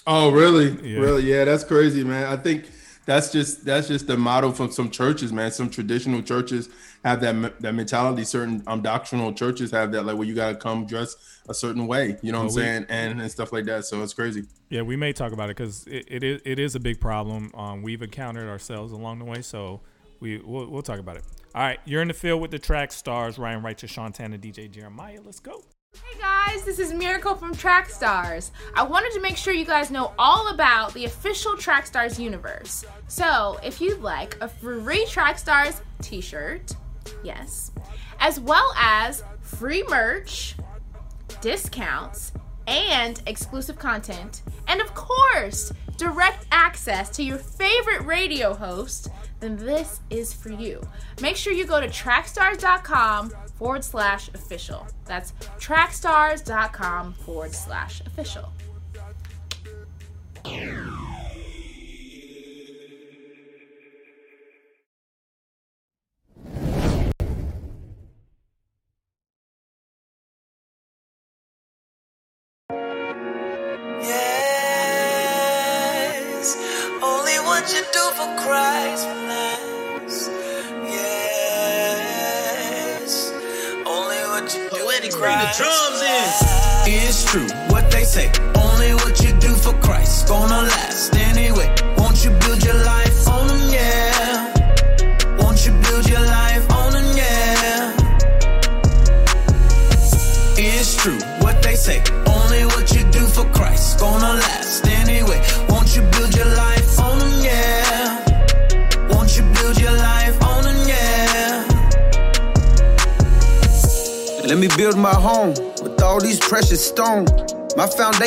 Oh, 0.06 0.32
really? 0.32 0.70
Yeah. 0.90 1.00
Really? 1.00 1.24
Yeah, 1.24 1.46
that's 1.46 1.64
crazy, 1.64 2.04
man. 2.04 2.26
I 2.28 2.38
think 2.38 2.70
that's 3.08 3.32
just 3.32 3.66
that's 3.66 3.88
just 3.88 4.06
the 4.06 4.18
model 4.18 4.52
from 4.52 4.70
some 4.70 4.92
churches, 4.92 5.32
man. 5.32 5.50
Some 5.50 5.70
traditional 5.70 6.22
churches 6.22 6.70
have 7.04 7.22
that 7.22 7.60
that 7.62 7.74
mentality. 7.74 8.26
Certain 8.26 8.62
um, 8.68 8.82
doctrinal 8.82 9.34
churches 9.34 9.72
have 9.72 9.92
that, 9.94 10.04
like 10.06 10.18
where 10.18 10.28
you 10.28 10.36
gotta 10.36 10.56
come 10.58 10.86
dress 10.86 11.16
a 11.50 11.54
certain 11.54 11.88
way. 11.88 12.18
You 12.22 12.34
know 12.34 12.40
what 12.40 12.50
I'm 12.52 12.56
we- 12.56 12.62
saying? 12.62 12.86
And 12.90 13.22
and 13.22 13.32
stuff 13.32 13.52
like 13.54 13.66
that. 13.66 13.86
So 13.86 14.04
it's 14.04 14.14
crazy. 14.14 14.44
Yeah, 14.70 14.82
we 14.82 14.98
may 14.98 15.14
talk 15.14 15.32
about 15.32 15.50
it 15.50 15.56
because 15.56 15.88
it, 15.88 16.06
it 16.10 16.24
is 16.24 16.42
it 16.46 16.60
is 16.60 16.76
a 16.76 16.80
big 16.82 17.00
problem. 17.00 17.50
Um, 17.56 17.82
we've 17.82 18.02
encountered 18.02 18.50
ourselves 18.50 18.92
along 18.92 19.20
the 19.20 19.26
way, 19.26 19.42
so 19.42 19.80
we 20.20 20.40
we'll, 20.40 20.70
we'll 20.70 20.82
talk 20.82 21.00
about 21.00 21.16
it. 21.16 21.24
All 21.56 21.64
right, 21.64 21.80
you're 21.86 22.02
in 22.02 22.10
the 22.10 22.14
field 22.14 22.42
with 22.42 22.52
the 22.52 22.60
track 22.60 22.92
stars 22.92 23.40
Ryan 23.40 23.64
Righteous, 23.64 23.90
Sean 23.90 24.12
Tanner, 24.12 24.38
DJ 24.38 24.70
Jeremiah. 24.70 25.20
Let's 25.24 25.40
go. 25.40 25.64
Hey 25.94 26.20
guys, 26.20 26.64
this 26.64 26.80
is 26.80 26.94
Miracle 26.94 27.34
from 27.34 27.56
Trackstars. 27.56 28.52
I 28.76 28.84
wanted 28.84 29.14
to 29.14 29.22
make 29.22 29.38
sure 29.38 29.54
you 29.54 29.66
guys 29.66 29.90
know 29.90 30.14
all 30.20 30.50
about 30.50 30.94
the 30.94 31.06
official 31.06 31.54
Trackstars 31.54 32.20
universe. 32.20 32.84
So, 33.08 33.58
if 33.64 33.80
you'd 33.80 34.02
like 34.02 34.38
a 34.42 34.48
free 34.48 35.06
Trackstars 35.06 35.80
t 36.02 36.20
shirt, 36.22 36.74
yes, 37.24 37.72
as 38.20 38.40
well 38.40 38.74
as 38.78 39.24
free 39.42 39.84
merch, 39.88 40.56
discounts, 41.42 42.34
and 42.68 43.22
exclusive 43.26 43.80
content, 43.80 44.42
and 44.68 44.82
of 44.82 44.94
course, 44.94 45.72
direct 45.98 46.46
access 46.52 47.10
to 47.16 47.24
your 47.24 47.38
favorite 47.38 48.06
radio 48.06 48.54
host, 48.54 49.10
then 49.40 49.56
this 49.58 50.02
is 50.10 50.34
for 50.34 50.52
you. 50.52 50.82
Make 51.22 51.36
sure 51.36 51.54
you 51.54 51.66
go 51.66 51.80
to 51.80 51.88
trackstars.com 51.88 53.32
forward 53.56 53.84
slash 53.84 54.30
official. 54.30 54.88
That's 55.06 55.32
trackstars.com 55.60 57.14
forward 57.14 57.54
slash 57.54 58.02
official. 58.06 58.52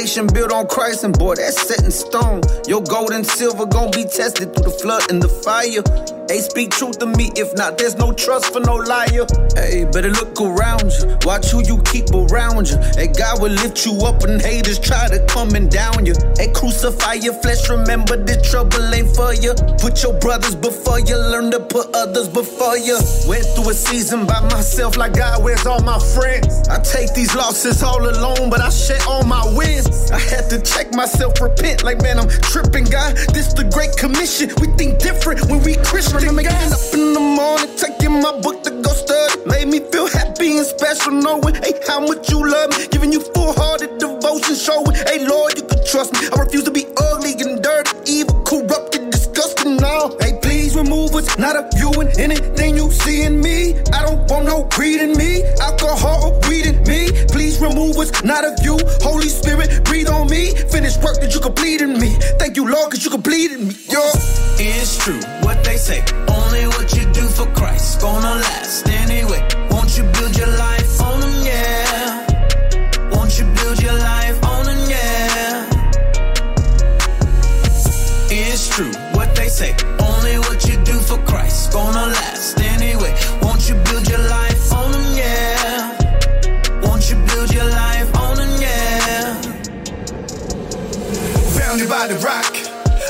My 0.00 0.06
foundation 0.06 0.32
built 0.32 0.50
on 0.50 0.66
Christ, 0.66 1.04
and 1.04 1.18
boy, 1.18 1.34
that's 1.34 1.60
set 1.60 1.84
in 1.84 1.90
stone. 1.90 2.40
Your 2.66 2.82
gold 2.82 3.10
and 3.10 3.26
silver 3.26 3.66
gonna 3.66 3.90
be 3.90 4.04
tested 4.04 4.54
through 4.54 4.64
the 4.64 4.70
flood 4.70 5.10
and 5.10 5.22
the 5.22 5.28
fire. 5.28 6.19
Hey, 6.30 6.38
speak 6.38 6.70
truth 6.70 7.00
to 7.00 7.06
me. 7.06 7.32
If 7.34 7.56
not, 7.56 7.76
there's 7.76 7.96
no 7.96 8.12
trust 8.12 8.52
for 8.52 8.60
no 8.60 8.76
liar. 8.76 9.26
Hey, 9.56 9.82
better 9.90 10.10
look 10.10 10.40
around 10.40 10.86
you. 10.94 11.18
Watch 11.26 11.50
who 11.50 11.58
you 11.66 11.82
keep 11.82 12.06
around 12.14 12.70
you. 12.70 12.78
Hey, 12.94 13.08
God 13.08 13.42
will 13.42 13.50
lift 13.50 13.84
you 13.84 13.98
up 14.06 14.22
when 14.22 14.38
haters 14.38 14.78
try 14.78 15.08
to 15.08 15.18
come 15.26 15.56
and 15.56 15.68
down 15.68 16.06
you. 16.06 16.14
Hey, 16.38 16.46
crucify 16.54 17.14
your 17.14 17.34
flesh. 17.42 17.68
Remember 17.68 18.14
the 18.14 18.38
trouble 18.46 18.78
ain't 18.94 19.10
for 19.10 19.34
you. 19.34 19.58
Put 19.82 20.04
your 20.04 20.14
brothers 20.20 20.54
before 20.54 21.00
you. 21.00 21.18
Learn 21.18 21.50
to 21.50 21.58
put 21.58 21.90
others 21.96 22.28
before 22.28 22.78
you. 22.78 22.94
Went 23.26 23.42
through 23.58 23.70
a 23.70 23.74
season 23.74 24.24
by 24.24 24.38
myself 24.54 24.96
like 24.96 25.14
God, 25.14 25.42
where's 25.42 25.66
all 25.66 25.82
my 25.82 25.98
friends? 25.98 26.68
I 26.68 26.78
take 26.78 27.12
these 27.12 27.34
losses 27.34 27.82
all 27.82 28.06
alone, 28.06 28.50
but 28.50 28.60
I 28.60 28.70
share 28.70 29.02
all 29.08 29.24
my 29.24 29.42
wins. 29.58 30.12
I 30.12 30.20
had 30.20 30.48
to 30.50 30.62
check 30.62 30.94
myself, 30.94 31.40
repent 31.40 31.82
like, 31.82 32.00
man, 32.02 32.20
I'm 32.20 32.28
tripping, 32.54 32.84
God. 32.84 33.16
This 33.34 33.52
the 33.52 33.64
Great 33.64 33.96
Commission. 33.98 34.54
We 34.60 34.68
think 34.78 35.00
different 35.00 35.50
when 35.50 35.64
we 35.64 35.74
Christian. 35.82 36.19
Remember 36.20 36.42
up 36.50 36.94
in 36.94 37.14
the 37.14 37.20
morning, 37.20 37.70
taking 37.76 38.20
my 38.20 38.32
book 38.40 38.62
to 38.64 38.70
go 38.70 38.92
study. 38.92 39.40
Made 39.46 39.68
me 39.68 39.80
feel 39.90 40.06
happy 40.06 40.58
and 40.58 40.66
special, 40.66 41.12
knowing, 41.12 41.54
hey, 41.54 41.72
how 41.86 42.00
much 42.00 42.30
you 42.30 42.44
love 42.46 42.70
me. 42.70 42.86
Giving 42.88 43.12
you 43.12 43.20
full-hearted 43.32 43.98
devotion, 43.98 44.54
showing, 44.54 44.94
hey, 45.08 45.26
Lord, 45.26 45.56
you 45.56 45.64
can 45.64 45.80
trust 45.86 46.12
me. 46.12 46.28
I 46.32 46.40
refuse 46.40 46.64
to 46.64 46.70
be 46.70 46.84
ugly 46.96 47.32
and 47.40 47.62
dirty, 47.62 47.96
evil, 48.06 48.42
corrupted, 48.44 49.10
disgusting. 49.10 49.76
Now, 49.76 50.12
hey, 50.20 50.29
what's 50.90 51.38
not 51.38 51.56
you 51.78 51.90
and 52.00 52.10
anything 52.18 52.76
you 52.76 52.90
see 52.90 53.22
in 53.22 53.40
me. 53.40 53.74
I 53.92 54.02
don't 54.02 54.28
want 54.30 54.46
no 54.46 54.64
greed 54.64 55.00
in 55.00 55.16
me, 55.16 55.42
alcohol 55.60 56.18
or 56.26 56.48
weed 56.48 56.66
in 56.66 56.82
me. 56.84 57.10
Please 57.28 57.60
remove 57.60 57.96
what's 57.96 58.22
not 58.24 58.44
of 58.44 58.54
you. 58.64 58.76
Holy 59.00 59.28
Spirit, 59.28 59.84
breathe 59.84 60.08
on 60.08 60.28
me. 60.28 60.50
Finish 60.70 60.96
work 60.98 61.20
that 61.20 61.32
you 61.34 61.40
complete 61.40 61.80
in 61.80 61.98
me. 61.98 62.10
Thank 62.38 62.56
you, 62.56 62.68
Lord, 62.68 62.90
cause 62.90 63.04
you 63.04 63.10
completed 63.10 63.60
me. 63.60 63.74
Yo. 63.88 64.02
It's 64.58 65.02
true 65.02 65.20
what 65.42 65.62
they 65.64 65.76
say. 65.76 66.02
Only 66.28 66.66
what 66.66 66.92
you 66.94 67.04
do 67.12 67.26
for 67.28 67.46
Christ 67.54 68.00
gonna 68.00 68.34
last 68.40 68.88
anyway. 68.88 69.46
Won't 69.70 69.96
you 69.96 70.04
build 70.12 70.36
your 70.36 70.48
life 70.58 70.79
by 91.90 92.06
the 92.06 92.14
rock. 92.22 92.54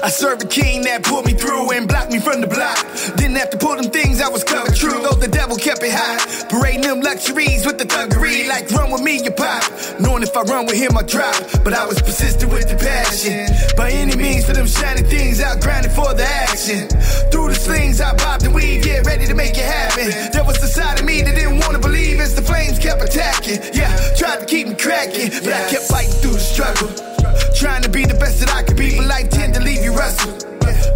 I 0.02 0.08
served 0.08 0.42
a 0.42 0.48
king 0.48 0.80
that 0.88 1.04
pulled 1.04 1.26
me 1.26 1.34
through 1.34 1.70
and 1.72 1.86
blocked 1.86 2.10
me 2.10 2.18
from 2.18 2.40
the 2.40 2.46
block. 2.46 2.80
Didn't 3.20 3.36
have 3.36 3.50
to 3.50 3.58
pull 3.58 3.76
them 3.76 3.92
things, 3.92 4.22
I 4.22 4.28
was 4.32 4.42
covered 4.42 4.74
true. 4.74 4.96
Though 5.04 5.20
the 5.20 5.28
devil 5.28 5.56
kept 5.60 5.84
it 5.84 5.92
high. 5.92 6.16
Parading 6.48 6.88
them 6.88 7.02
luxuries 7.02 7.66
with 7.66 7.76
the 7.76 7.84
thuggery. 7.84 8.48
Like 8.48 8.70
run 8.72 8.90
with 8.90 9.02
me, 9.02 9.20
you 9.20 9.32
pop. 9.32 9.68
Knowing 10.00 10.22
if 10.22 10.34
I 10.34 10.48
run 10.48 10.64
with 10.64 10.80
him, 10.80 10.96
I 10.96 11.02
drop. 11.02 11.36
But 11.62 11.74
I 11.74 11.84
was 11.84 12.00
persistent 12.00 12.50
with 12.50 12.72
the 12.72 12.80
passion. 12.80 13.52
By 13.76 13.90
any 13.90 14.16
means, 14.16 14.46
for 14.46 14.54
them 14.54 14.66
shiny 14.66 15.02
things, 15.04 15.42
I 15.44 15.60
grinding 15.60 15.92
for 15.92 16.14
the 16.14 16.24
action. 16.24 16.88
Through 17.28 17.52
the 17.52 17.60
slings, 17.60 18.00
I 18.00 18.16
bobbed 18.16 18.48
and 18.48 18.54
weaved, 18.54 18.86
yeah, 18.86 19.04
ready 19.04 19.26
to 19.26 19.34
make 19.34 19.60
it 19.60 19.68
happen. 19.68 20.08
There 20.32 20.44
was 20.44 20.56
the 20.56 20.72
side 20.72 21.00
of 21.00 21.04
me 21.04 21.20
that 21.20 21.34
didn't 21.34 21.60
want 21.60 21.76
to 21.76 21.82
believe 21.84 22.18
as 22.20 22.34
the 22.34 22.42
flames 22.42 22.78
kept 22.78 23.04
attacking. 23.04 23.60
Yeah, 23.76 23.92
tried 24.16 24.40
to 24.40 24.46
keep 24.46 24.68
me 24.68 24.74
cracking, 24.74 25.28
but 25.44 25.52
I 25.52 25.68
kept 25.68 25.84
fighting 25.92 26.16
through 26.24 26.40
the 26.40 26.46
struggle. 26.54 27.19
Trying 27.60 27.82
to 27.82 27.90
be 27.90 28.06
the 28.06 28.14
best 28.14 28.40
that 28.40 28.48
I 28.48 28.62
could 28.62 28.78
be, 28.78 28.96
but 28.96 29.06
life 29.06 29.28
tend 29.28 29.52
to 29.52 29.60
leave 29.60 29.84
you 29.84 29.92
rustle. 29.92 30.32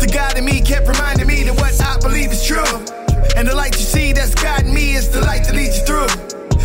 The 0.00 0.08
God 0.10 0.38
in 0.38 0.46
me 0.46 0.62
kept 0.62 0.88
reminding 0.88 1.26
me 1.26 1.44
that 1.44 1.52
what 1.60 1.76
I 1.76 2.00
believe 2.00 2.32
is 2.32 2.40
true. 2.40 2.64
And 3.36 3.46
the 3.46 3.54
light 3.54 3.76
you 3.76 3.84
see 3.84 4.14
that's 4.14 4.34
guiding 4.34 4.72
me 4.72 4.94
is 4.94 5.10
the 5.10 5.20
light 5.20 5.44
that 5.44 5.54
leads 5.54 5.76
you 5.76 5.84
through. 5.84 6.08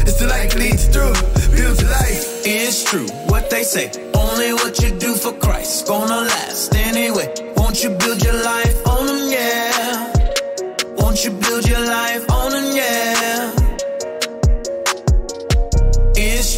It's 0.08 0.18
the 0.18 0.28
light 0.28 0.52
that 0.52 0.58
leads 0.58 0.88
you 0.88 0.94
through. 0.96 1.12
Build 1.52 1.82
your 1.84 1.92
life. 1.92 2.24
It's 2.48 2.86
true 2.88 3.12
what 3.28 3.50
they 3.50 3.64
say. 3.64 3.92
Only 4.16 4.54
what 4.54 4.80
you 4.80 4.98
do 4.98 5.16
for 5.16 5.34
Christ 5.34 5.86
gonna 5.86 6.32
last 6.32 6.74
anyway. 6.76 7.28
Won't 7.58 7.84
you 7.84 7.90
build 7.90 8.24
your 8.24 8.40
life 8.40 8.80
on 8.88 9.06
them? 9.06 9.28
Yeah. 9.28 10.16
Won't 10.96 11.26
you 11.26 11.32
build 11.32 11.68
your 11.68 11.84
life 11.84 12.24
on 12.32 12.52
them? 12.52 12.72
Yeah. 12.72 13.19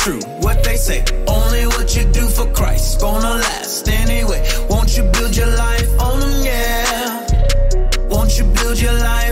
True 0.02 0.20
what 0.40 0.64
they 0.64 0.78
say. 0.78 1.04
Only 1.28 1.68
what 1.68 1.96
you 1.96 2.04
do 2.12 2.26
for 2.28 2.48
Christ 2.54 3.00
gonna 3.02 3.36
last 3.46 3.88
anyway. 3.88 4.42
Won't 4.68 4.98
you 4.98 5.04
build 5.04 5.36
your 5.36 5.54
life 5.66 5.92
on 6.00 6.20
them? 6.20 6.44
Yeah. 6.44 8.08
Won't 8.10 8.38
you 8.38 8.46
build 8.46 8.80
your 8.80 8.94
life 8.94 9.31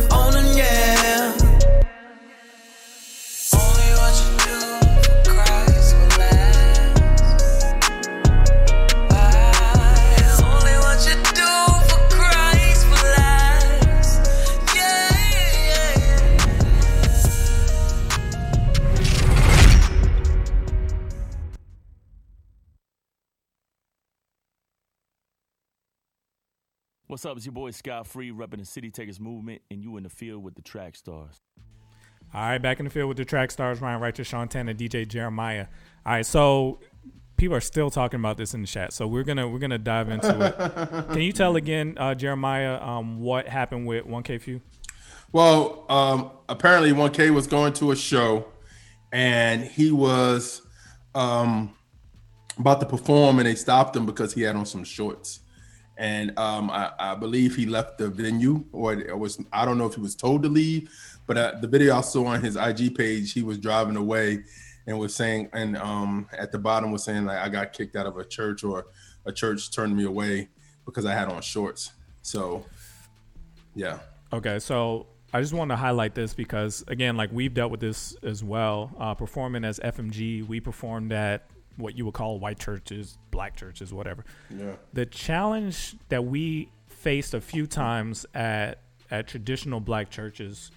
What's 27.10 27.26
up? 27.26 27.38
It's 27.38 27.46
your 27.48 27.54
boy 27.54 27.72
Scott 27.72 28.06
Free, 28.06 28.30
repping 28.32 28.60
the 28.60 28.66
City 28.66 28.92
Takers 28.92 29.20
movement, 29.20 29.64
and 29.72 29.82
you 29.82 29.98
in 29.98 30.04
the 30.04 30.10
field 30.10 30.44
with 30.44 30.54
the 30.54 30.62
track 30.62 30.96
stars. 30.96 31.42
All 32.32 32.42
right, 32.42 32.60
back 32.60 32.78
in 32.78 32.86
the 32.86 32.92
field 32.92 33.08
with 33.08 33.18
the 33.18 33.26
track 33.26 33.50
stars, 33.50 33.82
Ryan 33.82 34.00
Righteous, 34.00 34.28
Sean 34.28 34.48
Tanner, 34.48 34.76
DJ 34.76 35.08
Jeremiah. 35.08 35.66
All 36.06 36.14
right, 36.14 36.24
so 36.24 36.80
people 37.36 37.56
are 37.56 37.62
still 37.62 37.90
talking 37.90 38.20
about 38.20 38.38
this 38.38 38.54
in 38.54 38.62
the 38.62 38.68
chat, 38.68 38.94
so 38.94 39.08
we're 39.08 39.24
gonna 39.24 39.48
we're 39.48 39.58
gonna 39.58 39.80
dive 39.80 40.10
into 40.10 40.30
it. 40.40 41.08
Can 41.12 41.22
you 41.24 41.32
tell 41.32 41.56
again, 41.56 41.98
uh, 41.98 42.14
Jeremiah, 42.14 42.80
um, 42.80 43.20
what 43.20 43.48
happened 43.48 43.88
with 43.88 44.06
1K 44.06 44.40
Phew? 44.40 44.62
Well, 45.32 45.88
um, 45.90 46.30
apparently 46.48 46.92
1K 46.92 47.34
was 47.34 47.48
going 47.48 47.74
to 47.74 47.90
a 47.90 47.96
show 47.96 48.46
and 49.12 49.64
he 49.64 49.92
was 49.92 50.62
um, 51.16 51.74
about 52.60 52.80
to 52.82 52.86
perform 52.86 53.40
and 53.40 53.48
they 53.48 53.56
stopped 53.56 53.96
him 53.96 54.06
because 54.06 54.36
he 54.36 54.44
had 54.44 54.56
on 54.56 54.68
some 54.68 54.84
shorts. 54.84 55.40
And 56.00 56.32
um, 56.40 56.72
I, 56.72 56.94
I 56.98 57.16
believe 57.16 57.58
he 57.58 57.66
left 57.66 57.98
the 57.98 58.08
venue 58.10 58.64
or 58.72 58.96
was, 59.18 59.38
I 59.52 59.66
don't 59.66 59.78
know 59.78 59.86
if 59.86 59.96
he 59.96 60.02
was 60.02 60.16
told 60.16 60.44
to 60.44 60.50
leave, 60.50 60.90
but 61.28 61.38
uh, 61.38 61.56
the 61.60 61.68
video 61.68 61.98
I 61.98 62.02
saw 62.02 62.28
on 62.28 62.42
his 62.42 62.56
IG 62.56 62.96
page, 62.96 63.34
he 63.34 63.44
was 63.44 63.58
driving 63.58 63.98
away 63.98 64.46
and 64.88 64.98
was 64.98 65.14
saying, 65.14 65.50
and 65.52 65.76
um, 65.76 66.30
at 66.32 66.54
the 66.54 66.58
bottom 66.58 66.92
was 66.92 67.04
saying 67.04 67.26
like, 67.26 67.38
I 67.38 67.50
got 67.50 67.74
kicked 67.74 67.98
out 67.98 68.06
of 68.06 68.18
a 68.18 68.24
church 68.24 68.64
or 68.64 68.88
a 69.26 69.34
church 69.34 69.72
turned 69.72 69.96
me 69.96 70.06
away 70.06 70.48
because 70.86 71.06
I 71.06 71.14
had 71.14 71.28
on 71.28 71.42
shorts. 71.42 71.92
So, 72.22 72.66
yeah. 73.76 74.00
Okay, 74.32 74.58
so 74.60 75.06
I 75.34 75.42
just 75.42 75.54
want 75.54 75.70
to 75.72 75.76
highlight 75.76 76.16
this 76.16 76.34
because 76.34 76.82
again, 76.88 77.18
like 77.18 77.30
we've 77.34 77.54
dealt 77.54 77.72
with 77.72 77.82
this 77.82 78.16
as 78.24 78.42
well. 78.42 78.96
Uh, 78.98 79.16
performing 79.16 79.66
as 79.66 79.80
FMG, 79.80 80.48
we 80.48 80.62
performed 80.62 81.12
at 81.12 81.50
what 81.80 81.98
you 81.98 82.06
would 82.06 82.14
call 82.14 82.40
white 82.40 82.60
churches, 82.60 83.18
black 83.32 83.56
churches, 83.56 83.94
whatever. 83.94 84.24
Yeah. 84.50 84.74
The 84.94 85.06
challenge 85.06 85.96
that 86.10 86.26
we 86.26 86.70
faced 86.88 87.34
a 87.34 87.42
few 87.42 87.66
times 87.66 88.26
at 88.34 88.82
at 89.12 89.28
traditional 89.28 89.80
black 89.80 90.12
churches, 90.12 90.70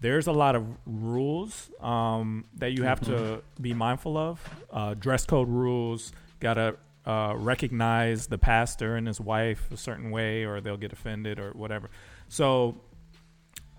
there's 0.00 0.26
a 0.26 0.32
lot 0.32 0.54
of 0.54 0.66
rules 0.84 1.70
um, 1.80 2.44
that 2.56 2.72
you 2.72 2.82
have 2.82 3.00
to 3.02 3.42
be 3.60 3.72
mindful 3.72 4.18
of. 4.18 4.40
Uh, 4.70 4.94
dress 4.94 5.24
code 5.24 5.48
rules. 5.48 6.12
Gotta 6.40 6.76
uh, 7.06 7.34
recognize 7.36 8.26
the 8.26 8.38
pastor 8.38 8.96
and 8.96 9.06
his 9.06 9.20
wife 9.20 9.70
a 9.70 9.76
certain 9.76 10.10
way, 10.10 10.44
or 10.44 10.60
they'll 10.60 10.76
get 10.76 10.92
offended 10.92 11.38
or 11.38 11.52
whatever. 11.52 11.90
So 12.28 12.80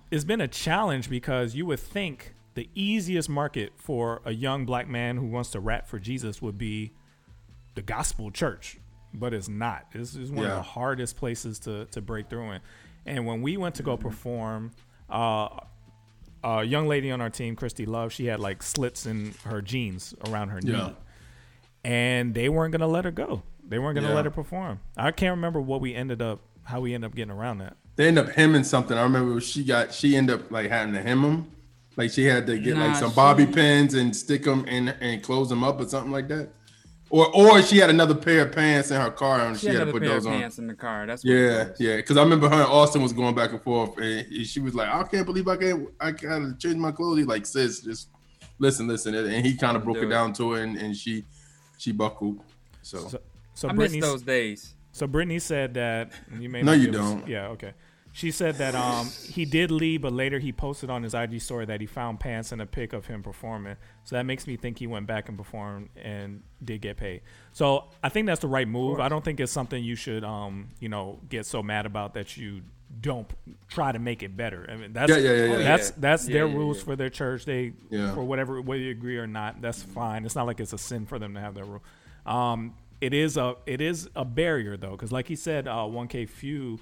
it's 0.10 0.24
been 0.24 0.42
a 0.42 0.48
challenge 0.48 1.10
because 1.10 1.56
you 1.56 1.66
would 1.68 1.80
think 1.80 2.34
the 2.54 2.70
easiest 2.76 3.30
market 3.30 3.74
for 3.78 4.22
a 4.26 4.32
young 4.34 4.66
black 4.66 4.88
man 4.88 5.18
who 5.18 5.26
wants 5.26 5.52
to 5.52 5.60
rap 5.60 5.88
for 5.88 6.00
Jesus 6.00 6.42
would 6.42 6.58
be 6.58 6.92
the 7.76 7.82
gospel 7.82 8.30
church, 8.32 8.78
but 9.14 9.34
it's 9.34 9.48
not. 9.48 9.92
This 9.94 10.16
is 10.16 10.32
one 10.32 10.46
of 10.46 10.52
the 10.56 10.62
hardest 10.62 11.16
places 11.18 11.60
to 11.60 11.86
to 11.86 12.02
break 12.02 12.30
through 12.30 12.52
in. 12.52 12.62
And 13.06 13.26
when 13.26 13.42
we 13.42 13.58
went 13.58 13.76
to 13.76 13.84
go 13.84 13.98
perform, 13.98 14.72
uh, 15.10 15.48
a 16.44 16.64
young 16.64 16.88
lady 16.88 17.10
on 17.12 17.22
our 17.22 17.30
team, 17.30 17.56
Christy 17.56 17.86
Love, 17.86 18.12
she 18.12 18.26
had 18.26 18.40
like 18.40 18.62
slits 18.64 19.06
in 19.06 19.34
her 19.46 19.62
jeans 19.62 20.14
around 20.28 20.50
her 20.50 20.60
Yeah. 20.64 20.88
knee, 20.88 20.96
and 21.84 22.34
they 22.34 22.50
weren't 22.50 22.72
gonna 22.72 22.88
let 22.88 23.06
her 23.06 23.12
go. 23.12 23.44
They 23.68 23.80
weren't 23.80 23.96
gonna 23.96 24.10
Yeah. 24.10 24.16
let 24.16 24.26
her 24.26 24.32
perform. 24.32 24.80
I 24.98 25.12
can't 25.12 25.32
remember 25.32 25.62
what 25.62 25.82
we 25.82 25.96
ended 25.96 26.22
up, 26.22 26.42
how 26.64 26.82
we 26.82 26.94
ended 26.94 27.10
up 27.12 27.16
getting 27.16 27.32
around 27.32 27.60
that. 27.60 27.78
They 27.96 28.08
end 28.08 28.18
up 28.18 28.30
hemming 28.30 28.64
something. 28.64 28.98
I 28.98 29.04
remember 29.04 29.40
she 29.42 29.64
got 29.64 29.94
she 29.94 30.16
ended 30.16 30.36
up 30.42 30.52
like 30.52 30.70
having 30.70 30.94
to 30.96 31.02
hem 31.02 31.22
them. 31.22 31.52
Like 31.98 32.12
she 32.12 32.24
had 32.26 32.48
to 32.48 32.58
get 32.58 32.76
Nah, 32.78 32.88
like 32.88 32.96
some 32.96 33.12
bobby 33.14 33.46
she- 33.46 33.52
pins 33.52 33.94
and 33.94 34.16
stick 34.16 34.44
them 34.44 34.66
in 34.66 34.90
and 34.90 35.22
close 35.22 35.50
them 35.50 35.64
up 35.64 35.80
or 35.82 35.88
something 35.88 36.12
like 36.12 36.28
that. 36.30 36.50
Or 37.10 37.28
or 37.36 37.62
she 37.62 37.78
had 37.78 37.90
another 37.90 38.16
pair 38.16 38.46
of 38.46 38.54
pants 38.54 38.90
in 38.92 39.00
her 39.02 39.12
car 39.12 39.42
and 39.42 39.58
She 39.58 39.68
she, 39.68 39.74
had 39.74 39.80
had 39.80 39.86
to 39.88 39.92
put 39.92 40.02
pair 40.02 40.12
those 40.12 40.26
of 40.26 40.32
on. 40.32 40.40
pants 40.40 40.60
in 40.60 40.68
the 40.68 40.74
car. 40.74 41.06
That's 41.06 41.26
what 41.26 41.32
Yeah, 41.34 41.70
yeah. 41.78 41.96
Because 41.98 42.16
I 42.16 42.24
remember 42.24 42.48
her 42.48 42.56
and 42.56 42.64
Austin 42.72 43.02
was 43.02 43.12
going 43.12 43.36
back 43.36 43.52
and 43.52 43.62
forth, 43.62 43.98
and 43.98 44.26
she 44.48 44.62
was 44.62 44.74
like, 44.74 44.88
"I 44.88 45.04
can't 45.04 45.26
believe 45.26 45.48
I 45.50 45.58
can't, 45.58 45.90
I 46.00 46.12
gotta 46.12 46.56
change 46.58 46.78
my 46.78 46.92
clothes." 46.94 47.18
He's 47.18 47.28
like, 47.28 47.46
"Sis, 47.46 47.82
just 47.82 48.08
listen, 48.60 48.88
listen," 48.88 49.14
and 49.14 49.46
he 49.46 49.58
kind 49.58 49.76
of 49.76 49.84
broke 49.84 49.98
Do 49.98 50.04
it 50.04 50.06
it. 50.06 50.10
down 50.12 50.32
to 50.34 50.52
her, 50.54 50.64
and, 50.64 50.78
and 50.78 50.96
she 50.96 51.26
she 51.78 51.92
buckled. 51.92 52.40
So, 52.82 53.00
So, 53.10 53.20
so 53.56 53.68
I 53.68 53.74
miss 53.74 53.78
Brittany- 53.92 54.00
those 54.00 54.22
days. 54.22 54.74
So 54.94 55.06
Brittany 55.06 55.40
said 55.40 55.74
that 55.74 56.12
you 56.40 56.48
may 56.48 56.62
No, 56.62 56.72
not 56.72 56.80
you 56.80 56.92
give 56.92 56.96
us- 57.02 57.10
don't. 57.12 57.28
yeah, 57.28 57.48
okay. 57.48 57.74
She 58.14 58.30
said 58.32 58.56
that 58.56 58.76
um 58.76 59.08
he 59.30 59.46
did 59.46 59.72
leave, 59.72 60.02
but 60.02 60.12
later 60.12 60.38
he 60.40 60.52
posted 60.52 60.90
on 60.90 61.02
his 61.04 61.14
IG 61.14 61.40
story 61.42 61.66
that 61.66 61.80
he 61.80 61.88
found 61.88 62.20
pants 62.20 62.52
and 62.52 62.62
a 62.62 62.66
pic 62.66 62.92
of 62.92 63.06
him 63.06 63.24
performing. 63.24 63.78
So 64.04 64.16
that 64.18 64.24
makes 64.24 64.48
me 64.48 64.58
think 64.58 64.80
he 64.80 64.88
went 64.88 65.08
back 65.08 65.30
and 65.30 65.38
performed 65.38 65.90
and 65.96 66.44
did 66.64 66.82
get 66.82 66.98
paid. 66.98 67.22
So 67.54 67.86
I 68.04 68.10
think 68.10 68.28
that's 68.28 68.42
the 68.42 68.48
right 68.50 68.68
move. 68.68 69.00
I 69.00 69.08
don't 69.08 69.24
think 69.24 69.40
it's 69.40 69.52
something 69.52 69.82
you 69.82 69.96
should 69.96 70.24
um 70.26 70.70
you 70.80 70.90
know 70.90 71.20
get 71.30 71.46
so 71.46 71.64
mad 71.64 71.86
about 71.86 72.14
that 72.16 72.36
you 72.36 72.62
don't 73.00 73.30
try 73.70 73.94
to 73.94 74.00
make 74.00 74.22
it 74.24 74.36
better. 74.36 74.68
I 74.70 74.76
mean 74.76 74.92
that's 74.92 75.10
Yeah, 75.10 75.18
yeah, 75.18 75.32
yeah, 75.32 75.46
yeah. 75.46 75.58
that's 75.60 75.90
Yeah. 75.92 75.96
that's 76.00 76.28
Yeah, 76.28 76.34
their 76.34 76.48
yeah, 76.48 76.56
rules 76.56 76.80
yeah. 76.80 76.84
for 76.84 76.96
their 76.98 77.10
church. 77.10 77.46
They 77.46 77.72
Yeah. 77.90 78.14
for 78.14 78.24
whatever 78.26 78.60
whether 78.62 78.82
you 78.82 78.92
agree 78.92 79.18
or 79.20 79.28
not, 79.28 79.62
that's 79.62 79.82
fine. 79.82 80.26
It's 80.26 80.36
not 80.36 80.46
like 80.48 80.60
it's 80.60 80.74
a 80.74 80.78
sin 80.78 81.06
for 81.06 81.18
them 81.18 81.34
to 81.36 81.40
have 81.40 81.54
that 81.56 81.64
rule. 81.64 81.82
Um, 82.26 82.76
it 83.00 83.14
is 83.14 83.38
a 83.38 83.56
it 83.66 83.80
is 83.80 84.10
a 84.18 84.26
barrier 84.26 84.76
though, 84.76 84.92
because 84.92 85.14
like 85.14 85.28
he 85.30 85.36
said, 85.38 85.68
uh, 85.68 85.86
1K 85.88 86.28
Phew 86.28 86.80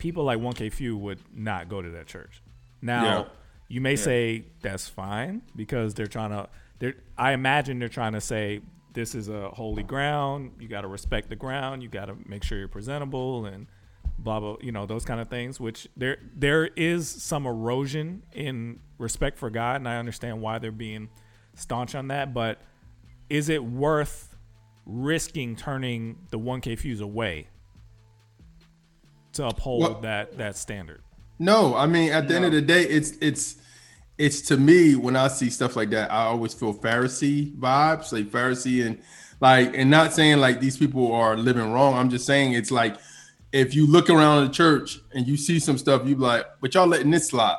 people 0.00 0.24
like 0.24 0.38
1K 0.40 0.72
Phew 0.72 0.96
would 0.96 1.20
not 1.32 1.68
go 1.68 1.80
to 1.80 1.90
that 1.90 2.06
church. 2.08 2.42
Now 2.82 3.04
Yeah. 3.04 3.24
you 3.68 3.80
may 3.80 3.92
Yeah. 3.92 3.96
say 3.96 4.44
that's 4.62 4.88
fine 4.88 5.42
because 5.54 5.94
they're 5.94 6.06
trying 6.08 6.30
to. 6.30 6.48
They're, 6.80 6.94
I 7.16 7.32
imagine 7.32 7.78
they're 7.78 7.88
trying 7.88 8.12
to 8.14 8.20
say 8.20 8.60
this 8.94 9.14
is 9.14 9.28
a 9.28 9.50
holy 9.50 9.82
ground. 9.84 10.52
You 10.58 10.66
got 10.66 10.80
to 10.80 10.88
respect 10.88 11.28
the 11.28 11.36
ground. 11.36 11.82
You 11.82 11.88
got 11.88 12.06
to 12.06 12.16
make 12.26 12.42
sure 12.42 12.58
you're 12.58 12.66
presentable 12.68 13.44
and 13.46 13.66
blah 14.18 14.40
blah. 14.40 14.56
You 14.62 14.72
know 14.72 14.86
those 14.86 15.04
kind 15.04 15.20
of 15.20 15.28
things. 15.28 15.60
Which 15.60 15.86
there 15.96 16.16
there 16.34 16.66
is 16.66 17.08
some 17.08 17.46
erosion 17.46 18.22
in 18.32 18.80
respect 18.98 19.38
for 19.38 19.50
God, 19.50 19.76
and 19.76 19.88
I 19.88 19.98
understand 19.98 20.40
why 20.40 20.58
they're 20.58 20.72
being 20.72 21.08
staunch 21.54 21.94
on 21.94 22.08
that. 22.08 22.32
But 22.34 22.60
is 23.28 23.48
it 23.48 23.62
worth 23.62 24.34
risking 24.86 25.54
turning 25.54 26.18
the 26.30 26.38
1K 26.38 26.76
Phews 26.78 27.00
away 27.00 27.46
to 29.34 29.46
uphold 29.46 29.82
Well- 29.82 30.00
that 30.02 30.38
that 30.38 30.56
standard? 30.56 31.02
No, 31.38 31.74
I 31.74 31.86
mean 31.86 32.12
at 32.12 32.28
the 32.28 32.36
end 32.36 32.44
of 32.44 32.52
the 32.52 32.60
day, 32.60 32.82
it's 32.82 33.12
it's 33.20 33.56
it's 34.18 34.42
to 34.42 34.58
me 34.58 34.94
when 34.96 35.16
I 35.16 35.28
see 35.28 35.48
stuff 35.48 35.76
like 35.76 35.90
that, 35.90 36.12
I 36.12 36.24
always 36.24 36.52
feel 36.52 36.74
Pharisee 36.74 37.56
vibes, 37.56 38.12
like 38.12 38.30
Pharisee 38.30 38.84
and 38.84 38.98
like 39.40 39.74
and 39.74 39.90
not 39.90 40.12
saying 40.12 40.38
like 40.38 40.60
these 40.60 40.76
people 40.76 41.12
are 41.12 41.36
living 41.36 41.72
wrong. 41.72 41.94
I'm 41.94 42.10
just 42.10 42.26
saying 42.26 42.52
it's 42.52 42.70
like 42.70 42.96
if 43.52 43.74
you 43.74 43.86
look 43.86 44.10
around 44.10 44.46
the 44.46 44.52
church 44.52 45.00
and 45.12 45.26
you 45.26 45.36
see 45.36 45.58
some 45.58 45.78
stuff, 45.78 46.06
you 46.06 46.14
be 46.14 46.22
like, 46.22 46.46
but 46.60 46.74
y'all 46.74 46.86
letting 46.86 47.10
this 47.10 47.28
slide. 47.28 47.56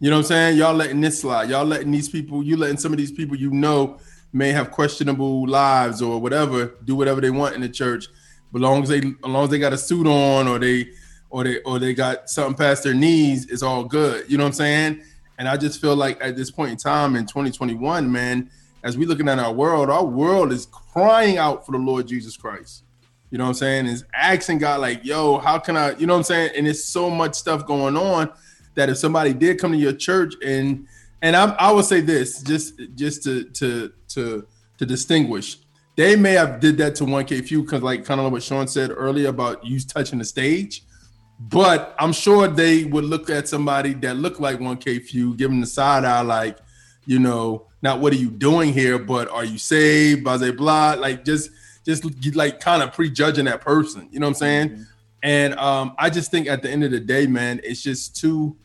You 0.00 0.10
know 0.10 0.16
what 0.16 0.24
I'm 0.24 0.28
saying? 0.28 0.58
Y'all 0.58 0.74
letting 0.74 1.00
this 1.00 1.20
slide. 1.20 1.48
Y'all 1.48 1.64
letting 1.64 1.90
these 1.90 2.08
people, 2.08 2.42
you 2.42 2.56
letting 2.56 2.76
some 2.76 2.92
of 2.92 2.98
these 2.98 3.12
people 3.12 3.36
you 3.36 3.50
know 3.50 3.98
may 4.32 4.52
have 4.52 4.70
questionable 4.70 5.46
lives 5.46 6.02
or 6.02 6.20
whatever, 6.20 6.74
do 6.84 6.94
whatever 6.96 7.20
they 7.20 7.30
want 7.30 7.54
in 7.54 7.60
the 7.60 7.68
church. 7.68 8.08
But 8.52 8.62
long 8.62 8.82
as 8.82 8.88
they 8.88 8.98
as 8.98 9.14
long 9.22 9.44
as 9.44 9.50
they 9.50 9.58
got 9.58 9.72
a 9.72 9.78
suit 9.78 10.06
on 10.06 10.48
or 10.48 10.58
they 10.58 10.90
or 11.30 11.44
they 11.44 11.60
or 11.62 11.78
they 11.78 11.94
got 11.94 12.30
something 12.30 12.54
past 12.54 12.84
their 12.84 12.94
knees, 12.94 13.46
it's 13.50 13.62
all 13.62 13.84
good. 13.84 14.30
You 14.30 14.38
know 14.38 14.44
what 14.44 14.48
I'm 14.48 14.54
saying? 14.54 15.02
And 15.38 15.48
I 15.48 15.56
just 15.56 15.80
feel 15.80 15.96
like 15.96 16.18
at 16.22 16.36
this 16.36 16.50
point 16.50 16.70
in 16.70 16.76
time 16.76 17.16
in 17.16 17.26
2021, 17.26 18.10
man, 18.10 18.50
as 18.82 18.96
we 18.96 19.04
looking 19.04 19.28
at 19.28 19.38
our 19.38 19.52
world, 19.52 19.90
our 19.90 20.04
world 20.04 20.52
is 20.52 20.66
crying 20.66 21.38
out 21.38 21.66
for 21.66 21.72
the 21.72 21.78
Lord 21.78 22.06
Jesus 22.06 22.36
Christ. 22.36 22.84
You 23.30 23.38
know 23.38 23.44
what 23.44 23.48
I'm 23.48 23.54
saying? 23.54 23.86
Is 23.86 24.04
asking 24.14 24.58
God 24.58 24.80
like, 24.80 25.04
yo, 25.04 25.38
how 25.38 25.58
can 25.58 25.76
I, 25.76 25.96
you 25.96 26.06
know 26.06 26.14
what 26.14 26.20
I'm 26.20 26.24
saying? 26.24 26.50
And 26.56 26.66
it's 26.66 26.84
so 26.84 27.10
much 27.10 27.34
stuff 27.34 27.66
going 27.66 27.96
on 27.96 28.32
that 28.76 28.88
if 28.88 28.96
somebody 28.98 29.34
did 29.34 29.58
come 29.58 29.72
to 29.72 29.78
your 29.78 29.92
church 29.92 30.34
and 30.44 30.86
and 31.22 31.34
I, 31.34 31.46
I 31.54 31.72
would 31.72 31.86
say 31.86 32.00
this 32.00 32.42
just 32.42 32.74
just 32.94 33.24
to 33.24 33.44
to 33.44 33.92
to 34.08 34.46
to 34.78 34.86
distinguish, 34.86 35.58
they 35.96 36.14
may 36.14 36.32
have 36.32 36.60
did 36.60 36.76
that 36.78 36.94
to 36.96 37.04
1K 37.04 37.44
Phew 37.46 37.62
because 37.62 37.82
like 37.82 38.04
kind 38.04 38.20
of 38.20 38.24
like 38.24 38.32
what 38.32 38.42
Sean 38.42 38.68
said 38.68 38.90
earlier 38.94 39.28
about 39.28 39.64
you 39.64 39.80
touching 39.80 40.18
the 40.18 40.24
stage. 40.24 40.84
But 41.38 41.94
I'm 41.98 42.12
sure 42.12 42.48
they 42.48 42.84
would 42.84 43.04
look 43.04 43.28
at 43.28 43.48
somebody 43.48 43.92
that 43.94 44.16
looked 44.16 44.40
like 44.40 44.58
1K 44.58 45.02
Phew, 45.02 45.34
give 45.34 45.50
them 45.50 45.60
the 45.60 45.66
side 45.66 46.04
eye, 46.04 46.20
like, 46.20 46.58
you 47.06 47.18
know, 47.18 47.66
not 47.82 48.00
what 48.00 48.12
are 48.12 48.16
you 48.16 48.30
doing 48.30 48.72
here, 48.72 48.98
but 48.98 49.28
are 49.30 49.44
you 49.44 49.58
saved? 49.58 50.24
Blah 50.24 50.38
blah 50.38 50.52
blah. 50.52 50.94
Like 50.98 51.24
just 51.24 51.50
just 51.84 52.04
like 52.34 52.60
kind 52.60 52.82
of 52.82 52.92
prejudging 52.92 53.46
that 53.46 53.60
person. 53.60 54.08
You 54.10 54.20
know 54.20 54.26
what 54.26 54.30
I'm 54.30 54.34
saying? 54.34 54.86
And 55.22 55.54
um, 55.54 55.94
I 55.98 56.10
just 56.10 56.30
think 56.30 56.46
at 56.46 56.62
the 56.62 56.70
end 56.70 56.84
of 56.84 56.90
the 56.90 57.00
day, 57.00 57.26
man, 57.26 57.60
it's 57.64 57.82
just 57.82 58.16
too 58.16 58.56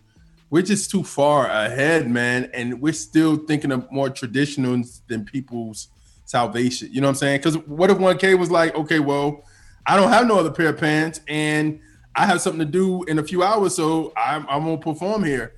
we're 0.50 0.62
just 0.62 0.92
too 0.92 1.04
far 1.04 1.48
ahead, 1.48 2.10
man, 2.10 2.50
and 2.54 2.82
we're 2.82 2.92
still 2.92 3.38
thinking 3.38 3.72
of 3.72 3.90
more 3.90 4.10
traditional 4.10 4.84
than 5.08 5.24
people's 5.24 5.88
salvation. 6.32 6.90
You 6.92 7.02
know 7.02 7.08
what 7.08 7.12
I'm 7.12 7.16
saying? 7.16 7.40
Because 7.40 7.58
what 7.68 7.92
if 7.92 7.98
1K 7.98 8.40
was 8.40 8.50
like, 8.50 8.74
okay, 8.76 9.00
well, 9.00 9.44
I 9.86 9.98
don't 9.98 10.10
have 10.10 10.26
no 10.28 10.40
other 10.40 10.52
pair 10.52 10.70
of 10.70 10.78
pants, 10.78 11.20
and 11.28 11.80
I 12.16 12.26
have 12.26 12.42
something 12.42 12.60
to 12.60 12.72
do 12.72 13.04
in 13.04 13.20
a 13.20 13.24
few 13.24 13.44
hours, 13.44 13.76
so 13.76 14.14
I'm, 14.16 14.48
I'm 14.48 14.64
gonna 14.64 14.78
perform 14.78 15.24
here. 15.24 15.54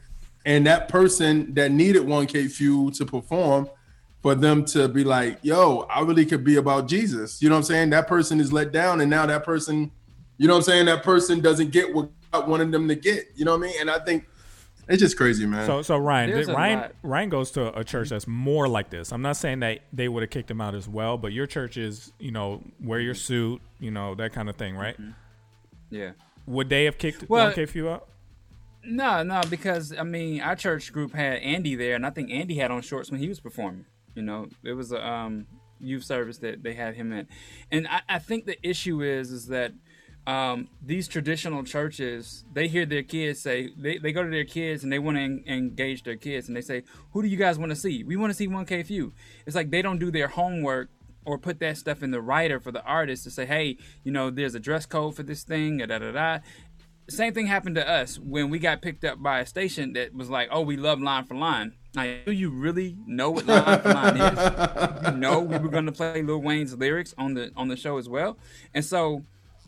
And 0.45 0.65
that 0.65 0.89
person 0.89 1.53
that 1.53 1.71
needed 1.71 2.03
1K 2.03 2.51
Phew 2.51 2.91
to 2.91 3.05
perform, 3.05 3.69
for 4.23 4.33
them 4.35 4.63
to 4.63 4.87
be 4.87 5.03
like, 5.03 5.37
yo, 5.41 5.81
I 5.89 5.99
really 5.99 6.25
could 6.25 6.45
be 6.45 6.55
about 6.55 6.87
Jesus. 6.87 7.41
You 7.41 7.49
know 7.49 7.55
what 7.55 7.59
I'm 7.59 7.65
saying? 7.65 7.89
That 7.89 8.07
person 8.07 8.39
is 8.39 8.53
let 8.53 8.71
down, 8.71 9.01
and 9.01 9.09
now 9.09 9.25
that 9.25 9.43
person, 9.43 9.91
you 10.37 10.47
know 10.47 10.53
what 10.53 10.59
I'm 10.59 10.63
saying? 10.63 10.85
That 10.85 11.03
person 11.03 11.41
doesn't 11.41 11.71
get 11.71 11.93
what 11.93 12.09
God 12.31 12.47
wanted 12.47 12.71
them 12.71 12.87
to 12.87 12.95
get. 12.95 13.27
You 13.35 13.43
know 13.45 13.51
what 13.51 13.65
I 13.65 13.67
mean? 13.67 13.75
And 13.81 13.91
I 13.91 13.99
think 13.99 14.25
it's 14.87 15.01
just 15.01 15.17
crazy, 15.17 15.45
man. 15.45 15.65
So, 15.65 15.81
so 15.81 15.97
Ryan, 15.97 16.31
There's 16.31 16.47
Ryan, 16.47 16.79
lot. 16.79 16.91
Ryan 17.03 17.29
goes 17.29 17.51
to 17.51 17.77
a 17.77 17.83
church 17.83 18.09
that's 18.09 18.27
more 18.27 18.67
like 18.67 18.89
this. 18.89 19.11
I'm 19.11 19.21
not 19.21 19.37
saying 19.37 19.59
that 19.61 19.79
they 19.91 20.07
would 20.07 20.23
have 20.23 20.29
kicked 20.29 20.51
him 20.51 20.61
out 20.61 20.75
as 20.75 20.87
well, 20.87 21.17
but 21.17 21.31
your 21.31 21.47
church 21.47 21.77
is, 21.77 22.11
you 22.19 22.31
know, 22.31 22.61
wear 22.81 22.99
your 22.99 23.15
suit, 23.15 23.61
you 23.79 23.91
know, 23.91 24.15
that 24.15 24.33
kind 24.33 24.49
of 24.49 24.55
thing, 24.55 24.75
right? 24.75 24.97
Yeah. 25.89 26.11
Would 26.47 26.69
they 26.69 26.85
have 26.85 26.97
kicked 26.97 27.29
Well- 27.29 27.51
1K 27.51 27.69
Phew 27.69 27.89
out? 27.89 28.07
No, 28.85 29.23
no, 29.23 29.41
because 29.49 29.93
I 29.97 30.03
mean, 30.03 30.41
our 30.41 30.57
church 30.57 30.91
group 30.91 31.13
had 31.13 31.37
Andy 31.37 31.75
there, 31.75 31.95
and 31.95 32.05
I 32.05 32.09
think 32.09 32.29
Andy 32.31 32.55
had 32.55 32.69
on 32.69 32.81
shorts 32.81 33.09
when 33.09 33.21
he 33.21 33.29
was 33.29 33.39
performing. 33.39 33.85
You 34.13 34.23
know, 34.23 34.47
it 34.63 34.73
was 34.73 34.91
a 34.91 35.07
um, 35.07 35.47
youth 35.79 36.03
service 36.03 36.39
that 36.39 36.63
they 36.63 36.73
had 36.73 36.93
him 36.95 37.13
in, 37.13 37.27
and 37.71 37.87
I, 37.87 38.01
I 38.09 38.19
think 38.19 38.45
the 38.45 38.57
issue 38.67 39.01
is 39.01 39.31
is 39.31 39.47
that 39.47 39.71
um, 40.25 40.69
these 40.81 41.07
traditional 41.07 41.63
churches 41.63 42.45
they 42.53 42.69
hear 42.69 42.85
their 42.85 43.03
kids 43.03 43.41
say 43.41 43.71
they, 43.77 43.97
they 43.97 44.13
go 44.13 44.23
to 44.23 44.29
their 44.29 44.45
kids 44.45 44.83
and 44.83 44.91
they 44.91 44.99
want 44.99 45.17
to 45.17 45.21
en- 45.21 45.43
engage 45.47 46.03
their 46.03 46.15
kids 46.15 46.47
and 46.47 46.55
they 46.55 46.61
say, 46.61 46.83
"Who 47.11 47.21
do 47.21 47.27
you 47.27 47.37
guys 47.37 47.59
want 47.59 47.71
to 47.71 47.75
see? 47.75 48.03
We 48.03 48.15
want 48.15 48.31
to 48.31 48.35
see 48.35 48.47
1K 48.47 48.85
Phew." 48.85 49.13
It's 49.45 49.55
like 49.55 49.69
they 49.69 49.81
don't 49.81 49.99
do 49.99 50.11
their 50.11 50.29
homework 50.29 50.89
or 51.25 51.37
put 51.37 51.59
that 51.59 51.77
stuff 51.77 52.03
in 52.03 52.11
the 52.11 52.21
writer 52.21 52.59
for 52.59 52.71
the 52.71 52.83
artist 52.83 53.25
to 53.25 53.31
say, 53.31 53.45
"Hey, 53.45 53.77
you 54.03 54.11
know, 54.11 54.29
there's 54.29 54.55
a 54.55 54.59
dress 54.59 54.85
code 54.85 55.15
for 55.15 55.23
this 55.23 55.43
thing." 55.43 55.79
Da 55.79 55.87
da 55.87 55.99
da. 55.99 56.11
da 56.11 56.39
same 57.09 57.33
thing 57.33 57.47
happened 57.47 57.75
to 57.75 57.89
us 57.89 58.17
when 58.17 58.49
we 58.49 58.59
got 58.59 58.81
picked 58.81 59.03
up 59.03 59.21
by 59.21 59.39
a 59.39 59.45
station 59.45 59.93
that 59.93 60.13
was 60.13 60.29
like, 60.29 60.47
"Oh, 60.51 60.61
we 60.61 60.77
love 60.77 61.01
line 61.01 61.25
for 61.25 61.35
line." 61.35 61.73
Like, 61.95 62.25
do 62.25 62.31
you 62.31 62.49
really 62.49 62.97
know 63.05 63.29
what 63.31 63.45
line 63.45 63.81
for 63.81 63.93
line 63.93 64.17
is? 64.17 64.93
You 65.13 65.19
know, 65.19 65.41
we 65.41 65.57
were 65.57 65.69
going 65.69 65.85
to 65.85 65.91
play 65.91 66.21
Lil 66.21 66.41
Wayne's 66.41 66.75
lyrics 66.75 67.13
on 67.17 67.33
the 67.33 67.51
on 67.55 67.67
the 67.67 67.75
show 67.75 67.97
as 67.97 68.07
well, 68.07 68.37
and 68.73 68.83
so 68.85 69.23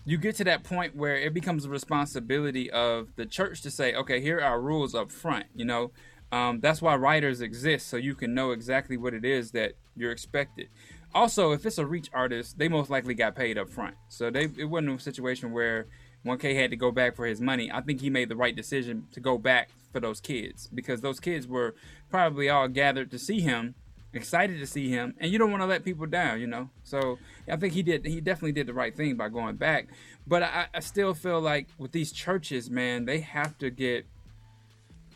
you 0.05 0.17
get 0.17 0.35
to 0.35 0.43
that 0.43 0.63
point 0.63 0.95
where 0.95 1.17
it 1.17 1.33
becomes 1.33 1.65
a 1.65 1.69
responsibility 1.69 2.69
of 2.69 3.15
the 3.15 3.25
church 3.25 3.61
to 3.61 3.71
say, 3.71 3.93
"Okay, 3.95 4.21
here 4.21 4.37
are 4.37 4.43
our 4.43 4.61
rules 4.61 4.93
up 4.93 5.11
front." 5.11 5.47
You 5.55 5.65
know, 5.65 5.91
um, 6.31 6.59
that's 6.59 6.81
why 6.81 6.95
writers 6.95 7.41
exist, 7.41 7.87
so 7.87 7.97
you 7.97 8.15
can 8.15 8.33
know 8.33 8.51
exactly 8.51 8.97
what 8.97 9.13
it 9.13 9.25
is 9.25 9.51
that 9.51 9.73
you're 9.95 10.11
expected. 10.11 10.69
Also, 11.13 11.51
if 11.51 11.65
it's 11.65 11.77
a 11.77 11.85
reach 11.85 12.09
artist, 12.13 12.57
they 12.57 12.67
most 12.67 12.89
likely 12.89 13.13
got 13.13 13.35
paid 13.35 13.57
up 13.57 13.69
front, 13.69 13.95
so 14.07 14.29
they 14.29 14.43
it 14.57 14.69
wasn't 14.69 14.99
a 14.99 15.03
situation 15.03 15.51
where 15.51 15.87
1K 16.25 16.55
had 16.55 16.71
to 16.71 16.77
go 16.77 16.91
back 16.91 17.15
for 17.15 17.25
his 17.25 17.39
money. 17.39 17.71
I 17.71 17.81
think 17.81 18.01
he 18.01 18.09
made 18.09 18.29
the 18.29 18.35
right 18.35 18.55
decision 18.55 19.07
to 19.11 19.19
go 19.19 19.37
back 19.37 19.69
for 19.91 19.99
those 19.99 20.19
kids 20.19 20.67
because 20.73 21.01
those 21.01 21.19
kids 21.19 21.47
were 21.47 21.75
probably 22.09 22.49
all 22.49 22.67
gathered 22.67 23.11
to 23.11 23.19
see 23.19 23.39
him, 23.39 23.75
excited 24.15 24.59
to 24.59 24.65
see 24.67 24.89
him, 24.89 25.13
and 25.19 25.31
you 25.31 25.37
don't 25.37 25.51
want 25.51 25.61
to 25.61 25.67
let 25.67 25.83
people 25.83 26.05
down, 26.05 26.39
you 26.41 26.47
know. 26.47 26.69
So 26.83 27.19
I 27.49 27.55
think 27.57 27.73
he 27.73 27.83
did. 27.83 28.05
He 28.05 28.21
definitely 28.21 28.53
did 28.53 28.67
the 28.67 28.73
right 28.73 28.95
thing 28.95 29.15
by 29.15 29.29
going 29.29 29.55
back. 29.55 29.87
But 30.27 30.43
I, 30.43 30.67
I 30.73 30.79
still 30.79 31.13
feel 31.13 31.39
like 31.41 31.67
with 31.77 31.91
these 31.91 32.11
churches, 32.11 32.69
man, 32.69 33.05
they 33.05 33.19
have 33.19 33.57
to 33.59 33.69
get, 33.69 34.05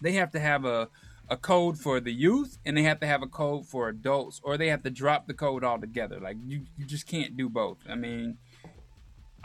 they 0.02 0.14
have 0.14 0.32
to 0.32 0.40
have 0.40 0.66
a 0.66 0.90
a 1.32 1.38
code 1.38 1.78
for 1.78 2.00
the 2.00 2.12
youth 2.12 2.58
and 2.66 2.76
they 2.76 2.82
have 2.82 3.00
to 3.00 3.06
have 3.06 3.22
a 3.22 3.28
code 3.28 3.64
for 3.64 3.88
adults 3.88 4.42
or 4.44 4.58
they 4.58 4.70
have 4.70 4.82
to 4.82 4.90
drop 4.90 5.28
the 5.28 5.34
code 5.36 5.64
altogether 5.64 6.20
like 6.20 6.36
you, 6.44 6.62
you 6.76 6.84
just 6.88 7.06
can't 7.06 7.38
do 7.38 7.48
both 7.48 7.78
i 7.88 7.94
mean 7.94 8.36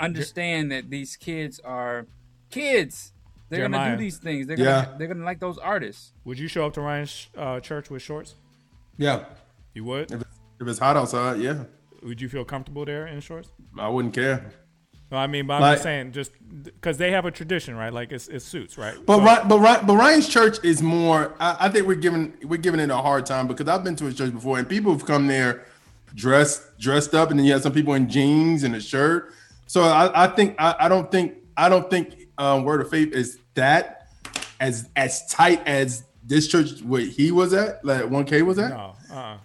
understand 0.00 0.72
that 0.72 0.90
these 0.90 1.16
kids 1.16 1.60
are 1.60 2.06
kids. 2.50 3.12
They're 3.48 3.68
gonna 3.68 3.90
do 3.92 3.96
these 4.02 4.16
things. 4.18 4.46
They're 4.46 4.58
Yeah. 4.58 4.86
gonna 4.86 4.98
they're 4.98 5.08
gonna 5.08 5.24
like 5.24 5.40
those 5.40 5.58
artists. 5.58 6.12
Would 6.24 6.38
you 6.38 6.48
show 6.48 6.66
up 6.66 6.72
to 6.74 6.80
Ryan's 6.80 7.28
uh, 7.36 7.60
church 7.60 7.90
with 7.90 8.02
shorts? 8.02 8.34
yeah, 8.96 9.24
You 9.74 9.84
would. 9.84 10.10
if 10.12 10.20
it's, 10.20 10.38
if 10.60 10.68
it's 10.68 10.78
hot 10.78 10.96
outside, 10.96 11.40
yeah. 11.40 11.64
Would 12.02 12.20
you 12.20 12.28
feel 12.28 12.44
comfortable 12.44 12.84
there 12.84 13.06
in 13.06 13.20
shorts? 13.20 13.48
I 13.78 13.88
wouldn't 13.88 14.14
care. 14.14 14.52
No, 15.10 15.18
I 15.18 15.26
mean, 15.26 15.46
but 15.46 15.54
I'm 15.54 15.60
Like- 15.62 15.74
just 15.74 15.82
saying, 15.82 16.12
just 16.12 16.32
because 16.64 16.96
they 16.98 17.10
have 17.10 17.24
a 17.24 17.30
tradition, 17.30 17.76
right? 17.76 17.92
Like 17.92 18.10
it's, 18.12 18.28
it's 18.28 18.44
suits, 18.44 18.76
right? 18.78 18.94
But 19.06 19.18
So- 19.18 19.48
but 19.48 19.86
but 19.86 19.94
Ryan's 19.96 20.28
church 20.28 20.58
is 20.64 20.82
more. 20.82 21.34
I, 21.40 21.56
I 21.60 21.68
think 21.68 21.86
we're 21.86 21.94
giving 21.96 22.34
we're 22.44 22.56
giving 22.58 22.80
it 22.80 22.90
a 22.90 22.96
hard 22.96 23.26
time 23.26 23.46
because 23.46 23.68
I've 23.68 23.84
been 23.84 23.96
to 23.96 24.04
his 24.06 24.16
church 24.16 24.32
before, 24.32 24.58
and 24.58 24.68
people 24.68 24.92
have 24.92 25.04
come 25.06 25.26
there 25.26 25.64
dressed 26.14 26.78
dressed 26.78 27.14
up, 27.14 27.30
and 27.30 27.38
then 27.38 27.46
you 27.46 27.52
have 27.52 27.62
some 27.62 27.72
people 27.72 27.94
in 27.94 28.08
jeans 28.08 28.62
and 28.62 28.74
a 28.74 28.80
shirt. 28.80 29.32
So 29.66 29.82
I, 29.82 30.24
I 30.24 30.26
think 30.28 30.56
I, 30.58 30.74
I 30.80 30.88
don't 30.88 31.10
think 31.10 31.34
I 31.56 31.68
don't 31.68 31.88
think 31.90 32.14
um, 32.38 32.64
Word 32.64 32.80
of 32.80 32.90
Faith 32.90 33.12
is 33.12 33.38
that 33.54 34.08
as 34.60 34.88
as 34.96 35.26
tight 35.28 35.66
as 35.66 36.04
this 36.24 36.48
church 36.48 36.80
where 36.82 37.02
he 37.02 37.30
was 37.30 37.52
at, 37.52 37.84
like 37.84 38.08
one 38.10 38.24
K 38.24 38.42
was 38.42 38.58
at. 38.58 38.70
no, 38.70 38.94
uh, 39.12 39.36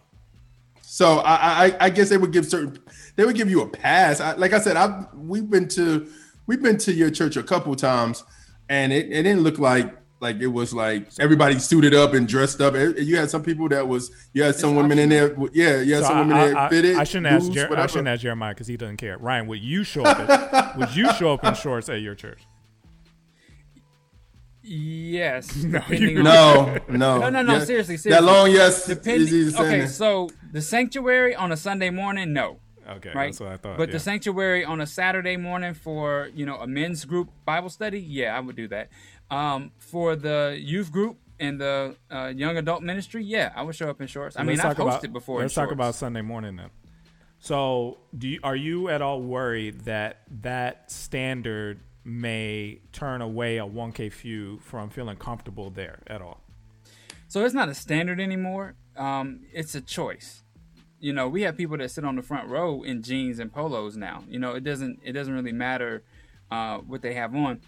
So 0.99 1.19
I, 1.19 1.67
I 1.67 1.75
I 1.85 1.89
guess 1.91 2.09
they 2.09 2.17
would 2.17 2.33
give 2.33 2.45
certain 2.45 2.77
they 3.15 3.23
would 3.23 3.37
give 3.37 3.49
you 3.49 3.61
a 3.61 3.67
pass. 3.69 4.19
I, 4.19 4.33
like 4.35 4.51
I 4.51 4.59
said, 4.59 4.75
I've 4.75 5.05
we've 5.13 5.49
been 5.49 5.69
to 5.69 6.05
we've 6.45 6.61
been 6.61 6.77
to 6.79 6.91
your 6.91 7.09
church 7.09 7.37
a 7.37 7.43
couple 7.43 7.73
times, 7.77 8.25
and 8.67 8.91
it, 8.91 9.05
it 9.05 9.23
didn't 9.23 9.43
look 9.43 9.59
like 9.59 9.95
like 10.19 10.41
it 10.41 10.47
was 10.47 10.73
like 10.73 11.07
everybody 11.17 11.57
suited 11.57 11.93
up 11.93 12.13
and 12.15 12.27
dressed 12.27 12.59
up. 12.59 12.73
You 12.97 13.15
had 13.15 13.29
some 13.29 13.43
people 13.43 13.69
that 13.69 13.87
was 13.87 14.11
you 14.33 14.43
had 14.43 14.55
some 14.55 14.75
women 14.75 14.99
in 14.99 15.07
there. 15.07 15.33
with- 15.35 15.55
Yeah, 15.55 15.79
you 15.79 15.93
had 15.93 16.03
so 16.03 16.09
some 16.09 16.17
women 16.27 16.35
I, 16.35 16.47
that 16.49 16.57
I, 16.57 16.69
fitted. 16.69 16.97
I 16.97 17.05
shouldn't 17.05 17.27
ask. 17.27 17.45
loose, 17.45 17.55
Jer- 17.55 17.77
I 17.79 17.87
shouldn't 17.87 18.09
ask 18.09 18.21
Jeremiah 18.21 18.53
because 18.53 18.67
he 18.67 18.75
doesn't 18.75 18.97
care. 18.97 19.17
Ryan, 19.19 19.47
would 19.47 19.61
you 19.61 19.85
show 19.85 20.03
up? 20.03 20.19
At, 20.19 20.77
would 20.79 20.93
you 20.97 21.13
show 21.13 21.31
up 21.33 21.45
in 21.45 21.53
shorts 21.53 21.87
at 21.87 22.01
your 22.01 22.15
church? 22.15 22.41
Yes. 24.61 25.55
No, 25.63 25.81
you- 25.89 26.21
No, 26.21 26.77
no. 26.89 27.19
no, 27.19 27.29
no, 27.29 27.41
no. 27.41 27.53
Yeah, 27.53 27.63
seriously, 27.63 27.95
that 28.11 28.23
long 28.25 28.51
yes 28.51 28.85
Depending- 28.85 29.33
is 29.33 29.55
okay, 29.55 29.63
saying. 29.63 29.87
so 29.87 30.29
the 30.51 30.61
sanctuary 30.61 31.35
on 31.35 31.51
a 31.51 31.57
Sunday 31.57 31.89
morning, 31.89 32.33
no. 32.33 32.59
Okay, 32.87 33.11
right. 33.13 33.27
that's 33.27 33.39
what 33.39 33.49
I 33.49 33.57
thought, 33.57 33.77
But 33.77 33.89
yeah. 33.89 33.93
the 33.93 33.99
sanctuary 33.99 34.65
on 34.65 34.81
a 34.81 34.87
Saturday 34.87 35.37
morning 35.37 35.75
for 35.75 36.29
you 36.33 36.45
know 36.45 36.55
a 36.55 36.67
men's 36.67 37.05
group 37.05 37.29
Bible 37.45 37.69
study, 37.69 37.99
yeah, 37.99 38.35
I 38.35 38.39
would 38.39 38.55
do 38.55 38.67
that. 38.69 38.89
Um, 39.29 39.71
for 39.77 40.15
the 40.15 40.57
youth 40.59 40.91
group 40.91 41.17
and 41.39 41.61
the 41.61 41.95
uh, 42.09 42.33
young 42.35 42.57
adult 42.57 42.81
ministry, 42.81 43.23
yeah, 43.23 43.51
I 43.55 43.61
would 43.61 43.75
show 43.75 43.89
up 43.89 44.01
in 44.01 44.07
shorts. 44.07 44.37
I 44.39 44.43
mean, 44.43 44.59
I've 44.59 44.75
hosted 44.75 45.03
about- 45.03 45.13
before. 45.13 45.41
Let's 45.41 45.53
talk 45.53 45.71
about 45.71 45.95
Sunday 45.95 46.21
morning 46.21 46.55
then. 46.55 46.69
So, 47.41 47.99
do 48.17 48.27
you, 48.27 48.39
are 48.43 48.55
you 48.55 48.89
at 48.89 49.01
all 49.01 49.21
worried 49.21 49.81
that 49.81 50.23
that 50.41 50.91
standard 50.91 51.79
may 52.03 52.81
turn 52.91 53.21
away 53.21 53.57
a 53.57 53.65
1K 53.65 54.11
Phew 54.11 54.59
from 54.59 54.89
feeling 54.89 55.15
comfortable 55.15 55.69
there 55.69 55.99
at 56.07 56.21
all? 56.21 56.41
So 57.29 57.45
it's 57.45 57.53
not 57.53 57.69
a 57.69 57.75
standard 57.75 58.19
anymore. 58.19 58.73
Um, 58.99 59.41
it's 59.53 59.73
a 59.73 59.81
choice. 59.81 60.43
You 60.99 61.13
know, 61.13 61.29
we 61.29 61.43
have 61.43 61.55
people 61.55 61.77
that 61.77 61.89
sit 61.89 62.03
on 62.03 62.17
the 62.17 62.21
front 62.21 62.49
row 62.49 62.83
in 62.83 63.01
jeans 63.01 63.39
and 63.39 63.51
polos 63.51 63.95
now. 63.95 64.25
You 64.27 64.37
know, 64.37 64.53
it 64.53 64.63
doesn't 64.63 64.99
it 65.03 65.13
doesn't 65.13 65.33
really 65.33 65.53
matter 65.53 66.03
uh, 66.51 66.79
what 66.79 67.01
they 67.01 67.13
have 67.13 67.33
on. 67.33 67.61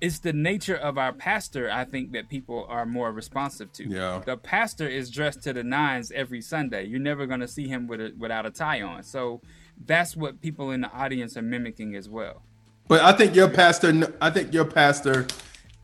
It's 0.00 0.18
the 0.18 0.32
nature 0.32 0.74
of 0.74 0.98
our 0.98 1.12
pastor. 1.12 1.70
I 1.70 1.84
think 1.84 2.10
that 2.12 2.28
people 2.28 2.66
are 2.68 2.86
more 2.86 3.12
responsive 3.12 3.72
to. 3.74 3.88
Yeah. 3.88 4.22
The 4.24 4.36
pastor 4.36 4.88
is 4.88 5.10
dressed 5.10 5.42
to 5.44 5.52
the 5.52 5.62
nines 5.62 6.10
every 6.10 6.40
Sunday. 6.40 6.86
You're 6.86 6.98
never 6.98 7.26
going 7.26 7.38
to 7.40 7.46
see 7.46 7.68
him 7.68 7.86
with 7.86 8.00
a, 8.00 8.12
without 8.18 8.44
a 8.44 8.50
tie 8.50 8.82
on. 8.82 9.04
So 9.04 9.42
that's 9.86 10.16
what 10.16 10.40
people 10.40 10.72
in 10.72 10.80
the 10.80 10.90
audience 10.90 11.36
are 11.36 11.42
mimicking 11.42 11.94
as 11.94 12.08
well. 12.08 12.42
But 12.88 13.02
I 13.02 13.12
think 13.12 13.36
your 13.36 13.48
pastor, 13.48 14.12
I 14.20 14.30
think 14.30 14.52
your 14.52 14.64
pastor 14.64 15.28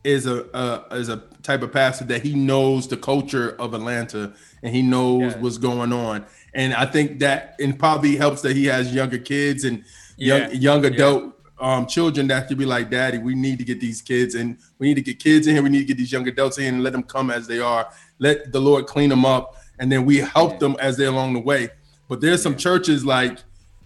is 0.03 0.25
a 0.25 0.49
uh, 0.55 0.83
is 0.95 1.09
a 1.09 1.23
type 1.43 1.61
of 1.61 1.71
pastor 1.73 2.05
that 2.05 2.21
he 2.21 2.33
knows 2.35 2.87
the 2.87 2.97
culture 2.97 3.51
of 3.59 3.73
Atlanta 3.73 4.33
and 4.63 4.75
he 4.75 4.81
knows 4.81 5.35
what's 5.37 5.57
going 5.57 5.91
on. 5.93 6.25
And 6.53 6.73
I 6.73 6.85
think 6.85 7.19
that 7.19 7.55
and 7.59 7.77
probably 7.77 8.15
helps 8.15 8.41
that 8.41 8.55
he 8.55 8.65
has 8.65 8.93
younger 8.93 9.17
kids 9.17 9.63
and 9.65 9.83
young 10.17 10.41
Yeah. 10.41 10.51
young 10.51 10.85
adult 10.85 11.33
um, 11.59 11.85
children 11.87 12.27
that 12.27 12.47
could 12.47 12.57
be 12.57 12.65
like, 12.65 12.89
Daddy, 12.89 13.17
we 13.17 13.35
need 13.35 13.59
to 13.59 13.65
get 13.65 13.81
these 13.81 14.01
kids 14.01 14.35
and 14.35 14.57
we 14.77 14.87
need 14.87 14.95
to 14.95 15.01
get 15.01 15.19
kids 15.19 15.45
in 15.47 15.55
here. 15.55 15.61
We 15.63 15.69
need 15.69 15.79
to 15.79 15.85
get 15.85 15.97
these 15.97 16.11
young 16.11 16.27
adults 16.27 16.57
in 16.57 16.75
and 16.75 16.83
let 16.83 16.93
them 16.93 17.03
come 17.03 17.29
as 17.29 17.47
they 17.47 17.59
are. 17.59 17.89
Let 18.17 18.51
the 18.53 18.61
Lord 18.61 18.87
clean 18.87 19.09
them 19.09 19.25
up, 19.25 19.55
and 19.77 19.91
then 19.91 20.05
we 20.05 20.17
help 20.17 20.59
them 20.59 20.75
as 20.79 20.95
they're 20.97 21.09
along 21.09 21.33
the 21.33 21.39
way. 21.41 21.69
But 22.07 22.21
there's 22.21 22.41
some 22.41 22.55
churches 22.55 23.05
like 23.05 23.39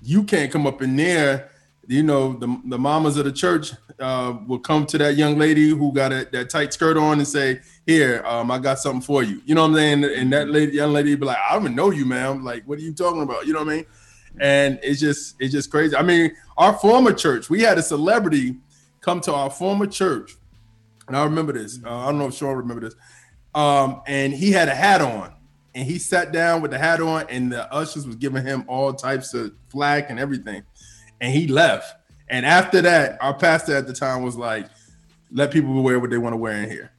you 0.04 0.24
can't 0.24 0.52
come 0.52 0.68
up 0.68 0.82
in 0.84 0.96
there. 0.96 1.50
You 1.88 2.04
know, 2.04 2.34
the, 2.34 2.62
the 2.66 2.78
mamas 2.78 3.18
of 3.18 3.26
the 3.26 3.32
church 3.32 3.74
uh, 4.00 4.38
will 4.48 4.60
come 4.60 4.86
to 4.86 4.98
that 5.00 5.16
young 5.16 5.38
lady 5.38 5.70
who 5.70 5.92
got 5.92 6.14
a, 6.14 6.28
that 6.32 6.50
tight 6.50 6.74
skirt 6.74 6.96
on 6.96 7.18
and 7.18 7.28
say, 7.28 7.60
"Here, 7.86 8.24
um, 8.26 8.52
I 8.52 8.60
got 8.60 8.80
something 8.80 9.02
for 9.02 9.22
you." 9.22 9.42
You 9.46 9.56
know 9.56 9.64
what 9.64 9.70
I'm 9.70 9.76
saying? 9.76 10.04
And 10.06 10.32
that 10.32 10.50
lady, 10.50 10.78
young 10.78 10.94
lady, 10.94 11.16
be 11.16 11.26
like, 11.26 11.38
"I 11.38 11.54
don't 11.54 11.64
even 11.64 11.76
know 11.76 11.92
you, 11.92 12.06
ma'am. 12.06 12.44
Like, 12.44 12.64
what 12.66 12.80
are 12.80 12.82
you 12.82 12.94
talking 12.94 13.22
about?" 13.22 13.46
You 13.46 13.54
know 13.54 13.60
what 13.60 13.74
I 13.74 13.76
mean? 13.78 13.86
And 14.40 14.80
it's 14.82 15.00
just 15.00 15.36
it's 15.40 15.52
just 15.52 15.70
crazy. 15.70 15.96
I 15.96 16.04
mean, 16.04 16.36
our 16.58 16.74
former 16.74 17.12
church, 17.12 17.50
we 17.50 17.62
had 17.62 17.78
a 17.78 17.84
celebrity 17.84 18.56
come 19.02 19.20
to 19.22 19.34
our 19.34 19.50
former 19.50 19.86
church, 19.86 20.38
and 21.08 21.18
I 21.18 21.24
remember 21.26 21.54
this. 21.54 21.80
Uh, 21.84 21.98
I 21.98 22.06
don't 22.06 22.18
know 22.18 22.28
if 22.28 22.36
Sean 22.36 22.56
remember 22.56 22.82
this. 22.82 22.96
Um, 23.54 24.02
and 24.08 24.34
he 24.34 24.52
had 24.52 24.68
a 24.70 24.76
hat 24.76 25.02
on, 25.02 25.34
and 25.76 25.86
he 25.86 26.00
sat 26.00 26.32
down 26.32 26.62
with 26.62 26.72
the 26.72 26.78
hat 26.78 27.02
on, 27.02 27.26
and 27.30 27.52
the 27.52 27.72
ushers 27.72 28.08
was 28.08 28.16
giving 28.16 28.44
him 28.44 28.66
all 28.68 28.94
types 28.94 29.34
of 29.34 29.54
flack 29.70 30.10
and 30.10 30.20
everything, 30.20 30.64
and 31.24 31.34
he 31.34 31.48
left. 31.48 31.96
And 32.28 32.46
after 32.46 32.82
that, 32.82 33.18
our 33.22 33.34
pastor 33.34 33.76
at 33.76 33.88
the 33.88 33.94
time 33.94 34.24
was 34.24 34.36
like, 34.36 34.68
"Let 35.32 35.52
people 35.52 35.82
wear 35.82 36.00
what 36.00 36.10
they 36.10 36.18
want 36.18 36.34
to 36.34 36.38
wear 36.38 36.62
in 36.62 36.70
here. 36.70 36.92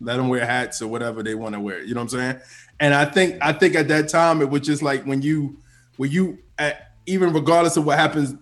Let 0.00 0.16
them 0.16 0.28
wear 0.28 0.46
hats 0.46 0.80
or 0.80 0.86
whatever 0.86 1.22
they 1.22 1.34
want 1.34 1.54
to 1.54 1.60
wear." 1.60 1.82
You 1.82 1.94
know 1.94 2.00
what 2.00 2.14
I'm 2.14 2.20
saying? 2.20 2.40
And 2.78 2.94
I 2.94 3.04
think 3.04 3.36
I 3.42 3.52
think 3.52 3.74
at 3.74 3.88
that 3.88 4.08
time 4.08 4.40
it 4.40 4.48
was 4.48 4.62
just 4.62 4.82
like 4.82 5.04
when 5.04 5.20
you 5.20 5.58
when 5.96 6.12
you 6.12 6.38
at, 6.58 6.92
even 7.06 7.32
regardless 7.32 7.76
of 7.76 7.84
what 7.84 7.98
happens 7.98 8.34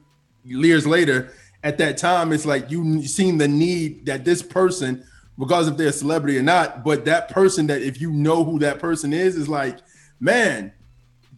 years 0.45 0.87
later, 0.87 1.33
at 1.65 1.79
that 1.79 1.97
time 1.97 2.33
it's 2.33 2.45
like 2.45 2.71
you 2.71 3.03
seen 3.07 3.39
the 3.39 3.49
need 3.49 4.05
that 4.07 4.27
this 4.27 4.43
person, 4.43 5.03
regardless 5.39 5.71
if 5.71 5.79
they're 5.79 5.89
a 5.89 5.93
celebrity 5.93 6.37
or 6.37 6.43
not, 6.43 6.85
but 6.85 7.07
that 7.07 7.31
person 7.31 7.67
that 7.69 7.81
if 7.81 7.99
you 7.99 8.13
know 8.13 8.45
who 8.45 8.59
that 8.59 8.79
person 8.79 9.15
is, 9.15 9.37
is 9.37 9.49
like, 9.49 9.79
man, 10.21 10.71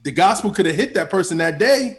the 0.02 0.10
gospel 0.10 0.50
could 0.50 0.66
have 0.66 0.74
hit 0.74 0.94
that 0.94 1.08
person 1.08 1.38
that 1.38 1.58
day, 1.58 1.98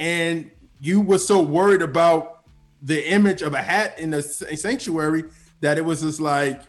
and 0.00 0.50
you 0.80 1.00
were 1.00 1.18
so 1.18 1.40
worried 1.40 1.82
about 1.82 2.44
the 2.82 3.10
image 3.10 3.42
of 3.42 3.54
a 3.54 3.62
hat 3.62 3.98
in 3.98 4.12
a 4.12 4.22
sanctuary 4.22 5.24
that 5.60 5.78
it 5.78 5.84
was 5.84 6.02
just 6.02 6.20
like 6.20 6.60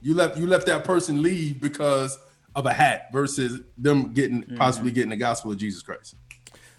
you 0.00 0.14
left 0.14 0.38
you 0.38 0.46
left 0.46 0.66
that 0.66 0.84
person 0.84 1.22
leave 1.22 1.60
because 1.60 2.18
of 2.54 2.64
a 2.64 2.72
hat 2.72 3.08
versus 3.12 3.60
them 3.76 4.14
getting 4.14 4.42
possibly 4.56 4.90
getting 4.90 5.10
the 5.10 5.16
gospel 5.16 5.52
of 5.52 5.58
Jesus 5.58 5.82
Christ. 5.82 6.14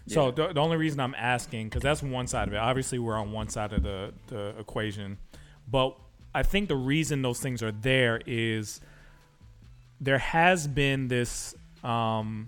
So 0.08 0.32
the, 0.32 0.54
the 0.54 0.60
only 0.62 0.78
reason 0.78 1.02
I'm 1.02 1.16
asking, 1.16 1.68
because 1.68 1.84
that's 1.84 2.02
one 2.02 2.28
side 2.28 2.48
of 2.48 2.54
it. 2.54 2.58
Obviously, 2.58 2.98
we're 2.98 3.18
on 3.18 3.34
one 3.34 3.50
side 3.50 3.74
of 3.74 3.84
the, 3.84 4.14
the 4.28 4.56
equation, 4.58 5.18
but 5.70 5.98
I 6.34 6.44
think 6.44 6.70
the 6.70 6.78
reason 6.78 7.22
those 7.22 7.40
things 7.40 7.62
are 7.62 7.74
there 7.74 8.22
is 8.26 8.80
there 10.00 10.20
has 10.20 10.68
been 10.68 11.10
this 11.10 11.56
um, 11.84 12.48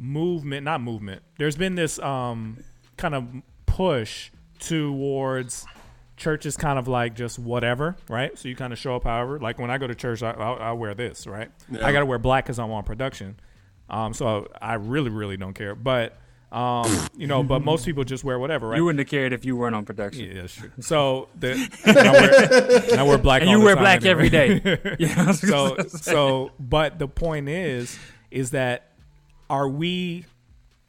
movement, 0.00 0.64
not 0.64 0.80
movement. 0.80 1.22
There's 1.38 1.56
been 1.56 1.74
this 1.74 1.98
um, 1.98 2.58
kind 2.96 3.14
of 3.14 3.28
push 3.66 4.30
towards 4.58 5.66
churches 6.16 6.56
kind 6.56 6.78
of 6.78 6.88
like 6.88 7.14
just 7.14 7.38
whatever, 7.38 7.96
right? 8.08 8.36
So 8.38 8.48
you 8.48 8.56
kind 8.56 8.72
of 8.72 8.78
show 8.78 8.96
up 8.96 9.04
however. 9.04 9.38
Like 9.38 9.58
when 9.58 9.70
I 9.70 9.78
go 9.78 9.86
to 9.86 9.94
church, 9.94 10.22
I, 10.22 10.32
I, 10.32 10.52
I 10.52 10.72
wear 10.72 10.94
this, 10.94 11.26
right? 11.26 11.50
Yeah. 11.70 11.86
I 11.86 11.92
got 11.92 12.00
to 12.00 12.06
wear 12.06 12.18
black 12.18 12.44
because 12.44 12.58
I'm 12.58 12.70
on 12.70 12.82
production. 12.84 13.38
Um, 13.88 14.14
so 14.14 14.48
I 14.60 14.74
really, 14.74 15.10
really 15.10 15.36
don't 15.36 15.54
care. 15.54 15.74
But 15.74 16.16
um, 16.52 17.08
you 17.16 17.28
know, 17.28 17.44
but 17.44 17.62
most 17.62 17.84
people 17.84 18.02
just 18.02 18.24
wear 18.24 18.38
whatever, 18.38 18.68
right? 18.68 18.76
You 18.76 18.84
wouldn't 18.84 18.98
have 18.98 19.08
cared 19.08 19.32
if 19.32 19.44
you 19.44 19.56
weren't 19.56 19.76
on 19.76 19.84
production. 19.84 20.24
Yeah, 20.24 20.42
that's 20.42 20.54
true. 20.54 20.70
So 20.80 21.28
the 21.38 21.52
and 21.84 21.98
I 21.98 22.12
wear, 22.12 22.82
and 22.90 23.00
I 23.00 23.02
wear 23.04 23.18
black. 23.18 23.42
And 23.42 23.50
all 23.50 23.56
you 23.56 23.60
the 23.60 23.66
wear 23.66 23.74
time 23.76 23.84
black 23.84 24.04
anyway. 24.04 24.10
every 24.10 24.30
day. 24.30 24.96
Yeah, 24.98 25.32
so 25.32 25.76
so, 25.88 26.50
but 26.58 26.98
the 26.98 27.06
point 27.06 27.48
is, 27.48 27.96
is 28.30 28.50
that 28.50 28.89
are 29.50 29.68
we 29.68 30.24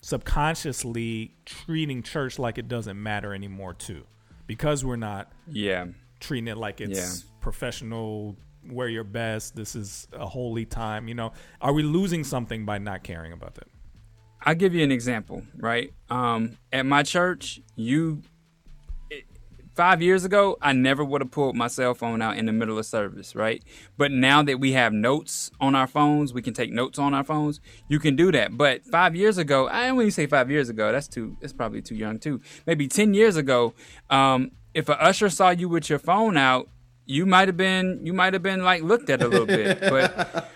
subconsciously 0.01 1.33
treating 1.45 2.03
church 2.03 2.37
like 2.39 2.57
it 2.57 2.67
doesn't 2.67 3.01
matter 3.01 3.33
anymore 3.33 3.73
too, 3.73 4.03
because 4.47 4.85
we're 4.85 4.95
not 4.95 5.31
Yeah. 5.47 5.87
treating 6.19 6.47
it 6.47 6.57
like 6.57 6.79
it's 6.79 7.23
Yeah. 7.23 7.29
professional. 7.41 8.37
Wear 8.63 8.87
your 8.87 9.03
best. 9.03 9.55
This 9.55 9.75
is 9.75 10.07
a 10.13 10.27
holy 10.27 10.65
time. 10.65 11.07
You 11.07 11.15
know, 11.15 11.33
are 11.59 11.73
we 11.73 11.81
losing 11.81 12.23
something 12.23 12.63
by 12.65 12.77
not 12.77 13.03
caring 13.03 13.33
about 13.33 13.55
that? 13.55 13.67
I'll 14.43 14.55
give 14.55 14.73
you 14.75 14.83
an 14.83 14.91
example, 14.91 15.43
right? 15.57 15.91
Um, 16.09 16.57
at 16.71 16.85
my 16.85 17.01
church, 17.03 17.61
you 17.75 18.21
five 19.81 19.99
years 19.99 20.23
ago, 20.23 20.59
I 20.61 20.73
never 20.73 21.03
would 21.03 21.21
have 21.21 21.31
pulled 21.31 21.55
my 21.55 21.65
cell 21.65 21.95
phone 21.95 22.21
out 22.21 22.37
in 22.37 22.45
the 22.45 22.51
middle 22.51 22.77
of 22.77 22.85
service, 22.85 23.35
right? 23.35 23.63
But 23.97 24.11
now 24.11 24.43
that 24.43 24.59
we 24.59 24.73
have 24.73 24.93
notes 24.93 25.49
on 25.59 25.73
our 25.73 25.87
phones, 25.87 26.35
we 26.35 26.43
can 26.43 26.53
take 26.53 26.71
notes 26.71 26.99
on 26.99 27.15
our 27.15 27.23
phones. 27.23 27.59
You 27.87 27.97
can 27.97 28.15
do 28.15 28.31
that. 28.31 28.55
But 28.55 28.85
five 28.85 29.15
years 29.15 29.39
ago, 29.39 29.67
I 29.67 29.87
don't 29.87 29.99
even 29.99 30.11
say 30.11 30.27
five 30.27 30.51
years 30.51 30.69
ago. 30.69 30.91
That's 30.91 31.07
too. 31.07 31.35
That's 31.41 31.51
probably 31.51 31.81
too 31.81 31.95
young 31.95 32.19
too. 32.19 32.41
Maybe 32.67 32.87
ten 32.87 33.15
years 33.15 33.37
ago, 33.37 33.73
um, 34.11 34.51
if 34.75 34.87
a 34.87 35.01
usher 35.01 35.31
saw 35.31 35.49
you 35.49 35.67
with 35.67 35.89
your 35.89 35.97
phone 35.97 36.37
out, 36.37 36.69
you 37.07 37.25
might 37.25 37.47
have 37.47 37.57
been 37.57 38.01
you 38.05 38.13
might 38.13 38.33
have 38.33 38.43
been 38.43 38.63
like 38.63 38.83
looked 38.83 39.09
at 39.09 39.23
a 39.23 39.27
little 39.27 39.47
bit. 39.47 39.79
But 39.89 40.47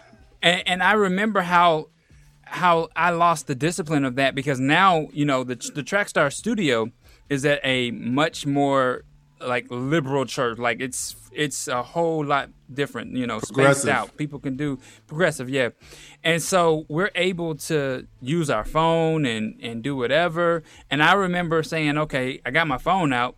and, 0.44 0.62
and 0.68 0.84
I 0.84 0.94
remember 0.94 1.42
how 1.42 1.88
how 2.44 2.90
I 2.96 3.10
lost 3.10 3.48
the 3.48 3.56
discipline 3.56 4.06
of 4.06 4.18
that 4.18 4.36
because 4.36 4.60
now 4.60 5.08
you 5.14 5.26
know 5.26 5.44
the 5.44 5.56
the 5.74 5.82
Trackstar 5.82 6.32
Studio 6.32 6.92
is 7.28 7.44
at 7.44 7.60
a 7.64 7.90
much 7.90 8.46
more 8.46 9.04
like 9.42 9.66
liberal 9.70 10.26
church. 10.26 10.58
Like 10.58 10.80
it's 10.82 11.16
it's 11.32 11.68
a 11.68 11.84
whole 11.84 12.24
lot 12.26 12.50
different. 12.74 13.16
You 13.16 13.28
know, 13.28 13.40
spaced 13.40 13.88
out. 13.88 14.16
People 14.18 14.40
can 14.40 14.56
do 14.58 14.80
progressive, 15.08 15.50
yeah. 15.50 15.70
And 16.24 16.42
so 16.42 16.86
we're 16.90 17.12
able 17.16 17.56
to 17.56 18.08
use 18.22 18.50
our 18.50 18.64
phone 18.66 19.26
and 19.26 19.60
and 19.62 19.84
do 19.84 19.96
whatever. 19.96 20.64
And 20.90 21.02
I 21.04 21.14
remember 21.14 21.64
saying, 21.64 21.98
okay, 21.98 22.42
I 22.46 22.52
got 22.52 22.68
my 22.68 22.78
phone 22.78 23.14
out. 23.14 23.36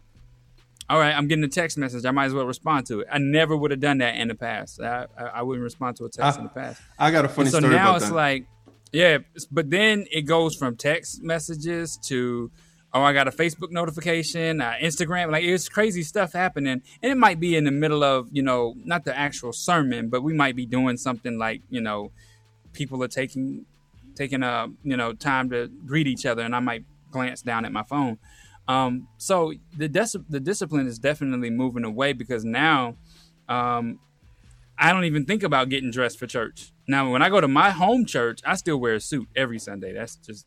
All 0.89 0.97
right, 0.99 1.11
I'm 1.13 1.27
getting 1.27 1.43
a 1.43 1.49
text 1.49 1.77
message. 1.77 2.05
I 2.05 2.11
might 2.11 2.25
as 2.27 2.33
well 2.33 2.45
respond 2.45 2.85
to 2.87 3.01
it. 3.01 3.07
I 3.11 3.17
never 3.17 3.57
would 3.57 3.71
have 3.71 3.81
done 3.81 3.97
that 3.97 4.15
in 4.15 4.29
the 4.29 4.35
past. 4.35 4.79
I, 4.81 5.07
I, 5.17 5.23
I 5.23 5.41
wouldn't 5.41 5.63
respond 5.63 5.97
to 5.97 6.05
a 6.05 6.09
text 6.09 6.37
I- 6.37 6.39
in 6.39 6.43
the 6.45 6.49
past. 6.49 6.81
I 6.97 7.11
got 7.11 7.25
a 7.25 7.27
funny 7.27 7.47
And 7.47 7.51
so 7.51 7.59
story 7.59 7.75
now 7.75 7.97
it's 7.97 8.07
that. 8.07 8.15
like, 8.15 8.45
yeah, 8.93 9.17
but 9.51 9.69
then 9.69 10.05
it 10.09 10.21
goes 10.21 10.55
from 10.55 10.77
text 10.77 11.21
messages 11.21 11.97
to, 12.05 12.51
oh, 12.93 13.01
I 13.01 13.13
got 13.13 13.27
a 13.27 13.31
Facebook 13.31 13.71
notification, 13.71 14.61
uh, 14.61 14.75
Instagram. 14.81 15.31
Like 15.31 15.43
it's 15.43 15.69
crazy 15.69 16.03
stuff 16.03 16.33
happening, 16.33 16.81
and 17.01 17.11
it 17.11 17.17
might 17.17 17.39
be 17.39 17.55
in 17.55 17.63
the 17.63 17.71
middle 17.71 18.03
of 18.03 18.29
you 18.31 18.41
know 18.41 18.75
not 18.83 19.05
the 19.05 19.17
actual 19.17 19.53
sermon, 19.53 20.09
but 20.09 20.23
we 20.23 20.33
might 20.33 20.55
be 20.55 20.65
doing 20.65 20.97
something 20.97 21.37
like 21.37 21.61
you 21.69 21.81
know, 21.81 22.11
people 22.73 23.03
are 23.03 23.07
taking 23.07 23.65
taking 24.15 24.43
a 24.43 24.67
you 24.83 24.97
know 24.97 25.13
time 25.13 25.49
to 25.49 25.67
greet 25.85 26.07
each 26.07 26.25
other, 26.25 26.43
and 26.43 26.55
I 26.55 26.59
might 26.59 26.85
glance 27.11 27.41
down 27.41 27.65
at 27.65 27.71
my 27.71 27.83
phone. 27.83 28.17
Um, 28.67 29.07
so 29.17 29.53
the 29.77 29.87
the 30.29 30.39
discipline 30.39 30.87
is 30.87 30.99
definitely 30.99 31.49
moving 31.49 31.83
away 31.83 32.13
because 32.13 32.43
now 32.43 32.95
um, 33.47 33.99
I 34.77 34.91
don't 34.91 35.05
even 35.05 35.25
think 35.25 35.43
about 35.43 35.69
getting 35.69 35.91
dressed 35.91 36.19
for 36.19 36.27
church. 36.27 36.71
Now, 36.87 37.11
when 37.11 37.21
I 37.21 37.29
go 37.29 37.41
to 37.41 37.47
my 37.47 37.71
home 37.71 38.05
church, 38.05 38.41
I 38.45 38.55
still 38.55 38.77
wear 38.77 38.95
a 38.95 38.99
suit 38.99 39.27
every 39.35 39.59
Sunday. 39.59 39.93
That's 39.93 40.15
just 40.15 40.45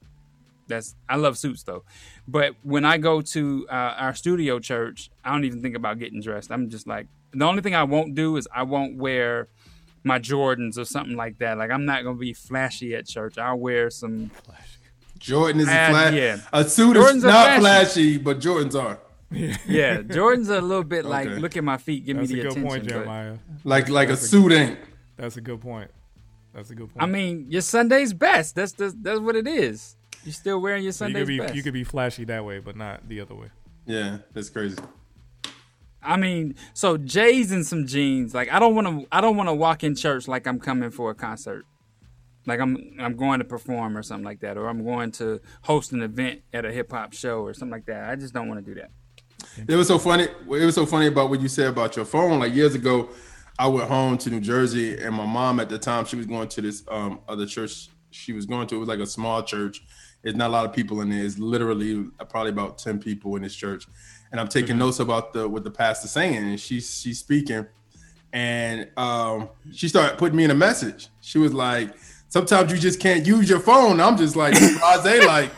that's 0.70 0.94
I 1.08 1.16
love 1.16 1.36
suits 1.36 1.62
though. 1.64 1.84
But 2.26 2.54
when 2.62 2.84
I 2.86 2.96
go 2.96 3.20
to 3.20 3.66
uh, 3.70 3.72
our 3.98 4.14
studio 4.14 4.58
church, 4.58 5.10
I 5.24 5.30
don't 5.32 5.44
even 5.44 5.60
think 5.60 5.76
about 5.76 5.98
getting 5.98 6.22
dressed. 6.22 6.50
I'm 6.50 6.70
just 6.70 6.86
like 6.86 7.06
the 7.32 7.44
only 7.44 7.60
thing 7.62 7.74
I 7.74 7.82
won't 7.84 8.14
do 8.14 8.36
is 8.38 8.48
I 8.54 8.62
won't 8.62 8.96
wear 8.96 9.48
my 10.02 10.18
Jordans 10.18 10.78
or 10.78 10.84
something 10.86 11.14
like 11.16 11.38
that. 11.38 11.58
Like 11.58 11.70
I'm 11.70 11.84
not 11.84 12.02
gonna 12.04 12.16
be 12.16 12.32
flashy 12.32 12.94
at 12.94 13.06
church. 13.06 13.36
I'll 13.36 13.58
wear 13.58 13.90
some 13.90 14.30
Jordan 15.18 15.60
is 15.60 15.68
a 15.68 15.70
Ah, 15.72 15.88
flash. 15.90 16.14
yeah. 16.14 16.36
A 16.52 16.64
suit 16.64 16.96
Jordans 16.96 17.16
is 17.16 17.24
not 17.24 17.60
flashy. 17.60 17.60
flashy, 17.60 18.18
but 18.18 18.40
Jordans 18.40 18.74
are. 18.82 18.98
yeah. 19.30 19.98
Jordans 19.98 20.48
are 20.48 20.56
a 20.56 20.60
little 20.62 20.82
bit 20.84 21.04
like 21.04 21.28
Okay. 21.28 21.38
look 21.38 21.56
at 21.56 21.62
my 21.64 21.76
feet, 21.76 22.06
give 22.06 22.16
That's 22.16 22.30
me 22.30 22.40
a 22.40 22.42
the 22.44 22.48
good 22.48 22.52
attention. 22.52 22.68
point, 22.70 22.88
Jeremiah. 22.88 23.36
Like- 23.64 23.88
like 23.90 24.08
a 24.08 24.12
That's 24.12 24.28
suit 24.30 24.52
ain't. 24.52 24.78
That's 25.16 25.36
a 25.36 25.40
good 25.42 25.60
point. 25.60 25.90
That's 26.54 26.70
a 26.70 26.74
good 26.74 26.88
point. 26.92 27.02
I 27.02 27.06
mean, 27.06 27.46
your 27.50 27.60
Sunday's 27.60 28.12
best. 28.14 28.54
That's 28.56 28.72
the, 28.72 28.92
that's 29.02 29.20
what 29.20 29.36
it 29.36 29.46
is. 29.46 29.96
You're 30.24 30.32
still 30.32 30.60
wearing 30.60 30.82
your 30.82 30.92
So 30.92 31.06
you 31.06 31.14
could 31.14 31.26
be 31.26 31.38
best. 31.38 31.54
you 31.54 31.62
could 31.62 31.72
be 31.72 31.84
flashy 31.84 32.24
that 32.24 32.44
way, 32.44 32.58
but 32.58 32.76
not 32.76 33.08
the 33.08 33.20
other 33.20 33.34
way. 33.34 33.48
Yeah, 33.86 34.18
that's 34.34 34.50
crazy. 34.50 34.76
I 36.02 36.16
mean, 36.16 36.54
so 36.72 36.96
Jay's 36.96 37.52
and 37.52 37.66
some 37.66 37.86
jeans. 37.86 38.34
Like 38.34 38.52
I 38.52 38.58
don't 38.58 38.74
want 38.74 38.86
to. 38.86 39.06
I 39.12 39.20
don't 39.20 39.36
want 39.36 39.48
to 39.48 39.54
walk 39.54 39.84
in 39.84 39.94
church 39.94 40.28
like 40.28 40.46
I'm 40.46 40.58
coming 40.58 40.90
for 40.90 41.10
a 41.10 41.14
concert. 41.14 41.64
Like 42.46 42.60
I'm 42.60 42.94
I'm 42.98 43.16
going 43.16 43.38
to 43.40 43.44
perform 43.44 43.96
or 43.96 44.02
something 44.02 44.24
like 44.24 44.40
that, 44.40 44.56
or 44.56 44.68
I'm 44.68 44.84
going 44.84 45.12
to 45.12 45.40
host 45.62 45.92
an 45.92 46.02
event 46.02 46.42
at 46.52 46.64
a 46.64 46.72
hip 46.72 46.90
hop 46.90 47.12
show 47.12 47.40
or 47.40 47.52
something 47.52 47.72
like 47.72 47.86
that. 47.86 48.08
I 48.08 48.16
just 48.16 48.32
don't 48.32 48.48
want 48.48 48.64
to 48.64 48.74
do 48.74 48.80
that. 48.80 48.90
It 49.68 49.76
was 49.76 49.88
so 49.88 49.98
funny. 49.98 50.24
It 50.24 50.46
was 50.46 50.74
so 50.74 50.86
funny 50.86 51.06
about 51.06 51.30
what 51.30 51.40
you 51.40 51.48
said 51.48 51.68
about 51.68 51.96
your 51.96 52.04
phone. 52.04 52.40
Like 52.40 52.54
years 52.54 52.74
ago, 52.74 53.10
I 53.58 53.66
went 53.66 53.88
home 53.88 54.16
to 54.18 54.30
New 54.30 54.40
Jersey, 54.40 54.98
and 54.98 55.14
my 55.14 55.26
mom 55.26 55.60
at 55.60 55.68
the 55.68 55.78
time 55.78 56.04
she 56.06 56.16
was 56.16 56.26
going 56.26 56.48
to 56.48 56.62
this 56.62 56.82
um, 56.88 57.20
other 57.28 57.46
church. 57.46 57.88
She 58.10 58.32
was 58.32 58.46
going 58.46 58.66
to. 58.68 58.76
It 58.76 58.78
was 58.78 58.88
like 58.88 59.00
a 59.00 59.06
small 59.06 59.42
church. 59.42 59.82
There's 60.22 60.36
not 60.36 60.50
a 60.50 60.52
lot 60.52 60.66
of 60.66 60.72
people 60.72 61.00
in 61.00 61.10
there. 61.10 61.24
It's 61.24 61.38
literally 61.38 62.06
probably 62.28 62.50
about 62.50 62.78
ten 62.78 62.98
people 62.98 63.36
in 63.36 63.42
this 63.42 63.54
church. 63.54 63.86
And 64.30 64.40
I'm 64.40 64.48
taking 64.48 64.78
notes 64.78 65.00
about 65.00 65.32
the 65.32 65.48
what 65.48 65.64
the 65.64 65.70
pastor's 65.70 66.10
saying, 66.12 66.36
and 66.36 66.60
she's 66.60 67.00
she's 67.00 67.18
speaking, 67.18 67.66
and 68.32 68.88
um, 68.96 69.48
she 69.72 69.88
started 69.88 70.18
putting 70.18 70.36
me 70.36 70.44
in 70.44 70.50
a 70.50 70.54
message. 70.54 71.08
She 71.20 71.38
was 71.38 71.52
like, 71.52 71.94
"Sometimes 72.28 72.70
you 72.70 72.78
just 72.78 73.00
can't 73.00 73.26
use 73.26 73.48
your 73.48 73.60
phone." 73.60 74.00
I'm 74.00 74.16
just 74.16 74.36
like, 74.36 74.54
blase, 74.54 75.26
like. 75.26 75.50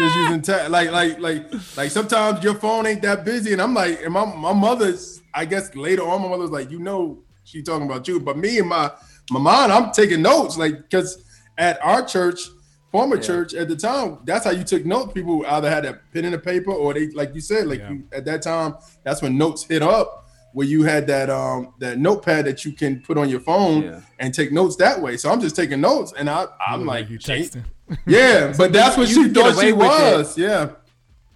Just 0.00 0.14
using 0.14 0.42
te- 0.42 0.68
like 0.68 0.92
like 0.92 1.18
like 1.18 1.52
like 1.76 1.90
sometimes 1.90 2.44
your 2.44 2.54
phone 2.54 2.86
ain't 2.86 3.02
that 3.02 3.24
busy, 3.24 3.52
and 3.52 3.60
I'm 3.60 3.74
like, 3.74 4.00
and 4.04 4.12
my 4.14 4.24
my 4.24 4.52
mother's 4.52 5.20
I 5.34 5.44
guess 5.44 5.74
later 5.74 6.02
on 6.02 6.22
my 6.22 6.28
mother's 6.28 6.50
like, 6.50 6.70
you 6.70 6.78
know, 6.78 7.18
she 7.42 7.62
talking 7.62 7.84
about 7.84 8.06
you, 8.06 8.20
but 8.20 8.38
me 8.38 8.60
and 8.60 8.68
my 8.68 8.92
my 9.30 9.40
mom, 9.40 9.72
I'm 9.72 9.92
taking 9.92 10.22
notes, 10.22 10.56
like 10.56 10.82
because 10.82 11.24
at 11.56 11.84
our 11.84 12.04
church, 12.04 12.48
former 12.90 13.16
church 13.18 13.54
at 13.54 13.68
the 13.68 13.76
time, 13.76 14.18
that's 14.24 14.44
how 14.44 14.50
you 14.50 14.64
took 14.64 14.84
notes. 14.84 15.12
People 15.12 15.44
either 15.46 15.70
had 15.70 15.84
a 15.84 16.00
pen 16.12 16.24
and 16.24 16.34
a 16.34 16.38
paper, 16.38 16.72
or 16.72 16.94
they 16.94 17.08
like 17.10 17.34
you 17.34 17.40
said, 17.40 17.66
like 17.66 17.80
you, 17.88 18.04
at 18.12 18.24
that 18.24 18.42
time, 18.42 18.74
that's 19.04 19.22
when 19.22 19.36
notes 19.36 19.64
hit 19.64 19.82
up, 19.82 20.26
where 20.52 20.66
you 20.66 20.82
had 20.84 21.06
that 21.06 21.28
um 21.30 21.74
that 21.80 21.98
notepad 21.98 22.44
that 22.46 22.64
you 22.64 22.72
can 22.72 23.00
put 23.02 23.18
on 23.18 23.28
your 23.28 23.40
phone 23.40 24.02
and 24.18 24.32
take 24.34 24.52
notes 24.52 24.76
that 24.76 25.00
way. 25.00 25.16
So 25.16 25.30
I'm 25.30 25.40
just 25.40 25.56
taking 25.56 25.80
notes, 25.80 26.12
and 26.16 26.28
I 26.30 26.46
I'm 26.66 26.84
like, 26.86 27.10
you 27.10 27.18
texting. 27.18 27.64
yeah, 28.06 28.52
but 28.58 28.72
that's 28.72 28.96
what 28.96 29.08
You 29.08 29.28
she 29.28 29.34
thought 29.34 29.58
she 29.60 29.72
with 29.72 29.86
it. 29.86 30.16
was. 30.16 30.38
Yeah. 30.38 30.70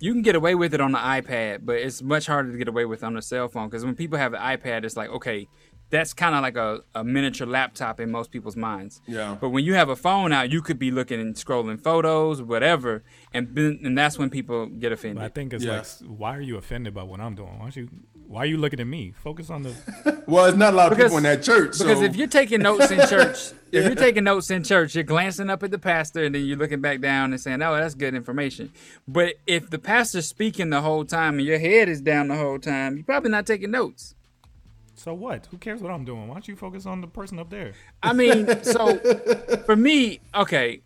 You 0.01 0.13
can 0.13 0.23
get 0.23 0.35
away 0.35 0.57
with 0.57 0.75
it 0.75 0.81
on 0.81 0.91
the 0.91 0.99
iPad, 0.99 1.61
but 1.63 1.77
it's 1.77 2.03
much 2.03 2.27
harder 2.27 2.51
to 2.51 2.59
get 2.59 2.67
away 2.67 2.87
with 2.87 3.05
on 3.05 3.17
a 3.17 3.23
cell 3.23 3.47
phone 3.49 3.69
because 3.69 3.85
when 3.85 3.95
people 3.95 4.19
have 4.19 4.35
an 4.35 4.41
iPad, 4.41 4.85
it's 4.85 4.97
like 4.97 5.11
okay, 5.11 5.47
that's 5.93 6.13
kind 6.13 6.35
of 6.35 6.43
like 6.43 6.57
a, 6.57 6.81
a 6.95 7.05
miniature 7.05 7.47
laptop 7.47 8.01
in 8.01 8.11
most 8.11 8.33
people's 8.33 8.57
minds. 8.57 9.01
Yeah. 9.07 9.37
But 9.41 9.51
when 9.51 9.65
you 9.65 9.75
have 9.75 9.89
a 9.89 9.95
phone 9.97 10.33
out, 10.33 10.51
you 10.51 10.61
could 10.63 10.79
be 10.79 10.91
looking 10.91 11.21
and 11.21 11.35
scrolling 11.37 11.81
photos, 11.81 12.43
whatever, 12.43 13.05
and 13.33 13.55
then- 13.55 13.79
and 13.85 13.97
that's 13.97 14.19
when 14.19 14.31
people 14.31 14.67
get 14.67 14.91
offended. 14.91 15.19
But 15.19 15.25
I 15.25 15.29
think 15.29 15.53
it's 15.53 15.65
like, 15.65 15.87
why 16.09 16.37
are 16.37 16.41
you 16.41 16.57
offended 16.57 16.95
by 16.95 17.05
what 17.05 17.21
I'm 17.21 17.37
doing? 17.37 17.53
Why 17.59 17.67
don't 17.67 17.77
you? 17.77 17.89
Why 18.27 18.41
are 18.45 18.47
you 18.47 18.57
looking 18.57 18.81
at 18.81 18.87
me? 18.87 19.13
Focus 19.13 19.51
on 19.51 19.63
the. 19.63 19.75
Well, 20.27 20.45
it's 20.47 20.57
not 20.57 20.73
a 20.73 20.77
lot 20.77 20.91
of 20.93 20.97
Because- 20.97 21.11
people 21.11 21.19
in 21.19 21.25
that 21.25 21.43
church. 21.43 21.73
Because 21.79 21.99
so- 21.99 22.05
if 22.05 22.17
you're 22.17 22.29
taking 22.29 22.63
notes 22.63 22.91
in 22.91 22.99
church, 23.09 23.51
if 23.73 23.85
you're 23.85 23.95
taking 23.97 24.25
notes 24.25 24.51
in 24.51 24.63
church, 24.65 24.95
you're 24.95 25.05
glancing 25.05 25.51
up 25.51 25.63
at 25.65 25.71
the 25.73 25.79
pastor 25.81 26.25
and 26.25 26.35
then 26.35 26.45
you're 26.47 26.57
looking 26.57 26.81
back 26.81 27.01
down 27.01 27.33
and 27.33 27.41
saying, 27.41 27.61
"Oh, 27.61 27.75
that's 27.77 27.95
good 27.95 28.15
information." 28.15 28.73
But 29.07 29.35
if 29.47 29.69
the 29.69 29.79
pastor's 29.79 30.27
speaking 30.27 30.71
the 30.71 30.81
whole 30.81 31.05
time 31.05 31.39
and 31.39 31.47
your 31.47 31.59
head 31.59 31.89
is 31.91 32.01
down 32.01 32.29
the 32.29 32.37
whole 32.37 32.59
time, 32.59 32.97
you're 32.97 33.05
probably 33.05 33.31
not 33.31 33.47
taking 33.47 33.73
notes. 33.73 34.15
So 34.95 35.15
what? 35.15 35.47
Who 35.51 35.59
cares 35.59 35.81
what 35.81 35.91
I'm 35.91 36.05
doing? 36.05 36.29
Why 36.29 36.35
don't 36.35 36.47
you 36.49 36.57
focus 36.57 36.87
on 36.87 37.01
the 37.01 37.07
person 37.07 37.39
up 37.39 37.51
there? 37.51 37.73
I 38.03 38.13
mean, 38.13 38.47
so 38.65 38.99
for 39.67 39.75
me, 39.77 40.21
okay, 40.35 40.83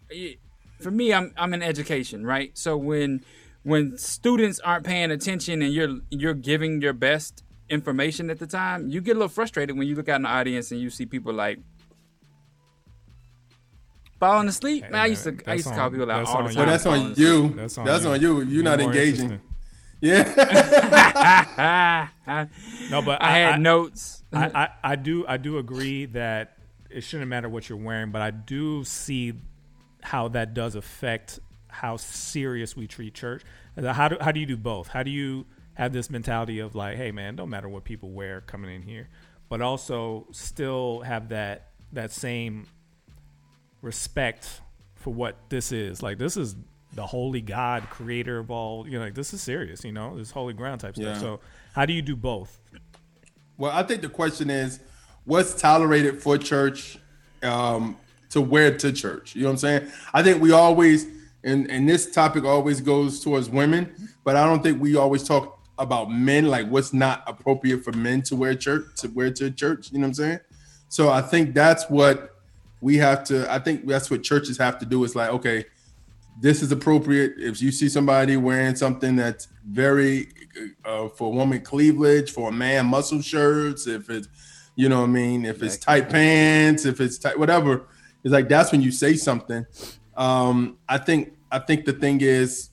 for 0.80 0.90
me, 0.90 1.12
I'm 1.12 1.32
I'm 1.36 1.52
in 1.54 1.62
education, 1.62 2.24
right? 2.24 2.56
So 2.56 2.76
when 2.76 3.24
when 3.62 3.98
students 3.98 4.60
aren't 4.60 4.84
paying 4.86 5.10
attention 5.10 5.60
and 5.62 5.72
you're 5.72 5.98
you're 6.10 6.34
giving 6.34 6.80
your 6.80 6.92
best 6.92 7.42
information 7.68 8.30
at 8.30 8.38
the 8.38 8.46
time, 8.46 8.88
you 8.88 9.00
get 9.00 9.12
a 9.12 9.18
little 9.18 9.28
frustrated 9.28 9.76
when 9.76 9.88
you 9.88 9.94
look 9.96 10.08
out 10.08 10.16
in 10.16 10.22
the 10.22 10.28
audience 10.28 10.70
and 10.70 10.80
you 10.80 10.88
see 10.88 11.04
people 11.04 11.32
like 11.34 11.58
falling 14.20 14.48
asleep. 14.48 14.82
man, 14.90 14.94
I 14.94 15.06
used 15.06 15.24
to 15.24 15.36
I 15.46 15.54
used 15.54 15.66
to 15.68 15.74
call 15.74 15.86
on- 15.86 15.90
people 15.90 16.10
out 16.10 16.18
that's 16.18 16.30
all 16.30 16.42
the 16.44 16.48
you. 16.50 16.54
time. 16.54 16.56
Well, 16.58 16.66
that's 16.72 16.84
falling 16.84 17.06
on 17.06 17.14
you. 17.16 17.48
That's 17.56 17.74
That's 17.74 18.04
on 18.06 18.12
on, 18.14 18.20
you. 18.20 18.40
you. 18.40 18.44
You're 18.46 18.62
Be 18.62 18.62
not 18.62 18.80
engaging. 18.80 19.40
Interesting. 20.02 20.42
Yeah. 21.48 22.08
No, 22.90 23.02
but 23.02 23.22
I 23.22 23.38
had 23.38 23.60
notes. 23.60 24.22
I, 24.32 24.46
I, 24.46 24.68
I 24.92 24.96
do 24.96 25.26
I 25.26 25.36
do 25.36 25.58
agree 25.58 26.06
that 26.06 26.56
it 26.90 27.02
shouldn't 27.02 27.28
matter 27.28 27.48
what 27.48 27.68
you're 27.68 27.78
wearing, 27.78 28.10
but 28.10 28.22
I 28.22 28.30
do 28.30 28.84
see 28.84 29.34
how 30.02 30.28
that 30.28 30.54
does 30.54 30.74
affect 30.74 31.40
how 31.68 31.96
serious 31.96 32.76
we 32.76 32.86
treat 32.86 33.14
church. 33.14 33.42
Uh, 33.76 33.92
how 33.92 34.08
do 34.08 34.16
how 34.20 34.32
do 34.32 34.40
you 34.40 34.46
do 34.46 34.56
both? 34.56 34.88
How 34.88 35.02
do 35.02 35.10
you 35.10 35.46
have 35.74 35.92
this 35.92 36.10
mentality 36.10 36.58
of 36.58 36.74
like, 36.74 36.96
hey 36.96 37.10
man, 37.12 37.36
don't 37.36 37.50
matter 37.50 37.68
what 37.68 37.84
people 37.84 38.10
wear 38.10 38.40
coming 38.40 38.74
in 38.74 38.82
here, 38.82 39.08
but 39.48 39.60
also 39.60 40.26
still 40.32 41.00
have 41.00 41.28
that 41.30 41.70
that 41.92 42.12
same 42.12 42.66
respect 43.82 44.60
for 44.94 45.12
what 45.12 45.36
this 45.48 45.72
is. 45.72 46.02
Like 46.02 46.18
this 46.18 46.36
is 46.36 46.56
the 46.96 47.06
holy 47.06 47.40
God, 47.40 47.88
creator 47.90 48.38
of 48.38 48.50
all. 48.50 48.86
You 48.88 48.98
know, 48.98 49.04
like 49.04 49.14
this 49.14 49.32
is 49.32 49.42
serious. 49.42 49.84
You 49.84 49.92
know, 49.92 50.16
this 50.16 50.30
holy 50.30 50.54
ground 50.54 50.80
type 50.80 50.96
Yeah. 50.96 51.12
stuff. 51.16 51.20
So 51.20 51.40
how 51.74 51.86
do 51.86 51.92
you 51.92 52.02
do 52.02 52.16
both? 52.16 52.58
Well, 53.58 53.70
I 53.72 53.82
think 53.82 54.02
the 54.02 54.08
question 54.08 54.50
is, 54.50 54.80
what's 55.24 55.54
tolerated 55.54 56.22
for 56.22 56.36
church 56.38 56.98
um, 57.42 57.96
to 58.30 58.40
wear 58.40 58.76
to 58.78 58.92
church? 58.92 59.34
You 59.34 59.42
know 59.42 59.48
what 59.48 59.52
I'm 59.52 59.58
saying? 59.58 59.92
I 60.12 60.22
think 60.22 60.42
we 60.42 60.52
always, 60.52 61.06
and 61.44 61.70
and 61.70 61.88
this 61.88 62.10
topic 62.10 62.44
always 62.44 62.80
goes 62.80 63.20
towards 63.20 63.48
women, 63.48 63.94
but 64.24 64.36
I 64.36 64.44
don't 64.46 64.62
think 64.62 64.80
we 64.80 64.96
always 64.96 65.22
talk 65.22 65.52
about 65.78 66.10
men, 66.10 66.46
like 66.46 66.66
what's 66.68 66.92
not 66.94 67.22
appropriate 67.26 67.84
for 67.84 67.92
men 67.92 68.22
to 68.22 68.34
wear 68.36 68.54
church 68.54 68.84
to 68.96 69.08
wear 69.08 69.30
to 69.30 69.50
church. 69.50 69.92
You 69.92 69.98
know 69.98 70.04
what 70.04 70.08
I'm 70.08 70.14
saying? 70.14 70.40
So 70.88 71.10
I 71.10 71.20
think 71.20 71.54
that's 71.54 71.84
what 71.90 72.34
we 72.80 72.96
have 72.96 73.24
to. 73.24 73.50
I 73.52 73.58
think 73.58 73.86
that's 73.86 74.10
what 74.10 74.22
churches 74.22 74.56
have 74.58 74.78
to 74.78 74.86
do. 74.86 75.04
Is 75.04 75.14
like, 75.14 75.30
okay, 75.30 75.66
this 76.40 76.62
is 76.62 76.72
appropriate. 76.72 77.34
If 77.38 77.62
you 77.62 77.72
see 77.72 77.88
somebody 77.88 78.36
wearing 78.36 78.76
something 78.76 79.16
that's 79.16 79.48
very 79.66 80.28
uh, 80.84 81.08
for 81.08 81.32
a 81.32 81.36
woman 81.36 81.60
cleavage, 81.60 82.30
for 82.30 82.50
a 82.50 82.52
man 82.52 82.86
muscle 82.86 83.22
shirts, 83.22 83.86
if 83.86 84.10
it's 84.10 84.28
you 84.74 84.88
know 84.88 85.00
what 85.00 85.08
I 85.08 85.12
mean, 85.12 85.44
if 85.46 85.62
it's 85.62 85.78
tight 85.78 86.10
pants, 86.10 86.84
if 86.84 87.00
it's 87.00 87.18
tight 87.18 87.38
whatever, 87.38 87.86
It's 88.22 88.32
like 88.32 88.48
that's 88.48 88.72
when 88.72 88.82
you 88.82 88.90
say 88.90 89.14
something. 89.14 89.64
Um, 90.16 90.78
I 90.88 90.98
think 90.98 91.32
I 91.50 91.58
think 91.58 91.84
the 91.84 91.92
thing 91.92 92.20
is, 92.20 92.70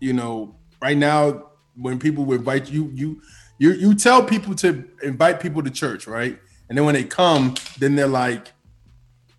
you 0.00 0.12
know, 0.12 0.56
right 0.82 0.96
now 0.96 1.50
when 1.76 1.98
people 1.98 2.30
invite 2.32 2.70
you, 2.70 2.90
you 2.94 3.22
you 3.58 3.72
you 3.72 3.94
tell 3.94 4.22
people 4.22 4.54
to 4.56 4.84
invite 5.02 5.40
people 5.40 5.62
to 5.62 5.70
church, 5.70 6.06
right? 6.06 6.38
And 6.68 6.76
then 6.76 6.84
when 6.84 6.94
they 6.94 7.04
come, 7.04 7.54
then 7.78 7.96
they're 7.96 8.06
like, 8.06 8.52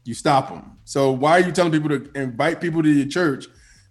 you 0.03 0.13
stop 0.13 0.49
them. 0.49 0.77
So 0.85 1.11
why 1.11 1.31
are 1.33 1.39
you 1.39 1.51
telling 1.51 1.71
people 1.71 1.89
to 1.89 2.09
invite 2.15 2.59
people 2.61 2.81
to 2.83 2.89
your 2.89 3.07
church? 3.07 3.45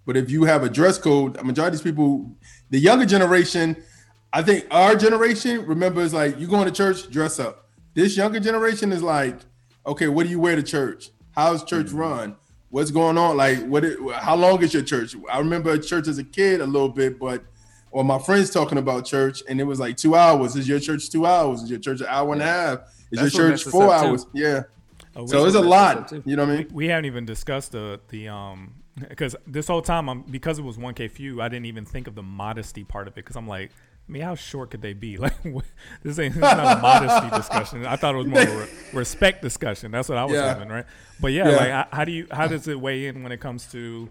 But 0.07 0.17
if 0.17 0.31
you 0.31 0.45
have 0.45 0.65
a 0.65 0.69
dress 0.69 0.99
code, 0.99 1.37
a 1.37 1.45
majority 1.45 1.77
of 1.77 1.83
these 1.83 1.93
people, 1.93 2.35
the 2.71 2.79
younger 2.79 3.07
generation, 3.07 3.77
I 4.33 4.43
think 4.43 4.67
our 4.71 4.97
generation 4.97 5.65
remembers 5.67 6.13
like 6.15 6.39
you 6.39 6.47
going 6.47 6.67
to 6.67 6.73
church, 6.73 7.11
dress 7.11 7.39
up. 7.39 7.69
This 7.95 8.17
younger 8.17 8.41
generation 8.41 8.93
is 8.93 9.03
like, 9.03 9.37
okay, 9.87 10.09
what 10.09 10.25
do 10.25 10.31
you 10.31 10.41
wear 10.41 10.57
to 10.57 10.63
church? 10.63 11.11
How's 11.33 11.65
church 11.65 11.87
Mm-hmm. 11.87 11.97
run? 11.99 12.37
What's 12.71 12.93
going 12.93 13.19
on? 13.19 13.37
Like, 13.37 13.65
what? 13.67 13.85
It, 13.85 13.99
how 14.15 14.37
long 14.37 14.63
is 14.63 14.73
your 14.73 14.85
church? 14.85 15.17
I 15.31 15.39
remember 15.39 15.77
church 15.79 16.07
as 16.07 16.19
a 16.19 16.25
kid 16.25 16.61
a 16.61 16.67
little 16.67 16.89
bit, 16.89 17.19
but 17.19 17.43
or 17.91 18.05
my 18.05 18.19
friends 18.21 18.51
talking 18.51 18.79
about 18.79 19.05
church, 19.05 19.43
and 19.49 19.61
it 19.61 19.65
was 19.65 19.81
like 19.81 19.97
two 19.97 20.15
hours. 20.15 20.55
Is 20.55 20.69
your 20.69 20.79
church 20.79 21.11
two 21.11 21.27
hours? 21.27 21.63
Is 21.65 21.71
your 21.71 21.81
church 21.81 22.01
an 22.01 22.07
hour 22.09 22.33
and 22.33 22.41
a 22.41 22.45
half? 22.45 22.79
Is 23.11 23.19
That's 23.21 23.35
your 23.35 23.49
church 23.51 23.65
four 23.65 23.93
up, 23.93 24.03
too. 24.03 24.09
hours? 24.11 24.27
Yeah. 24.33 24.63
Oh, 25.17 25.27
so 25.27 25.43
we- 25.43 25.47
it's 25.49 25.57
a 25.57 25.61
lot. 25.61 26.13
You 26.25 26.37
know 26.37 26.45
what 26.47 26.53
I 26.53 26.57
mean? 26.59 26.67
We, 26.69 26.75
we 26.75 26.87
haven't 26.89 27.07
even 27.07 27.25
discussed 27.27 27.73
the 27.73 28.01
the 28.09 28.29
um 28.29 28.75
because 29.09 29.35
this 29.47 29.67
whole 29.67 29.83
time 29.83 30.09
I'm 30.09 30.23
because 30.23 30.59
it 30.59 30.63
was 30.63 30.79
one 30.79 30.95
K 30.95 31.09
Phew, 31.09 31.41
I 31.43 31.49
didn't 31.49 31.67
even 31.67 31.85
think 31.85 32.07
of 32.07 32.15
the 32.15 32.23
modesty 32.23 32.85
part 32.85 33.07
of 33.09 33.13
it 33.15 33.17
because 33.17 33.37
I'm 33.37 33.49
like, 33.49 33.71
I 34.09 34.13
mean, 34.13 34.23
how 34.23 34.35
short 34.35 34.71
could 34.71 34.83
they 34.83 34.93
be? 34.93 35.17
Like, 35.19 35.35
what- 35.45 35.65
this 36.03 36.19
ain't 36.19 36.35
this 36.35 36.41
not 36.43 36.79
a 36.79 36.81
modesty 36.81 37.31
discussion. 37.37 37.87
I 37.87 37.97
thought 37.97 38.15
it 38.15 38.19
was 38.19 38.27
more 38.27 38.43
of 38.43 38.49
a 38.49 38.57
re- 38.59 38.69
respect 38.93 39.43
discussion. 39.43 39.91
That's 39.91 40.09
what 40.09 40.19
I 40.19 40.25
was 40.25 40.35
Yeah. 40.35 40.47
having, 40.49 40.69
right? 40.69 40.85
But 41.21 41.33
yeah, 41.33 41.49
Yeah. 41.51 41.57
like, 41.57 41.71
how- 41.71 41.89
how 41.93 42.05
do 42.05 42.13
you 42.13 42.27
how 42.31 42.47
does 42.47 42.69
it 42.69 42.81
weigh 42.81 43.07
in 43.07 43.23
when 43.23 43.33
it 43.33 43.41
comes 43.41 43.67
to 43.73 44.09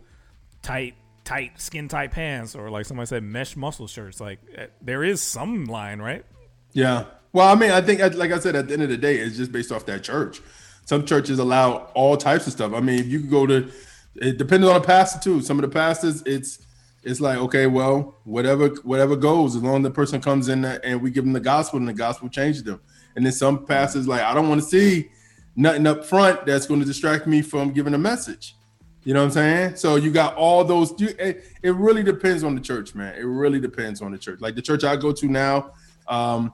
tight 0.62 0.96
tight 1.24 1.60
skin 1.62 1.88
tight 1.88 2.12
pants 2.12 2.56
or 2.56 2.70
like 2.72 2.86
somebody 2.86 3.06
said 3.08 3.24
mesh 3.24 3.56
muscle 3.56 3.88
shirts? 3.88 4.20
Like, 4.20 4.40
eh, 4.56 4.68
there 4.82 5.04
is 5.04 5.22
some 5.22 5.66
line, 5.66 6.00
right? 6.02 6.26
Yeah. 6.74 7.06
Well, 7.32 7.48
I 7.48 7.54
mean, 7.56 7.70
I 7.72 7.82
think, 7.82 8.00
like 8.16 8.32
I 8.32 8.40
said, 8.40 8.56
at 8.56 8.68
the 8.68 8.74
end 8.74 8.82
of 8.84 8.90
the 8.90 8.98
day, 8.98 9.18
it's 9.18 9.38
just 9.38 9.52
based 9.52 9.72
off 9.72 9.86
that 9.86 10.04
church. 10.04 10.42
Some 10.90 11.06
churches 11.06 11.38
allow 11.38 11.92
all 11.94 12.18
types 12.18 12.48
of 12.48 12.54
stuff. 12.54 12.74
I 12.74 12.80
mean, 12.80 13.08
you 13.08 13.20
can 13.20 13.30
go 13.30 13.46
to, 13.46 13.72
it 14.16 14.40
depends 14.40 14.68
on 14.68 14.74
the 14.74 14.82
pastor 14.82 15.20
too. 15.20 15.40
Some 15.40 15.60
of 15.60 15.62
the 15.62 15.70
pastors, 15.70 16.24
it's 16.26 16.66
it's 17.04 17.22
like 17.22 17.38
okay, 17.38 17.68
well, 17.68 18.18
whatever 18.24 18.70
whatever 18.82 19.16
goes, 19.16 19.56
as 19.56 19.62
long 19.62 19.78
as 19.78 19.84
the 19.84 19.92
person 19.92 20.20
comes 20.20 20.50
in 20.50 20.66
and 20.66 21.00
we 21.00 21.12
give 21.12 21.26
them 21.26 21.34
the 21.34 21.40
gospel 21.40 21.78
and 21.78 21.88
the 21.88 21.94
gospel 21.94 22.28
changes 22.28 22.64
them. 22.64 22.82
And 23.16 23.24
then 23.24 23.32
some 23.32 23.68
pastors 23.68 24.08
like, 24.08 24.24
I 24.24 24.34
don't 24.34 24.50
want 24.50 24.62
to 24.62 24.68
see 24.68 25.12
nothing 25.56 25.86
up 25.86 26.06
front 26.06 26.48
that's 26.48 26.66
going 26.66 26.80
to 26.80 26.88
distract 26.88 27.28
me 27.28 27.44
from 27.44 27.72
giving 27.72 27.94
a 27.94 28.00
message. 28.00 28.56
You 29.04 29.14
know 29.14 29.20
what 29.20 29.28
I'm 29.28 29.32
saying? 29.34 29.76
So 29.76 29.96
you 29.96 30.10
got 30.10 30.36
all 30.38 30.64
those. 30.64 31.00
You, 31.00 31.10
it, 31.20 31.44
it 31.62 31.76
really 31.76 32.02
depends 32.02 32.44
on 32.44 32.56
the 32.56 32.62
church, 32.62 32.96
man. 32.96 33.14
It 33.14 33.26
really 33.26 33.60
depends 33.60 34.02
on 34.02 34.12
the 34.12 34.18
church. 34.18 34.42
Like 34.42 34.56
the 34.56 34.64
church 34.64 34.84
I 34.84 34.96
go 34.96 35.12
to 35.12 35.28
now, 35.28 35.72
um, 36.08 36.52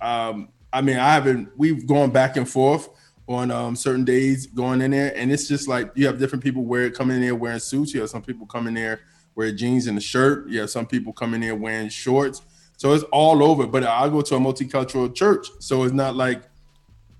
um, 0.00 0.48
I 0.72 0.80
mean, 0.80 0.96
I 0.96 1.12
haven't. 1.12 1.50
We've 1.58 1.86
gone 1.86 2.10
back 2.12 2.38
and 2.38 2.48
forth 2.48 2.88
on 3.28 3.50
um, 3.50 3.76
certain 3.76 4.04
days 4.04 4.46
going 4.46 4.80
in 4.80 4.90
there, 4.90 5.12
and 5.16 5.30
it's 5.30 5.46
just 5.46 5.68
like 5.68 5.90
you 5.94 6.06
have 6.06 6.18
different 6.18 6.42
people 6.42 6.64
wear 6.64 6.90
coming 6.90 7.16
in 7.16 7.22
there 7.22 7.34
wearing 7.34 7.58
suits. 7.60 7.92
You 7.92 8.00
have 8.00 8.10
some 8.10 8.22
people 8.22 8.46
coming 8.46 8.68
in 8.68 8.82
there 8.82 9.00
wear 9.34 9.52
jeans 9.52 9.86
and 9.86 9.96
a 9.96 10.00
shirt. 10.00 10.48
You 10.48 10.60
have 10.60 10.70
some 10.70 10.84
people 10.86 11.12
coming 11.12 11.42
in 11.42 11.48
there 11.48 11.54
wearing 11.54 11.88
shorts. 11.90 12.42
So 12.76 12.92
it's 12.92 13.04
all 13.12 13.42
over. 13.44 13.66
But 13.66 13.84
I 13.84 14.08
go 14.08 14.20
to 14.22 14.34
a 14.34 14.38
multicultural 14.40 15.14
church, 15.14 15.46
so 15.60 15.84
it's 15.84 15.92
not 15.92 16.16
like 16.16 16.42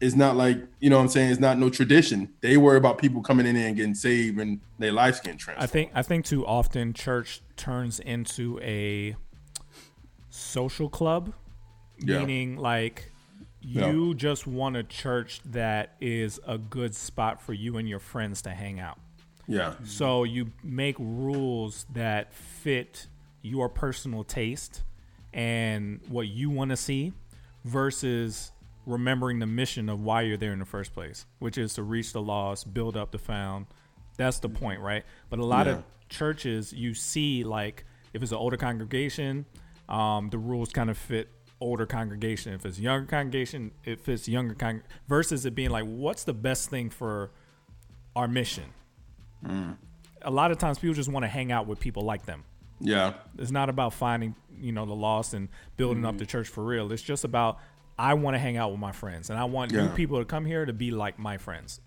it's 0.00 0.14
not 0.14 0.36
like 0.36 0.58
you 0.80 0.88
know 0.90 0.96
what 0.96 1.02
I'm 1.02 1.08
saying. 1.08 1.30
It's 1.30 1.40
not 1.40 1.58
no 1.58 1.68
tradition. 1.68 2.32
They 2.40 2.56
worry 2.56 2.78
about 2.78 2.98
people 2.98 3.20
coming 3.22 3.46
in 3.46 3.54
there 3.54 3.68
and 3.68 3.76
getting 3.76 3.94
saved 3.94 4.40
and 4.40 4.60
their 4.78 4.92
lives 4.92 5.20
getting 5.20 5.38
transformed. 5.38 5.62
I 5.62 5.66
think 5.70 5.90
I 5.94 6.02
think 6.02 6.24
too 6.24 6.46
often 6.46 6.92
church 6.94 7.42
turns 7.56 8.00
into 8.00 8.58
a 8.62 9.14
social 10.30 10.88
club, 10.88 11.34
Yeah. 12.00 12.20
meaning 12.20 12.56
like 12.56 13.10
You 13.60 14.14
just 14.14 14.46
want 14.46 14.76
a 14.76 14.82
church 14.84 15.40
that 15.46 15.94
is 16.00 16.40
a 16.46 16.58
good 16.58 16.94
spot 16.94 17.42
for 17.42 17.52
you 17.52 17.76
and 17.76 17.88
your 17.88 17.98
friends 17.98 18.42
to 18.42 18.50
hang 18.50 18.78
out. 18.80 18.98
Yeah. 19.46 19.74
So 19.84 20.24
you 20.24 20.52
make 20.62 20.96
rules 20.98 21.86
that 21.94 22.32
fit 22.34 23.06
your 23.42 23.68
personal 23.68 24.22
taste 24.24 24.82
and 25.32 26.00
what 26.08 26.28
you 26.28 26.50
want 26.50 26.70
to 26.70 26.76
see 26.76 27.12
versus 27.64 28.52
remembering 28.86 29.38
the 29.38 29.46
mission 29.46 29.88
of 29.88 30.00
why 30.00 30.22
you're 30.22 30.36
there 30.36 30.52
in 30.52 30.58
the 30.58 30.64
first 30.64 30.94
place, 30.94 31.26
which 31.38 31.58
is 31.58 31.74
to 31.74 31.82
reach 31.82 32.12
the 32.12 32.22
lost, 32.22 32.72
build 32.72 32.96
up 32.96 33.10
the 33.10 33.18
found. 33.18 33.66
That's 34.16 34.38
the 34.38 34.48
point, 34.48 34.80
right? 34.80 35.04
But 35.30 35.38
a 35.38 35.44
lot 35.44 35.66
Yeah. 35.66 35.74
of 35.74 35.84
churches, 36.08 36.72
you 36.72 36.94
see, 36.94 37.44
like 37.44 37.84
if 38.12 38.22
it's 38.22 38.32
an 38.32 38.38
older 38.38 38.56
congregation, 38.56 39.44
um, 39.88 40.30
the 40.30 40.38
rules 40.38 40.70
kind 40.72 40.90
of 40.90 40.96
fit 40.98 41.28
older 41.60 41.86
congregation. 41.86 42.52
If 42.52 42.64
it's 42.64 42.78
younger 42.78 43.06
congregation, 43.06 43.72
if 43.84 44.08
it's 44.08 44.28
younger 44.28 44.54
con- 44.54 44.82
versus 45.08 45.44
it 45.46 45.54
being 45.54 45.70
like, 45.70 45.84
what's 45.84 46.24
the 46.24 46.34
best 46.34 46.70
thing 46.70 46.90
for 46.90 47.30
our 48.14 48.28
mission? 48.28 48.64
Mm. 49.44 49.76
A 50.22 50.30
lot 50.30 50.50
of 50.50 50.58
times, 50.58 50.78
people 50.78 50.94
just 50.94 51.08
want 51.08 51.24
to 51.24 51.28
hang 51.28 51.52
out 51.52 51.66
with 51.66 51.78
people 51.80 52.02
like 52.02 52.26
them. 52.26 52.44
Yeah. 52.80 53.14
It's 53.38 53.50
not 53.50 53.68
about 53.68 53.92
finding, 53.92 54.34
you 54.56 54.72
know, 54.72 54.86
the 54.86 54.94
lost 54.94 55.34
and 55.34 55.48
building 55.76 56.04
up 56.04 56.12
mm-hmm. 56.12 56.18
the 56.18 56.26
church 56.26 56.48
for 56.48 56.64
real. 56.64 56.90
It's 56.92 57.02
just 57.02 57.24
about 57.24 57.58
I 57.98 58.14
want 58.14 58.34
to 58.34 58.38
hang 58.38 58.56
out 58.56 58.70
with 58.70 58.78
my 58.78 58.92
friends, 58.92 59.28
and 59.28 59.38
I 59.38 59.44
want 59.44 59.72
new 59.72 59.88
people 59.88 60.18
to 60.18 60.24
come 60.24 60.44
here 60.44 60.64
to 60.64 60.72
be 60.72 60.92
like 60.92 61.18
my 61.18 61.36
friends. 61.36 61.80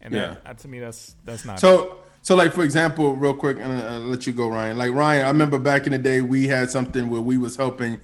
And 0.00 0.14
Yeah. 0.14 0.20
that, 0.20 0.44
that 0.44 0.58
to 0.58 0.68
me, 0.68 0.80
that's 0.80 1.14
that's 1.24 1.44
not 1.44 1.60
So, 1.60 1.98
so 2.22 2.34
like 2.34 2.52
for 2.52 2.64
example, 2.64 3.14
real 3.14 3.34
quick, 3.34 3.58
and 3.60 3.72
I'll 3.72 4.00
let 4.00 4.26
you 4.26 4.32
go, 4.32 4.48
Ryan. 4.48 4.78
Like 4.78 4.92
Ryan, 4.92 5.26
I 5.26 5.28
remember 5.28 5.58
back 5.58 5.86
in 5.86 5.92
the 5.92 5.98
day, 5.98 6.22
we 6.22 6.48
had 6.48 6.70
something 6.70 7.10
where 7.10 7.20
we 7.20 7.36
was 7.36 7.56
helping. 7.56 8.00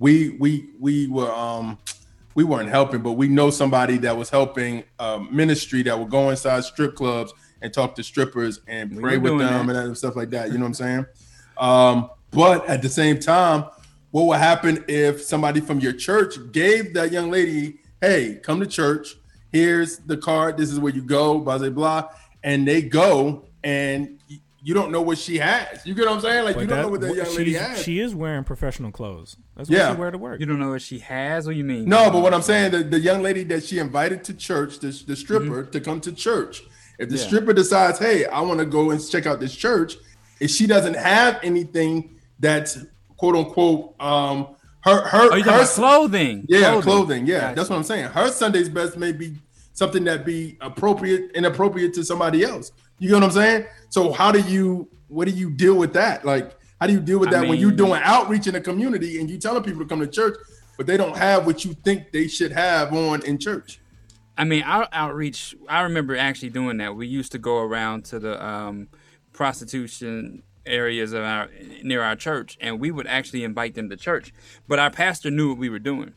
We 0.00 0.30
we 0.30 0.70
we 0.80 1.06
were 1.06 1.30
um 1.30 1.78
we 2.34 2.42
weren't 2.42 2.70
helping, 2.70 3.02
but 3.02 3.12
we 3.12 3.28
know 3.28 3.50
somebody 3.50 3.98
that 3.98 4.16
was 4.16 4.30
helping 4.30 4.84
um, 4.98 5.28
ministry 5.30 5.82
that 5.82 5.98
would 5.98 6.10
go 6.10 6.30
inside 6.30 6.64
strip 6.64 6.94
clubs 6.94 7.32
and 7.60 7.72
talk 7.72 7.94
to 7.96 8.02
strippers 8.02 8.60
and 8.66 8.98
pray 8.98 9.18
with 9.18 9.38
them 9.38 9.66
that. 9.66 9.76
and 9.76 9.98
stuff 9.98 10.16
like 10.16 10.30
that. 10.30 10.48
You 10.50 10.54
know 10.54 10.64
what 10.64 10.68
I'm 10.68 10.74
saying? 10.74 11.06
Um, 11.58 12.10
but 12.30 12.66
at 12.66 12.80
the 12.82 12.88
same 12.88 13.18
time, 13.18 13.64
what 14.10 14.26
would 14.26 14.38
happen 14.38 14.84
if 14.88 15.22
somebody 15.22 15.60
from 15.60 15.80
your 15.80 15.92
church 15.92 16.36
gave 16.52 16.94
that 16.94 17.12
young 17.12 17.30
lady, 17.30 17.80
"Hey, 18.00 18.40
come 18.42 18.58
to 18.60 18.66
church. 18.66 19.16
Here's 19.52 19.98
the 19.98 20.16
card. 20.16 20.56
This 20.56 20.70
is 20.70 20.80
where 20.80 20.94
you 20.94 21.02
go." 21.02 21.38
Blah 21.40 21.58
blah 21.58 21.70
blah, 21.70 22.08
and 22.42 22.66
they 22.66 22.80
go, 22.80 23.44
and 23.62 24.18
you 24.62 24.74
don't 24.74 24.90
know 24.92 25.00
what 25.02 25.16
she 25.18 25.38
has. 25.38 25.84
You 25.86 25.94
get 25.94 26.06
what 26.06 26.14
I'm 26.14 26.20
saying? 26.20 26.44
Like 26.44 26.54
But 26.56 26.60
you 26.62 26.66
don't 26.66 26.76
that- 26.78 26.82
know 26.84 26.88
what 26.90 27.00
that 27.00 27.14
young 27.14 27.34
lady 27.34 27.54
has. 27.54 27.82
She 27.82 27.98
is 28.00 28.14
wearing 28.14 28.44
professional 28.44 28.90
clothes. 28.92 29.36
That's 29.56 29.70
what 29.70 29.78
Yeah. 29.78 29.94
she 29.94 29.98
wear 30.00 30.10
to 30.10 30.18
work. 30.18 30.40
You 30.40 30.46
don't 30.46 30.58
know 30.58 30.70
what 30.70 30.82
she 30.82 30.98
has. 31.00 31.46
What 31.46 31.56
you 31.56 31.64
mean? 31.64 31.86
No, 31.86 32.10
but 32.10 32.20
what 32.20 32.34
I'm 32.34 32.42
saying, 32.42 32.72
the, 32.72 32.82
the 32.84 33.00
young 33.00 33.22
lady 33.22 33.42
that 33.44 33.64
she 33.64 33.78
invited 33.78 34.22
to 34.24 34.34
church, 34.34 34.78
the, 34.80 34.88
the 35.06 35.16
stripper, 35.16 35.62
Mm-hmm. 35.62 35.70
to 35.70 35.80
come 35.80 36.00
to 36.02 36.12
church. 36.12 36.62
If 36.98 37.08
the 37.08 37.16
Yeah. 37.16 37.24
stripper 37.26 37.52
decides, 37.54 37.98
hey, 37.98 38.26
I 38.26 38.40
want 38.42 38.60
to 38.60 38.66
go 38.66 38.90
and 38.90 39.00
check 39.08 39.26
out 39.26 39.40
this 39.40 39.54
church, 39.56 39.96
if 40.40 40.50
she 40.50 40.66
doesn't 40.66 40.94
have 40.96 41.38
anything 41.42 42.16
that's 42.38 42.78
quote 43.16 43.36
unquote 43.36 43.94
um 44.00 44.48
her 44.82 45.02
her 45.06 45.28
Oh, 45.32 45.42
her 45.42 45.64
clothing? 45.66 46.46
Yeah, 46.48 46.60
Clothing. 46.72 46.82
clothing. 46.82 47.26
yeah, 47.26 47.40
Gotcha. 47.40 47.54
that's 47.56 47.70
what 47.70 47.76
I'm 47.76 47.82
saying. 47.84 48.06
Her 48.10 48.28
Sunday's 48.30 48.68
best 48.70 48.96
may 48.96 49.12
be 49.12 49.34
something 49.74 50.04
that 50.04 50.24
be 50.26 50.56
appropriate, 50.60 51.30
inappropriate 51.34 51.92
to 51.94 52.04
somebody 52.04 52.44
else. 52.44 52.72
You 53.00 53.08
get 53.08 53.14
what 53.14 53.24
I'm 53.24 53.30
saying? 53.30 53.66
So 53.88 54.12
how 54.12 54.30
do 54.30 54.40
you 54.40 54.88
what 55.08 55.26
do 55.26 55.32
you 55.32 55.50
deal 55.50 55.74
with 55.74 55.94
that? 55.94 56.24
Like 56.24 56.56
how 56.80 56.86
do 56.86 56.92
you 56.92 57.00
deal 57.00 57.18
with 57.18 57.30
I 57.30 57.40
that 57.40 57.48
when 57.48 57.58
you're 57.58 57.72
doing 57.72 58.00
outreach 58.04 58.46
in 58.46 58.52
the 58.52 58.60
community 58.60 59.18
and 59.18 59.28
you 59.28 59.38
telling 59.38 59.64
people 59.64 59.80
to 59.80 59.86
come 59.86 60.00
to 60.00 60.06
church, 60.06 60.38
but 60.76 60.86
they 60.86 60.96
don't 60.96 61.16
have 61.16 61.46
what 61.46 61.64
you 61.64 61.72
think 61.72 62.12
they 62.12 62.28
should 62.28 62.52
have 62.52 62.92
on 62.92 63.24
in 63.24 63.38
church? 63.38 63.80
I 64.36 64.44
mean, 64.44 64.62
our 64.62 64.86
outreach. 64.92 65.54
I 65.68 65.80
remember 65.80 66.16
actually 66.16 66.50
doing 66.50 66.76
that. 66.76 66.94
We 66.94 67.06
used 67.06 67.32
to 67.32 67.38
go 67.38 67.58
around 67.58 68.04
to 68.06 68.18
the 68.18 68.42
um, 68.44 68.88
prostitution 69.32 70.42
areas 70.66 71.12
of 71.12 71.24
our 71.24 71.48
near 71.82 72.02
our 72.02 72.16
church, 72.16 72.58
and 72.60 72.80
we 72.80 72.90
would 72.90 73.06
actually 73.06 73.44
invite 73.44 73.74
them 73.74 73.88
to 73.88 73.96
church. 73.96 74.32
But 74.68 74.78
our 74.78 74.90
pastor 74.90 75.30
knew 75.30 75.50
what 75.50 75.58
we 75.58 75.70
were 75.70 75.78
doing, 75.78 76.12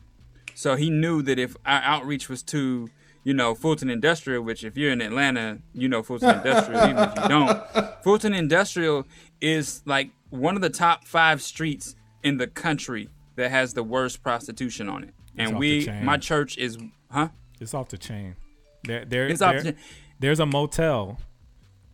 so 0.54 0.76
he 0.76 0.90
knew 0.90 1.22
that 1.22 1.38
if 1.38 1.56
our 1.64 1.80
outreach 1.80 2.28
was 2.28 2.42
to 2.44 2.88
you 3.24 3.34
know, 3.34 3.54
Fulton 3.54 3.90
Industrial, 3.90 4.42
which 4.42 4.64
if 4.64 4.76
you're 4.76 4.92
in 4.92 5.00
Atlanta, 5.00 5.58
you 5.72 5.88
know 5.88 6.02
Fulton 6.02 6.36
Industrial, 6.36 6.84
even 6.84 6.98
if 6.98 7.12
you 7.16 7.28
don't. 7.28 7.62
Fulton 8.04 8.34
Industrial 8.34 9.06
is 9.40 9.82
like 9.86 10.10
one 10.30 10.54
of 10.56 10.62
the 10.62 10.70
top 10.70 11.06
five 11.06 11.42
streets 11.42 11.96
in 12.22 12.36
the 12.36 12.46
country 12.46 13.08
that 13.36 13.50
has 13.50 13.74
the 13.74 13.82
worst 13.82 14.22
prostitution 14.22 14.88
on 14.88 15.04
it. 15.04 15.14
It's 15.36 15.50
And 15.50 15.58
we, 15.58 15.88
my 16.02 16.18
church 16.18 16.56
is, 16.58 16.78
huh? 17.10 17.28
It's 17.60 17.74
off 17.74 17.88
the 17.88 17.98
chain. 17.98 18.36
There, 18.84 19.04
there, 19.04 19.26
It's 19.26 19.42
off 19.42 19.56
the 19.56 19.72
chain. 19.72 19.76
There's 20.20 20.38
a 20.40 20.46
motel 20.46 21.18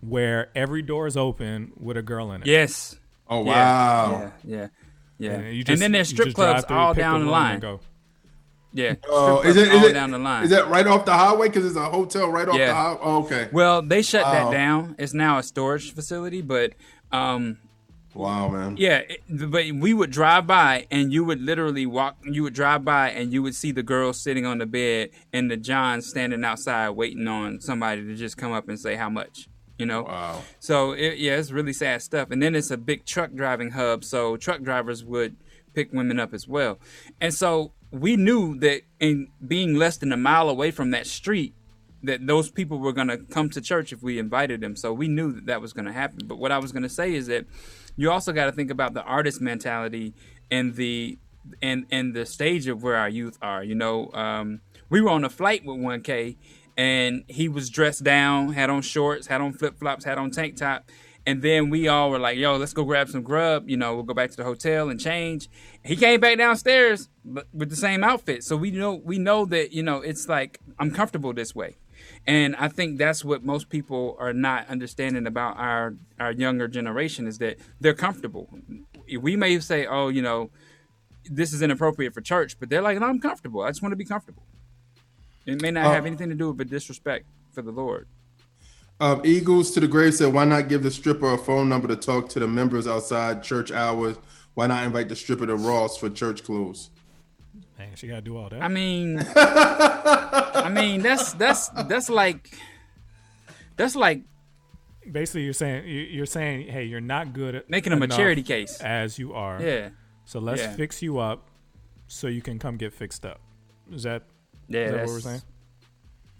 where 0.00 0.50
every 0.54 0.82
door 0.82 1.06
is 1.06 1.16
open 1.16 1.72
with 1.78 1.96
a 1.96 2.02
girl 2.02 2.32
in 2.32 2.42
it. 2.42 2.46
Yes. 2.48 2.96
Oh 3.28 3.40
wow. 3.40 4.32
Yeah, 4.44 4.58
yeah, 4.58 4.68
yeah. 5.18 5.30
And 5.32 5.56
you 5.56 5.64
and 5.68 5.80
then 5.80 5.92
there's 5.92 6.08
strip 6.08 6.34
clubs 6.34 6.64
all 6.68 6.94
down 6.94 7.24
the 7.24 7.30
line. 7.30 7.54
and 7.54 7.62
go. 7.62 7.80
Yeah. 8.72 8.94
Oh, 9.08 9.40
is 9.42 9.56
it 9.56 9.68
clubs 9.70 9.86
it 9.86 9.92
down 9.94 10.10
the 10.12 10.18
line. 10.18 10.44
is 10.44 10.50
that 10.50 10.68
right 10.68 10.86
off 10.86 11.04
the 11.04 11.12
highway? 11.12 11.48
Because 11.48 11.66
it's 11.66 11.76
a 11.76 11.84
hotel 11.86 12.28
right 12.30 12.48
off 12.48 12.56
the 12.56 12.72
highway. 12.74 12.98
Oh, 13.02 13.24
okay. 13.24 13.48
Well, 13.52 13.82
they 13.82 14.02
shut 14.02 14.22
Wow. 14.24 14.32
that 14.32 14.52
down. 14.56 14.94
It's 14.98 15.12
now 15.14 15.38
a 15.38 15.42
storage 15.42 15.92
facility, 15.92 16.40
but 16.40 16.74
um, 17.10 17.58
wow, 18.14 18.48
man. 18.48 18.76
Yeah, 18.78 18.98
it- 18.98 19.22
but 19.28 19.64
we 19.72 19.92
would 19.94 20.10
drive 20.10 20.46
by, 20.46 20.86
and 20.90 21.12
you 21.12 21.24
would 21.24 21.40
literally 21.40 21.86
walk. 21.86 22.16
You 22.24 22.42
would 22.44 22.54
drive 22.54 22.84
by, 22.84 23.10
and 23.10 23.32
you 23.32 23.42
would 23.42 23.54
see 23.54 23.72
the 23.72 23.82
girl 23.82 24.12
sitting 24.12 24.46
on 24.46 24.58
the 24.58 24.66
bed, 24.66 25.10
and 25.32 25.50
the 25.50 25.56
John 25.56 26.00
standing 26.02 26.44
outside 26.44 26.90
waiting 26.90 27.26
on 27.26 27.60
somebody 27.60 28.02
to 28.04 28.14
just 28.14 28.36
come 28.36 28.52
up 28.52 28.68
and 28.68 28.78
say 28.78 28.94
how 28.94 29.08
much. 29.10 29.48
You 29.78 29.86
know. 29.86 30.02
Wow. 30.02 30.42
So 30.60 30.92
it, 30.92 31.18
yeah, 31.18 31.36
it's 31.38 31.50
really 31.50 31.72
sad 31.72 32.02
stuff. 32.02 32.30
And 32.30 32.42
then 32.42 32.54
it's 32.54 32.70
a 32.70 32.76
big 32.76 33.06
truck 33.06 33.32
driving 33.34 33.70
hub, 33.70 34.04
so 34.04 34.36
truck 34.36 34.60
drivers 34.62 35.02
would 35.04 35.36
pick 35.72 35.92
women 35.92 36.20
up 36.20 36.34
as 36.34 36.46
well. 36.46 36.78
And 37.20 37.32
so 37.32 37.72
we 37.90 38.16
knew 38.16 38.58
that 38.60 38.82
in 38.98 39.28
being 39.46 39.74
less 39.74 39.96
than 39.96 40.12
a 40.12 40.16
mile 40.16 40.48
away 40.48 40.70
from 40.70 40.90
that 40.92 41.06
street, 41.06 41.54
that 42.02 42.26
those 42.26 42.50
people 42.50 42.78
were 42.78 42.92
going 42.92 43.08
to 43.08 43.18
come 43.18 43.50
to 43.50 43.60
church 43.60 43.92
if 43.92 44.02
we 44.02 44.18
invited 44.18 44.60
them. 44.60 44.76
So 44.76 44.92
we 44.92 45.08
knew 45.08 45.32
that 45.32 45.46
that 45.46 45.60
was 45.60 45.72
going 45.72 45.84
to 45.86 45.92
happen. 45.92 46.26
But 46.26 46.38
what 46.38 46.52
I 46.52 46.58
was 46.58 46.72
going 46.72 46.82
to 46.82 46.88
say 46.88 47.14
is 47.14 47.26
that 47.26 47.46
you 47.96 48.10
also 48.10 48.32
got 48.32 48.46
to 48.46 48.52
think 48.52 48.70
about 48.70 48.94
the 48.94 49.02
artist 49.02 49.40
mentality 49.40 50.14
and 50.50 50.74
the 50.76 51.18
and 51.62 51.86
and 51.90 52.14
the 52.14 52.26
stage 52.26 52.66
of 52.68 52.82
where 52.82 52.96
our 52.96 53.08
youth 53.08 53.38
are. 53.42 53.62
You 53.62 53.74
know, 53.74 54.10
um, 54.12 54.60
we 54.88 55.00
were 55.00 55.10
on 55.10 55.24
a 55.24 55.30
flight 55.30 55.64
with 55.64 55.76
1K, 55.76 56.36
and 56.76 57.24
he 57.28 57.48
was 57.48 57.68
dressed 57.68 58.04
down, 58.04 58.52
had 58.52 58.70
on 58.70 58.82
shorts, 58.82 59.26
had 59.26 59.40
on 59.40 59.52
flip 59.52 59.78
flops, 59.78 60.04
had 60.04 60.18
on 60.18 60.30
tank 60.30 60.56
top. 60.56 60.88
And 61.26 61.42
then 61.42 61.68
we 61.68 61.86
all 61.86 62.10
were 62.10 62.18
like, 62.18 62.38
"Yo, 62.38 62.56
let's 62.56 62.72
go 62.72 62.82
grab 62.84 63.08
some 63.08 63.22
grub." 63.22 63.68
You 63.68 63.76
know, 63.76 63.94
we'll 63.94 64.04
go 64.04 64.14
back 64.14 64.30
to 64.30 64.36
the 64.36 64.44
hotel 64.44 64.88
and 64.88 64.98
change. 64.98 65.48
He 65.84 65.94
came 65.96 66.18
back 66.20 66.38
downstairs 66.38 67.08
but 67.24 67.46
with 67.52 67.68
the 67.68 67.76
same 67.76 68.02
outfit, 68.02 68.42
so 68.42 68.56
we 68.56 68.70
know 68.70 68.94
we 68.94 69.18
know 69.18 69.44
that 69.46 69.72
you 69.72 69.82
know 69.82 70.00
it's 70.00 70.28
like 70.28 70.58
I'm 70.78 70.90
comfortable 70.90 71.32
this 71.34 71.54
way, 71.54 71.76
and 72.26 72.56
I 72.56 72.68
think 72.68 72.98
that's 72.98 73.22
what 73.24 73.44
most 73.44 73.68
people 73.68 74.16
are 74.18 74.32
not 74.32 74.66
understanding 74.68 75.26
about 75.26 75.58
our 75.58 75.94
our 76.18 76.32
younger 76.32 76.68
generation 76.68 77.26
is 77.26 77.38
that 77.38 77.58
they're 77.80 77.94
comfortable. 77.94 78.48
We 79.20 79.36
may 79.36 79.58
say, 79.60 79.86
"Oh, 79.86 80.08
you 80.08 80.22
know, 80.22 80.50
this 81.24 81.52
is 81.52 81.60
inappropriate 81.60 82.14
for 82.14 82.22
church," 82.22 82.58
but 82.58 82.70
they're 82.70 82.82
like, 82.82 82.98
"No, 82.98 83.06
I'm 83.06 83.20
comfortable. 83.20 83.60
I 83.60 83.68
just 83.68 83.82
want 83.82 83.92
to 83.92 83.96
be 83.96 84.06
comfortable." 84.06 84.44
It 85.44 85.60
may 85.60 85.70
not 85.70 85.86
Uh, 85.86 85.92
have 85.92 86.06
anything 86.06 86.30
to 86.30 86.34
do 86.34 86.50
with 86.52 86.70
disrespect 86.70 87.26
for 87.52 87.60
the 87.60 87.72
Lord. 87.72 88.08
Um, 89.00 89.22
Eagles 89.24 89.70
to 89.72 89.80
the 89.80 89.88
grave 89.88 90.14
said, 90.14 90.32
"Why 90.32 90.44
not 90.44 90.68
give 90.68 90.82
the 90.82 90.90
stripper 90.90 91.32
a 91.32 91.38
phone 91.38 91.68
number 91.68 91.88
to 91.88 91.96
talk 91.96 92.28
to 92.30 92.38
the 92.40 92.46
members 92.46 92.86
outside 92.86 93.42
church 93.42 93.72
hours? 93.72 94.16
Why 94.54 94.66
not 94.66 94.84
invite 94.84 95.08
the 95.08 95.16
stripper 95.16 95.46
to 95.46 95.56
Ross 95.56 95.96
for 95.96 96.10
church 96.10 96.44
clothes?" 96.44 96.90
Man, 97.78 97.94
she 97.94 98.08
gotta 98.08 98.20
do 98.20 98.36
all 98.36 98.50
that. 98.50 98.60
I 98.62 98.68
mean, 98.68 99.18
I 99.36 100.70
mean 100.70 101.00
that's 101.02 101.32
that's 101.32 101.68
that's 101.70 102.10
like 102.10 102.50
that's 103.76 103.96
like 103.96 104.22
Basically, 105.10 105.44
you're 105.44 105.54
saying 105.54 105.88
you- 105.88 106.02
you're 106.12 106.26
saying, 106.26 106.68
hey, 106.68 106.84
you're 106.84 107.00
not 107.00 107.32
good 107.32 107.54
at 107.54 107.70
Making 107.70 107.94
'em 107.94 108.02
a 108.02 108.06
charity 108.06 108.42
case. 108.42 108.78
as 108.80 109.18
you 109.18 109.32
are. 109.32 109.60
Yeah. 109.60 109.88
So 110.26 110.38
let's 110.40 110.60
Yeah. 110.60 110.74
fix 110.76 111.00
you 111.02 111.18
up, 111.18 111.48
so 112.06 112.28
you 112.28 112.42
can 112.42 112.58
come 112.58 112.76
get 112.76 112.92
fixed 112.92 113.24
up. 113.24 113.40
Is 113.90 114.02
that? 114.02 114.24
Yeah, 114.68 114.80
is 114.82 114.92
that 114.92 115.00
what 115.06 115.08
we're 115.08 115.20
saying? 115.20 115.42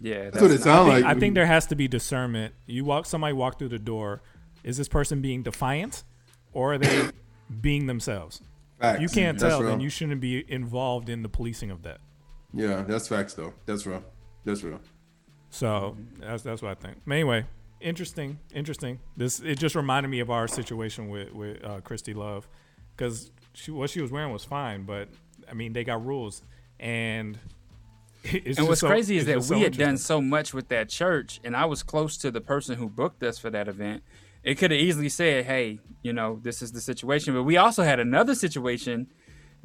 Yeah, 0.00 0.30
That's 0.30 0.40
what 0.40 0.50
it 0.50 0.62
sounds 0.62 0.88
like. 0.88 1.04
I 1.04 1.14
think 1.14 1.34
there 1.34 1.46
has 1.46 1.66
to 1.66 1.76
be 1.76 1.88
discernment. 1.88 2.54
You 2.66 2.84
walk, 2.84 3.06
somebody 3.06 3.34
walk 3.34 3.58
through 3.58 3.68
the 3.68 3.78
door. 3.78 4.22
Is 4.64 4.76
this 4.76 4.88
person 4.88 5.20
being 5.20 5.42
defiant, 5.42 6.04
or 6.52 6.74
are 6.74 6.78
they 6.78 7.10
being 7.60 7.86
themselves? 7.86 8.40
Facts. 8.80 9.00
You 9.00 9.08
can't 9.08 9.38
That's 9.38 9.52
tell. 9.52 9.60
real. 9.60 9.70
Then 9.70 9.80
you 9.80 9.90
shouldn't 9.90 10.20
be 10.20 10.44
involved 10.50 11.08
in 11.08 11.22
the 11.22 11.28
policing 11.28 11.70
of 11.70 11.82
that. 11.82 11.98
Yeah, 12.52 12.82
that's 12.86 13.08
facts 13.08 13.34
though. 13.34 13.52
That's 13.66 13.86
real. 13.86 14.02
That's 14.44 14.62
real. 14.62 14.80
So 15.50 15.96
that's 16.18 16.42
that's 16.42 16.62
what 16.62 16.70
I 16.70 16.74
think. 16.74 16.98
But 17.06 17.14
anyway, 17.14 17.44
interesting, 17.80 18.38
interesting. 18.54 19.00
This 19.16 19.40
it 19.40 19.58
just 19.58 19.74
reminded 19.74 20.08
me 20.08 20.20
of 20.20 20.30
our 20.30 20.48
situation 20.48 21.08
with 21.08 21.32
with 21.32 21.64
uh, 21.64 21.80
Christy 21.82 22.14
Love 22.14 22.48
because 22.96 23.30
she, 23.52 23.70
what 23.70 23.90
she 23.90 24.00
was 24.00 24.10
wearing 24.10 24.32
was 24.32 24.44
fine, 24.44 24.84
but 24.84 25.08
I 25.48 25.54
mean 25.54 25.72
they 25.72 25.84
got 25.84 26.04
rules, 26.04 26.42
and 26.78 27.36
it's 27.36 27.44
and 28.56 28.68
what's 28.68 28.80
so- 28.80 28.88
crazy 28.88 29.16
is 29.16 29.26
that 29.26 29.42
so 29.42 29.54
we 29.54 29.62
had 29.62 29.76
done 29.76 29.96
so 29.96 30.20
much 30.20 30.52
with 30.52 30.68
that 30.68 30.88
church, 30.88 31.40
and 31.44 31.56
I 31.56 31.64
was 31.64 31.82
close 31.82 32.16
to 32.18 32.30
the 32.30 32.40
person 32.40 32.76
who 32.76 32.88
booked 32.88 33.22
us 33.22 33.38
for 33.38 33.50
that 33.50 33.68
event. 33.68 34.02
It 34.42 34.56
could 34.56 34.70
have 34.70 34.80
easily 34.80 35.08
said, 35.08 35.44
"Hey, 35.44 35.80
you 36.02 36.12
know, 36.12 36.38
this 36.42 36.62
is 36.62 36.72
the 36.72 36.80
situation," 36.80 37.34
but 37.34 37.42
we 37.42 37.56
also 37.56 37.82
had 37.82 38.00
another 38.00 38.34
situation 38.34 39.08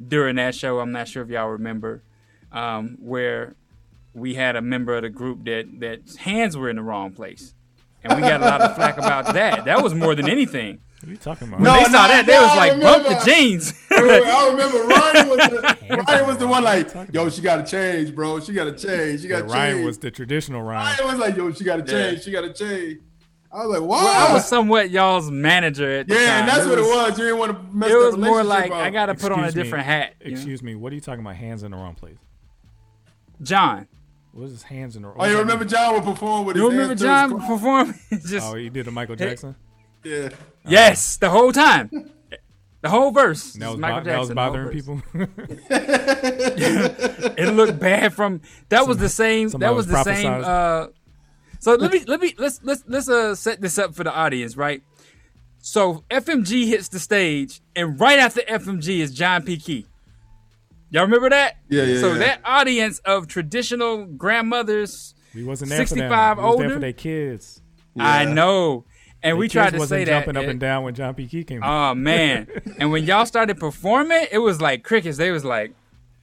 during 0.06 0.36
that 0.36 0.54
show. 0.54 0.80
I'm 0.80 0.92
not 0.92 1.08
sure 1.08 1.22
if 1.22 1.30
y'all 1.30 1.48
remember, 1.48 2.02
um, 2.52 2.98
where 3.00 3.54
we 4.12 4.34
had 4.34 4.56
a 4.56 4.62
member 4.62 4.94
of 4.96 5.02
the 5.02 5.10
group 5.10 5.44
that 5.44 5.80
that 5.80 6.16
hands 6.16 6.56
were 6.56 6.68
in 6.68 6.76
the 6.76 6.82
wrong 6.82 7.12
place, 7.12 7.54
and 8.02 8.14
we 8.14 8.20
got 8.20 8.40
a 8.40 8.44
lot 8.44 8.60
of 8.60 8.74
flack 8.74 8.98
about 8.98 9.32
that. 9.34 9.64
That 9.64 9.82
was 9.82 9.94
more 9.94 10.14
than 10.14 10.28
anything. 10.28 10.80
What 11.00 11.08
are 11.08 11.12
you 11.12 11.16
talking 11.18 11.48
about? 11.48 11.60
When 11.60 11.72
they 11.72 11.84
saw 11.84 12.08
that, 12.08 12.24
they 12.26 12.38
was 12.38 12.56
like, 12.56 12.80
"Bump 12.80 13.04
the 13.04 13.30
jeans." 13.30 13.74
I 13.90 14.00
remember, 14.00 14.26
I 14.26 14.48
remember 14.48 14.78
Ryan 14.88 15.28
was 15.28 15.38
the, 15.38 16.04
Ryan 16.08 16.26
was 16.26 16.38
the 16.38 16.46
one 16.46 16.64
like, 16.64 17.12
"Yo, 17.12 17.28
she 17.28 17.42
got 17.42 17.56
to 17.64 17.70
change, 17.70 18.14
bro. 18.14 18.40
She 18.40 18.52
got 18.54 18.64
to 18.64 18.72
change. 18.72 19.20
She 19.20 19.28
Yeah, 19.28 19.40
got 19.40 19.48
to 19.48 19.52
Ryan 19.54 19.74
change." 19.76 19.86
was 19.86 19.98
the 19.98 20.10
traditional 20.10 20.62
Ryan. 20.62 20.96
Ryan 20.98 21.10
was 21.12 21.18
like, 21.20 21.36
"Yo, 21.36 21.52
she 21.52 21.64
got 21.64 21.84
to 21.86 21.92
Yeah. 21.92 22.10
change. 22.10 22.24
She 22.24 22.30
got 22.32 22.40
to 22.42 22.52
change." 22.52 23.00
I 23.52 23.64
was 23.64 23.78
like, 23.78 23.88
"Wow." 23.88 24.04
Well, 24.04 24.30
I 24.30 24.32
was 24.32 24.46
somewhat 24.48 24.90
y'all's 24.90 25.30
manager 25.30 26.00
at 26.00 26.08
the 26.08 26.14
yeah, 26.14 26.20
time. 26.20 26.40
and 26.40 26.48
that's 26.48 26.66
what 26.66 26.78
it 26.78 26.82
was. 26.82 27.18
You 27.18 27.24
didn't 27.24 27.38
want 27.40 27.52
to 27.52 27.76
mess 27.76 27.90
It 27.90 27.94
was 27.96 28.16
more 28.16 28.42
like 28.42 28.70
up. 28.70 28.78
I 28.78 28.90
got 28.90 29.06
to 29.06 29.14
put 29.14 29.32
on 29.32 29.40
a 29.40 29.42
Excuse 29.44 29.56
me. 29.56 29.62
different 29.64 29.84
hat. 29.86 30.14
you 30.20 30.30
know? 30.30 30.32
Excuse 30.32 30.62
me. 30.62 30.74
What 30.74 30.92
are 30.92 30.94
you 30.94 31.00
talking 31.02 31.20
about? 31.20 31.36
Hands 31.36 31.62
in 31.62 31.70
the 31.72 31.76
wrong 31.76 31.94
place. 31.94 32.16
John. 33.42 33.86
What 34.32 34.44
is 34.46 34.50
his 34.52 34.62
hands 34.64 34.96
in 34.96 35.02
the 35.02 35.08
wrong? 35.08 35.16
Oh, 35.20 35.24
you 35.26 35.38
remember 35.38 35.64
John 35.64 35.94
would 35.94 36.04
perform 36.04 36.46
with 36.46 36.56
You 36.56 36.64
his 36.70 36.72
remember 36.72 36.88
hands 36.88 37.00
through 37.00 37.08
John 37.08 37.30
his 37.30 37.38
car? 37.40 37.48
perform? 37.48 37.94
Just 38.28 38.46
Oh, 38.46 38.54
he 38.56 38.68
did 38.68 38.86
a 38.88 38.90
Michael 38.90 39.16
Hey. 39.16 39.28
Jackson. 39.30 39.56
Yeah. 40.04 40.28
Yes, 40.68 41.16
the 41.16 41.30
whole 41.30 41.52
time, 41.52 41.90
the 42.82 42.88
whole 42.88 43.10
verse. 43.10 43.52
That 43.54 43.70
was, 43.70 43.78
Michael 43.78 44.00
bo- 44.00 44.04
that 44.04 44.18
was 44.18 44.28
Jackson, 44.28 44.36
the 44.36 44.42
whole 44.42 44.50
bothering 44.50 44.66
verse. 44.66 44.74
people. 44.74 45.02
it 47.38 47.54
looked 47.54 47.78
bad 47.78 48.14
from. 48.14 48.40
That 48.68 48.86
was 48.86 48.98
the 48.98 49.08
same. 49.08 49.48
That 49.50 49.74
was 49.74 49.86
was 49.86 50.04
the 50.04 50.04
same. 50.04 50.42
Uh, 50.44 50.86
so 51.58 51.74
let 51.74 51.92
me 51.92 52.04
let 52.06 52.20
me 52.20 52.34
let's 52.38 52.60
let's 52.62 52.84
let's 52.86 53.08
uh 53.08 53.34
set 53.34 53.60
this 53.60 53.78
up 53.78 53.94
for 53.94 54.04
the 54.04 54.12
audience, 54.12 54.56
right? 54.56 54.82
So 55.58 56.04
FMG 56.10 56.66
hits 56.66 56.88
the 56.88 56.98
stage, 57.00 57.60
and 57.74 57.98
right 57.98 58.18
after 58.18 58.40
FMG 58.42 58.98
is 59.00 59.12
John 59.12 59.42
P. 59.42 59.56
Kee. 59.56 59.86
Y'all 60.90 61.02
remember 61.02 61.28
that? 61.30 61.56
Yeah, 61.68 61.82
yeah, 61.82 62.00
So 62.00 62.12
yeah. 62.12 62.18
that 62.18 62.40
audience 62.44 63.00
of 63.00 63.26
traditional 63.26 64.04
grandmothers, 64.06 65.14
We 65.34 65.42
wasn't 65.42 65.70
there 65.70 65.78
for 65.78 65.94
them. 65.94 65.98
sixty-five 65.98 66.36
We 66.38 66.44
was 66.44 66.56
there 66.56 66.64
older. 66.66 66.74
for 66.74 66.80
their 66.80 66.92
kids. 66.92 67.60
I 67.98 68.24
know, 68.26 68.84
and 69.22 69.30
Their 69.30 69.36
we 69.36 69.46
kids 69.46 69.52
tried 69.54 69.70
to 69.72 69.78
wasn't 69.78 69.98
say 70.00 70.04
that. 70.04 70.10
jumping 70.10 70.36
up 70.36 70.42
and- 70.42 70.50
and 70.52 70.60
down 70.60 70.84
when 70.84 70.94
John 70.94 71.14
P. 71.14 71.26
Kee 71.26 71.44
came. 71.44 71.62
Oh, 71.62 71.66
out. 71.66 71.90
Oh 71.92 71.94
man! 71.96 72.48
and 72.78 72.90
when 72.90 73.04
y'all 73.04 73.26
started 73.26 73.58
performing, 73.58 74.26
it 74.30 74.38
was 74.38 74.60
like 74.60 74.82
crickets. 74.84 75.18
They 75.18 75.30
was 75.30 75.44
like, 75.44 75.74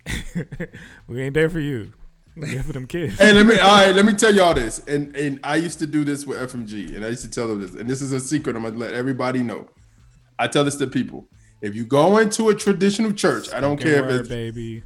we 1.08 1.22
ain't 1.22 1.34
there 1.34 1.50
for 1.50 1.60
you. 1.60 1.94
We 2.36 2.48
there 2.54 2.64
for 2.64 2.74
them 2.74 2.88
kids. 2.88 3.18
Hey, 3.20 3.32
let 3.32 3.46
me 3.46 3.60
all 3.60 3.76
right. 3.86 3.96
Let 3.96 4.06
me 4.06 4.14
tell 4.14 4.34
y'all 4.34 4.54
this, 4.54 4.80
and 4.88 5.16
and 5.16 5.40
I 5.44 5.56
used 5.58 5.80
to 5.80 5.88
do 5.88 6.04
this 6.04 6.26
with 6.26 6.38
FMG, 6.40 6.96
and 6.96 7.06
I 7.06 7.10
used 7.10 7.24
to 7.24 7.30
tell 7.30 7.48
them 7.48 7.62
this, 7.62 7.76
and 7.76 7.88
this 7.90 8.02
is 8.02 8.12
a 8.12 8.20
secret. 8.20 8.56
I'm 8.56 8.64
gonna 8.64 8.76
let 8.78 8.94
everybody 8.94 9.44
know. 9.44 9.68
I 10.40 10.48
tell 10.48 10.64
this 10.64 10.76
to 10.78 10.88
people: 10.88 11.28
if 11.62 11.76
you 11.76 11.86
go 11.86 12.18
into 12.18 12.50
a 12.50 12.56
traditional 12.56 13.12
church, 13.14 13.54
I 13.54 13.60
don't 13.60 13.80
Spoken 13.80 13.94
care 13.94 14.02
word, 14.04 14.12
if 14.14 14.20
it's 14.22 14.30
baby. 14.30 14.84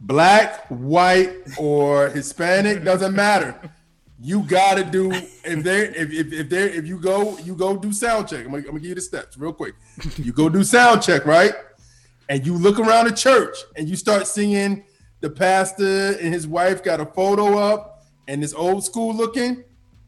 black, 0.00 0.66
white, 0.68 1.32
or 1.58 2.10
Hispanic, 2.10 2.84
doesn't 2.84 3.14
matter. 3.14 3.58
You 4.20 4.42
gotta 4.42 4.84
do 4.84 5.10
if 5.12 5.64
they 5.64 5.88
if 5.88 6.12
if 6.12 6.32
if 6.32 6.48
they 6.48 6.72
if 6.72 6.86
you 6.86 6.98
go 6.98 7.36
you 7.38 7.54
go 7.54 7.76
do 7.76 7.92
sound 7.92 8.28
check. 8.28 8.40
I'm 8.40 8.52
gonna, 8.52 8.58
I'm 8.58 8.64
gonna 8.66 8.80
give 8.80 8.90
you 8.90 8.94
the 8.94 9.00
steps 9.00 9.36
real 9.36 9.52
quick. 9.52 9.74
You 10.16 10.32
go 10.32 10.48
do 10.48 10.62
sound 10.62 11.02
check, 11.02 11.26
right? 11.26 11.52
And 12.28 12.46
you 12.46 12.56
look 12.56 12.78
around 12.78 13.06
the 13.06 13.12
church 13.12 13.56
and 13.76 13.88
you 13.88 13.96
start 13.96 14.26
seeing 14.26 14.84
the 15.20 15.30
pastor 15.30 16.16
and 16.20 16.32
his 16.32 16.46
wife 16.46 16.82
got 16.82 17.00
a 17.00 17.06
photo 17.06 17.58
up 17.58 18.04
and 18.28 18.42
it's 18.42 18.54
old 18.54 18.84
school 18.84 19.14
looking. 19.14 19.64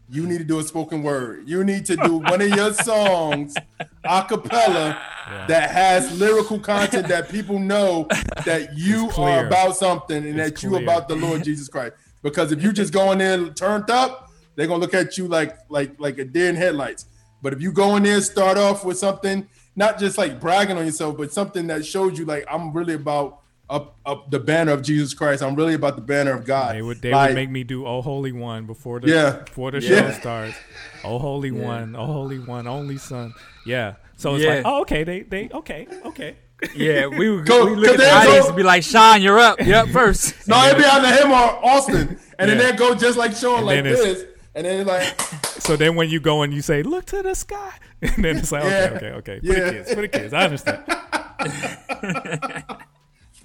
You 0.08 0.24
need 0.26 0.38
to 0.38 0.44
do 0.44 0.60
a 0.60 0.62
spoken 0.62 1.02
word. 1.02 1.48
You 1.48 1.64
need 1.64 1.84
to 1.86 1.96
do 1.96 2.18
one 2.18 2.40
of 2.40 2.48
your 2.48 2.72
songs 2.74 3.56
a 4.04 4.24
cappella 4.24 5.00
that 5.48 5.70
has 5.70 6.18
lyrical 6.18 6.60
content 6.60 7.08
that 7.08 7.28
people 7.28 7.58
know 7.58 8.06
that 8.44 8.76
you 8.76 9.10
are 9.16 9.46
about 9.46 9.76
something 9.76 10.16
and 10.16 10.38
It's 10.38 10.62
that 10.62 10.66
you 10.66 10.76
about 10.76 11.08
the 11.08 11.16
Lord 11.16 11.42
Jesus 11.42 11.68
Christ. 11.68 11.96
Because 12.30 12.50
if 12.52 12.62
you 12.62 12.72
just 12.72 12.92
go 12.92 13.12
in 13.12 13.18
there 13.18 13.48
turned 13.50 13.88
up, 13.90 14.30
they're 14.56 14.66
gonna 14.66 14.80
look 14.80 14.94
at 14.94 15.16
you 15.16 15.28
like 15.28 15.56
like 15.68 15.98
like 16.00 16.18
a 16.18 16.24
deer 16.24 16.48
in 16.48 16.56
headlights. 16.56 17.06
But 17.42 17.52
if 17.52 17.60
you 17.62 17.70
go 17.72 17.96
in 17.96 18.02
there, 18.02 18.20
start 18.20 18.58
off 18.58 18.84
with 18.84 18.98
something, 18.98 19.46
not 19.76 19.98
just 19.98 20.18
like 20.18 20.40
bragging 20.40 20.76
on 20.76 20.84
yourself, 20.86 21.16
but 21.16 21.32
something 21.32 21.66
that 21.68 21.84
shows 21.86 22.18
you 22.18 22.24
like 22.24 22.44
I'm 22.50 22.72
really 22.72 22.94
about 22.94 23.40
up 23.70 23.96
up 24.04 24.30
the 24.30 24.40
banner 24.40 24.72
of 24.72 24.82
Jesus 24.82 25.14
Christ. 25.14 25.42
I'm 25.42 25.54
really 25.54 25.74
about 25.74 25.96
the 25.96 26.02
banner 26.02 26.32
of 26.32 26.44
God. 26.44 26.74
They 26.74 26.82
would 26.82 27.00
they 27.02 27.12
Like, 27.12 27.28
would 27.30 27.34
make 27.36 27.50
me 27.50 27.62
do 27.64 27.86
"Oh 27.86 28.00
Holy 28.02 28.32
One" 28.32 28.66
before 28.66 28.98
the 29.00 29.08
Yeah. 29.08 29.30
before 29.44 29.70
the 29.70 29.80
Yeah. 29.80 30.10
show 30.12 30.18
starts. 30.18 30.56
"Oh 31.04 31.18
Holy 31.18 31.50
Yeah. 31.50 31.64
One, 31.64 31.94
Oh 31.96 32.06
Holy 32.06 32.38
One, 32.38 32.66
only 32.66 32.96
Son." 32.98 33.34
Yeah. 33.64 33.94
So 34.16 34.34
it's 34.34 34.44
Yeah. 34.44 34.54
like, 34.54 34.62
oh, 34.64 34.80
okay, 34.82 35.04
they 35.04 35.20
they 35.22 35.48
okay, 35.52 35.86
okay. 36.04 36.36
Yeah, 36.74 37.06
we 37.06 37.30
would 37.30 37.46
Go- 37.52 37.66
we 37.66 37.74
look 37.76 37.90
at 37.92 37.96
the 37.98 38.10
audience 38.10 38.42
go- 38.44 38.48
and 38.48 38.56
be 38.56 38.62
like, 38.62 38.82
Sean, 38.82 39.20
you're 39.22 39.38
up. 39.38 39.60
You're 39.60 39.76
up 39.76 39.88
first. 39.90 40.34
No, 40.48 40.64
it'd 40.66 40.78
be 40.78 40.84
either 40.84 41.22
him 41.22 41.30
or 41.30 41.64
Austin, 41.64 42.18
and 42.38 42.50
then 42.50 42.58
Yeah. 42.58 42.70
they 42.72 42.76
go 42.76 42.94
just 42.94 43.18
like 43.18 43.34
Sean, 43.34 43.58
And 43.58 43.66
like 43.66 43.84
this, 43.84 44.24
and 44.54 44.64
then 44.66 44.80
it's 44.80 44.88
like, 44.88 45.20
So 45.60 45.76
then 45.76 45.96
when 45.96 46.08
you 46.08 46.20
go 46.20 46.42
and 46.42 46.54
you 46.54 46.62
say, 46.62 46.82
"Look 46.84 47.06
to 47.06 47.22
the 47.22 47.34
sky," 47.34 47.72
and 48.00 48.24
then 48.24 48.36
it's 48.36 48.52
like, 48.52 48.62
"Okay, 48.64 48.70
Yeah. 48.90 48.96
okay, 48.96 49.10
okay." 49.12 49.40
For 49.40 49.46
Yeah. 49.46 49.64
the 49.64 49.72
kids, 49.72 49.94
for 49.94 50.00
the 50.02 50.08
kids, 50.08 50.32
I 50.32 50.44
understand. 50.44 50.84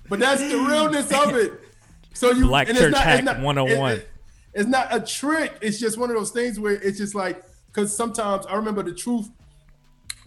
but 0.10 0.20
that's 0.20 0.42
the 0.42 0.58
realness 0.58 1.12
of 1.12 1.36
it. 1.36 1.54
So 2.14 2.32
you 2.32 2.46
Black 2.48 2.68
and 2.70 2.78
it's 2.78 2.86
Church 2.86 2.92
not- 2.94 3.02
Hack 3.04 3.20
it's 3.20 3.26
not- 3.26 3.40
101. 3.40 3.92
it- 3.92 3.98
it- 3.98 4.08
oh 4.14 4.18
it's 4.54 4.68
not 4.70 4.94
a 4.94 5.00
trick. 5.00 5.54
It's 5.62 5.80
just 5.80 5.98
one 5.98 6.10
of 6.10 6.16
those 6.16 6.32
things 6.32 6.60
where 6.60 6.74
it's 6.74 6.98
just 6.98 7.16
like 7.16 7.42
because 7.68 7.96
sometimes 7.96 8.46
I 8.48 8.56
remember 8.56 8.84
the 8.84 8.94
truth 8.94 9.30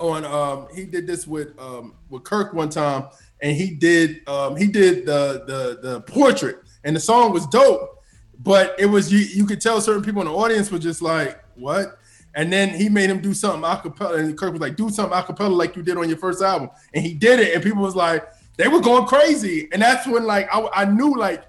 on 0.04 0.24
um 0.24 0.68
he 0.74 0.84
did 0.84 1.06
this 1.06 1.26
with 1.26 1.58
um 1.58 1.94
with 2.10 2.24
Kirk 2.24 2.52
one 2.52 2.68
time 2.68 3.08
and 3.40 3.56
he 3.56 3.70
did 3.70 4.26
um 4.28 4.56
he 4.56 4.66
did 4.66 5.06
the 5.06 5.44
the 5.46 5.78
the 5.82 6.00
portrait 6.02 6.58
and 6.84 6.94
the 6.94 7.00
song 7.00 7.32
was 7.32 7.46
dope 7.48 7.94
but 8.38 8.74
it 8.78 8.86
was 8.86 9.12
you 9.12 9.20
you 9.20 9.46
could 9.46 9.60
tell 9.60 9.80
certain 9.80 10.02
people 10.02 10.20
in 10.20 10.28
the 10.28 10.34
audience 10.34 10.70
were 10.70 10.78
just 10.78 11.02
like 11.02 11.42
what? 11.56 11.98
And 12.36 12.52
then 12.52 12.70
he 12.70 12.88
made 12.88 13.10
him 13.10 13.20
do 13.20 13.32
something 13.32 13.64
a 13.64 13.76
cappella 13.76 14.18
and 14.18 14.36
Kirk 14.36 14.52
was 14.52 14.60
like 14.60 14.76
do 14.76 14.90
something 14.90 15.16
a 15.16 15.22
cappella 15.22 15.54
like 15.54 15.76
you 15.76 15.82
did 15.82 15.96
on 15.96 16.08
your 16.08 16.18
first 16.18 16.42
album. 16.42 16.70
And 16.92 17.04
he 17.04 17.14
did 17.14 17.38
it 17.38 17.54
and 17.54 17.62
people 17.62 17.82
was 17.82 17.94
like 17.94 18.28
they 18.56 18.68
were 18.68 18.80
going 18.80 19.06
crazy. 19.06 19.68
And 19.72 19.80
that's 19.80 20.06
when 20.06 20.24
like 20.24 20.48
I, 20.52 20.68
I 20.74 20.84
knew 20.84 21.16
like 21.16 21.44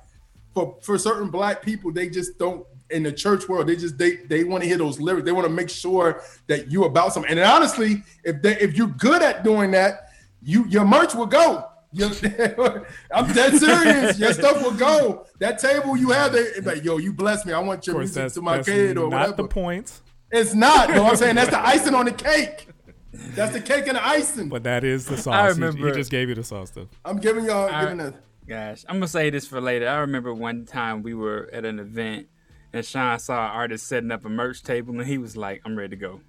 for 0.53 0.77
for 0.81 0.97
certain 0.97 1.29
black 1.29 1.61
people 1.61 1.91
they 1.91 2.09
just 2.09 2.37
don't 2.37 2.65
in 2.91 3.03
the 3.03 3.11
church 3.11 3.47
world 3.49 3.67
they 3.67 3.75
just 3.75 3.97
they 3.97 4.17
they 4.27 4.43
want 4.43 4.61
to 4.61 4.67
hear 4.69 4.77
those 4.77 4.99
lyrics 4.99 5.25
they 5.25 5.31
want 5.31 5.45
to 5.47 5.51
make 5.53 5.69
sure 5.69 6.21
that 6.47 6.71
you 6.71 6.83
about 6.83 7.11
something 7.13 7.31
and 7.31 7.39
honestly 7.39 8.03
if 8.23 8.41
they 8.41 8.55
if 8.59 8.75
you're 8.77 8.87
good 8.87 9.21
at 9.23 9.43
doing 9.43 9.71
that 9.71 10.09
you 10.43 10.65
your 10.67 10.85
merch 10.85 11.15
will 11.15 11.25
go 11.25 11.65
Your- 11.91 12.09
I'm 13.13 13.31
dead 13.33 13.57
serious. 13.57 14.19
Your 14.19 14.33
stuff 14.33 14.61
will 14.61 14.73
go. 14.75 15.25
That 15.39 15.59
table 15.59 15.95
you 15.95 16.09
have, 16.11 16.33
they 16.33 16.39
it's 16.39 16.67
like, 16.67 16.83
yo, 16.83 16.97
you 16.97 17.13
bless 17.13 17.45
me. 17.45 17.53
I 17.53 17.59
want 17.59 17.79
Of 17.79 17.87
your 17.87 17.95
course, 17.95 18.15
music 18.15 18.33
to 18.33 18.41
my 18.41 18.61
kid 18.61 18.97
or 18.97 19.09
not 19.09 19.19
whatever. 19.29 19.43
the 19.43 19.47
point. 19.47 20.01
It's 20.29 20.53
not. 20.53 20.89
No, 20.89 21.05
I'm 21.05 21.15
saying 21.15 21.35
that's 21.35 21.51
the 21.51 21.65
icing 21.65 21.93
on 21.95 22.03
the 22.05 22.11
cake. 22.11 22.67
That's 23.13 23.53
the 23.53 23.61
cake 23.61 23.87
and 23.87 23.95
the 23.95 24.05
icing. 24.05 24.49
But 24.49 24.63
that 24.63 24.83
is 24.83 25.05
the 25.05 25.15
sauce. 25.15 25.33
I 25.33 25.43
He- 25.43 25.53
remember- 25.53 25.87
he, 25.87 25.93
just 25.93 26.11
gave 26.11 26.27
you 26.27 26.35
the 26.35 26.43
sauce, 26.43 26.69
though. 26.71 26.89
I'm 27.05 27.17
giving 27.17 27.45
y'all 27.45 27.69
I- 27.73 27.83
giving 27.85 28.01
a 28.01 28.13
Gosh, 28.45 28.83
I'm 28.89 28.97
gonna 28.97 29.07
say 29.07 29.29
this 29.29 29.47
for 29.47 29.61
later. 29.61 29.87
I 29.87 29.99
remember 29.99 30.33
one 30.33 30.65
time 30.65 31.01
we 31.01 31.13
were 31.13 31.49
at 31.53 31.63
an 31.63 31.79
event 31.79 32.27
and 32.75 32.85
Sean 32.85 33.17
saw 33.19 33.45
an 33.45 33.51
artist 33.51 33.87
setting 33.87 34.11
up 34.11 34.25
a 34.25 34.29
merch 34.29 34.61
table 34.61 34.93
and 34.99 35.07
he 35.07 35.17
was 35.17 35.37
like, 35.37 35.61
"I'm 35.65 35.77
ready 35.77 35.91
to 35.91 35.95
go." 35.95 36.19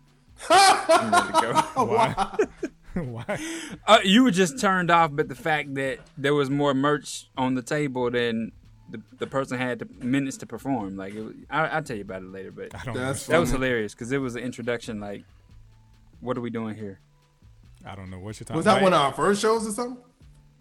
I'm 0.49 1.11
ready 1.11 1.33
to 1.33 1.41
go. 1.75 1.85
Why? 1.85 2.37
Why? 2.95 3.39
Uh, 3.87 3.99
you 4.05 4.23
were 4.23 4.31
just 4.31 4.61
turned 4.61 4.91
off, 4.91 5.11
but 5.13 5.29
the 5.29 5.35
fact 5.35 5.75
that 5.75 5.99
there 6.17 6.35
was 6.35 6.49
more 6.49 6.73
merch 6.73 7.27
on 7.37 7.55
the 7.55 7.63
table 7.63 8.11
than 8.13 8.53
the, 8.89 9.03
the 9.19 9.27
person 9.27 9.59
had 9.59 9.81
the 9.81 9.89
minutes 10.07 10.37
to 10.39 10.47
perform. 10.47 10.97
Like, 10.97 11.15
it 11.15 11.23
was, 11.23 11.35
I, 11.51 11.67
I'll 11.67 11.83
tell 11.83 11.97
you 11.97 12.03
about 12.03 12.23
it 12.23 12.31
later. 12.31 12.53
But 12.53 12.71
don't 12.85 12.95
That's 12.95 13.27
that 13.27 13.39
was 13.39 13.51
hilarious 13.51 13.93
because 13.93 14.13
it 14.13 14.19
was 14.19 14.37
an 14.37 14.43
introduction. 14.43 15.01
Like, 15.01 15.25
what 16.21 16.39
are 16.39 16.41
we 16.41 16.51
doing 16.51 16.77
here? 16.77 17.01
I 17.85 17.97
don't 17.97 18.09
know 18.09 18.19
what 18.21 18.39
you're 18.39 18.45
talking 18.45 18.57
Was 18.57 18.67
that 18.67 18.79
about. 18.79 18.83
one 18.85 18.95
of 18.95 19.01
our 19.01 19.13
first 19.13 19.43
shows 19.43 19.67
or 19.67 19.73
something? 19.73 20.03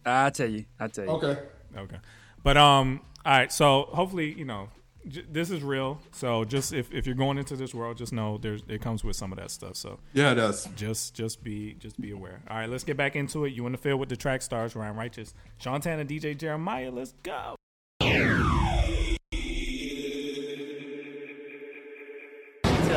I'll 0.04 0.32
tell 0.32 0.50
you. 0.50 0.66
I'll 0.80 0.90
tell 0.90 1.06
you. 1.06 1.12
Okay. 1.12 1.42
Okay. 1.78 1.98
But 2.44 2.58
um, 2.58 3.02
all 3.24 3.38
right. 3.38 3.52
So 3.52 3.84
hopefully, 3.92 4.34
you 4.34 4.46
know, 4.46 4.70
j- 5.08 5.24
this 5.32 5.50
is 5.52 5.62
real. 5.64 6.00
So 6.12 6.44
just 6.46 6.74
if, 6.74 6.92
if 6.94 7.06
you're 7.06 7.16
going 7.16 7.38
into 7.38 7.56
this 7.56 7.74
world, 7.74 7.98
just 7.98 8.14
know 8.14 8.38
there's 8.38 8.62
it 8.68 8.82
comes 8.82 9.04
with 9.04 9.16
some 9.16 9.32
of 9.32 9.38
that 9.40 9.52
stuff. 9.52 9.76
So 9.76 10.00
Yeah, 10.14 10.32
it 10.32 10.36
does. 10.36 10.66
just 10.76 11.14
just 11.14 11.44
be 11.44 11.76
just 11.80 12.00
be 12.00 12.12
aware. 12.12 12.42
All 12.50 12.58
right, 12.58 12.70
let's 12.70 12.84
get 12.84 12.98
back 12.98 13.16
into 13.16 13.46
it. 13.46 13.54
You 13.54 13.66
in 13.66 13.72
the 13.72 13.78
field 13.78 14.00
with 14.00 14.10
the 14.10 14.18
track 14.18 14.42
stars, 14.42 14.76
Ryan 14.76 14.96
Righteous, 14.96 15.34
Sean 15.58 15.82
Tanner, 15.82 16.06
DJ 16.06 16.38
Jeremiah. 16.38 16.92
Let's 16.92 17.14
go. 17.24 17.56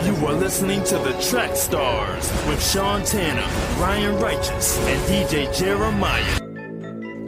You 0.04 0.26
are 0.26 0.32
listening 0.34 0.82
to 0.84 0.96
the 0.98 1.12
Track 1.30 1.54
Stars 1.56 2.30
with 2.48 2.64
Sean 2.64 3.04
Tanner, 3.04 3.46
Ryan 3.80 4.18
Righteous, 4.20 4.78
and 4.86 5.00
DJ 5.08 5.54
Jeremiah. 5.56 6.40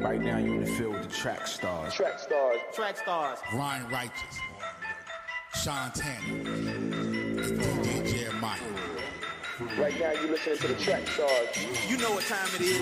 Right 0.02 0.20
now, 0.20 0.38
you're 0.38 0.54
in 0.56 0.64
the 0.64 0.70
field 0.72 0.94
with 0.94 1.02
the 1.08 1.14
track 1.14 1.46
stars. 1.46 1.94
Track 1.94 2.18
stars. 2.18 2.58
Track 2.74 2.96
stars. 2.96 3.38
Ryan 3.54 3.88
Righteous, 3.90 4.38
Sean 5.54 5.90
Tanner, 5.90 6.44
DJ 6.44 8.06
Jeremiah. 8.06 8.58
Right 9.78 9.98
now 10.00 10.12
you're 10.12 10.30
listening 10.30 10.58
to 10.58 10.68
the 10.68 10.74
track 10.74 11.06
stars. 11.08 11.48
You 11.88 11.98
know 11.98 12.12
what 12.12 12.24
time 12.24 12.48
it 12.54 12.60
is. 12.62 12.80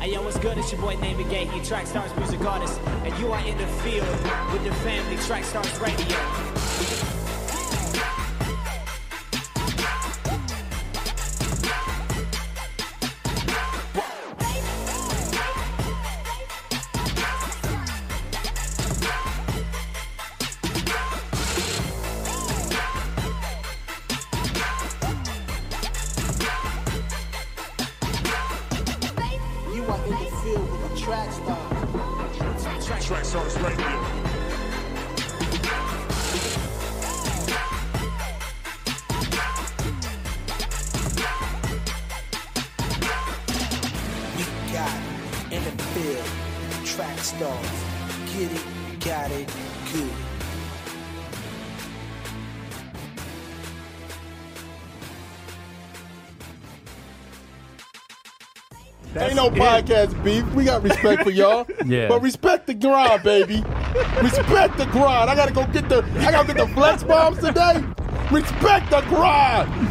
Hey 0.00 0.14
yo, 0.14 0.22
what's 0.22 0.38
good? 0.38 0.56
It's 0.56 0.72
your 0.72 0.80
boy 0.80 0.94
Name 0.96 1.28
Gay, 1.28 1.50
you 1.54 1.62
Track 1.64 1.86
Stars 1.86 2.16
music 2.16 2.40
artist, 2.40 2.80
and 3.04 3.18
you 3.18 3.30
are 3.32 3.46
in 3.46 3.58
the 3.58 3.66
field 3.82 4.08
with 4.52 4.64
the 4.64 4.72
family 4.76 5.16
Track 5.26 5.44
Stars 5.44 5.78
Radio. 5.80 6.57
You 6.78 7.17
no 59.50 59.56
podcast 59.56 60.22
beef. 60.24 60.44
We 60.54 60.64
got 60.64 60.82
respect 60.82 61.22
for 61.22 61.30
y'all. 61.30 61.66
Yeah. 61.86 62.08
But 62.08 62.22
respect 62.22 62.66
the 62.66 62.74
grind, 62.74 63.22
baby. 63.22 63.62
Respect 64.22 64.76
the 64.76 64.86
grind. 64.90 65.30
I 65.30 65.34
gotta 65.34 65.52
go 65.52 65.64
get 65.66 65.88
the 65.88 66.04
I 66.18 66.30
gotta 66.30 66.52
get 66.52 66.56
the 66.56 66.66
flex 66.74 67.02
bombs 67.02 67.38
today. 67.38 67.82
Respect 68.30 68.90
the 68.90 69.00
grind. 69.02 69.88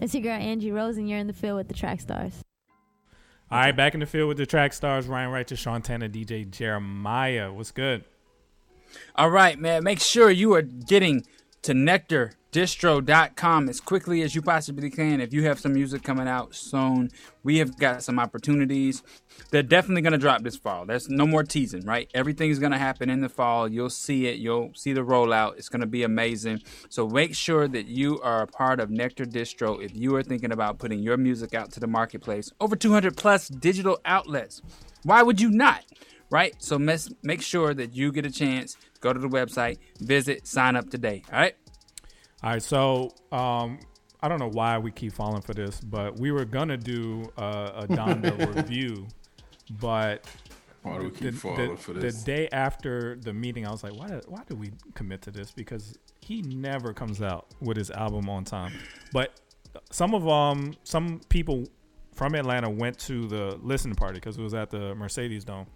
It's 0.00 0.14
your 0.14 0.22
girl 0.22 0.38
Angie 0.38 0.70
Rose, 0.70 0.98
and 0.98 1.08
you're 1.08 1.18
in 1.18 1.26
the 1.26 1.32
field 1.32 1.56
with 1.56 1.68
the 1.68 1.74
track 1.74 2.00
stars. 2.00 2.44
All 3.50 3.58
right, 3.58 3.76
back 3.76 3.94
in 3.94 4.00
the 4.00 4.06
field 4.06 4.28
with 4.28 4.36
the 4.36 4.46
track 4.46 4.72
stars, 4.72 5.06
Ryan 5.06 5.30
Righteous, 5.30 5.58
Sean 5.58 5.80
Tanner, 5.80 6.08
DJ 6.08 6.48
Jeremiah. 6.48 7.52
What's 7.52 7.72
good? 7.72 8.04
All 9.14 9.30
right, 9.30 9.58
man. 9.58 9.84
Make 9.84 10.00
sure 10.00 10.30
you 10.30 10.54
are 10.54 10.62
getting 10.62 11.24
to 11.62 11.74
nectardistro.com 12.56 13.68
as 13.68 13.80
quickly 13.80 14.22
as 14.22 14.34
you 14.34 14.40
possibly 14.40 14.88
can. 14.88 15.20
If 15.20 15.32
you 15.32 15.42
have 15.44 15.60
some 15.60 15.74
music 15.74 16.02
coming 16.02 16.26
out 16.26 16.54
soon, 16.54 17.10
we 17.42 17.58
have 17.58 17.78
got 17.78 18.02
some 18.02 18.18
opportunities. 18.18 19.02
They're 19.50 19.62
definitely 19.62 20.02
going 20.02 20.14
to 20.14 20.18
drop 20.18 20.42
this 20.42 20.56
fall. 20.56 20.86
There's 20.86 21.08
no 21.08 21.26
more 21.26 21.42
teasing, 21.42 21.84
right? 21.84 22.10
Everything's 22.14 22.58
going 22.58 22.72
to 22.72 22.78
happen 22.78 23.10
in 23.10 23.20
the 23.20 23.28
fall. 23.28 23.68
You'll 23.68 23.90
see 23.90 24.26
it. 24.26 24.38
You'll 24.38 24.72
see 24.74 24.94
the 24.94 25.02
rollout. 25.02 25.58
It's 25.58 25.68
going 25.68 25.82
to 25.82 25.86
be 25.86 26.02
amazing. 26.02 26.62
So 26.88 27.06
make 27.06 27.34
sure 27.34 27.68
that 27.68 27.86
you 27.86 28.20
are 28.22 28.42
a 28.42 28.46
part 28.46 28.80
of 28.80 28.90
Nectar 28.90 29.26
Distro 29.26 29.82
if 29.82 29.94
you 29.94 30.16
are 30.16 30.22
thinking 30.22 30.52
about 30.52 30.78
putting 30.78 31.00
your 31.00 31.18
music 31.18 31.54
out 31.54 31.72
to 31.72 31.80
the 31.80 31.86
marketplace. 31.86 32.50
Over 32.58 32.74
200 32.74 33.16
plus 33.16 33.48
digital 33.48 34.00
outlets. 34.04 34.62
Why 35.02 35.22
would 35.22 35.40
you 35.40 35.50
not? 35.50 35.84
right? 36.28 36.54
So 36.58 36.76
mes- 36.76 37.14
make 37.22 37.40
sure 37.40 37.72
that 37.72 37.94
you 37.94 38.10
get 38.10 38.26
a 38.26 38.30
chance. 38.32 38.76
Go 39.00 39.12
to 39.12 39.20
the 39.20 39.28
website, 39.28 39.78
visit, 40.00 40.44
sign 40.44 40.74
up 40.74 40.90
today. 40.90 41.22
All 41.32 41.38
right. 41.38 41.54
All 42.46 42.52
right, 42.52 42.62
so 42.62 43.12
um, 43.32 43.80
I 44.20 44.28
don't 44.28 44.38
know 44.38 44.50
why 44.50 44.78
we 44.78 44.92
keep 44.92 45.12
falling 45.12 45.42
for 45.42 45.52
this, 45.52 45.80
but 45.80 46.16
we 46.20 46.30
were 46.30 46.44
gonna 46.44 46.76
do 46.76 47.28
uh, 47.36 47.72
a 47.74 47.86
Donda 47.88 48.54
review, 48.54 49.08
but 49.80 50.24
Why 50.84 50.98
do 50.98 51.04
we 51.06 51.10
keep 51.10 51.20
the, 51.20 51.32
falling 51.32 51.70
the- 51.70 51.76
for 51.76 51.92
this? 51.94 52.22
The 52.22 52.24
day 52.24 52.48
after 52.52 53.16
the 53.16 53.32
meeting, 53.32 53.66
I 53.66 53.72
was 53.72 53.82
like, 53.82 53.96
why? 53.96 54.06
Did, 54.06 54.26
why 54.28 54.42
did 54.46 54.60
we 54.60 54.70
commit 54.94 55.22
to 55.22 55.32
this? 55.32 55.50
Because 55.50 55.98
he 56.20 56.40
never 56.42 56.94
comes 56.94 57.20
out 57.20 57.46
with 57.60 57.76
his 57.76 57.90
album 57.90 58.30
on 58.30 58.44
time. 58.44 58.74
But 59.12 59.40
some 59.90 60.14
of 60.14 60.28
um, 60.28 60.74
some 60.84 61.22
people 61.28 61.64
from 62.14 62.36
Atlanta 62.36 62.70
went 62.70 62.96
to 63.00 63.26
the 63.26 63.58
listening 63.60 63.96
party 63.96 64.20
because 64.20 64.38
it 64.38 64.42
was 64.42 64.54
at 64.54 64.70
the 64.70 64.94
Mercedes 64.94 65.44
Dome, 65.44 65.66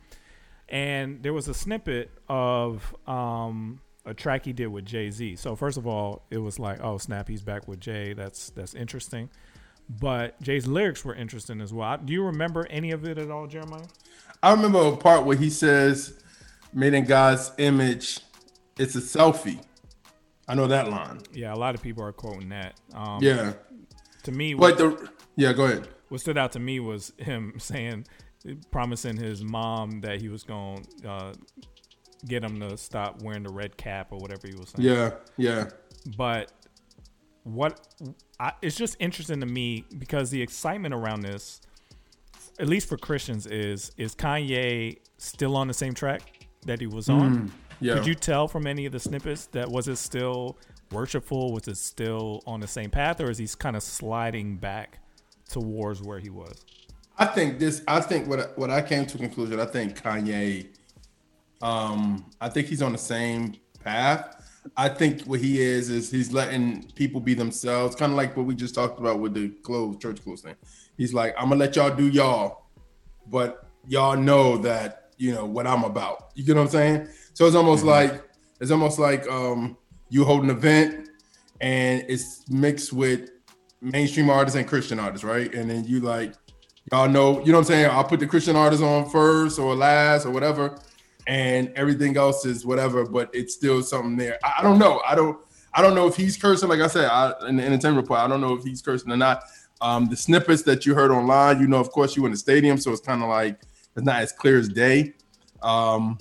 and 0.68 1.20
there 1.20 1.32
was 1.32 1.48
a 1.48 1.55
snippet 1.55 2.12
of 2.28 2.94
um, 3.09 3.80
a 4.06 4.14
track 4.14 4.44
he 4.44 4.52
did 4.52 4.68
with 4.68 4.85
Jay 4.85 5.10
Z. 5.10 5.36
So 5.36 5.55
first 5.56 5.77
of 5.77 5.86
all, 5.86 6.22
it 6.31 6.39
was 6.39 6.59
like, 6.59 6.82
oh 6.82 6.98
snap, 6.98 7.28
he's 7.28 7.43
back 7.43 7.68
with 7.68 7.81
Jay. 7.81 8.12
That's 8.12 8.51
that's 8.51 8.74
interesting. 8.74 9.31
But 9.89 10.40
Jay's 10.40 10.66
lyrics 10.66 11.05
were 11.05 11.14
interesting 11.14 11.60
as 11.60 11.72
well. 11.72 11.98
Do 11.98 12.12
you 12.12 12.24
remember 12.24 12.66
any 12.70 12.93
of 12.93 13.05
it 13.05 13.18
at 13.18 13.31
all, 13.31 13.47
Jeremiah? 13.47 13.86
I 14.43 14.52
remember 14.52 14.78
a 14.81 14.97
part 14.97 15.24
where 15.27 15.36
he 15.36 15.51
says, 15.51 16.22
"Made 16.72 16.94
in 16.94 17.05
God's 17.05 17.52
image, 17.59 18.20
it's 18.78 18.94
a 18.94 19.01
selfie." 19.01 19.60
I 20.48 20.55
know 20.55 20.66
that 20.66 20.89
line. 20.90 21.20
Yeah, 21.32 21.55
a 21.55 21.56
lot 21.56 21.74
of 21.74 21.82
people 21.82 22.02
are 22.02 22.12
quoting 22.12 22.48
that. 22.48 22.74
Um, 22.94 23.22
Yeah. 23.22 23.52
To 24.24 24.32
me, 24.32 24.55
But 24.55 24.78
the 24.78 25.10
yeah, 25.36 25.52
go 25.52 25.64
ahead. 25.64 25.89
What 26.09 26.20
stood 26.20 26.36
out 26.36 26.52
to 26.52 26.59
me 26.59 26.81
was 26.81 27.12
him 27.16 27.55
saying, 27.59 28.06
promising 28.70 29.16
his 29.16 29.43
mom 29.44 30.01
that 30.01 30.20
he 30.20 30.28
was 30.28 30.43
going 30.43 30.86
to 31.02 31.09
uh, 31.10 31.32
get 32.26 32.44
him 32.44 32.60
to 32.60 32.76
stop 32.76 33.22
wearing 33.22 33.42
the 33.42 33.52
red 33.52 33.76
cap 33.76 34.12
or 34.12 34.18
whatever 34.18 34.47
he 34.47 34.55
was 34.55 34.70
saying. 34.70 34.88
Yeah, 34.88 35.12
yeah. 35.36 35.70
But 36.16 36.52
what 37.44 37.88
I, 38.38 38.52
it's 38.62 38.76
just 38.76 38.97
interesting 38.98 39.40
to 39.40 39.47
me 39.47 39.84
because 39.98 40.30
the 40.30 40.42
excitement 40.42 40.94
around 40.94 41.22
this, 41.22 41.60
at 42.59 42.68
least 42.68 42.88
for 42.88 42.97
Christians, 42.97 43.47
is 43.47 43.92
is 43.97 44.14
Kanye 44.14 44.98
still 45.18 45.56
on 45.56 45.68
the 45.68 45.74
same 45.74 45.94
track 45.94 46.47
that 46.66 46.80
he 46.80 46.86
was 46.86 47.09
on? 47.09 47.48
Mm, 47.48 47.51
yeah. 47.80 47.94
Could 47.94 48.06
you 48.06 48.14
tell 48.14 48.48
from 48.48 48.66
any 48.66 48.86
of 48.86 48.92
the 48.92 49.01
snippets 49.01 49.47
that 49.47 49.70
was 49.70 49.88
it 49.88 49.97
still 49.97 50.59
worshipful? 50.92 51.52
Was 51.52 51.68
it 51.68 51.76
still 51.76 52.42
on 52.47 52.60
the 52.60 52.68
same 52.68 52.90
path, 52.90 53.20
or 53.20 53.30
is 53.30 53.38
he 53.38 53.48
kind 53.59 53.76
of 53.76 53.82
sliding 53.82 54.56
back 54.56 54.98
towards 55.48 56.02
where 56.02 56.18
he 56.18 56.30
was? 56.30 56.64
I 57.18 57.26
think 57.26 57.59
this. 57.59 57.82
I 57.86 58.01
think 58.01 58.28
what 58.28 58.56
what 58.56 58.70
I 58.70 58.82
came 58.82 59.06
to 59.06 59.18
conclusion. 59.18 59.60
I 59.60 59.66
think 59.66 60.01
Kanye. 60.01 60.68
Um, 61.62 62.31
I 62.41 62.49
think 62.49 62.69
he's 62.69 62.82
on 62.82 62.93
the 62.93 62.99
same 62.99 63.55
path. 63.85 64.37
I 64.77 64.89
think 64.89 65.23
what 65.23 65.41
he 65.41 65.61
is 65.61 65.89
is 65.89 66.11
he's 66.11 66.32
letting 66.32 66.91
people 66.95 67.20
be 67.20 67.35
themselves, 67.35 67.97
kind 67.97 68.12
of 68.12 68.16
like 68.16 68.37
what 68.37 68.47
we 68.47 68.55
just 68.55 68.74
talked 68.74 68.99
about 68.99 69.20
with 69.20 69.35
the 69.35 69.49
clothes, 69.62 69.97
church 69.99 70.23
clothes 70.23 70.43
thing. 70.43 70.57
He's 70.97 71.15
like, 71.15 71.35
I'm 71.39 71.49
gonna 71.49 71.57
let 71.57 71.77
y'all 71.77 71.95
do 71.95 72.09
y'all, 72.09 72.66
but 73.27 73.66
y'all 73.89 74.16
know 74.16 74.59
that 74.59 75.12
you 75.16 75.32
know 75.32 75.45
what 75.45 75.66
I'm 75.66 75.85
about. 75.85 76.31
You 76.35 76.45
get 76.45 76.57
what 76.57 76.62
I'm 76.62 76.69
saying? 76.69 77.09
So 77.35 77.47
it's 77.47 77.57
almost 77.57 77.85
like 77.85 78.23
it's 78.61 78.70
almost 78.70 78.99
like 78.99 79.28
um 79.28 79.77
you 80.09 80.24
hold 80.24 80.45
an 80.45 80.51
event 80.51 81.09
and 81.61 82.05
it's 82.09 82.49
mixed 82.51 82.93
with 82.93 83.31
mainstream 83.81 84.28
artists 84.31 84.57
and 84.57 84.66
Christian 84.66 84.99
artists, 84.99 85.24
right? 85.24 85.53
And 85.55 85.70
then 85.70 85.85
you 85.85 86.01
like 86.01 86.35
y'all 86.91 87.09
know, 87.09 87.41
you 87.41 87.53
know 87.53 87.59
what 87.59 87.59
I'm 87.59 87.65
saying? 87.65 87.91
I'll 87.91 88.05
put 88.05 88.20
the 88.20 88.27
Christian 88.27 88.57
artists 88.57 88.82
on 88.82 89.09
first 89.09 89.59
or 89.59 89.74
last 89.74 90.27
or 90.27 90.31
whatever, 90.31 90.78
and 91.26 91.72
everything 91.76 92.16
else 92.16 92.44
is 92.44 92.64
whatever, 92.64 93.05
but 93.05 93.30
it's 93.32 93.55
still 93.55 93.82
something 93.82 94.16
there. 94.16 94.38
I, 94.44 94.55
I 94.59 94.62
don't 94.62 94.78
know. 94.78 95.01
I 95.06 95.14
don't 95.14 95.38
I 95.72 95.82
don't 95.82 95.94
know 95.94 96.06
if 96.06 96.16
he's 96.16 96.36
cursing, 96.36 96.68
like 96.68 96.80
I 96.80 96.88
said, 96.88 97.05
I, 97.05 97.32
in 97.48 97.56
the 97.56 97.64
entertainment 97.64 98.02
report, 98.02 98.20
I 98.20 98.26
don't 98.26 98.40
know 98.40 98.55
if 98.55 98.64
he's 98.64 98.82
cursing 98.82 99.12
or 99.12 99.16
not. 99.16 99.44
Um, 99.80 100.06
the 100.06 100.16
snippets 100.16 100.62
that 100.62 100.84
you 100.84 100.94
heard 100.94 101.10
online, 101.10 101.60
you 101.60 101.66
know, 101.68 101.78
of 101.78 101.90
course, 101.90 102.16
you 102.16 102.24
in 102.26 102.32
the 102.32 102.36
stadium, 102.36 102.76
so 102.76 102.90
it's 102.90 103.01
kind 103.01 103.22
of 103.22 103.28
like 103.28 103.60
it's 103.97 104.05
not 104.05 104.20
as 104.20 104.32
clear 104.32 104.59
as 104.59 104.68
day. 104.68 105.14
Um, 105.62 106.18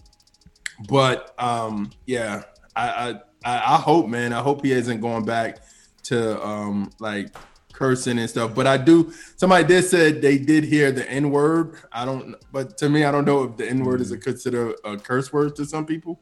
but 0.88 1.34
um, 1.42 1.92
yeah, 2.06 2.44
I, 2.76 2.90
I 2.90 3.10
I 3.44 3.76
I 3.76 3.78
hope, 3.78 4.08
man, 4.08 4.34
I 4.34 4.42
hope 4.42 4.64
he 4.64 4.72
isn't 4.72 5.02
going 5.02 5.26
back 5.26 5.60
to 6.04 6.44
um 6.46 6.92
like 7.00 7.36
cursing 7.80 8.20
and 8.20 8.30
stuff. 8.30 8.54
But 8.54 8.68
I 8.68 8.78
do. 8.78 9.12
Somebody 9.38 9.64
did 9.66 9.86
said 9.86 10.22
they 10.22 10.38
did 10.38 10.66
hear 10.66 10.92
the 10.92 11.10
N 11.10 11.32
word. 11.32 11.78
I 11.92 12.06
don't, 12.06 12.36
but 12.52 12.78
to 12.80 12.90
me, 12.90 13.06
I 13.06 13.12
don't 13.12 13.26
know 13.26 13.44
if 13.44 13.58
the 13.58 13.68
N 13.68 13.84
word 13.86 14.02
is 14.02 14.12
a 14.12 14.18
consider 14.18 14.76
a 14.84 14.98
curse 14.98 15.32
word 15.32 15.56
to 15.56 15.66
some 15.66 15.86
people. 15.86 16.20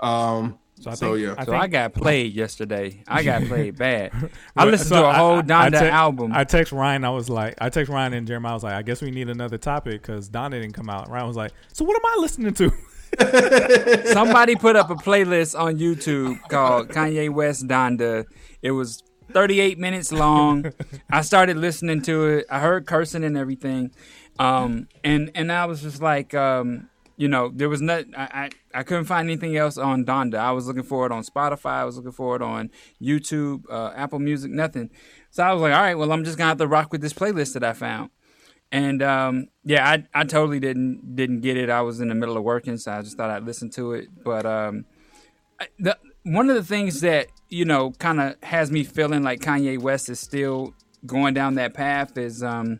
Um, 0.00 0.58
so, 0.94 1.14
yeah. 1.14 1.40
so 1.44 1.54
I 1.54 1.68
got 1.68 1.94
played 1.94 2.34
yesterday. 2.34 3.04
I 3.06 3.22
got 3.22 3.44
played 3.44 3.76
bad. 3.76 4.12
I 4.56 4.64
listened 4.64 4.90
to 4.90 5.08
a 5.08 5.12
whole 5.12 5.42
Donda 5.42 5.78
te- 5.78 5.86
album. 5.86 6.32
I 6.34 6.44
text 6.44 6.72
Ryan. 6.72 7.04
I 7.04 7.10
was 7.10 7.28
like, 7.28 7.54
I 7.60 7.68
text 7.68 7.90
Ryan 7.90 8.14
and 8.14 8.26
Jeremiah. 8.26 8.52
I 8.52 8.54
was 8.54 8.64
like, 8.64 8.74
I 8.74 8.82
guess 8.82 9.00
we 9.00 9.10
need 9.12 9.28
another 9.28 9.58
topic 9.58 10.02
because 10.02 10.28
Donda 10.28 10.52
didn't 10.52 10.72
come 10.72 10.90
out. 10.90 11.08
Ryan 11.08 11.28
was 11.28 11.36
like, 11.36 11.52
so 11.72 11.84
what 11.84 11.96
am 11.96 12.02
I 12.04 12.20
listening 12.20 12.54
to? 12.54 12.72
Somebody 14.12 14.56
put 14.56 14.74
up 14.74 14.90
a 14.90 14.94
playlist 14.94 15.58
on 15.58 15.76
YouTube 15.78 16.40
called 16.48 16.88
Kanye 16.88 17.30
West 17.30 17.68
Donda. 17.68 18.24
It 18.62 18.70
was 18.70 19.02
38 19.32 19.78
minutes 19.78 20.12
long. 20.12 20.72
I 21.10 21.22
started 21.22 21.56
listening 21.56 22.02
to 22.02 22.26
it. 22.26 22.46
I 22.50 22.60
heard 22.60 22.86
cursing 22.86 23.24
and 23.24 23.36
everything. 23.36 23.92
Um, 24.38 24.88
and 25.04 25.30
and 25.34 25.52
I 25.52 25.66
was 25.66 25.82
just 25.82 26.00
like, 26.00 26.34
um, 26.34 26.88
you 27.16 27.28
know, 27.28 27.50
there 27.54 27.68
was 27.68 27.80
not. 27.80 28.04
I, 28.16 28.50
I 28.74 28.80
I 28.80 28.82
couldn't 28.82 29.04
find 29.04 29.28
anything 29.28 29.56
else 29.56 29.76
on 29.76 30.04
Donda. 30.04 30.36
I 30.36 30.52
was 30.52 30.66
looking 30.66 30.82
for 30.82 31.06
it 31.06 31.12
on 31.12 31.22
Spotify. 31.22 31.72
I 31.72 31.84
was 31.84 31.96
looking 31.96 32.12
for 32.12 32.36
it 32.36 32.42
on 32.42 32.70
YouTube, 33.00 33.64
uh, 33.70 33.92
Apple 33.94 34.18
Music, 34.18 34.50
nothing. 34.50 34.90
So 35.30 35.42
I 35.42 35.52
was 35.52 35.62
like, 35.62 35.72
all 35.74 35.82
right, 35.82 35.94
well, 35.94 36.12
I'm 36.12 36.24
just 36.24 36.38
gonna 36.38 36.48
have 36.48 36.58
to 36.58 36.66
rock 36.66 36.92
with 36.92 37.00
this 37.00 37.12
playlist 37.12 37.54
that 37.54 37.64
I 37.64 37.72
found. 37.72 38.10
And 38.70 39.02
um, 39.02 39.48
yeah, 39.64 39.86
I, 39.86 40.06
I 40.14 40.24
totally 40.24 40.58
didn't 40.58 41.14
didn't 41.14 41.40
get 41.40 41.58
it. 41.58 41.68
I 41.68 41.82
was 41.82 42.00
in 42.00 42.08
the 42.08 42.14
middle 42.14 42.38
of 42.38 42.42
working, 42.42 42.78
so 42.78 42.92
I 42.92 43.02
just 43.02 43.18
thought 43.18 43.28
I'd 43.28 43.44
listen 43.44 43.68
to 43.70 43.92
it. 43.92 44.08
But 44.24 44.46
um, 44.46 44.86
the, 45.78 45.98
one 46.24 46.48
of 46.50 46.56
the 46.56 46.62
things 46.64 47.00
that 47.00 47.28
you 47.48 47.64
know 47.64 47.90
kind 47.98 48.20
of 48.20 48.36
has 48.42 48.70
me 48.70 48.84
feeling 48.84 49.22
like 49.22 49.40
Kanye 49.40 49.78
West 49.78 50.08
is 50.08 50.20
still 50.20 50.74
going 51.04 51.34
down 51.34 51.54
that 51.56 51.74
path 51.74 52.16
is 52.16 52.42
um, 52.42 52.78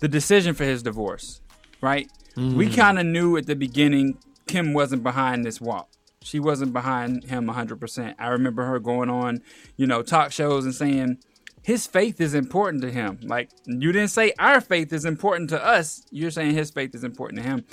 the 0.00 0.08
decision 0.08 0.54
for 0.54 0.64
his 0.64 0.82
divorce. 0.82 1.40
Right? 1.80 2.10
We 2.36 2.68
Mm. 2.68 2.76
kind 2.76 2.98
of 3.00 3.06
knew 3.06 3.36
at 3.36 3.46
the 3.46 3.56
beginning 3.56 4.18
Kim 4.46 4.72
wasn't 4.72 5.02
behind 5.02 5.44
this 5.44 5.60
walk. 5.60 5.88
She 6.22 6.38
wasn't 6.40 6.72
behind 6.72 7.24
him 7.24 7.46
100%. 7.48 8.14
I 8.18 8.28
remember 8.28 8.64
her 8.64 8.78
going 8.78 9.10
on, 9.10 9.42
you 9.76 9.86
know, 9.86 10.02
talk 10.02 10.30
shows 10.32 10.64
and 10.64 10.74
saying 10.74 11.18
his 11.62 11.86
faith 11.86 12.20
is 12.20 12.34
important 12.34 12.82
to 12.82 12.90
him. 12.90 13.18
Like 13.22 13.50
you 13.66 13.92
didn't 13.92 14.08
say 14.10 14.32
our 14.38 14.60
faith 14.60 14.92
is 14.92 15.04
important 15.04 15.50
to 15.50 15.64
us. 15.64 16.02
You're 16.10 16.30
saying 16.30 16.54
his 16.54 16.70
faith 16.70 16.94
is 16.94 17.02
important 17.04 17.42
to 17.42 17.48
him. 17.48 17.64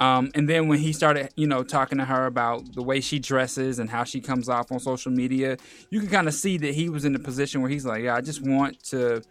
Um, 0.00 0.30
and 0.34 0.48
then 0.48 0.68
when 0.68 0.78
he 0.78 0.92
started, 0.92 1.30
you 1.36 1.46
know, 1.46 1.62
talking 1.64 1.98
to 1.98 2.04
her 2.04 2.26
about 2.26 2.72
the 2.74 2.82
way 2.82 3.00
she 3.00 3.18
dresses 3.18 3.78
and 3.80 3.90
how 3.90 4.04
she 4.04 4.20
comes 4.20 4.48
off 4.48 4.70
on 4.70 4.78
social 4.78 5.10
media, 5.10 5.56
you 5.90 6.00
can 6.00 6.08
kind 6.08 6.28
of 6.28 6.34
see 6.34 6.56
that 6.58 6.74
he 6.74 6.88
was 6.88 7.04
in 7.04 7.14
a 7.16 7.18
position 7.18 7.60
where 7.62 7.70
he's 7.70 7.84
like, 7.84 8.02
yeah, 8.04 8.14
I 8.14 8.20
just 8.20 8.40
want 8.46 8.80
to 8.84 9.22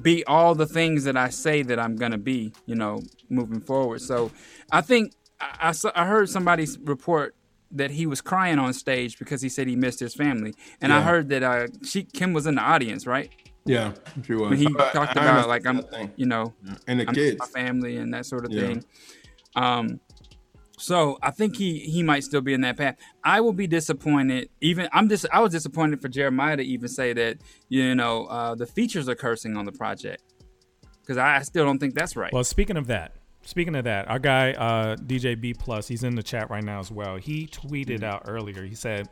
be 0.00 0.24
all 0.24 0.54
the 0.54 0.66
things 0.66 1.04
that 1.04 1.16
I 1.16 1.28
say 1.28 1.62
that 1.62 1.78
I'm 1.78 1.96
gonna 1.96 2.18
be, 2.18 2.52
you 2.66 2.74
know, 2.74 3.02
moving 3.28 3.60
forward. 3.60 4.00
So 4.00 4.30
I 4.72 4.80
think 4.80 5.12
I, 5.40 5.68
I 5.68 5.72
saw- 5.72 5.92
I 5.94 6.06
heard 6.06 6.28
somebody 6.30 6.66
report 6.84 7.34
that 7.72 7.90
he 7.90 8.06
was 8.06 8.22
crying 8.22 8.58
on 8.58 8.72
stage 8.72 9.18
because 9.18 9.42
he 9.42 9.48
said 9.50 9.66
he 9.66 9.76
missed 9.76 10.00
his 10.00 10.14
family, 10.14 10.54
and 10.80 10.90
I 10.92 11.02
heard 11.02 11.28
that 11.30 11.42
uh, 11.42 11.66
she 11.84 12.04
Kim 12.04 12.32
was 12.32 12.46
in 12.46 12.54
the 12.54 12.62
audience, 12.62 13.06
right? 13.06 13.30
Yeah, 13.66 13.92
she 14.24 14.32
was. 14.34 14.48
When 14.50 14.58
he 14.58 14.66
I- 14.68 14.90
talked 14.92 15.16
I 15.18 15.22
about 15.24 15.48
like 15.48 15.66
I'm, 15.66 15.76
understand 15.78 15.92
that 15.92 15.98
thing. 16.08 16.12
you 16.16 16.24
know, 16.26 16.54
And 16.86 17.00
the 17.00 17.08
I'm 17.08 17.14
kids. 17.14 17.38
my 17.38 17.46
family 17.46 17.98
and 17.98 18.14
that 18.14 18.24
sort 18.24 18.46
of 18.46 18.52
Yeah. 18.52 18.60
thing. 18.68 18.84
Um, 19.56 20.00
so 20.78 21.18
I 21.22 21.30
think 21.30 21.56
he 21.56 21.80
he 21.80 22.02
might 22.02 22.24
still 22.24 22.40
be 22.40 22.54
in 22.54 22.60
that 22.62 22.76
path. 22.76 22.96
I 23.24 23.40
will 23.40 23.52
be 23.52 23.66
disappointed. 23.66 24.48
Even 24.60 24.88
I'm 24.92 25.08
just 25.08 25.26
I 25.32 25.40
was 25.40 25.52
disappointed 25.52 26.00
for 26.00 26.08
Jeremiah 26.08 26.56
to 26.56 26.62
even 26.62 26.88
say 26.88 27.12
that 27.12 27.38
you 27.68 27.94
know 27.94 28.26
uh, 28.26 28.54
the 28.54 28.66
features 28.66 29.08
are 29.08 29.14
cursing 29.14 29.56
on 29.56 29.64
the 29.64 29.72
project 29.72 30.22
because 31.00 31.18
I 31.18 31.40
still 31.42 31.64
don't 31.64 31.78
think 31.78 31.94
that's 31.94 32.16
right. 32.16 32.32
Well, 32.32 32.44
speaking 32.44 32.76
of 32.76 32.86
that, 32.86 33.16
speaking 33.42 33.74
of 33.74 33.84
that, 33.84 34.08
our 34.08 34.18
guy 34.18 34.52
uh, 34.52 34.96
DJ 34.96 35.38
B 35.40 35.52
Plus, 35.52 35.88
he's 35.88 36.04
in 36.04 36.14
the 36.14 36.22
chat 36.22 36.50
right 36.50 36.64
now 36.64 36.78
as 36.78 36.90
well. 36.90 37.16
He 37.16 37.46
tweeted 37.46 38.02
out 38.02 38.22
earlier. 38.26 38.62
He 38.62 38.74
said, 38.74 39.08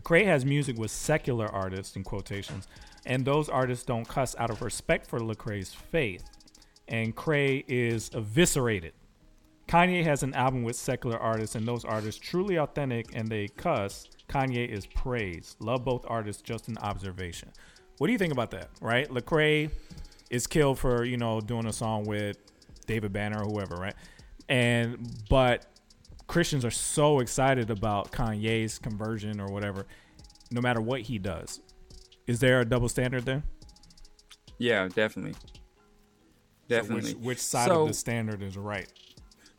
"Lecrae 0.00 0.24
has 0.24 0.44
music 0.44 0.76
with 0.76 0.90
secular 0.90 1.46
artists 1.46 1.94
in 1.94 2.02
quotations, 2.02 2.66
and 3.06 3.24
those 3.24 3.48
artists 3.48 3.84
don't 3.84 4.08
cuss 4.08 4.34
out 4.38 4.50
of 4.50 4.62
respect 4.62 5.06
for 5.06 5.20
Lecrae's 5.20 5.72
faith, 5.72 6.24
and 6.88 7.14
Cray 7.14 7.64
is 7.68 8.10
eviscerated. 8.14 8.94
Kanye 9.68 10.04
has 10.04 10.22
an 10.22 10.34
album 10.34 10.62
with 10.62 10.76
secular 10.76 11.18
artists, 11.18 11.56
and 11.56 11.66
those 11.66 11.84
artists 11.84 12.20
truly 12.20 12.56
authentic, 12.56 13.14
and 13.14 13.28
they 13.28 13.48
cuss. 13.48 14.06
Kanye 14.28 14.68
is 14.68 14.86
praised. 14.86 15.56
Love 15.60 15.84
both 15.84 16.04
artists. 16.08 16.42
Just 16.42 16.68
an 16.68 16.78
observation. 16.78 17.50
What 17.98 18.06
do 18.08 18.12
you 18.12 18.18
think 18.18 18.32
about 18.32 18.50
that? 18.52 18.68
Right, 18.80 19.08
Lecrae 19.08 19.70
is 20.30 20.46
killed 20.46 20.78
for 20.78 21.04
you 21.04 21.16
know 21.16 21.40
doing 21.40 21.66
a 21.66 21.72
song 21.72 22.04
with 22.04 22.36
David 22.86 23.12
Banner 23.12 23.42
or 23.42 23.46
whoever, 23.50 23.76
right? 23.76 23.94
And 24.48 24.98
but 25.30 25.66
Christians 26.26 26.64
are 26.64 26.70
so 26.70 27.20
excited 27.20 27.70
about 27.70 28.12
Kanye's 28.12 28.78
conversion 28.78 29.40
or 29.40 29.48
whatever, 29.48 29.86
no 30.50 30.60
matter 30.60 30.80
what 30.80 31.02
he 31.02 31.18
does. 31.18 31.60
Is 32.26 32.40
there 32.40 32.60
a 32.60 32.64
double 32.64 32.88
standard 32.88 33.24
there? 33.26 33.42
Yeah, 34.58 34.88
definitely, 34.88 35.34
So 35.34 35.38
definitely. 36.68 37.14
which, 37.14 37.22
which 37.22 37.38
side 37.38 37.68
So- 37.68 37.82
of 37.82 37.88
the 37.88 37.94
standard 37.94 38.42
is 38.42 38.56
right? 38.56 38.88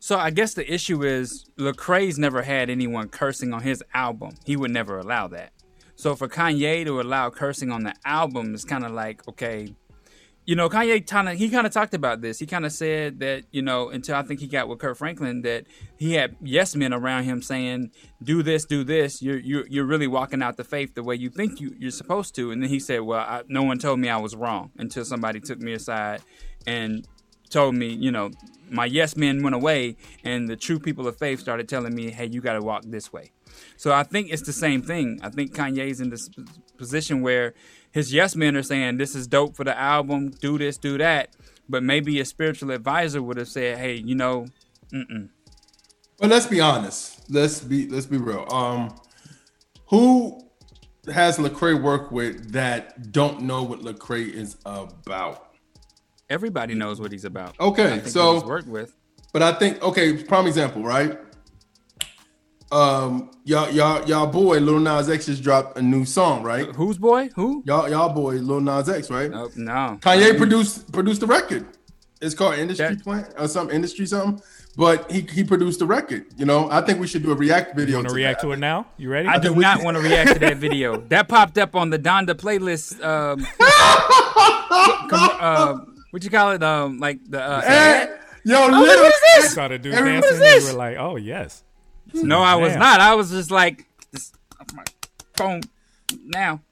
So 0.06 0.16
I 0.16 0.30
guess 0.30 0.54
the 0.54 0.72
issue 0.72 1.02
is 1.02 1.46
Lecrae's 1.58 2.16
never 2.16 2.42
had 2.42 2.70
anyone 2.70 3.08
cursing 3.08 3.52
on 3.52 3.62
his 3.62 3.82
album. 3.92 4.36
He 4.44 4.54
would 4.54 4.70
never 4.70 5.00
allow 5.00 5.26
that. 5.26 5.52
So 5.96 6.14
for 6.14 6.28
Kanye 6.28 6.84
to 6.84 7.00
allow 7.00 7.28
cursing 7.30 7.72
on 7.72 7.82
the 7.82 7.92
album 8.04 8.54
is 8.54 8.64
kind 8.64 8.84
of 8.84 8.92
like, 8.92 9.26
okay, 9.26 9.74
you 10.44 10.54
know, 10.54 10.68
Kanye 10.68 11.04
kind 11.04 11.28
of 11.28 11.36
he 11.36 11.48
kind 11.48 11.66
of 11.66 11.72
talked 11.72 11.92
about 11.92 12.20
this. 12.20 12.38
He 12.38 12.46
kind 12.46 12.64
of 12.64 12.70
said 12.70 13.18
that 13.18 13.46
you 13.50 13.62
know 13.62 13.88
until 13.88 14.14
I 14.14 14.22
think 14.22 14.38
he 14.38 14.46
got 14.46 14.68
with 14.68 14.78
Kirk 14.78 14.96
Franklin 14.96 15.42
that 15.42 15.66
he 15.96 16.12
had 16.12 16.36
yes 16.40 16.76
men 16.76 16.94
around 16.94 17.24
him 17.24 17.42
saying 17.42 17.90
do 18.22 18.44
this, 18.44 18.64
do 18.64 18.84
this. 18.84 19.20
You're 19.20 19.40
you're 19.40 19.66
you're 19.66 19.86
really 19.86 20.06
walking 20.06 20.40
out 20.40 20.56
the 20.56 20.62
faith 20.62 20.94
the 20.94 21.02
way 21.02 21.16
you 21.16 21.30
think 21.30 21.60
you 21.60 21.74
you're 21.80 21.90
supposed 21.90 22.36
to. 22.36 22.52
And 22.52 22.62
then 22.62 22.70
he 22.70 22.78
said, 22.78 23.00
well, 23.00 23.26
I, 23.26 23.42
no 23.48 23.64
one 23.64 23.80
told 23.80 23.98
me 23.98 24.08
I 24.08 24.18
was 24.18 24.36
wrong 24.36 24.70
until 24.78 25.04
somebody 25.04 25.40
took 25.40 25.58
me 25.58 25.72
aside 25.72 26.22
and 26.64 27.08
told 27.50 27.74
me, 27.74 27.88
you 27.88 28.10
know, 28.10 28.30
my 28.68 28.84
yes 28.84 29.16
men 29.16 29.42
went 29.42 29.54
away 29.54 29.96
and 30.24 30.48
the 30.48 30.56
true 30.56 30.78
people 30.78 31.06
of 31.06 31.16
faith 31.16 31.40
started 31.40 31.68
telling 31.68 31.94
me, 31.94 32.10
hey, 32.10 32.26
you 32.26 32.40
got 32.40 32.54
to 32.54 32.60
walk 32.60 32.82
this 32.86 33.12
way. 33.12 33.30
So 33.76 33.92
I 33.92 34.02
think 34.02 34.30
it's 34.30 34.42
the 34.42 34.52
same 34.52 34.82
thing. 34.82 35.20
I 35.22 35.30
think 35.30 35.54
Kanye's 35.54 36.00
in 36.00 36.10
this 36.10 36.28
position 36.76 37.22
where 37.22 37.54
his 37.90 38.12
yes 38.12 38.36
men 38.36 38.56
are 38.56 38.62
saying 38.62 38.98
this 38.98 39.14
is 39.14 39.26
dope 39.26 39.56
for 39.56 39.64
the 39.64 39.78
album, 39.78 40.30
do 40.30 40.58
this, 40.58 40.76
do 40.76 40.98
that. 40.98 41.30
But 41.68 41.82
maybe 41.82 42.20
a 42.20 42.24
spiritual 42.24 42.70
advisor 42.70 43.22
would 43.22 43.38
have 43.38 43.48
said, 43.48 43.78
hey, 43.78 43.94
you 43.94 44.14
know. 44.14 44.46
But 46.18 46.30
let's 46.30 46.46
be 46.46 46.60
honest. 46.60 47.30
Let's 47.30 47.60
be 47.60 47.88
let's 47.88 48.06
be 48.06 48.18
real. 48.18 48.46
Um, 48.50 48.94
who 49.86 50.42
has 51.12 51.38
Lecrae 51.38 51.80
worked 51.80 52.12
with 52.12 52.52
that 52.52 53.12
don't 53.12 53.42
know 53.42 53.62
what 53.62 53.80
Lecrae 53.80 54.28
is 54.28 54.56
about? 54.64 55.45
Everybody 56.28 56.74
knows 56.74 57.00
what 57.00 57.12
he's 57.12 57.24
about. 57.24 57.54
I 57.60 57.64
Okay, 57.64 57.88
think 57.90 58.08
so 58.08 58.34
he's 58.34 58.44
worked 58.44 58.68
with. 58.68 58.94
But 59.32 59.42
I 59.42 59.52
think 59.52 59.82
okay, 59.82 60.22
prime 60.22 60.46
example, 60.46 60.82
right? 60.82 61.18
Um, 62.72 63.30
y'all, 63.44 63.70
y'all, 63.70 64.04
y'all 64.08 64.26
boy 64.26 64.58
Lil 64.58 64.80
Nas 64.80 65.08
X 65.08 65.26
just 65.26 65.42
dropped 65.42 65.78
a 65.78 65.82
new 65.82 66.04
song, 66.04 66.42
right? 66.42 66.66
Whose 66.74 66.98
boy? 66.98 67.28
Who? 67.36 67.62
Y'all, 67.64 67.88
y'all 67.88 68.08
boy 68.12 68.34
Lil 68.34 68.60
Nas 68.60 68.88
X, 68.88 69.08
right? 69.08 69.30
Oh, 69.32 69.50
no. 69.54 69.98
Kanye 70.00 70.36
produced 70.36 70.90
produced 70.92 71.20
the 71.20 71.28
record. 71.28 71.64
It's 72.20 72.34
called 72.34 72.58
Industry 72.58 72.96
Plant 72.96 73.34
or 73.38 73.46
some 73.46 73.70
industry 73.70 74.06
something. 74.06 74.42
But 74.76 75.10
he 75.10 75.20
he 75.20 75.44
produced 75.44 75.78
the 75.78 75.86
record. 75.86 76.26
You 76.36 76.44
know, 76.44 76.68
I 76.70 76.80
think 76.80 76.98
we 76.98 77.06
should 77.06 77.22
do 77.22 77.30
a 77.30 77.34
react 77.36 77.76
video. 77.76 77.98
You 77.98 78.04
want 78.04 78.08
to 78.08 78.14
react 78.14 78.40
to 78.40 78.52
it 78.52 78.58
now? 78.58 78.86
You 78.96 79.10
ready? 79.10 79.28
I 79.28 79.38
do 79.38 79.54
not 79.54 79.82
want 79.84 79.96
to 79.96 80.02
react 80.02 80.32
to 80.32 80.38
that 80.40 80.56
video. 80.56 81.00
That 81.08 81.28
popped 81.28 81.56
up 81.58 81.76
on 81.76 81.90
the 81.90 81.98
Donda 81.98 82.34
playlist. 82.34 83.02
Um, 83.02 83.46
com- 85.08 85.36
uh, 85.40 85.78
what 86.16 86.24
you 86.24 86.30
call 86.30 86.52
it? 86.52 86.62
Um, 86.62 86.98
like 86.98 87.18
the 87.28 87.42
uh, 87.42 87.60
Eh, 87.62 88.06
yo, 88.46 88.56
I 88.56 88.68
was 88.68 88.70
like, 88.70 88.80
what 88.96 89.06
is 89.06 89.12
I 89.14 89.40
this? 89.42 89.52
saw 89.54 89.68
the 89.68 89.78
dude 89.78 89.92
Every- 89.92 90.12
dancing. 90.12 90.22
What 90.22 90.32
is 90.32 90.40
and 90.40 90.42
this? 90.62 90.64
we 90.64 90.72
were 90.72 90.78
like, 90.78 90.96
oh 90.98 91.16
yes. 91.16 91.62
No, 92.14 92.40
I 92.40 92.54
was 92.54 92.70
Damn. 92.72 92.78
not. 92.80 93.00
I 93.00 93.14
was 93.16 93.30
just 93.30 93.50
like, 93.50 93.86
this, 94.12 94.32
my 94.74 94.84
phone 95.36 95.60
now. 96.24 96.62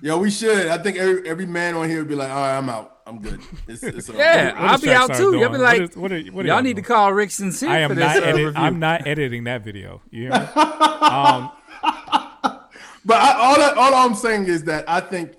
Yo, 0.00 0.18
we 0.18 0.30
should. 0.30 0.68
I 0.68 0.78
think 0.78 0.96
every 0.96 1.28
every 1.28 1.46
man 1.46 1.74
on 1.74 1.88
here 1.88 1.98
would 1.98 2.08
be 2.08 2.14
like, 2.14 2.30
all 2.30 2.36
right, 2.36 2.56
I'm 2.56 2.68
out. 2.68 2.98
I'm 3.06 3.18
good. 3.20 3.40
It's, 3.66 3.82
it's 3.82 4.08
over." 4.10 4.18
Yeah, 4.22 4.54
I'll 4.56 4.78
be 4.78 4.92
out 4.92 5.12
too. 5.14 5.36
You'll 5.36 5.50
be 5.50 5.58
like, 5.58 5.80
What 5.80 5.90
is- 5.90 5.96
what 5.96 6.12
are- 6.12 6.20
what 6.32 6.44
are 6.44 6.48
y'all 6.48 6.56
y'all 6.58 6.62
need 6.62 6.76
to 6.76 6.82
call 6.82 7.12
Rick 7.12 7.32
Sincere 7.32 7.68
I 7.70 7.78
am 7.80 7.88
for 7.90 7.94
this 7.96 8.04
not. 8.14 8.22
edit- 8.22 8.56
I'm 8.56 8.78
not 8.78 9.06
editing 9.08 9.44
that 9.44 9.64
video. 9.64 10.02
You 10.10 10.22
hear 10.22 10.30
me? 10.30 10.36
um, 10.36 11.50
But 13.06 13.16
I, 13.18 13.32
all 13.34 13.60
I, 13.60 13.72
all 13.76 13.94
I'm 13.94 14.14
saying 14.14 14.46
is 14.46 14.64
that 14.64 14.88
I 14.88 15.00
think 15.00 15.32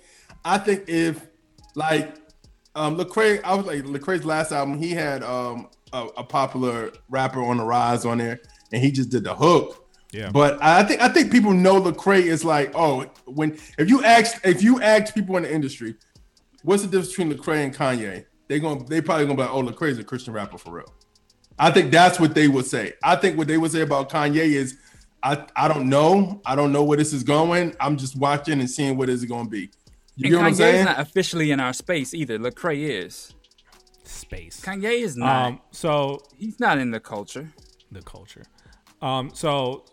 I 0.44 0.58
think 0.58 0.84
if 0.88 1.26
like 1.76 2.16
um 2.76 2.98
Lecrae, 2.98 3.42
I 3.44 3.56
was 3.56 3.66
like 3.66 3.84
Lecrae's 3.84 4.26
last 4.26 4.52
album, 4.52 4.78
he 4.78 4.92
had 4.92 5.24
um 5.24 5.70
a, 5.94 6.08
a 6.18 6.24
popular 6.24 6.92
rapper 7.10 7.42
on 7.42 7.58
the 7.58 7.64
rise 7.64 8.06
on 8.06 8.18
there, 8.18 8.40
and 8.72 8.84
he 8.84 8.92
just 8.92 9.10
did 9.10 9.24
the 9.24 9.34
hook. 9.34 9.82
Yeah. 10.12 10.32
But 10.32 10.62
I 10.62 10.84
think 10.84 11.02
I 11.02 11.10
think 11.10 11.32
people 11.32 11.54
know 11.54 11.82
Lecrae 11.82 12.24
is 12.24 12.46
like, 12.46 12.72
oh, 12.76 13.06
when 13.26 13.58
if 13.78 13.90
you 13.90 14.04
ask 14.04 14.40
if 14.46 14.62
you 14.64 14.82
ask 14.82 15.14
people 15.14 15.36
in 15.38 15.44
the 15.44 15.54
industry, 15.54 15.96
what's 16.64 16.84
the 16.84 16.88
difference 16.88 17.10
between 17.10 17.34
Lecrae 17.34 17.64
and 17.66 17.76
Kanye? 17.76 18.26
They 18.48 18.60
going 18.60 18.84
to 18.84 18.86
they 18.86 19.02
probably 19.02 19.26
gonna 19.26 19.38
be 19.38 19.44
like, 19.44 19.54
oh, 19.54 19.64
Lecrae's 19.64 19.98
a 19.98 20.04
Christian 20.04 20.34
rapper 20.34 20.58
for 20.58 20.72
real. 20.72 20.94
I 21.58 21.72
think 21.72 21.92
that's 21.92 22.20
what 22.20 22.36
they 22.36 22.48
would 22.48 22.66
say. 22.66 22.94
I 23.04 23.16
think 23.16 23.38
what 23.38 23.48
they 23.48 23.58
would 23.58 23.72
say 23.72 23.82
about 23.82 24.10
Kanye 24.10 24.36
is, 24.36 24.78
I 25.24 25.46
I 25.56 25.68
don't 25.68 25.90
know, 25.90 26.42
I 26.46 26.56
don't 26.56 26.72
know 26.72 26.84
where 26.84 26.98
this 26.98 27.14
is 27.14 27.24
going. 27.24 27.76
I'm 27.80 27.98
just 27.98 28.18
watching 28.18 28.60
and 28.60 28.70
seeing 28.70 28.98
what 28.98 29.10
is 29.10 29.24
it 29.24 29.28
going 29.28 29.46
to 29.46 29.50
be. 29.52 29.70
You 30.16 30.38
and 30.40 30.56
get 30.58 30.66
what 30.66 30.74
Kanye's 30.74 30.86
not 30.86 31.00
officially 31.00 31.52
in 31.52 31.60
our 31.60 31.74
space 31.74 32.14
either. 32.14 32.40
Lecrae 32.40 32.90
is. 32.90 33.34
Space. 34.04 34.62
Kanye 34.62 35.02
is 35.02 35.18
not. 35.18 35.48
Um, 35.48 35.62
so 35.72 36.22
he's 36.38 36.60
not 36.60 36.78
in 36.78 36.92
the 36.92 37.00
culture. 37.00 37.52
The 37.92 38.02
culture. 38.02 38.44
Um, 39.02 39.32
so 39.34 39.86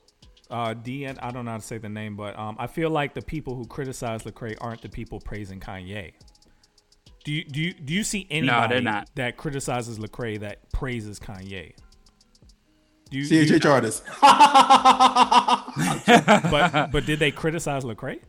uh, 0.51 0.75
DN, 0.75 1.19
I 1.23 1.31
don't 1.31 1.45
know 1.45 1.53
how 1.53 1.57
to 1.57 1.63
say 1.63 1.79
the 1.79 1.89
name, 1.89 2.15
but 2.15 2.39
um, 2.39 2.57
I 2.59 2.67
feel 2.67 2.91
like 2.91 3.15
the 3.15 3.23
people 3.23 3.57
who 3.57 3.65
criticize 3.67 4.23
Lecrae 4.25 4.57
aren't 4.61 4.83
the 4.83 4.89
people 4.89 5.19
praising 5.19 5.61
Kanye. 5.61 6.13
Do 7.25 7.33
you 7.33 7.45
do 7.45 7.61
you 7.61 7.73
do 7.73 7.95
you 7.95 8.03
see 8.05 8.27
anybody 8.31 8.81
not. 8.81 9.09
that 9.15 9.37
criticizes 9.37 9.99
Lecrae 9.99 10.41
that 10.41 10.71
praises 10.73 11.21
Kanye? 11.21 11.73
Do 13.11 13.19
you, 13.19 13.25
CHH 13.25 13.61
do 13.61 13.69
you- 13.69 13.73
artist. 13.73 14.03
but 16.51 16.91
but 16.91 17.07
did 17.07 17.19
they 17.19 17.31
criticize 17.31 17.85
Lecrae? 17.85 18.21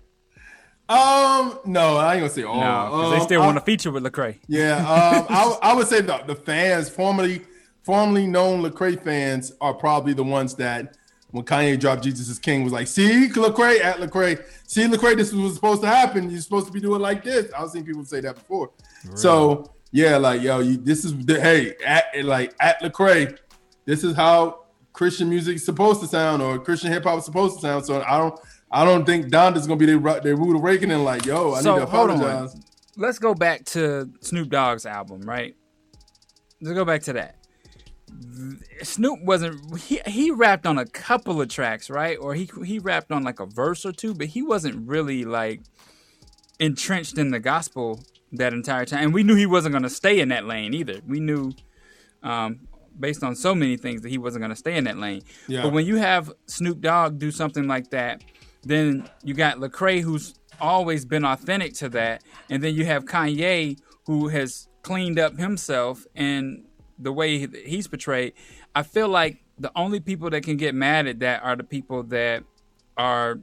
Um, 0.90 1.60
no, 1.66 1.96
I 1.98 2.14
ain't 2.16 2.22
gonna 2.22 2.30
say 2.30 2.44
all. 2.44 2.60
No, 2.60 2.90
'cause 2.92 3.12
they 3.12 3.18
Um, 3.18 3.24
still 3.24 3.42
want 3.42 3.58
to 3.58 3.64
feature 3.64 3.90
with 3.92 4.04
Lecrae. 4.04 4.38
Yeah, 4.48 4.78
um, 4.78 5.26
I, 5.30 5.58
I 5.62 5.74
would 5.74 5.88
say 5.88 6.02
the, 6.02 6.18
the 6.28 6.36
fans, 6.36 6.90
formerly 6.90 7.42
formerly 7.84 8.28
known 8.28 8.62
Lecrae 8.64 9.02
fans, 9.02 9.52
are 9.62 9.74
probably 9.74 10.14
the 10.14 10.24
ones 10.24 10.56
that 10.56 10.96
when 11.32 11.44
Kanye 11.44 11.80
dropped 11.80 12.04
Jesus 12.04 12.30
is 12.30 12.38
King 12.40 12.64
was 12.64 12.72
like, 12.72 12.88
see 12.88 13.28
Lecrae 13.30 13.82
at 13.84 13.98
Lecrae, 13.98 14.42
see 14.68 14.84
Lecrae, 14.84 15.18
this 15.18 15.34
was 15.34 15.56
supposed 15.56 15.82
to 15.82 15.88
happen. 15.88 16.30
You're 16.30 16.40
supposed 16.42 16.68
to 16.68 16.72
be 16.72 16.80
doing 16.80 17.02
like 17.02 17.24
this. 17.24 17.52
I've 17.58 17.70
seen 17.72 17.84
people 17.84 18.06
say 18.06 18.20
that 18.22 18.36
before. 18.36 18.72
So 19.16 19.74
yeah, 19.92 20.18
like 20.18 20.42
yo, 20.42 20.60
you 20.60 20.78
this 20.78 21.06
is 21.06 21.16
the 21.26 21.40
hey 21.42 21.76
at 21.86 22.06
like 22.24 22.54
at 22.60 22.82
Lecrae, 22.82 23.38
this 23.86 24.04
is 24.04 24.16
how 24.16 24.66
Christian 24.92 25.28
music 25.30 25.56
is 25.56 25.66
supposed 25.66 26.02
to 26.02 26.08
sound 26.08 26.42
or 26.42 26.60
Christian 26.60 26.92
hip 26.92 27.04
hop 27.04 27.18
is 27.20 27.26
supposed 27.26 27.56
to 27.56 27.62
sound. 27.62 27.86
So 27.86 28.02
I 28.08 28.18
don't 28.18 28.40
I 28.74 28.84
don't 28.84 29.06
think 29.06 29.30
Donda's 29.30 29.68
gonna 29.68 29.78
be 29.78 29.86
their 29.86 30.00
their 30.22 30.36
rude 30.36 30.56
awakening. 30.56 31.04
Like 31.04 31.26
yo, 31.28 31.54
I 31.54 31.62
so 31.62 31.76
need 31.76 31.82
to 31.82 31.86
hold 31.86 32.10
apologize. 32.10 32.56
on. 32.56 32.64
Let's 32.98 33.20
go 33.20 33.36
back 33.36 33.66
to 33.66 34.10
Snoop 34.22 34.50
Dogg's 34.50 34.86
album, 34.86 35.22
right? 35.22 35.56
Let's 36.60 36.74
go 36.76 36.84
back 36.84 37.04
to 37.04 37.14
that. 37.14 37.38
Snoop 38.82 39.22
wasn't 39.24 39.80
he 39.80 40.02
he 40.08 40.32
rapped 40.32 40.66
on 40.66 40.80
a 40.80 40.86
couple 40.86 41.40
of 41.40 41.50
tracks, 41.50 41.90
right? 41.90 42.18
Or 42.20 42.34
he 42.34 42.50
he 42.66 42.80
rapped 42.80 43.12
on 43.12 43.24
like 43.24 43.40
a 43.40 43.46
verse 43.46 43.86
or 43.86 43.92
two, 43.92 44.16
but 44.16 44.28
he 44.28 44.42
wasn't 44.42 44.88
really 44.88 45.24
like 45.24 45.62
entrenched 46.60 47.18
in 47.18 47.30
the 47.30 47.40
gospel 47.40 48.00
that 48.32 48.54
entire 48.54 48.86
time. 48.86 49.04
And 49.06 49.14
we 49.14 49.22
knew 49.22 49.36
he 49.36 49.46
wasn't 49.46 49.74
going 49.74 49.84
to 49.84 49.90
stay 49.90 50.20
in 50.20 50.30
that 50.30 50.46
lane 50.46 50.74
either. 50.74 51.00
We 51.08 51.20
knew 51.20 51.52
um 52.24 52.62
based 53.00 53.24
on 53.24 53.36
so 53.36 53.54
many 53.54 53.78
things 53.78 54.02
that 54.02 54.10
he 54.10 54.18
wasn't 54.18 54.42
going 54.42 54.52
to 54.52 54.56
stay 54.56 54.76
in 54.76 54.84
that 54.86 54.98
lane. 54.98 55.22
Yeah. 55.48 55.64
But 55.64 55.74
when 55.74 55.86
you 55.86 55.98
have 55.98 56.32
Snoop 56.48 56.82
Dogg 56.82 57.20
do 57.20 57.32
something 57.32 57.68
like 57.68 57.90
that, 57.90 58.24
then 58.64 59.10
you 59.24 59.34
got 59.34 59.58
Lecrae 59.58 60.02
who's 60.02 60.34
always 60.60 61.06
been 61.06 61.26
authentic 61.26 61.74
to 61.76 61.90
that, 61.90 62.24
and 62.50 62.64
then 62.64 62.76
you 62.76 62.86
have 62.86 63.06
Kanye 63.06 63.78
who 64.06 64.28
has 64.30 64.68
cleaned 64.82 65.20
up 65.20 65.38
himself 65.38 66.06
and 66.16 66.66
the 67.00 67.12
way 67.12 67.48
he's 67.66 67.88
portrayed. 67.88 68.34
I 68.76 68.84
feel 68.84 69.08
like 69.08 69.44
the 69.58 69.72
only 69.76 70.00
people 70.00 70.30
that 70.30 70.44
can 70.44 70.58
get 70.58 70.76
mad 70.76 71.08
at 71.08 71.20
that 71.20 71.44
are 71.44 71.56
the 71.56 71.64
people 71.64 72.04
that 72.04 72.44
are 72.98 73.40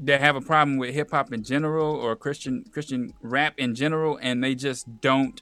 that 0.00 0.20
have 0.20 0.34
a 0.34 0.40
problem 0.40 0.76
with 0.76 0.92
hip 0.92 1.10
hop 1.12 1.32
in 1.32 1.42
general 1.42 1.94
or 1.94 2.16
Christian 2.16 2.64
Christian 2.72 3.12
rap 3.22 3.54
in 3.58 3.74
general, 3.74 4.18
and 4.20 4.42
they 4.42 4.54
just 4.54 5.00
don't 5.00 5.40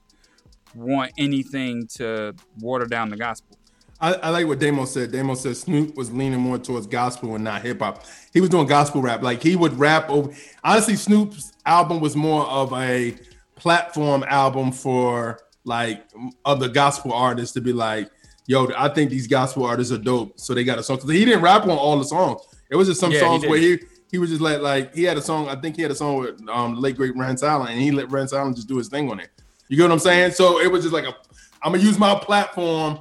want 0.75 1.13
anything 1.19 1.87
to 1.87 2.35
water 2.59 2.87
down 2.87 3.11
the 3.11 3.17
gospel. 3.17 3.59
I, 4.03 4.15
I 4.15 4.29
like 4.31 4.49
what 4.49 4.59
Damo 4.59 4.85
said. 4.85 5.13
Damo 5.13 5.35
said 5.35 5.57
Snoop 5.57 5.97
was 5.97 6.13
leaning 6.13 6.41
more 6.41 6.59
towards 6.59 6.89
gospel 6.89 7.37
and 7.37 7.45
not 7.45 7.63
hip 7.63 7.79
hop. 7.79 8.05
He 8.33 8.41
was 8.41 8.51
doing 8.51 8.67
gospel 8.67 9.01
rap. 9.01 9.23
Like 9.23 9.41
he 9.41 9.55
would 9.55 9.79
rap 9.79 10.11
over. 10.11 10.33
Honestly, 10.65 10.97
Snoop's 10.97 11.53
album 11.65 12.01
was 12.01 12.17
more 12.17 12.45
of 12.47 12.73
a 12.73 13.17
platform 13.55 14.25
album 14.27 14.73
for 14.73 15.39
like 15.65 16.05
other 16.45 16.69
gospel 16.69 17.13
artists 17.13 17.55
to 17.55 17.61
be 17.61 17.73
like, 17.73 18.11
"Yo, 18.49 18.69
I 18.77 18.89
think 18.89 19.11
these 19.11 19.29
gospel 19.29 19.65
artists 19.65 19.93
are 19.93 19.99
dope." 19.99 20.39
So 20.41 20.53
they 20.53 20.65
got 20.65 20.81
a 20.81 20.83
song 20.83 20.97
because 20.97 21.11
he 21.11 21.25
didn't 21.25 21.43
rap 21.43 21.63
on 21.63 21.71
all 21.71 21.97
the 21.97 22.05
songs. 22.05 22.41
It 22.71 22.77
was 22.77 22.89
just 22.89 23.01
some 23.01 23.13
Yeah, 23.13 23.19
he 23.19 23.25
songs 23.25 23.47
where 23.47 23.59
he 23.59 23.79
he 24.11 24.19
was 24.19 24.31
just 24.31 24.43
like 24.43 24.61
like 24.61 24.93
he 24.97 25.05
had 25.05 25.17
a 25.17 25.23
song. 25.23 25.49
I 25.49 25.55
think 25.55 25.77
he 25.77 25.83
had 25.83 25.93
a 25.93 25.95
song 25.95 26.19
with 26.19 26.41
um 26.49 26.75
late 26.81 26.97
great 26.97 27.17
Rance 27.17 27.45
Allen, 27.45 27.69
and 27.69 27.81
he 27.81 27.93
let 27.93 28.11
Rance 28.11 28.33
Allen 28.33 28.53
just 28.53 28.67
do 28.67 28.79
his 28.79 28.89
thing 28.89 29.09
on 29.13 29.21
it. 29.21 29.31
You 29.69 29.77
get 29.77 29.85
what 29.85 29.93
I'm 29.93 30.01
saying? 30.01 30.33
So 30.33 30.61
it 30.61 30.71
was 30.71 30.83
just 30.83 30.93
like 30.93 31.05
a, 31.05 31.15
I'm 31.63 31.73
gonna 31.73 31.85
use 31.85 32.01
my 32.01 32.17
platform 32.17 32.99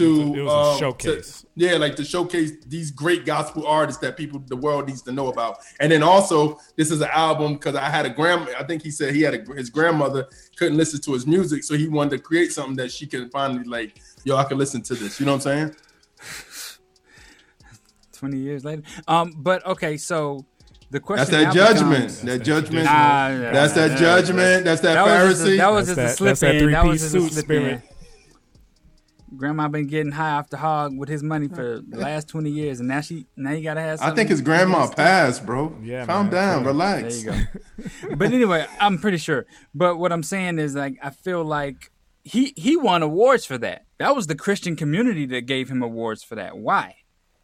to 0.00 0.06
It 0.06 0.18
was 0.18 0.36
a- 0.36 0.38
it 0.38 0.42
was 0.42 0.52
a 0.52 0.56
um, 0.72 0.78
showcase. 0.78 1.40
to- 1.42 1.46
yeah, 1.56 1.72
like 1.76 1.96
to 1.96 2.04
showcase 2.04 2.52
these 2.66 2.90
great 2.90 3.24
gospel 3.26 3.66
artists 3.66 4.00
that 4.02 4.16
people, 4.16 4.42
the 4.46 4.56
world 4.56 4.86
needs 4.88 5.02
to 5.02 5.12
know 5.12 5.28
about. 5.28 5.58
And 5.78 5.92
then 5.92 6.02
also, 6.02 6.58
this 6.76 6.90
is 6.90 7.00
an 7.00 7.10
album 7.12 7.54
because 7.54 7.74
I 7.74 7.88
had 7.88 8.06
a 8.06 8.10
grand. 8.10 8.48
I 8.58 8.64
think 8.64 8.82
he 8.82 8.90
said 8.90 9.14
he 9.14 9.22
had 9.22 9.34
a, 9.34 9.54
his 9.54 9.70
grandmother 9.70 10.26
couldn't 10.56 10.76
listen 10.76 11.00
to 11.02 11.12
his 11.12 11.26
music, 11.26 11.64
so 11.64 11.74
he 11.74 11.86
wanted 11.88 12.10
to 12.16 12.18
create 12.18 12.52
something 12.52 12.76
that 12.76 12.90
she 12.90 13.06
can 13.06 13.28
finally 13.30 13.64
like, 13.64 14.00
yo, 14.24 14.36
I 14.36 14.44
can 14.44 14.58
listen 14.58 14.82
to 14.82 14.94
this. 14.94 15.20
You 15.20 15.26
know 15.26 15.32
what 15.32 15.46
I'm 15.46 15.70
saying? 15.70 15.76
20 18.12 18.38
years 18.38 18.64
later. 18.64 18.82
Um, 19.08 19.32
but 19.36 19.64
okay, 19.66 19.96
so 19.96 20.44
The 20.90 21.00
question 21.00 21.30
that's 21.30 21.54
that 21.54 21.54
judgment. 21.54 21.92
becomes- 21.92 22.20
that 22.22 22.38
judgment. 22.42 22.84
Nah, 22.84 23.28
nah, 23.28 23.50
that's 23.52 23.74
nah, 23.76 23.82
that 23.82 23.90
nah, 23.92 23.96
judgment. 23.98 24.64
That's 24.64 24.80
that, 24.82 24.94
that 24.94 25.04
was 25.06 25.38
just 25.38 25.42
a- 25.42 25.44
Pharisee. 25.46 25.56
that 25.58 25.72
was 25.72 25.86
just 25.86 25.92
a 25.92 26.00
That's 26.02 26.12
that- 26.12 26.16
slip 26.18 26.28
that's 26.28 26.40
that 26.40 26.54
in. 26.56 26.70
That 26.72 26.84
was 26.86 27.00
three-piece 27.00 27.12
just 27.12 27.14
a 27.14 27.20
suit 27.20 27.32
slip 27.32 27.44
spirit. 27.44 27.72
in. 27.72 27.82
Grandma 29.36 29.68
been 29.68 29.86
getting 29.86 30.12
high 30.12 30.32
off 30.32 30.50
the 30.50 30.56
hog 30.56 30.98
with 30.98 31.08
his 31.08 31.22
money 31.22 31.48
for 31.48 31.78
mm-hmm. 31.78 31.90
the 31.90 31.98
last 31.98 32.28
twenty 32.28 32.50
years, 32.50 32.80
and 32.80 32.88
now 32.88 33.00
she 33.00 33.26
now 33.36 33.52
you 33.52 33.62
gotta 33.62 33.80
have. 33.80 34.00
I 34.02 34.10
think 34.12 34.28
his 34.28 34.40
grandma 34.40 34.88
passed, 34.88 35.46
bro. 35.46 35.76
Yeah, 35.82 36.06
Calm 36.06 36.26
man. 36.26 36.34
down, 36.34 36.58
Cool. 36.58 36.66
relax. 36.72 37.22
There 37.22 37.34
you 37.34 37.46
go. 38.08 38.16
but 38.16 38.32
anyway, 38.32 38.66
I'm 38.80 38.98
pretty 38.98 39.18
sure. 39.18 39.46
But 39.74 39.96
what 39.96 40.12
I'm 40.12 40.22
saying 40.22 40.58
is, 40.58 40.74
like, 40.74 40.98
I 41.02 41.10
feel 41.10 41.44
like 41.44 41.90
he 42.24 42.52
he 42.56 42.76
won 42.76 43.02
awards 43.02 43.44
for 43.44 43.58
that. 43.58 43.86
That 43.98 44.16
was 44.16 44.26
the 44.26 44.34
Christian 44.34 44.76
community 44.76 45.26
that 45.26 45.42
gave 45.42 45.70
him 45.70 45.82
awards 45.82 46.22
for 46.22 46.34
that. 46.34 46.58
Why? 46.58 46.96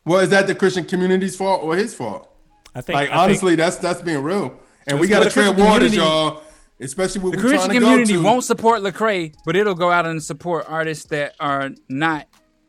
Well, 0.05 0.21
is 0.21 0.31
that 0.31 0.47
the 0.47 0.55
Christian 0.55 0.85
community's 0.85 1.37
fault 1.37 1.63
or 1.63 1.77
his 1.77 1.95
fault? 1.95 2.31
I 2.75 2.81
think 2.81 2.95
like 2.95 3.09
I 3.09 3.13
think- 3.13 3.23
honestly, 3.23 3.55
that's 3.55 3.77
that's 3.77 4.03
being 4.03 4.23
real. 4.23 4.59
And 4.89 5.01
we 5.01 5.09
got 5.09 5.19
to 5.19 5.25
the 5.25 5.31
Christian 5.31 5.57
tread 5.57 5.67
waters, 5.67 5.95
y'all. 5.97 6.43
Especially 6.81 7.23
when 7.23 7.33
The 7.33 7.39
we're 7.39 7.43
Christian 7.43 7.71
trying 7.71 7.81
to 7.81 7.87
community 7.87 8.13
to. 8.15 8.23
won't 8.23 8.45
support 8.45 8.83
Lecrae, 8.83 9.35
but 9.47 9.57
it'll 9.57 9.75
go 9.75 9.91
out 9.91 10.05
and 10.07 10.23
support 10.23 10.67
artists 10.69 11.07
that 11.07 11.35
are 11.41 11.71
not 11.89 12.27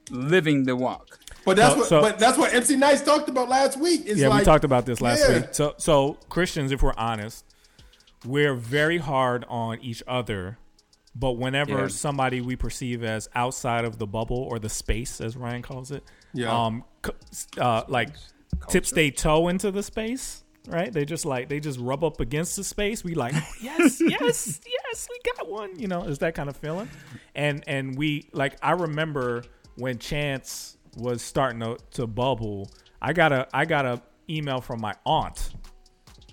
living 0.10 0.64
the 0.64 0.76
walk. 0.76 1.20
But 1.46 1.58
that's 1.58 1.74
So- 1.74 1.80
what. 1.80 1.88
so- 1.90 2.02
but 2.02 2.20
that's 2.20 2.38
what 2.38 2.54
MC 2.54 2.76
Nice 2.78 3.02
talked 3.04 3.28
about 3.30 3.50
last 3.50 3.78
week. 3.78 4.04
It's 4.06 4.20
yeah, 4.20 4.30
like, 4.30 4.40
we 4.40 4.46
talked 4.46 4.64
about 4.64 4.86
this 4.86 5.02
last 5.02 5.24
yeah. 5.28 5.36
week. 5.40 5.46
So, 5.52 5.74
so 5.78 6.18
Christians, 6.30 6.72
if 6.72 6.82
we're 6.82 6.94
honest, 6.98 7.44
we're 8.26 8.56
very 8.56 8.98
hard 8.98 9.46
on 9.50 9.80
each 9.82 10.02
other. 10.08 10.58
But 11.14 11.32
whenever 11.34 11.82
Yeah. 11.82 11.88
somebody 11.88 12.42
we 12.42 12.56
perceive 12.56 13.04
as 13.04 13.28
outside 13.34 13.86
of 13.86 13.98
the 13.98 14.06
bubble 14.08 14.38
or 14.38 14.60
the 14.60 14.70
space, 14.70 15.20
as 15.20 15.36
Ryan 15.36 15.64
calls 15.64 15.90
it, 15.92 16.04
Yeah. 16.34 16.52
um, 16.66 16.84
uh, 17.60 17.84
like 17.88 18.10
tips 18.70 18.92
they 18.92 19.10
toe 19.12 19.48
into 19.48 19.72
the 19.72 19.82
space, 19.84 20.44
right? 20.68 20.92
They 20.94 21.06
just 21.06 21.26
like 21.26 21.50
they 21.50 21.60
just 21.60 21.80
rub 21.80 22.04
up 22.04 22.20
against 22.20 22.56
the 22.56 22.64
space. 22.64 23.04
We 23.04 23.16
like, 23.16 23.34
oh, 23.36 23.52
yes, 23.62 24.00
yes, 24.02 24.60
yes, 24.68 25.08
we 25.10 25.20
got 25.36 25.50
one. 25.50 25.80
You 25.80 25.88
know, 25.88 26.04
is 26.04 26.20
that 26.20 26.36
kind 26.36 26.50
of 26.50 26.58
feeling? 26.58 26.90
And 27.36 27.64
and 27.68 27.98
we 27.98 28.30
like 28.34 28.58
I 28.62 28.72
remember 28.72 29.44
when 29.76 29.98
Chance 29.98 30.78
was 30.96 31.22
starting 31.22 31.60
to, 31.62 31.78
to 31.92 32.08
bubble. 32.08 32.70
I 33.02 33.14
got 33.14 33.32
a 33.32 33.48
I 33.54 33.66
got 33.66 33.86
a 33.86 34.02
email 34.30 34.62
from 34.62 34.82
my 34.82 34.94
aunt. 35.06 35.52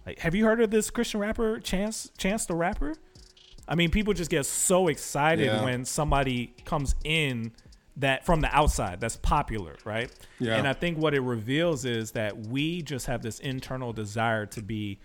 Like, 0.06 0.18
have 0.18 0.34
you 0.34 0.44
heard 0.44 0.60
of 0.60 0.70
this 0.70 0.90
Christian 0.90 1.20
rapper 1.20 1.58
Chance 1.60 2.10
Chance 2.18 2.46
the 2.46 2.54
rapper? 2.54 2.94
I 3.66 3.74
mean, 3.76 3.90
people 3.90 4.12
just 4.12 4.30
get 4.30 4.44
so 4.44 4.88
excited 4.88 5.46
Yeah. 5.46 5.64
when 5.64 5.86
somebody 5.86 6.54
comes 6.66 6.94
in 7.04 7.52
that 7.96 8.26
from 8.26 8.40
the 8.40 8.54
outside 8.54 9.00
that's 9.00 9.16
popular, 9.16 9.76
right? 9.84 10.10
Yeah. 10.40 10.56
And 10.56 10.66
I 10.66 10.72
think 10.72 10.98
what 10.98 11.14
it 11.14 11.20
reveals 11.20 11.84
is 11.84 12.10
that 12.12 12.36
we 12.36 12.82
just 12.82 13.06
have 13.06 13.22
this 13.22 13.38
internal 13.38 13.92
desire 13.92 14.46
to 14.46 14.62
be 14.62 14.98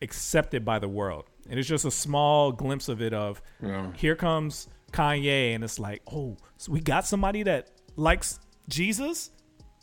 accepted 0.00 0.64
by 0.64 0.78
the 0.78 0.88
world. 0.88 1.24
And 1.50 1.58
it's 1.58 1.68
just 1.68 1.84
a 1.84 1.90
small 1.90 2.52
glimpse 2.52 2.88
of 2.88 3.02
it 3.02 3.12
of 3.12 3.42
Yeah. 3.62 3.92
here 3.94 4.16
comes 4.16 4.68
Kanye 4.92 5.54
and 5.54 5.62
it's 5.62 5.78
like, 5.78 6.02
"Oh, 6.10 6.36
so 6.56 6.72
we 6.72 6.80
got 6.80 7.04
somebody 7.06 7.42
that 7.42 7.70
likes 7.96 8.40
Jesus?" 8.68 9.30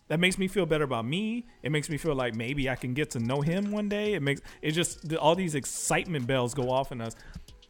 That 0.07 0.19
makes 0.19 0.37
me 0.37 0.47
feel 0.47 0.65
better 0.67 0.83
about 0.83 1.05
me. 1.05 1.45
It 1.63 1.71
makes 1.71 1.89
me 1.89 1.97
feel 1.97 2.13
like 2.15 2.35
maybe 2.35 2.69
I 2.69 2.75
can 2.75 2.93
get 2.93 3.09
to 3.11 3.19
know 3.19 3.41
him 3.41 3.71
one 3.71 3.89
day. 3.89 4.13
It 4.13 4.21
makes 4.21 4.41
it 4.61 4.71
just 4.71 5.13
all 5.15 5.35
these 5.35 5.55
excitement 5.55 6.27
bells 6.27 6.53
go 6.53 6.69
off 6.69 6.91
in 6.91 7.01
us. 7.01 7.15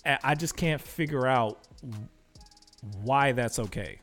I 0.06 0.36
just 0.36 0.56
can't 0.56 0.82
figure 0.82 1.26
out 1.26 1.66
why 3.02 3.32
that's 3.32 3.58
okay. 3.60 4.00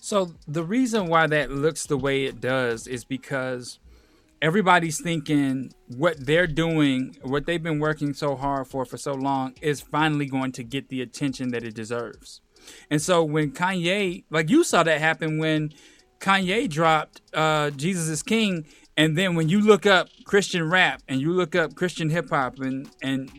So 0.00 0.34
the 0.46 0.64
reason 0.64 1.08
why 1.08 1.26
that 1.26 1.50
looks 1.50 1.86
the 1.86 1.96
way 1.96 2.24
it 2.24 2.40
does 2.40 2.86
is 2.86 3.04
because 3.04 3.78
everybody's 4.42 5.00
thinking 5.00 5.72
what 5.88 6.24
they're 6.24 6.46
doing, 6.46 7.16
what 7.22 7.46
they've 7.46 7.62
been 7.62 7.78
working 7.78 8.14
so 8.14 8.36
hard 8.36 8.66
for 8.66 8.84
for 8.84 8.96
so 8.96 9.12
long, 9.14 9.54
is 9.60 9.80
finally 9.80 10.26
going 10.26 10.52
to 10.52 10.62
get 10.62 10.88
the 10.88 11.02
attention 11.02 11.50
that 11.50 11.64
it 11.64 11.74
deserves. 11.74 12.40
And 12.90 13.00
so 13.00 13.22
when 13.22 13.52
Kanye, 13.52 14.24
like 14.30 14.50
you 14.50 14.64
saw 14.64 14.82
that 14.82 15.00
happen 15.00 15.38
when 15.38 15.72
Kanye 16.20 16.68
dropped 16.68 17.22
uh, 17.34 17.70
Jesus 17.70 18.08
is 18.08 18.22
King, 18.22 18.66
and 18.96 19.16
then 19.16 19.34
when 19.34 19.48
you 19.48 19.60
look 19.60 19.86
up 19.86 20.08
Christian 20.24 20.68
rap 20.68 21.02
and 21.08 21.20
you 21.20 21.32
look 21.32 21.54
up 21.54 21.74
Christian 21.74 22.10
hip 22.10 22.30
hop 22.30 22.58
and 22.58 22.88
and 23.02 23.30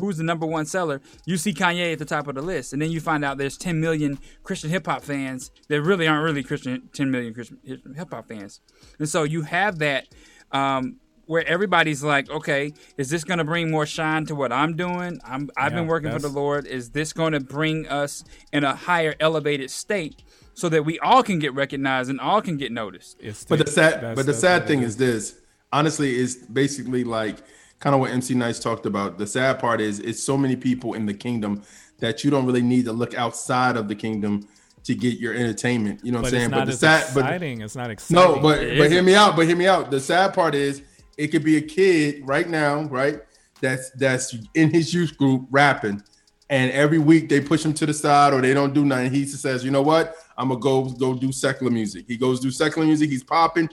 who's 0.00 0.16
the 0.16 0.24
number 0.24 0.46
one 0.46 0.66
seller, 0.66 1.00
you 1.24 1.36
see 1.36 1.52
Kanye 1.52 1.92
at 1.92 1.98
the 1.98 2.04
top 2.04 2.26
of 2.26 2.34
the 2.34 2.42
list, 2.42 2.72
and 2.72 2.80
then 2.82 2.90
you 2.90 3.00
find 3.00 3.24
out 3.24 3.38
there's 3.38 3.56
10 3.56 3.80
million 3.80 4.18
Christian 4.42 4.70
hip 4.70 4.86
hop 4.86 5.02
fans 5.02 5.50
that 5.68 5.80
really 5.82 6.06
aren't 6.08 6.24
really 6.24 6.42
Christian 6.42 6.88
10 6.92 7.10
million 7.10 7.32
Christian 7.34 7.58
hip 7.64 8.10
hop 8.12 8.26
fans, 8.28 8.60
and 8.98 9.08
so 9.08 9.22
you 9.22 9.42
have 9.42 9.78
that. 9.78 10.08
Um, 10.52 10.96
where 11.26 11.46
everybody's 11.46 12.02
like, 12.02 12.28
okay, 12.28 12.72
is 12.96 13.08
this 13.08 13.22
going 13.22 13.38
to 13.38 13.44
bring 13.44 13.70
more 13.70 13.86
shine 13.86 14.26
to 14.26 14.34
what 14.34 14.50
I'm 14.50 14.74
doing? 14.74 15.20
I'm, 15.24 15.48
I've 15.56 15.72
been 15.72 15.84
Yeah, 15.84 15.88
working 15.88 16.10
for 16.10 16.18
the 16.18 16.28
Lord. 16.28 16.66
Is 16.66 16.90
this 16.90 17.12
going 17.12 17.34
to 17.34 17.38
bring 17.38 17.86
us 17.86 18.24
in 18.52 18.64
a 18.64 18.74
higher 18.74 19.14
elevated 19.20 19.70
state 19.70 20.24
so 20.54 20.68
that 20.70 20.84
we 20.84 20.98
all 20.98 21.22
can 21.22 21.38
get 21.38 21.54
recognized 21.54 22.10
and 22.10 22.20
all 22.20 22.42
can 22.42 22.56
get 22.56 22.72
noticed? 22.72 23.16
But 23.48 23.60
the 23.64 23.70
sad, 23.70 24.16
but 24.16 24.26
the 24.26 24.34
sad 24.34 24.66
thing 24.66 24.82
is 24.82 24.96
this. 24.96 25.38
Honestly, 25.72 26.16
is 26.16 26.34
basically 26.34 27.04
like 27.04 27.36
kind 27.80 27.94
of 27.94 28.00
what 28.00 28.10
MC 28.10 28.34
Nice 28.34 28.58
talked 28.60 28.86
about. 28.86 29.18
The 29.18 29.26
sad 29.26 29.58
part 29.58 29.80
is 29.80 29.98
it's 29.98 30.22
so 30.22 30.36
many 30.36 30.54
people 30.54 30.94
in 30.94 31.06
the 31.06 31.14
kingdom 31.14 31.62
that 31.98 32.22
you 32.22 32.30
don't 32.30 32.46
really 32.46 32.62
need 32.62 32.84
to 32.84 32.92
look 32.92 33.14
outside 33.14 33.76
of 33.76 33.88
the 33.88 33.94
kingdom 33.94 34.46
to 34.84 34.94
get 34.94 35.18
your 35.18 35.34
entertainment. 35.34 36.00
You 36.02 36.12
know 36.12 36.18
what 36.18 36.30
But 36.30 36.34
I'm 36.34 36.40
saying? 36.40 36.50
But 36.50 36.64
the 36.66 36.72
as 36.72 36.80
sad, 36.80 37.02
exciting. 37.02 37.60
It's 37.60 37.76
not 37.76 37.90
exciting. 37.90 38.34
No, 38.34 38.40
but 38.40 38.58
It 38.60 38.78
but 38.78 38.86
isn't. 38.86 38.92
hear 38.92 39.02
me 39.02 39.14
out. 39.14 39.36
But 39.36 39.46
hear 39.46 39.56
me 39.56 39.66
out. 39.66 39.90
The 39.90 40.00
sad 40.00 40.32
part 40.32 40.54
is 40.54 40.82
it 41.18 41.28
could 41.28 41.44
be 41.44 41.56
a 41.56 41.60
kid 41.60 42.22
right 42.26 42.48
now, 42.48 42.82
right? 42.84 43.20
That's 43.60 43.90
that's 43.90 44.34
in 44.54 44.70
his 44.70 44.94
youth 44.94 45.18
group 45.18 45.46
rapping, 45.50 46.02
and 46.48 46.70
every 46.72 46.98
week 46.98 47.28
they 47.28 47.42
push 47.42 47.62
him 47.62 47.74
to 47.74 47.84
the 47.84 47.92
side 47.92 48.32
or 48.32 48.40
they 48.40 48.54
don't 48.54 48.72
do 48.72 48.86
nothing. 48.86 49.10
He 49.12 49.26
says, 49.26 49.62
"You 49.62 49.70
know 49.70 49.82
what? 49.82 50.16
I'm 50.38 50.48
gonna 50.48 50.60
go 50.60 50.84
go 50.84 51.12
do 51.12 51.30
secular 51.30 51.70
music." 51.70 52.06
He 52.08 52.16
goes 52.16 52.40
do 52.40 52.50
secular 52.50 52.86
music. 52.86 53.10
He's 53.10 53.22
popping. 53.22 53.68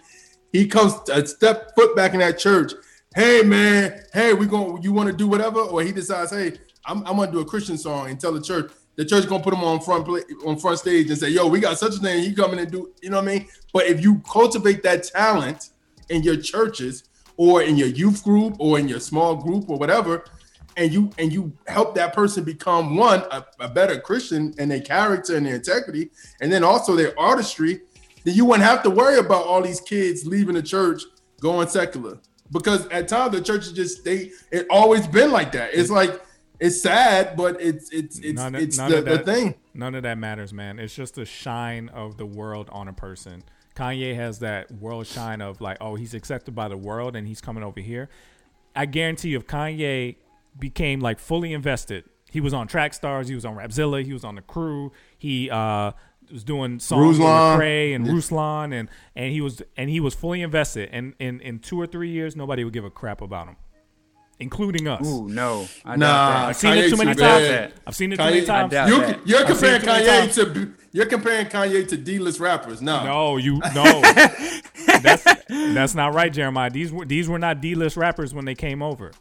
He 0.51 0.67
comes 0.67 0.93
a 1.09 1.25
step 1.25 1.73
foot 1.73 1.95
back 1.95 2.13
in 2.13 2.19
that 2.19 2.37
church. 2.37 2.73
Hey 3.17 3.41
man, 3.41 4.03
hey, 4.13 4.35
we 4.35 4.45
going 4.45 4.83
you 4.83 4.93
want 4.93 5.09
to 5.09 5.15
do 5.15 5.27
whatever? 5.27 5.61
Or 5.61 5.81
he 5.81 5.91
decides, 5.91 6.29
hey, 6.29 6.53
I'm, 6.85 6.99
I'm 6.99 7.17
gonna 7.17 7.31
do 7.31 7.39
a 7.39 7.45
Christian 7.45 7.75
song 7.75 8.11
and 8.11 8.19
tell 8.19 8.31
the 8.31 8.39
church. 8.39 8.71
The 8.95 9.05
church 9.05 9.27
gonna 9.27 9.43
put 9.43 9.55
him 9.55 9.63
on 9.63 9.79
front 9.79 10.05
pla- 10.05 10.19
on 10.45 10.59
front 10.59 10.77
stage 10.77 11.09
and 11.09 11.17
say, 11.17 11.29
"Yo, 11.29 11.47
we 11.47 11.59
got 11.59 11.79
such 11.79 11.95
a 11.95 11.97
thing." 11.97 12.23
He 12.23 12.35
coming 12.35 12.59
and 12.59 12.71
do, 12.71 12.93
you 13.01 13.09
know 13.09 13.17
what 13.17 13.27
I 13.27 13.39
mean? 13.39 13.47
But 13.73 13.87
if 13.87 14.03
you 14.03 14.21
cultivate 14.31 14.83
that 14.83 15.01
talent 15.01 15.71
in 16.09 16.21
your 16.21 16.37
churches 16.37 17.05
or 17.37 17.63
in 17.63 17.75
your 17.75 17.87
youth 17.87 18.23
group 18.23 18.55
or 18.59 18.77
in 18.77 18.87
your 18.87 18.99
small 18.99 19.35
group 19.35 19.67
or 19.67 19.79
whatever, 19.79 20.23
and 20.75 20.93
you 20.93 21.09
and 21.17 21.33
you 21.33 21.51
help 21.65 21.95
that 21.95 22.13
person 22.13 22.43
become 22.43 22.97
one 22.97 23.23
a, 23.31 23.43
a 23.59 23.67
better 23.67 23.99
Christian 23.99 24.53
and 24.59 24.69
their 24.69 24.81
character 24.81 25.35
and 25.37 25.47
their 25.47 25.55
integrity, 25.55 26.11
and 26.39 26.53
then 26.53 26.63
also 26.63 26.95
their 26.95 27.19
artistry, 27.19 27.81
then 28.25 28.35
you 28.35 28.45
wouldn't 28.45 28.69
have 28.69 28.83
to 28.83 28.91
worry 28.91 29.17
about 29.17 29.43
all 29.43 29.63
these 29.63 29.81
kids 29.81 30.23
leaving 30.27 30.53
the 30.53 30.61
church 30.61 31.01
going 31.41 31.67
secular. 31.67 32.19
Because 32.51 32.87
at 32.87 33.07
times 33.07 33.33
the 33.33 33.41
church 33.41 33.65
is 33.65 33.73
just 33.73 34.03
they 34.03 34.31
it 34.51 34.67
always 34.69 35.07
been 35.07 35.31
like 35.31 35.51
that. 35.53 35.73
It's 35.73 35.89
like 35.89 36.21
it's 36.59 36.81
sad, 36.81 37.35
but 37.35 37.61
it's 37.61 37.91
it's 37.91 38.19
it's 38.19 38.39
none 38.39 38.55
it's 38.55 38.77
none 38.77 38.91
the, 38.91 38.97
of 38.97 39.05
the 39.05 39.19
thing. 39.19 39.55
None 39.73 39.95
of 39.95 40.03
that 40.03 40.17
matters, 40.17 40.53
man. 40.53 40.79
It's 40.79 40.95
just 40.95 41.15
the 41.15 41.25
shine 41.25 41.89
of 41.89 42.17
the 42.17 42.25
world 42.25 42.69
on 42.71 42.87
a 42.87 42.93
person. 42.93 43.43
Kanye 43.75 44.15
has 44.15 44.39
that 44.39 44.71
world 44.71 45.05
shine 45.05 45.39
of 45.39 45.61
like, 45.61 45.77
oh, 45.79 45.95
he's 45.95 46.15
accepted 46.15 46.55
by 46.55 46.67
the 46.67 46.77
world 46.77 47.15
and 47.15 47.27
he's 47.27 47.41
coming 47.41 47.63
over 47.63 47.79
here. 47.79 48.09
I 48.75 48.87
guarantee 48.87 49.29
you, 49.29 49.37
if 49.37 49.45
Kanye 49.45 50.15
became 50.57 50.99
like 50.99 51.19
fully 51.19 51.53
invested, 51.53 52.05
he 52.31 52.41
was 52.41 52.53
on 52.53 52.67
Track 52.67 52.95
Stars, 52.95 53.27
he 53.27 53.35
was 53.35 53.45
on 53.45 53.55
Rapzilla, 53.55 54.03
he 54.03 54.13
was 54.13 54.23
on 54.23 54.35
the 54.35 54.41
crew, 54.41 54.91
he 55.17 55.49
uh 55.51 55.91
was 56.31 56.43
doing 56.43 56.79
songs 56.79 57.17
with 57.17 57.27
Ruslan. 57.27 57.57
Lecrae 57.59 57.95
and 57.95 58.05
Yeah. 58.07 58.13
Ruslan 58.13 58.73
and 58.73 58.89
and 59.15 59.31
he 59.31 59.41
was 59.41 59.61
and 59.75 59.89
he 59.89 59.99
was 59.99 60.13
fully 60.13 60.41
invested. 60.41 60.89
And 60.91 61.13
in 61.19 61.39
in 61.41 61.59
two 61.59 61.79
or 61.79 61.87
three 61.87 62.09
years, 62.09 62.35
nobody 62.35 62.63
would 62.63 62.73
give 62.73 62.85
a 62.85 62.89
crap 62.89 63.21
about 63.21 63.47
him, 63.47 63.55
including 64.39 64.87
us. 64.87 65.05
Ooh, 65.07 65.27
no. 65.27 65.67
I 65.85 65.91
doubt 65.91 65.99
Nah, 65.99 66.29
that. 66.39 66.47
I've 66.49 66.55
seen 66.57 66.73
it 66.77 66.89
too 66.89 66.97
many 66.97 67.13
too 67.15 67.21
times. 67.21 67.47
bad. 67.47 67.73
I've 67.85 67.95
seen 67.95 68.13
it 68.13 68.17
too 68.17 68.23
many 68.23 68.41
Kanye- 68.41 68.45
times. 68.45 68.71
doubt 68.71 68.87
You're, 68.89 68.99
that. 68.99 69.27
you're 69.27 69.39
I've 69.39 69.47
comparing 69.47 69.75
it 69.75 69.79
too 69.81 69.85
many 69.87 70.05
Kanye 70.05 70.19
times. 70.21 70.35
to 70.35 70.73
you're 70.93 71.05
comparing 71.05 71.45
Kanye 71.47 71.87
to 71.89 71.97
D-list 71.97 72.39
rappers. 72.39 72.81
No, 72.81 73.03
No, 73.05 73.37
you 73.37 73.57
no. 73.75 74.01
that's 75.01 75.23
that's 75.49 75.95
not 75.95 76.13
right, 76.13 76.31
Jeremiah. 76.31 76.69
These 76.69 76.91
were 76.91 77.05
these 77.05 77.27
were 77.29 77.39
not 77.39 77.61
D 77.61 77.75
list 77.75 77.97
rappers 77.97 78.33
when 78.33 78.45
they 78.45 78.55
came 78.55 78.81
over. 78.81 79.11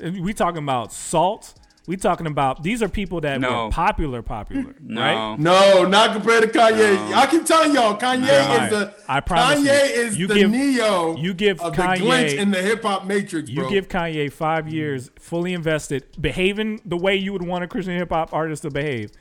We 0.00 0.32
talking 0.34 0.62
about 0.62 0.92
Salt. 0.92 1.54
We 1.86 1.96
talking 1.96 2.26
about 2.26 2.64
these 2.64 2.82
are 2.82 2.88
people 2.88 3.20
that 3.20 3.40
No. 3.40 3.66
were 3.66 3.70
popular, 3.70 4.20
popular, 4.20 4.74
No. 4.80 5.00
right? 5.00 5.38
No, 5.38 5.84
not 5.84 6.12
compared 6.14 6.42
to 6.42 6.48
Kanye. 6.58 7.12
I 7.14 7.26
keep 7.26 7.44
telling 7.44 7.72
y'all, 7.74 7.96
Kanye 7.96 8.26
Jeremiah, 8.26 8.64
is 8.64 8.70
the 8.70 8.94
I 9.08 9.20
promise 9.20 9.60
Kanye 9.60 9.64
you, 9.64 9.70
is 10.02 10.18
you 10.18 10.26
the 10.26 10.34
give- 10.34 10.50
Neo 10.50 11.16
you 11.16 11.32
give 11.32 11.60
of 11.60 11.74
Kanye- 11.74 11.98
the 11.98 12.04
glitch 12.04 12.34
in 12.38 12.50
the 12.50 12.60
hip 12.60 12.82
hop 12.82 13.06
matrix, 13.06 13.48
You 13.48 13.68
give 13.70 13.88
Kanye 13.88 14.32
five 14.32 14.68
years, 14.68 15.10
fully 15.20 15.52
invested, 15.52 16.04
behaving 16.20 16.80
the 16.84 16.96
way 16.96 17.14
you 17.14 17.32
would 17.32 17.46
want 17.46 17.62
a 17.62 17.68
Christian 17.68 17.96
hip 17.96 18.10
hop 18.10 18.32
artist 18.34 18.62
to 18.62 18.70
behave. 18.70 19.12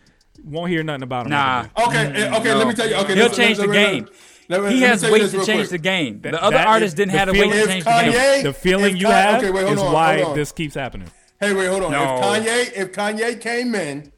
Won't 0.44 0.72
hear 0.72 0.82
nothing 0.84 1.04
about 1.04 1.26
him. 1.28 1.32
Nah. 1.32 1.66
Okay, 1.88 2.06
eh, 2.16 2.38
okay, 2.40 2.54
let 2.56 2.68
me 2.68 2.74
tell 2.74 2.90
you. 2.90 2.96
Okay, 2.96 3.14
he'll 3.16 3.26
listen, 3.28 3.44
change 3.46 3.58
let 3.60 3.68
the 3.68 3.72
me- 3.74 3.78
game. 3.78 4.08
let 4.50 4.64
me- 4.64 4.70
he 4.72 4.82
has 4.82 5.02
tell 5.02 5.10
you 5.12 5.14
weight 5.22 5.32
to 5.32 5.38
change 5.46 5.60
quick. 5.60 5.70
the 5.70 5.78
game. 5.78 6.20
That- 6.22 6.32
the 6.32 6.44
other 6.44 6.58
that 6.58 6.68
artists 6.68 6.94
is- 6.94 6.98
didn't 6.98 7.12
have 7.12 7.28
the 7.32 7.40
weight 7.40 7.52
to 7.54 7.68
change 7.68 7.84
the 7.86 7.92
game. 8.12 8.44
The 8.44 8.54
feeling 8.54 8.98
you 8.98 9.06
Ka- 9.06 9.12
have 9.12 9.36
okay, 9.44 9.52
wait, 9.52 9.68
is 9.72 9.80
on, 9.80 9.94
why 9.94 10.34
this 10.34 10.52
keeps 10.52 10.74
happening. 10.76 11.08
Hey, 11.40 11.54
wait, 11.54 11.68
hold 11.68 11.84
on. 11.84 11.92
No. 11.92 12.04
If 12.04 12.22
Kanye, 12.46 12.74
if 12.76 12.92
Kanye 12.92 13.40
came 13.42 13.76
in 13.76 14.12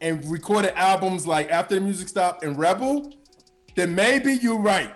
and 0.00 0.24
recorded 0.30 0.72
albums 0.78 1.26
like 1.26 1.50
after 1.50 1.74
the 1.74 1.80
music 1.80 2.08
stopped 2.08 2.44
and 2.44 2.58
Rebel, 2.58 3.12
then 3.74 3.94
maybe 3.94 4.34
you're 4.34 4.58
right. 4.60 4.94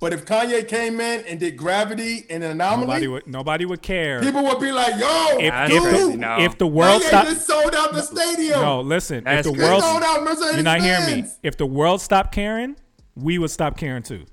But 0.00 0.14
if 0.14 0.24
Kanye 0.24 0.66
came 0.66 0.98
in 0.98 1.26
and 1.26 1.38
did 1.38 1.58
Gravity 1.58 2.24
and 2.30 2.42
Anomaly, 2.42 2.86
Nobody 2.86 3.06
would. 3.08 3.26
Nobody 3.26 3.64
would 3.66 3.82
care. 3.82 4.22
people 4.22 4.42
would 4.44 4.58
be 4.58 4.72
like, 4.72 4.98
"Yo, 4.98 5.38
if, 5.38 5.52
That's 5.52 5.74
if, 5.74 5.82
crazy, 5.82 6.10
the, 6.12 6.16
no. 6.16 6.36
if 6.40 6.56
the 6.56 6.66
world 6.66 7.02
stopped, 7.02 7.28
just 7.28 7.46
sold 7.46 7.74
out 7.74 7.92
the 7.92 8.00
stadium." 8.00 8.62
no, 8.62 8.80
listen. 8.80 9.24
That's 9.24 9.46
if 9.46 9.52
the 9.52 9.58
crazy. 9.58 9.70
world, 9.70 9.82
Sold 9.82 10.02
out 10.02 10.24
Mercedes 10.24 10.54
you're 10.54 10.62
not 10.62 10.80
hearing 10.80 11.22
me. 11.24 11.28
If 11.42 11.58
the 11.58 11.66
world 11.66 12.00
stopped 12.00 12.32
caring, 12.32 12.76
we 13.14 13.36
would 13.38 13.50
stop 13.50 13.76
caring 13.76 14.02
too. 14.02 14.24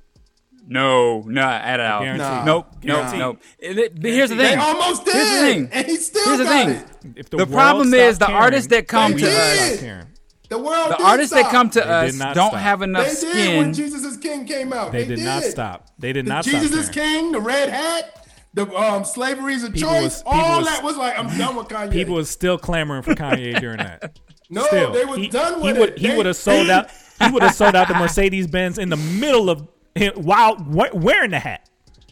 No, 0.69 1.21
not 1.21 1.61
at 1.61 1.79
all. 1.79 2.05
Nah. 2.05 2.43
Nope, 2.43 2.67
nope, 2.73 2.81
Guaranteed. 2.81 3.19
nope. 3.19 3.41
It- 3.57 3.77
it- 3.77 4.01
but 4.01 4.11
here's 4.11 4.29
the 4.29 4.35
thing. 4.35 4.57
They 4.57 4.63
almost 4.63 5.05
did, 5.05 5.13
Here's 5.13 5.29
the 5.31 5.37
thing. 5.53 5.69
and 5.71 5.87
he 5.87 5.95
still 5.95 6.25
Here's 6.25 6.37
the 6.39 6.43
got 6.43 6.65
thing. 6.65 6.69
it. 6.69 6.85
If 7.15 7.29
The 7.29 7.37
world 7.37 7.51
problem 7.51 7.87
stopped 7.87 8.01
is 8.01 8.19
the 8.19 8.25
caring, 8.25 8.41
artists 8.41 8.67
that 8.71 8.87
come 8.87 9.11
to 9.13 9.17
did. 9.17 9.29
us. 9.29 10.05
The 10.49 10.57
world. 10.57 10.91
the 10.91 10.97
did 10.97 11.05
artists 11.05 11.33
that 11.35 11.49
come 11.51 11.69
to 11.71 11.79
They 11.79 11.85
us 11.85 12.17
don't 12.17 12.33
stop. 12.33 12.53
have 12.55 12.81
enough 12.81 13.07
They 13.21 13.31
did 13.33 13.57
when 13.59 13.73
Jesus 13.73 14.03
is 14.03 14.17
King 14.17 14.45
came 14.45 14.73
out. 14.73 14.91
They 14.91 15.03
They, 15.03 15.15
did 15.15 15.25
not 15.25 15.43
stop. 15.43 15.87
They 15.99 16.11
did 16.13 16.25
The 16.25 16.29
not 16.29 16.43
Jesus 16.45 16.67
stop 16.69 16.79
is. 16.81 16.89
King, 16.89 17.31
the 17.31 17.39
red 17.41 17.69
hat, 17.69 18.25
the 18.53 18.65
um, 18.75 19.03
slavery 19.05 19.53
is 19.53 19.63
a 19.63 19.71
People 19.71 19.89
choice. 19.89 20.03
was- 20.03 20.23
all 20.25 20.59
was- 20.59 20.67
that 20.67 20.83
was 20.83 20.97
like, 20.97 21.17
I'm 21.17 21.37
done 21.37 21.55
with 21.55 21.67
Kanye. 21.69 21.91
People 21.91 22.15
was 22.15 22.29
still 22.29 22.57
clamoring 22.57 23.03
for 23.03 23.13
Kanye 23.15 23.59
during 23.59 23.77
that. 23.77 24.19
no, 24.49 24.63
Still, 24.67 24.91
they 24.91 25.05
was 25.05 25.17
he, 25.17 25.27
done 25.29 25.61
he 25.61 25.67
with 25.67 25.77
would 25.79 25.89
it. 25.91 25.97
he 25.97 26.15
would 26.15 26.25
have 26.25 26.35
sold 26.37 26.69
out. 26.69 26.89
He 27.23 27.29
would 27.31 27.41
have 27.43 27.55
sold 27.55 27.75
out 27.75 27.87
the 27.87 27.93
Mercedes 27.99 28.47
Benz 28.47 28.77
in 28.77 28.89
the 28.89 28.95
middle 28.97 29.49
of 29.49 29.59
him 29.61 29.67
while 30.15 30.55
we- 30.67 30.89
wearing 30.93 31.31
the 31.31 31.39
hat. 31.39 31.69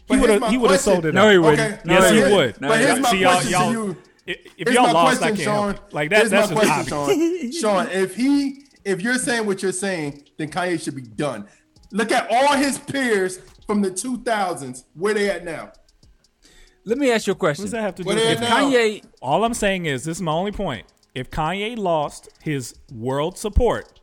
He 0.08 0.14
But 0.14 0.20
would 0.20 0.30
have 0.30 0.50
he 0.50 0.58
would 0.58 0.70
have 0.70 0.80
sold 0.80 1.04
it. 1.06 1.14
No, 1.14 1.26
out. 1.26 1.32
he 1.32 1.38
wouldn't. 1.38 1.60
Okay, 1.60 1.80
No, 1.84 1.94
yes, 1.94 2.10
he 2.10 2.16
here's- 2.16 2.32
would. 2.32 2.56
But 2.60 2.80
here's 2.80 3.00
my 3.00 3.10
See, 3.10 3.18
y'all, 3.18 3.32
question 3.32 3.50
y'all, 3.52 3.66
to 3.72 3.72
you. 3.72 3.96
If 4.26 4.36
if 4.58 4.74
y'all 4.74 4.92
lost, 4.92 5.18
question, 5.20 5.24
I 5.24 5.28
can't 5.30 5.40
Sean. 5.76 5.78
Like 5.92 6.10
that, 6.10 6.28
that's 6.30 6.50
my 6.52 6.62
just 6.64 6.88
question. 6.88 7.52
Sean. 7.52 7.86
Sean, 7.86 7.88
if 7.90 8.14
he, 8.16 8.64
if 8.84 9.00
you're 9.02 9.18
saying 9.18 9.46
what 9.46 9.62
you're 9.62 9.72
saying, 9.72 10.22
then 10.36 10.48
Kanye 10.50 10.82
should 10.82 10.94
be 10.96 11.02
done. 11.02 11.46
Look 11.92 12.10
at 12.12 12.28
all 12.30 12.54
his 12.56 12.78
peers 12.78 13.38
from 13.66 13.82
the 13.82 13.90
2000s. 13.90 14.84
Where 14.94 15.14
they 15.14 15.30
at 15.30 15.44
now? 15.44 15.72
Let 16.84 16.98
me 16.98 17.10
ask 17.10 17.26
you 17.26 17.32
a 17.32 17.36
question. 17.36 17.36
What 17.36 17.36
question. 17.36 17.64
does 17.64 17.72
that 17.72 17.82
have 17.82 17.94
to 17.96 18.02
do 18.02 18.06
What 18.06 18.16
with 18.16 18.24
they 18.40 18.46
it? 18.46 19.00
Kanye, 19.02 19.04
All 19.20 19.44
I'm 19.44 19.54
saying 19.54 19.86
is 19.86 20.04
this 20.04 20.18
is 20.18 20.22
my 20.22 20.32
only 20.32 20.52
point. 20.52 20.86
If 21.14 21.30
Kanye 21.30 21.76
lost 21.76 22.28
his 22.42 22.74
world 22.92 23.38
support 23.38 24.00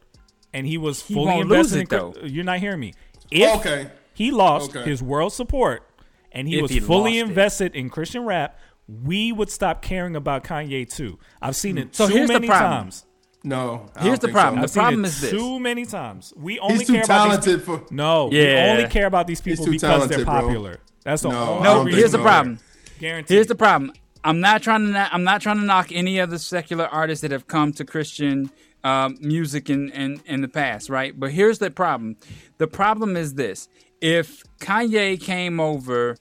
and 0.54 0.66
he 0.68 0.78
was 0.78 1.02
He 1.06 1.14
fully 1.14 1.28
won't 1.28 1.48
lose 1.48 1.74
invested 1.74 1.94
it, 1.94 2.16
in 2.16 2.22
though. 2.22 2.28
you're 2.28 2.44
not 2.44 2.60
hearing 2.60 2.80
me. 2.80 2.94
If 3.34 3.60
Okay. 3.60 3.88
he 4.14 4.32
lost 4.32 4.76
Okay. 4.76 4.90
his 4.90 5.02
world 5.02 5.34
support 5.34 5.84
and 6.32 6.48
he 6.48 6.58
If 6.58 6.62
was 6.64 6.72
he 6.72 6.80
fully 6.80 7.14
lost 7.20 7.26
it. 7.26 7.30
invested 7.30 7.76
in 7.76 7.90
Christian 7.90 8.24
rap, 8.26 8.60
we 8.88 9.32
would 9.32 9.50
stop 9.50 9.82
caring 9.82 10.16
about 10.16 10.44
Kanye 10.44 10.90
too. 10.94 11.18
I've 11.42 11.56
seen 11.56 11.78
it 11.78 11.96
So 11.96 12.08
too 12.08 12.14
here's 12.16 12.28
the 12.28 12.34
many 12.34 12.48
problem. 12.48 12.84
times. 12.84 13.06
No. 13.46 13.88
I 13.96 14.04
Here's 14.04 14.20
the 14.20 14.30
problem. 14.30 14.56
so. 14.60 14.62
I've 14.62 14.64
The 14.64 14.68
seen 14.74 14.82
problem 14.82 15.06
it 15.06 15.08
is 15.10 15.22
this. 15.22 15.32
too 15.32 15.60
many 15.60 15.86
times. 15.86 16.34
We 16.38 16.60
only 16.60 16.78
He's 16.78 16.88
too 16.88 16.94
care 16.94 17.04
about 17.04 17.44
these 17.44 17.56
people. 17.58 17.78
for. 17.80 17.94
No, 17.94 18.30
Yeah. 18.32 18.66
we 18.66 18.72
only 18.78 18.90
care 18.90 19.06
about 19.06 19.28
these 19.28 19.42
people 19.42 19.66
too 19.66 19.72
because 19.72 19.82
they're 20.08 20.24
talented, 20.24 20.26
bro. 20.26 20.34
popular. 20.42 20.80
That's 21.04 21.24
the 21.24 21.30
No, 21.30 21.36
only 21.50 21.64
No, 21.64 21.84
reason. 21.84 22.00
here's 22.00 22.12
the 22.14 22.18
so. 22.20 22.24
problem. 22.24 22.60
Guaranteed. 23.00 23.36
Here's 23.36 23.48
the 23.48 23.56
problem. 23.56 23.92
I'm 24.24 24.40
not 24.40 24.62
trying 24.64 24.94
to. 24.94 25.10
I'm 25.14 25.26
not 25.26 25.42
trying 25.42 25.58
to 25.58 25.64
knock 25.66 25.90
any 25.92 26.20
of 26.20 26.30
the 26.30 26.40
secular 26.40 26.86
artists 26.88 27.22
that 27.24 27.32
have 27.32 27.48
come 27.48 27.74
to 27.74 27.84
Christian 27.84 28.50
um, 28.84 29.18
music 29.22 29.70
in, 29.70 29.90
in 29.90 30.22
in 30.26 30.42
the 30.42 30.48
past, 30.48 30.90
right? 30.90 31.18
But 31.18 31.32
here's 31.32 31.60
the 31.60 31.72
problem. 31.72 32.18
The 32.58 32.68
problem 32.68 33.16
is 33.16 33.36
this: 33.36 33.68
if 34.02 34.44
Kanye 34.60 35.20
came 35.20 35.60
over 35.60 36.18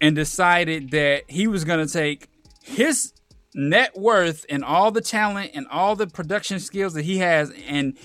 and 0.00 0.16
decided 0.16 0.90
that 0.90 1.22
he 1.28 1.46
was 1.46 1.64
going 1.64 1.86
to 1.86 1.92
take 1.92 2.28
his 2.62 3.12
net 3.54 3.96
worth 3.96 4.44
and 4.48 4.64
all 4.64 4.90
the 4.90 5.00
talent 5.00 5.52
and 5.54 5.66
all 5.68 5.94
the 5.94 6.06
production 6.06 6.58
skills 6.58 6.94
that 6.94 7.04
he 7.04 7.18
has 7.18 7.52
and 7.66 7.96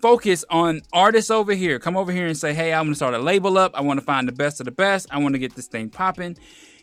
focus 0.00 0.44
on 0.50 0.80
artists 0.92 1.30
over 1.30 1.52
here. 1.52 1.78
Come 1.78 1.96
over 1.96 2.12
here 2.12 2.26
and 2.26 2.36
say, 2.36 2.54
"Hey, 2.54 2.72
I'm 2.72 2.84
going 2.84 2.92
to 2.92 2.96
start 2.96 3.14
a 3.14 3.18
label 3.18 3.58
up. 3.58 3.72
I 3.74 3.82
want 3.82 4.00
to 4.00 4.06
find 4.06 4.26
the 4.26 4.32
best 4.32 4.60
of 4.60 4.64
the 4.64 4.72
best. 4.72 5.06
I 5.10 5.18
want 5.18 5.34
to 5.34 5.38
get 5.38 5.54
this 5.54 5.66
thing 5.66 5.90
popping." 5.90 6.36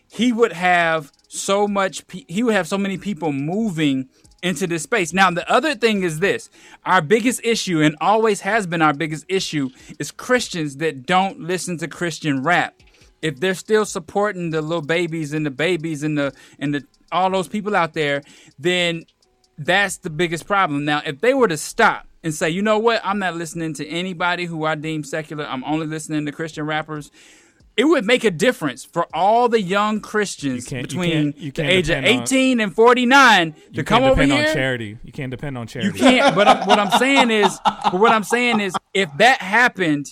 He 0.10 0.32
would 0.32 0.54
have 0.54 1.12
so 1.28 1.68
much. 1.68 2.04
He 2.28 2.44
would 2.44 2.54
have 2.54 2.68
so 2.68 2.78
many 2.78 2.98
people 2.98 3.32
moving 3.32 4.10
into 4.44 4.68
this 4.68 4.84
space. 4.84 5.14
Now, 5.14 5.32
the 5.32 5.50
other 5.52 5.76
thing 5.76 6.04
is 6.04 6.20
this: 6.20 6.50
our 6.86 7.02
biggest 7.02 7.42
issue, 7.44 7.82
and 7.82 7.96
always 8.02 8.42
has 8.42 8.68
been 8.68 8.82
our 8.82 8.94
biggest 8.94 9.26
issue, 9.28 9.70
is 10.00 10.12
Christians 10.12 10.78
that 10.78 11.06
don't 11.06 11.40
listen 11.40 11.78
to 11.80 11.88
Christian 11.88 12.44
rap. 12.44 12.76
If 13.22 13.40
they're 13.40 13.56
still 13.56 13.86
supporting 13.86 14.52
the 14.52 14.62
little 14.62 14.82
babies 14.82 15.34
and 15.34 15.46
the 15.46 15.52
babies 15.52 16.04
and 16.04 16.18
the 16.18 16.34
and 16.60 16.76
the 16.76 16.86
all 17.12 17.30
those 17.32 17.48
people 17.48 17.76
out 17.76 17.94
there, 17.94 18.22
then 18.60 19.06
that's 19.58 19.98
the 19.98 20.10
biggest 20.10 20.46
problem. 20.46 20.86
Now, 20.86 21.02
if 21.06 21.20
they 21.20 21.34
were 21.34 21.48
to 21.48 21.58
stop 21.58 22.08
and 22.24 22.34
say, 22.34 22.50
you 22.50 22.62
know 22.62 22.78
what, 22.78 23.02
I'm 23.04 23.20
not 23.20 23.36
listening 23.36 23.74
to 23.76 23.88
anybody 23.88 24.46
who 24.46 24.66
I 24.66 24.76
deem 24.76 25.04
secular, 25.04 25.46
I'm 25.46 25.64
only 25.64 25.88
listening 25.88 26.26
to 26.26 26.32
Christian 26.32 26.66
rappers, 26.66 27.10
it 27.78 27.86
would 27.86 28.04
make 28.06 28.24
a 28.24 28.32
difference 28.32 28.84
for 28.84 29.08
all 29.14 29.48
the 29.48 29.62
young 29.62 30.02
Christians 30.02 30.66
can't- 30.66 30.82
you 30.82 30.88
between 31.00 31.12
can't- 31.34 31.38
you 31.38 31.52
the 31.52 31.62
can't 31.62 31.72
age 31.74 31.90
of 31.90 31.96
depend 31.98 32.08
on- 32.18 32.24
18 32.24 32.60
and 32.60 32.76
49 32.76 33.52
to 33.54 33.58
You 33.72 33.84
come 33.84 34.02
can't 34.04 34.16
depend 34.16 34.32
on 34.34 34.54
charity. 34.54 34.98
You 35.04 35.12
can't 35.12 35.32
depend 35.32 35.58
on 35.58 35.68
charity. 35.68 35.88
You 35.88 35.94
can't. 36.04 36.36
But 36.36 36.48
I'm, 36.48 36.68
what 36.68 36.80
I'm 36.80 36.92
saying 37.00 37.30
is, 37.32 37.58
but 37.64 37.94
what 37.94 38.12
I'm 38.12 38.24
saying 38.24 38.60
is, 38.60 38.74
if 38.94 39.10
that 39.20 39.42
happened 39.42 40.08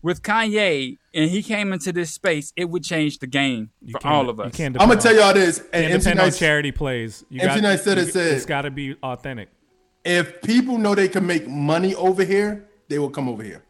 with 0.00 0.22
Kanye 0.22 0.96
and 1.12 1.28
he 1.28 1.42
came 1.42 1.72
into 1.72 1.92
this 1.92 2.12
space, 2.12 2.52
it 2.56 2.70
would 2.70 2.84
change 2.84 3.18
the 3.18 3.26
game 3.26 3.70
for 3.90 4.06
all 4.06 4.30
of 4.30 4.38
us. 4.38 4.46
You 4.46 4.52
can't 4.52 4.76
I'm 4.80 4.88
gonna 4.88 5.00
depend 5.00 5.16
tell 5.16 5.24
y'all 5.26 5.34
this. 5.34 5.58
you 5.58 5.64
And 5.72 5.82
can't 5.82 5.94
MC 5.94 6.04
depend 6.10 6.20
on 6.20 6.30
charity 6.38 6.70
plays. 6.72 7.24
You 7.30 7.40
MC 7.40 7.60
Nice 7.62 7.82
said 7.82 7.98
it 7.98 8.06
you- 8.06 8.12
said- 8.12 8.32
it's 8.34 8.46
got 8.46 8.62
to 8.62 8.70
be 8.70 8.94
authentic. 9.02 9.48
if 10.04 10.40
people 10.42 10.78
know 10.78 10.94
they 10.94 11.08
can 11.08 11.26
make 11.26 11.48
money 11.48 11.94
over 11.96 12.22
here, 12.24 12.64
they 12.88 12.98
will 13.00 13.10
come 13.10 13.28
over 13.28 13.42
here. 13.42 13.64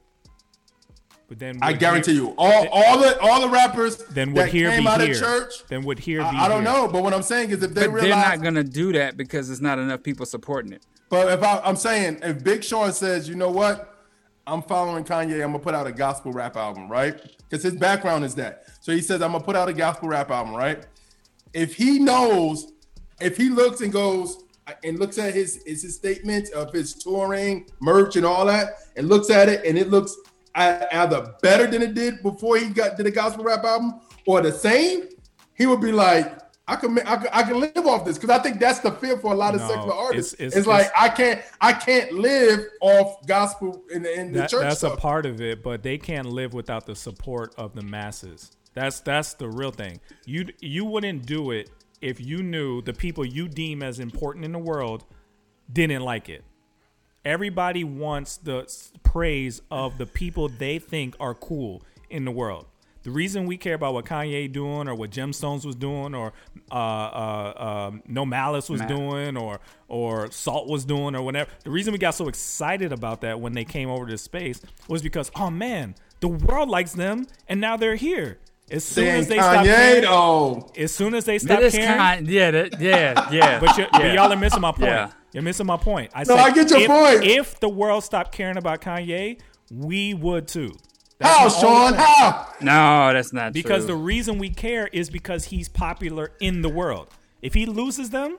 But 1.28 1.38
then 1.38 1.58
I 1.60 1.74
guarantee 1.74 2.14
here- 2.14 2.22
you, 2.22 2.34
all 2.38 2.66
all 2.68 2.98
the 2.98 3.20
all 3.20 3.42
the 3.42 3.50
rappers 3.50 3.98
Then 3.98 4.32
would 4.32 4.44
that 4.46 4.48
here 4.48 4.70
came 4.70 4.82
be 4.84 4.88
out 4.88 5.00
here? 5.02 5.12
of 5.12 5.18
church. 5.20 5.52
Then 5.68 5.84
would 5.84 5.98
here 5.98 6.20
be 6.20 6.24
I, 6.24 6.46
I 6.46 6.48
don't 6.48 6.62
here? 6.64 6.72
know, 6.72 6.88
but 6.88 7.02
what 7.02 7.12
I'm 7.12 7.22
saying 7.22 7.50
is, 7.50 7.62
if 7.62 7.74
they 7.74 7.86
but 7.86 7.92
realize, 7.92 8.02
they're 8.02 8.36
not 8.38 8.42
gonna 8.42 8.64
do 8.64 8.92
that 8.94 9.16
because 9.18 9.48
there's 9.48 9.60
not 9.60 9.78
enough 9.78 10.02
people 10.02 10.24
supporting 10.24 10.72
it. 10.72 10.82
but 11.10 11.30
if 11.30 11.42
I, 11.42 11.58
I'm 11.60 11.76
saying, 11.76 12.20
if 12.22 12.42
Big 12.42 12.64
Sean 12.64 12.92
says, 12.92 13.28
you 13.28 13.34
know 13.34 13.50
what, 13.50 13.94
I'm 14.46 14.62
following 14.62 15.04
Kanye, 15.04 15.34
I'm 15.44 15.52
gonna 15.52 15.58
put 15.58 15.74
out 15.74 15.86
a 15.86 15.92
gospel 15.92 16.32
rap 16.32 16.56
album, 16.56 16.90
right? 16.90 17.20
Because 17.48 17.62
his 17.62 17.74
background 17.74 18.24
is 18.24 18.34
that. 18.36 18.64
So 18.80 18.92
he 18.92 19.02
says, 19.02 19.20
I'm 19.20 19.32
gonna 19.32 19.44
put 19.44 19.54
out 19.56 19.68
a 19.68 19.74
gospel 19.74 20.08
rap 20.08 20.30
album, 20.30 20.54
right? 20.54 20.86
If 21.52 21.74
he 21.74 21.98
knows, 21.98 22.72
if 23.20 23.36
he 23.36 23.50
looks 23.50 23.82
and 23.82 23.92
goes 23.92 24.44
and 24.82 24.98
looks 24.98 25.18
at 25.18 25.34
his 25.34 25.62
his, 25.66 25.82
his 25.82 25.94
statements 25.96 26.48
of 26.50 26.72
his 26.72 26.94
touring, 26.94 27.66
merch, 27.80 28.16
and 28.16 28.24
all 28.24 28.46
that, 28.46 28.76
and 28.96 29.08
looks 29.10 29.28
at 29.28 29.50
it, 29.50 29.64
and 29.66 29.76
it 29.78 29.88
looks 29.90 30.14
ei- 30.14 30.27
either 30.58 31.34
better 31.42 31.66
than 31.66 31.82
it 31.82 31.94
did 31.94 32.22
before 32.22 32.56
he 32.58 32.68
got 32.68 32.96
did 32.96 33.06
a 33.06 33.10
gospel 33.10 33.44
rap 33.44 33.64
album, 33.64 34.00
or 34.26 34.40
the 34.42 34.52
same, 34.52 35.04
he 35.54 35.66
would 35.66 35.80
be 35.80 35.92
like, 35.92 36.38
I 36.66 36.76
can 36.76 36.98
I 37.00 37.16
can, 37.16 37.28
I 37.32 37.42
can 37.44 37.60
live 37.60 37.86
off 37.86 38.04
this 38.04 38.18
because 38.18 38.30
I 38.36 38.42
think 38.42 38.60
that's 38.60 38.80
the 38.80 38.90
fear 38.92 39.16
for 39.18 39.32
a 39.32 39.36
lot 39.36 39.54
of 39.54 39.60
No, 39.62 39.68
secular 39.68 39.94
artists. 39.94 40.34
it's- 40.34 40.48
It's, 40.48 40.56
it's- 40.56 40.66
like 40.66 40.86
it's- 40.86 41.00
I 41.00 41.08
can't 41.08 41.40
I 41.60 41.72
can't 41.72 42.12
live 42.12 42.60
off 42.82 43.26
gospel 43.26 43.82
in 43.90 44.02
the, 44.02 44.12
in 44.20 44.32
the 44.32 44.40
church 44.46 44.62
that's 44.62 44.78
stuff. 44.78 44.94
a 44.94 44.96
part 45.00 45.24
of 45.26 45.40
it, 45.40 45.62
but 45.62 45.82
they 45.82 45.96
can't 45.98 46.26
live 46.26 46.52
without 46.52 46.84
the 46.86 46.94
support 46.94 47.54
of 47.56 47.74
the 47.74 47.82
masses. 47.82 48.50
That's 48.74 49.00
that's 49.00 49.32
the 49.34 49.48
real 49.48 49.70
thing. 49.70 50.00
You 50.26 50.48
you 50.60 50.84
wouldn't 50.84 51.24
do 51.24 51.52
it 51.52 51.70
if 52.02 52.20
you 52.20 52.42
knew 52.42 52.82
the 52.82 52.92
people 52.92 53.24
you 53.24 53.48
deem 53.48 53.82
as 53.82 53.98
important 53.98 54.44
in 54.44 54.52
the 54.52 54.58
world 54.58 55.04
didn't 55.72 56.02
like 56.02 56.28
it. 56.28 56.44
Everybody 57.24 57.84
wants 57.84 58.36
the 58.36 58.70
praise 59.02 59.60
of 59.70 59.98
the 59.98 60.06
people 60.06 60.48
they 60.48 60.78
think 60.78 61.16
are 61.20 61.34
cool 61.34 61.82
in 62.08 62.24
the 62.24 62.30
world. 62.30 62.66
The 63.02 63.10
reason 63.10 63.46
we 63.46 63.56
care 63.56 63.74
about 63.74 63.94
what 63.94 64.04
Kanye 64.04 64.52
doing 64.52 64.88
or 64.88 64.94
what 64.94 65.10
Gemstones 65.10 65.64
was 65.64 65.76
doing 65.76 66.14
or 66.14 66.32
uh, 66.70 66.74
uh, 66.74 67.88
um, 67.88 68.02
No 68.06 68.26
Malice 68.26 68.68
was 68.68 68.80
Matt. 68.80 68.88
doing 68.88 69.36
or 69.36 69.60
or 69.86 70.30
Salt 70.30 70.68
was 70.68 70.84
doing 70.84 71.14
or 71.14 71.22
whatever. 71.22 71.50
The 71.64 71.70
reason 71.70 71.92
we 71.92 71.98
got 71.98 72.10
so 72.10 72.28
excited 72.28 72.92
about 72.92 73.22
that 73.22 73.40
when 73.40 73.52
they 73.52 73.64
came 73.64 73.88
over 73.88 74.06
to 74.06 74.18
space 74.18 74.60
was 74.88 75.00
because 75.00 75.30
oh 75.36 75.50
man, 75.50 75.94
the 76.20 76.28
world 76.28 76.68
likes 76.68 76.92
them 76.92 77.26
and 77.48 77.60
now 77.60 77.76
they're 77.76 77.94
here. 77.94 78.38
As 78.70 78.84
soon 78.84 79.04
Saying 79.04 79.20
as 79.20 79.28
they 79.28 79.36
stop 79.38 79.64
caring, 79.64 80.02
though. 80.02 80.70
as 80.76 80.94
soon 80.94 81.14
as 81.14 81.24
they 81.24 81.38
stop 81.38 81.60
caring, 81.60 81.86
kind, 81.86 82.28
yeah, 82.28 82.50
that, 82.50 82.78
yeah, 82.78 83.30
yeah. 83.32 83.58
but, 83.60 83.78
you 83.78 83.86
but 83.90 84.04
yeah. 84.04 84.12
y'all 84.12 84.30
are 84.30 84.36
missing 84.36 84.60
my 84.60 84.72
point. 84.72 84.82
Yeah. 84.82 85.10
You're 85.32 85.42
missing 85.42 85.66
my 85.66 85.76
point. 85.76 86.10
I 86.14 86.20
No, 86.20 86.36
said 86.36 86.38
I 86.38 86.50
get 86.52 86.70
your 86.70 86.80
if, 86.80 86.86
point. 86.88 87.24
If 87.24 87.60
the 87.60 87.68
world 87.68 88.04
stopped 88.04 88.32
caring 88.32 88.56
about 88.56 88.80
Kanye, 88.80 89.40
we 89.70 90.14
would 90.14 90.48
too. 90.48 90.74
How, 91.20 91.48
Sean? 91.48 91.92
point. 91.92 91.96
How? 91.96 92.46
No, 92.60 93.12
that's 93.12 93.32
not 93.32 93.52
Because 93.52 93.84
true. 93.84 93.94
the 93.94 93.96
reason 93.96 94.38
we 94.38 94.50
care 94.50 94.86
is 94.92 95.10
because 95.10 95.46
he's 95.46 95.68
popular 95.68 96.32
in 96.40 96.62
the 96.62 96.68
world. 96.68 97.08
If 97.42 97.54
he 97.54 97.66
loses 97.66 98.10
them, 98.10 98.38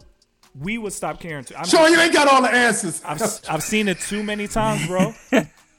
we 0.60 0.78
would 0.78 0.94
stop 0.94 1.20
caring 1.20 1.44
too. 1.44 1.56
I 1.56 1.60
mean, 1.60 1.68
Sean, 1.68 1.91
you 1.91 1.99
ain't 1.99 2.14
got 2.14 2.28
all 2.28 2.41
the 2.41 2.52
answers. 2.52 3.02
I've 3.06 3.22
I've 3.49 3.64
seen 3.64 3.88
it 3.88 3.99
too 3.99 4.24
many 4.24 4.48
times, 4.48 4.88
bro. 4.88 5.14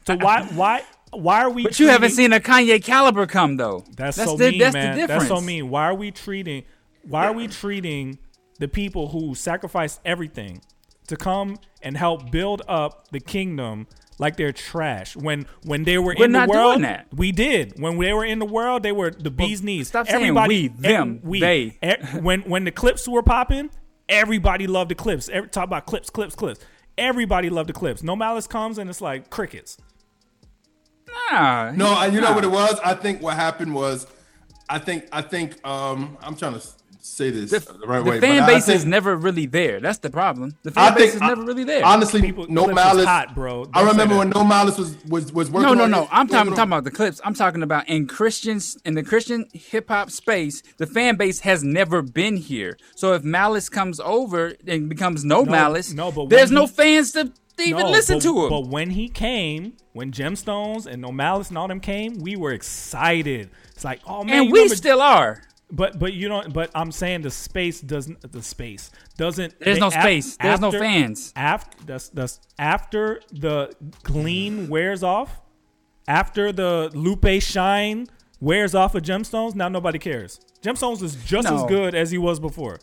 so 0.07 0.16
why 0.16 0.45
why 0.55 0.82
why 1.12 1.43
are 1.43 1.51
we? 1.51 1.65
But 1.65 1.81
you 1.81 1.89
haven't 1.89 2.11
seen 2.11 2.32
a 2.32 2.41
Kanye 2.41 2.82
caliber 2.82 3.27
come 3.27 3.57
though. 3.57 3.85
That's, 3.97 4.16
that's 4.16 4.31
so 4.31 4.37
the, 4.37 4.51
mean, 4.51 4.59
that's 4.61 4.74
man. 4.74 4.95
the 4.95 5.01
difference. 5.03 5.28
That's 5.28 5.41
so 5.41 5.45
mean. 5.45 5.69
Why 5.69 5.87
are 5.87 5.95
we 5.95 6.11
treating? 6.12 6.65
Why 7.03 7.27
are 7.27 7.32
we 7.32 7.49
treating 7.49 8.19
the 8.59 8.69
people 8.69 9.09
who 9.09 9.35
sacrificed 9.35 10.01
everything 10.05 10.61
to 11.11 11.16
come 11.16 11.59
and 11.82 11.97
help 11.97 12.31
build 12.31 12.62
up 12.66 13.09
the 13.12 13.20
kingdom 13.20 13.87
like 14.19 14.37
they're 14.37 14.53
trash? 14.53 15.15
When 15.16 15.47
when 15.65 15.85
they 15.85 15.99
were 15.99 16.15
We're 16.19 16.24
in 16.24 16.32
not 16.32 16.49
the 16.49 16.55
doing 16.55 16.65
world, 16.66 16.82
that. 16.85 17.07
we 17.15 17.31
did. 17.32 17.78
When 17.81 17.99
they 17.99 18.12
were 18.12 18.24
in 18.24 18.39
the 18.39 18.47
world, 18.47 18.82
they 18.82 18.93
were 18.93 19.11
the 19.11 19.31
bee's 19.31 19.62
knees. 19.62 19.89
stop 19.89 20.07
saying 20.09 20.16
everybody, 20.23 20.69
we, 20.69 20.69
them, 20.69 21.20
we, 21.23 21.41
they. 21.41 21.78
e- 21.82 22.19
when 22.20 22.41
when 22.43 22.65
the 22.65 22.70
Clipse 22.73 23.07
were 23.07 23.23
popping, 23.23 23.70
everybody 24.09 24.66
loved 24.66 24.91
the 24.91 24.95
Clipse. 24.95 25.28
Every, 25.28 25.49
talk 25.49 25.65
about 25.65 25.87
Clipse, 25.87 26.11
Clipse, 26.11 26.35
Clipse. 26.35 26.61
Everybody 26.99 27.49
loved 27.51 27.69
the 27.69 27.73
Clipse. 27.73 28.03
No 28.03 28.16
malice 28.16 28.47
comes 28.47 28.77
and 28.78 28.91
it's 28.91 29.01
like 29.01 29.31
crickets. 29.31 29.78
Nah, 31.32 31.73
No, 31.73 31.87
I, 31.93 32.07
you 32.07 32.20
know 32.20 32.32
what 32.32 32.45
it 32.45 32.51
was. 32.51 32.78
I 32.85 32.95
think 32.95 33.23
what 33.23 33.35
happened 33.35 33.74
was, 33.74 34.07
I 34.69 34.78
think 34.78 35.07
I 35.12 35.23
think 35.23 35.65
um 35.66 36.16
I'm 36.23 36.37
trying 36.37 36.53
to 36.53 36.59
s- 36.59 36.77
say 37.03 37.31
this 37.31 37.51
the, 37.51 37.79
right 37.87 38.05
The 38.05 38.11
way. 38.11 38.21
fan 38.21 38.47
base 38.47 38.67
think, 38.67 38.77
is 38.77 38.85
never 38.85 39.17
really 39.17 39.47
there. 39.47 39.81
That's 39.81 39.99
the 39.99 40.11
problem. 40.11 40.57
The 40.63 40.71
I 40.77 40.89
fan 40.89 40.95
base 40.95 41.03
think 41.13 41.15
is 41.17 41.23
I- 41.23 41.29
never 41.29 41.43
really 41.45 41.65
there. 41.65 41.85
Honestly, 41.85 42.21
People- 42.21 42.47
no 42.49 42.67
malice. 42.69 43.07
hot, 43.07 43.35
bro. 43.35 43.69
I 43.75 43.81
Don't 43.81 43.87
say 43.87 43.93
remember 43.93 44.17
when 44.19 44.31
no 44.31 44.45
malice 44.45 44.79
was 44.79 44.97
was 45.07 45.33
was 45.33 45.51
working. 45.51 45.69
No, 45.69 45.75
no, 45.75 45.85
on 45.85 45.91
no. 45.91 46.01
his- 46.03 46.09
I'm 46.13 46.27
talking, 46.29 46.51
working 46.51 46.57
talking 46.57 46.73
about 46.73 46.85
the 46.85 46.91
Clipse. 46.91 47.21
I'm 47.25 47.35
talking 47.35 47.63
about 47.63 47.89
in 47.89 48.07
Christians 48.07 48.77
in 48.85 48.95
the 48.95 49.03
Christian 49.03 49.47
hip 49.53 49.89
hop 49.89 50.11
space, 50.11 50.63
the 50.79 50.87
fan 50.87 51.17
base 51.17 51.41
has 51.41 51.63
never 51.65 52.03
been 52.03 52.37
here. 52.37 52.77
So 52.97 53.13
if 53.15 53.23
Malice 53.25 53.69
comes 53.69 54.01
over 54.01 54.55
and 54.67 54.89
becomes 54.89 55.25
no, 55.25 55.43
No, 55.43 55.51
Malice, 55.51 55.93
no, 55.93 56.11
but 56.13 56.29
there's 56.31 56.51
when 56.51 56.55
no 56.57 56.67
fans 56.67 57.13
to 57.13 57.33
even 57.59 57.81
No, 57.87 57.91
listen 57.91 58.17
but, 58.17 58.23
to 58.23 58.43
him. 58.45 58.49
But 58.49 58.69
when 58.69 58.89
he 58.91 59.09
came, 59.09 59.75
when 59.93 60.13
Gemstones 60.13 60.87
and 60.87 61.03
No 61.03 61.13
Malice 61.13 61.51
and 61.51 61.59
all 61.59 61.69
them 61.69 61.81
came, 61.81 62.19
we 62.19 62.35
were 62.35 62.53
excited. 62.53 63.51
It's 63.75 63.85
like, 63.85 64.01
oh 64.07 64.25
man, 64.25 64.35
and 64.45 64.47
we 64.53 64.61
remember- 64.61 64.77
still 64.77 65.01
are. 65.03 65.43
But 65.73 65.99
but 65.99 66.13
you 66.13 66.29
don't. 66.29 66.53
But 66.53 66.71
I'm 66.75 66.93
saying 66.93 67.23
the 67.23 67.31
space 67.31 67.81
doesn't. 67.81 68.33
The 68.33 68.43
space 68.43 68.91
doesn't. 69.17 69.59
There's 69.61 69.79
no 69.79 69.89
af- 69.89 69.95
space. 69.95 70.37
There's 70.37 70.61
no 70.61 70.71
fans. 70.73 71.33
After 71.37 71.85
that's 71.85 72.09
that's 72.09 72.41
after 72.59 73.21
the 73.33 73.73
gleam 74.03 74.69
wears 74.69 75.03
off, 75.03 75.41
after 76.09 76.53
the 76.53 76.91
Lupe 76.95 77.41
shine 77.43 78.07
wears 78.41 78.75
off 78.75 78.95
of 78.95 79.03
Gemstones. 79.03 79.55
Now 79.55 79.69
nobody 79.69 79.99
cares. 79.99 80.41
Gemstones 80.63 81.03
is 81.03 81.17
just 81.25 81.49
as 81.49 81.65
good 81.65 81.95
as 81.95 82.11
he 82.11 82.19
was 82.19 82.41
before. 82.41 82.81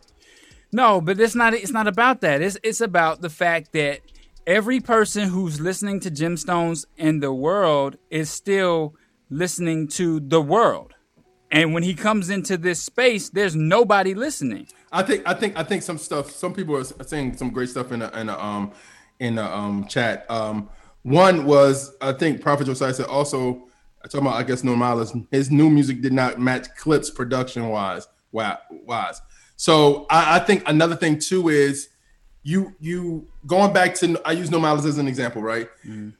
No, 0.71 0.99
but 1.01 1.19
it's 1.19 1.35
not. 1.35 1.53
It's 1.53 1.71
not 1.71 1.87
about 1.87 2.21
that. 2.21 2.41
It's 2.41 2.57
it's 2.63 2.81
about 2.81 3.21
the 3.21 3.29
fact 3.29 3.73
that 3.73 4.01
every 4.45 4.79
person 4.79 5.29
who's 5.29 5.59
listening 5.59 5.99
to 6.01 6.09
gemstones 6.09 6.85
in 6.95 7.19
the 7.19 7.33
world 7.33 7.97
is 8.09 8.29
still 8.29 8.95
listening 9.29 9.87
to 9.89 10.19
the 10.19 10.41
world. 10.41 10.93
And 11.51 11.73
when 11.73 11.83
he 11.83 11.93
comes 11.93 12.29
into 12.29 12.57
this 12.57 12.81
space, 12.81 13.29
there's 13.29 13.55
nobody 13.55 14.13
listening. 14.13 14.67
I 14.91 15.03
think 15.03 15.23
I 15.25 15.33
think 15.33 15.57
I 15.57 15.63
think 15.63 15.83
some 15.83 15.97
stuff. 15.97 16.31
Some 16.31 16.53
people 16.53 16.75
are 16.75 16.83
saying 16.83 17.37
some 17.37 17.51
great 17.51 17.69
stuff 17.69 17.91
in 17.91 17.99
the 17.99 18.19
in 18.19 18.27
the 18.27 18.43
um 18.43 18.71
in 19.19 19.35
the 19.35 19.45
um 19.45 19.85
chat. 19.87 20.29
Um, 20.29 20.69
one 21.03 21.45
was 21.45 21.95
I 22.01 22.11
think 22.13 22.41
Prophet 22.41 22.65
Josiah 22.65 22.93
said 22.93 23.05
also 23.05 23.67
I 24.03 24.07
talking 24.07 24.27
about 24.27 24.39
I 24.39 24.43
guess 24.43 24.63
No 24.63 24.75
Malice. 24.75 25.13
His 25.31 25.49
new 25.49 25.69
music 25.69 26.01
did 26.01 26.13
not 26.13 26.39
match 26.39 26.67
Clipse 26.77 27.09
production 27.09 27.69
wise. 27.69 28.07
Wow, 28.31 28.59
wise. 28.69 29.21
So 29.55 30.05
I, 30.09 30.35
I 30.35 30.39
think 30.39 30.63
another 30.67 30.95
thing 30.95 31.17
too 31.19 31.49
is 31.49 31.89
you 32.43 32.73
you 32.79 33.27
going 33.45 33.73
back 33.73 33.93
to 33.95 34.19
I 34.23 34.31
use 34.31 34.49
No 34.51 34.59
Malice 34.59 34.85
as 34.85 34.97
an 34.97 35.07
example, 35.07 35.41
right? 35.41 35.69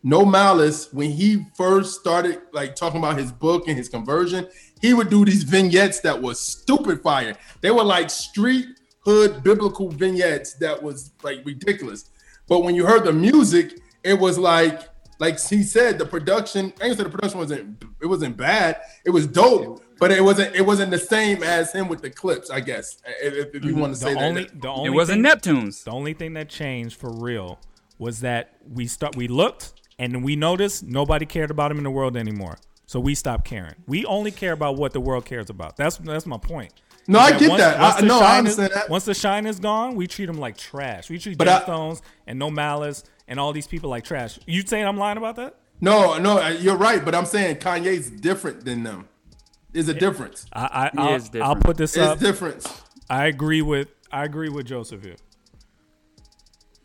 No 0.03 0.25
Malice 0.25 0.91
when 0.91 1.11
he 1.11 1.45
first 1.55 1.99
started 1.99 2.41
like 2.51 2.75
talking 2.75 2.99
about 2.99 3.17
his 3.17 3.31
book 3.31 3.67
and 3.67 3.77
his 3.77 3.87
conversion, 3.87 4.47
he 4.81 4.93
would 4.93 5.09
do 5.09 5.25
these 5.25 5.43
vignettes 5.43 5.99
that 6.01 6.21
was 6.21 6.39
stupid 6.39 7.01
fire. 7.01 7.35
They 7.61 7.71
were 7.71 7.83
like 7.83 8.09
street 8.09 8.67
hood 8.99 9.43
biblical 9.43 9.89
vignettes 9.89 10.53
that 10.55 10.81
was 10.81 11.11
like 11.23 11.45
ridiculous. 11.45 12.09
But 12.47 12.59
when 12.63 12.75
you 12.75 12.85
heard 12.85 13.05
the 13.05 13.13
music, 13.13 13.79
it 14.03 14.19
was 14.19 14.37
like 14.37 14.81
like 15.19 15.41
he 15.41 15.63
said, 15.63 15.97
the 15.97 16.05
production. 16.05 16.73
I 16.81 16.87
ain't 16.87 16.97
say 16.97 17.03
the 17.03 17.09
production 17.09 17.39
wasn't 17.39 17.83
it 18.01 18.05
wasn't 18.05 18.37
bad. 18.37 18.81
It 19.05 19.09
was 19.09 19.25
dope, 19.25 19.83
but 19.99 20.11
it 20.11 20.23
wasn't 20.23 20.55
it 20.55 20.61
wasn't 20.61 20.91
the 20.91 20.99
same 20.99 21.43
as 21.43 21.73
him 21.73 21.87
with 21.87 22.01
the 22.01 22.09
Clipse. 22.09 22.49
I 22.49 22.59
guess 22.59 22.97
if, 23.21 23.55
if 23.55 23.65
you 23.65 23.71
mm-hmm. 23.71 23.79
want 23.79 23.93
to 23.93 23.99
say 23.99 24.13
the 24.13 24.19
that. 24.19 24.25
only, 24.25 24.49
the 24.53 24.67
only 24.67 24.87
it 24.87 24.89
wasn't 24.91 25.25
thing- 25.25 25.55
Neptunes. 25.61 25.83
The 25.83 25.91
only 25.91 26.13
thing 26.13 26.33
that 26.33 26.49
changed 26.49 26.99
for 26.99 27.11
real 27.11 27.59
was 27.97 28.19
that 28.21 28.57
we 28.69 28.85
start 28.85 29.15
we 29.15 29.27
looked 29.27 29.73
and 29.97 30.23
we 30.23 30.35
noticed 30.35 30.83
nobody 30.83 31.25
cared 31.25 31.49
about 31.49 31.71
him 31.71 31.77
in 31.77 31.83
the 31.83 31.91
world 31.91 32.15
anymore. 32.15 32.57
So 32.87 32.99
we 33.01 33.15
stop 33.15 33.43
caring. 33.45 33.75
We 33.85 34.05
only 34.05 34.31
care 34.31 34.53
about 34.53 34.77
what 34.77 34.93
the 34.93 34.99
world 35.01 35.25
cares 35.25 35.49
about. 35.49 35.75
That's 35.77 35.97
that's 35.97 36.25
my 36.25 36.37
point. 36.37 36.73
No, 37.05 37.19
I 37.19 37.37
get 37.37 37.57
that. 37.57 37.79
I- 37.79 38.01
the 38.01 38.07
no, 38.07 38.17
I 38.17 38.19
shine 38.19 38.37
understand 38.39 38.69
is, 38.71 38.75
that. 38.75 38.89
Once 38.89 39.05
the 39.05 39.13
shine 39.13 39.45
is 39.45 39.59
gone, 39.59 39.95
we 39.95 40.07
treat 40.07 40.25
them 40.25 40.39
like 40.39 40.57
trash. 40.57 41.09
We 41.09 41.19
treat 41.19 41.37
But 41.37 41.47
I- 41.47 41.61
Gemstones 41.61 42.01
and 42.25 42.39
No 42.39 42.49
Malice 42.49 43.03
and 43.27 43.39
all 43.39 43.53
these 43.53 43.67
people 43.67 43.89
like 43.89 44.03
trash. 44.03 44.39
You 44.45 44.61
saying 44.65 44.85
I'm 44.85 44.97
lying 44.97 45.17
about 45.17 45.35
that? 45.35 45.55
No, 45.79 46.17
no, 46.17 46.41
uh, 46.41 46.49
you're 46.49 46.75
right, 46.75 47.03
but 47.05 47.13
I'm 47.13 47.25
saying 47.25 47.57
Kanye's 47.57 48.09
different 48.09 48.65
than 48.65 48.83
them. 48.83 49.07
There's 49.73 49.89
a 49.89 49.93
difference. 49.93 50.45
I, 50.51 50.89
I, 50.95 51.01
I'll, 51.01 51.15
is 51.15 51.25
different. 51.25 51.45
I'll 51.45 51.55
put 51.55 51.77
this 51.77 51.95
up. 51.97 52.03
It's 52.03 52.11
up. 52.13 52.19
difference. 52.19 52.81
I 53.09 53.27
agree 53.27 53.61
with 53.61 53.89
I 54.11 54.23
agree 54.23 54.49
with 54.49 54.65
Joseph 54.65 55.03
here. 55.03 55.17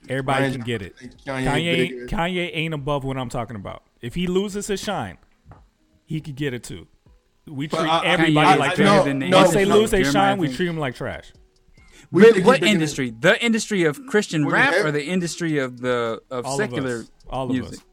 Everybody 0.09 0.47
Kanye- 0.47 0.53
can 0.53 0.61
get 0.63 0.83
it. 0.83 0.97
Kanye 1.25 1.45
Kanye. 1.47 2.09
Kanye 2.09 2.51
ain't 2.53 2.75
above 2.75 3.05
what 3.05 3.17
I'm 3.17 3.29
talking 3.29 3.57
about. 3.57 3.85
If 4.01 4.15
he 4.17 4.27
loses 4.27 4.67
his 4.67 4.81
shine, 4.81 5.19
he 6.13 6.21
could 6.21 6.37
get 6.37 6.53
it 6.55 6.63
too. 6.63 6.87
We 7.47 7.67
treat 7.69 7.81
I- 7.81 7.99
I- 8.01 8.07
everybody 8.07 8.47
Kanye 8.47 8.59
like 8.59 8.73
is 8.73 8.77
trash. 8.77 8.89
better 8.89 9.05
than 9.09 9.19
the 9.19 9.31
Once 9.31 9.51
they 9.53 9.63
industry. 9.63 9.65
lose 9.81 9.91
they 9.91 10.03
Jeremiah 10.03 10.13
shine, 10.33 10.39
we 10.39 10.47
thinks- 10.47 10.57
treat 10.59 10.67
them 10.67 10.79
like 10.79 10.95
trash. 10.95 11.33
We 12.11 12.23
But 12.23 12.35
think 12.35 12.47
what 12.47 12.55
he's 12.57 12.61
bigger 12.61 12.73
industry? 12.75 13.11
The 13.19 13.45
industry 13.45 13.85
of 13.85 14.07
Christian 14.07 14.45
What 14.45 14.51
do 14.51 14.57
you 14.57 14.63
rap 14.63 14.75
have? 14.75 14.85
or 14.87 14.91
the 14.93 15.05
industry 15.05 15.59
of 15.59 15.81
the 15.81 16.21
of 16.31 16.45
All 16.47 16.57
secular 16.59 16.95
of 16.97 17.01
us. 17.03 17.11
All 17.29 17.45
of 17.47 17.51
music? 17.53 17.79
us. 17.79 17.85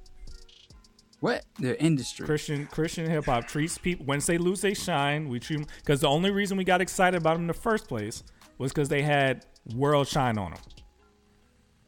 What 1.21 1.45
the 1.59 1.81
industry? 1.81 2.25
Christian 2.25 2.65
Christian 2.67 3.09
hip 3.09 3.25
hop 3.25 3.47
treats 3.47 3.77
people 3.77 4.05
once 4.05 4.25
they 4.25 4.37
lose 4.37 4.61
they 4.61 4.73
shine, 4.73 5.29
we 5.29 5.39
treat 5.39 5.57
them 5.57 5.65
because 5.77 6.01
the 6.01 6.07
only 6.09 6.31
reason 6.31 6.57
we 6.57 6.63
got 6.63 6.81
excited 6.81 7.17
about 7.17 7.33
them 7.33 7.41
in 7.43 7.47
the 7.47 7.53
first 7.53 7.87
place 7.87 8.23
was 8.57 8.71
because 8.71 8.89
they 8.89 9.01
had 9.01 9.45
world 9.75 10.07
shine 10.07 10.37
on 10.37 10.51
them. 10.51 10.61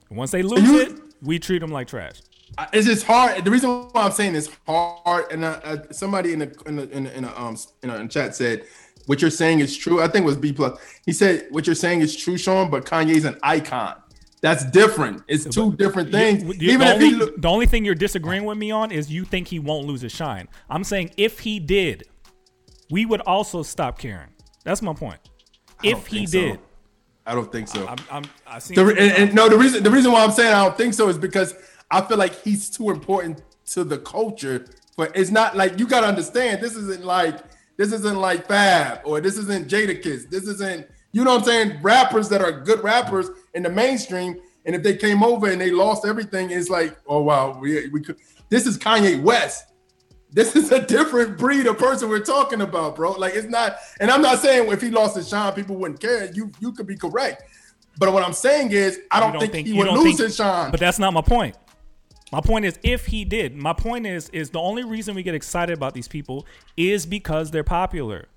Once 0.10 0.32
they 0.32 0.42
lose 0.44 0.64
you- 0.64 0.80
it, 0.82 1.00
we 1.22 1.38
treat 1.40 1.60
them 1.60 1.72
like 1.72 1.88
trash. 1.88 2.22
I- 2.58 2.68
It's 2.74 2.88
just 2.88 3.06
hard. 3.06 3.44
The 3.44 3.52
reason 3.52 3.70
why 3.92 4.04
I'm 4.04 4.12
saying 4.12 4.36
it's 4.36 4.50
hard, 4.68 5.32
and 5.32 5.44
uh, 5.46 5.60
uh, 5.64 5.78
somebody 5.92 6.34
in 6.34 6.40
the 6.40 6.56
in 6.66 6.76
the 6.76 6.90
in 6.90 7.04
the, 7.06 7.18
in 7.18 7.24
the 7.24 7.42
um 7.42 7.58
in 7.84 7.90
the 7.90 8.08
chat 8.08 8.36
said, 8.36 8.66
"What 9.06 9.22
you're 9.22 9.32
saying 9.32 9.60
is 9.60 9.76
true." 9.76 10.02
I 10.02 10.08
think 10.08 10.24
it 10.24 10.28
was 10.28 10.38
B 10.38 10.52
plus. 10.54 10.80
He 11.06 11.14
said, 11.14 11.48
"What 11.52 11.66
you're 11.66 11.76
saying 11.76 12.02
is 12.02 12.16
true, 12.16 12.38
Sean, 12.38 12.70
but 12.70 12.86
Kanye's 12.86 13.26
an 13.26 13.38
icon. 13.44 13.96
That's 14.42 14.66
different. 14.72 15.24
It's 15.28 15.46
two 15.46 15.74
different 15.76 16.12
things. 16.12 16.44
You- 16.44 16.72
Even 16.74 16.80
the, 16.80 16.86
if 16.88 16.94
only, 16.96 17.12
look, 17.12 17.42
the 17.42 17.48
only 17.48 17.68
thing 17.68 17.86
you're 17.86 17.94
disagreeing 17.96 18.44
with 18.44 18.58
me 18.58 18.72
on 18.72 18.92
is 18.92 19.12
you 19.12 19.24
think 19.24 19.48
he 19.48 19.60
won't 19.60 19.86
lose 19.86 20.02
his 20.02 20.12
shine. 20.12 20.48
I'm 20.70 20.84
saying 20.84 21.12
if 21.16 21.40
he 21.40 21.60
did, 21.60 22.04
we 22.90 23.06
would 23.06 23.22
also 23.22 23.62
stop 23.64 24.00
caring. 24.00 24.30
That's 24.64 24.82
my 24.82 24.94
point. 24.94 25.20
If 25.84 26.08
he 26.08 26.26
so. 26.26 26.40
did, 26.40 26.60
I 27.26 27.36
don't 27.36 27.52
think 27.52 27.68
so. 27.68 27.88
I'm, 27.88 27.98
I'm, 28.12 28.24
I 28.48 28.60
see. 28.60 28.74
The, 28.76 28.82
and, 28.88 29.00
and 29.00 29.34
no, 29.36 29.48
the 29.48 29.58
reason 29.58 29.84
the 29.84 29.92
reason 29.92 30.12
why 30.12 30.24
I'm 30.24 30.32
saying 30.32 30.54
I 30.54 30.64
don't 30.66 30.78
think 30.78 30.94
so 30.96 31.08
is 31.08 31.18
because 31.20 31.54
I 31.92 32.02
feel 32.02 32.18
like 32.18 32.42
he's 32.42 32.70
too 32.70 32.90
important 32.90 33.42
to 33.68 33.84
the 33.84 33.98
culture. 33.98 34.66
But 34.98 35.16
it's 35.16 35.32
not 35.32 35.56
like 35.56 35.80
you 35.80 35.88
gotta 35.88 36.08
understand. 36.08 36.62
This 36.62 36.76
isn't 36.76 37.04
like 37.06 37.40
this 37.78 37.92
isn't 37.94 38.18
like 38.18 38.48
Fab 38.48 39.00
or 39.06 39.22
this 39.22 39.38
isn't 39.38 39.68
Jadakiss. 39.68 40.30
This 40.30 40.48
isn't 40.48 40.88
you 41.14 41.24
know 41.24 41.32
what 41.32 41.40
I'm 41.42 41.46
saying. 41.46 41.82
Rappers 41.82 42.30
that 42.30 42.42
are 42.42 42.52
good 42.52 42.84
rappers 42.84 43.30
in 43.54 43.64
the 43.64 43.70
mainstream, 43.70 44.40
and 44.66 44.76
if 44.76 44.84
they 44.84 44.96
came 44.96 45.24
over 45.24 45.50
and 45.50 45.60
they 45.60 45.72
lost 45.72 46.06
everything, 46.06 46.52
it's 46.52 46.70
like 46.70 46.98
oh 47.08 47.22
wow, 47.22 47.58
we 47.60 47.88
we 47.90 48.02
could. 48.02 48.18
This 48.50 48.68
is 48.68 48.78
Kanye 48.78 49.22
West. 49.22 49.66
This 50.34 50.56
is 50.56 50.72
a 50.72 50.80
different 50.86 51.38
breed 51.38 51.66
of 51.68 51.78
person 51.78 52.08
we're 52.08 52.20
talking 52.20 52.62
about, 52.62 52.96
bro. 52.96 53.12
Like 53.14 53.34
it's 53.36 53.48
not, 53.50 53.76
and 54.00 54.10
I'm 54.10 54.22
not 54.22 54.40
saying 54.40 54.72
if 54.72 54.82
he 54.82 54.90
lost 54.90 55.18
his 55.18 55.28
shine, 55.28 55.52
people 55.54 55.76
wouldn't 55.76 56.00
care. 56.00 56.32
You 56.34 56.52
you 56.60 56.72
could 56.72 56.88
be 56.88 56.96
correct, 56.96 57.44
but 57.98 58.14
what 58.14 58.24
I'm 58.24 58.32
saying 58.34 58.72
is 58.72 59.00
I 59.12 59.26
You 59.26 59.34
don't, 59.40 59.52
think, 59.52 59.68
he 59.68 59.74
would 59.74 59.88
lose 59.88 60.04
think- 60.04 60.20
his 60.20 60.36
shine. 60.38 60.72
But 60.72 60.80
that's 60.80 61.00
not 61.00 61.12
my 61.14 61.22
point. 61.22 61.56
My 62.32 62.42
point 62.42 62.66
is 62.66 62.80
if 62.84 63.08
he 63.08 63.26
did. 63.26 63.56
My 63.56 63.74
point 63.74 64.06
is 64.08 64.30
is 64.30 64.50
the 64.52 64.60
only 64.60 64.84
reason 64.84 65.16
we 65.16 65.24
get 65.24 65.36
excited 65.36 65.74
about 65.78 65.94
these 65.94 66.08
people 66.08 66.46
is 66.78 67.06
because 67.06 67.52
they're 67.52 67.64
popular. 67.64 68.28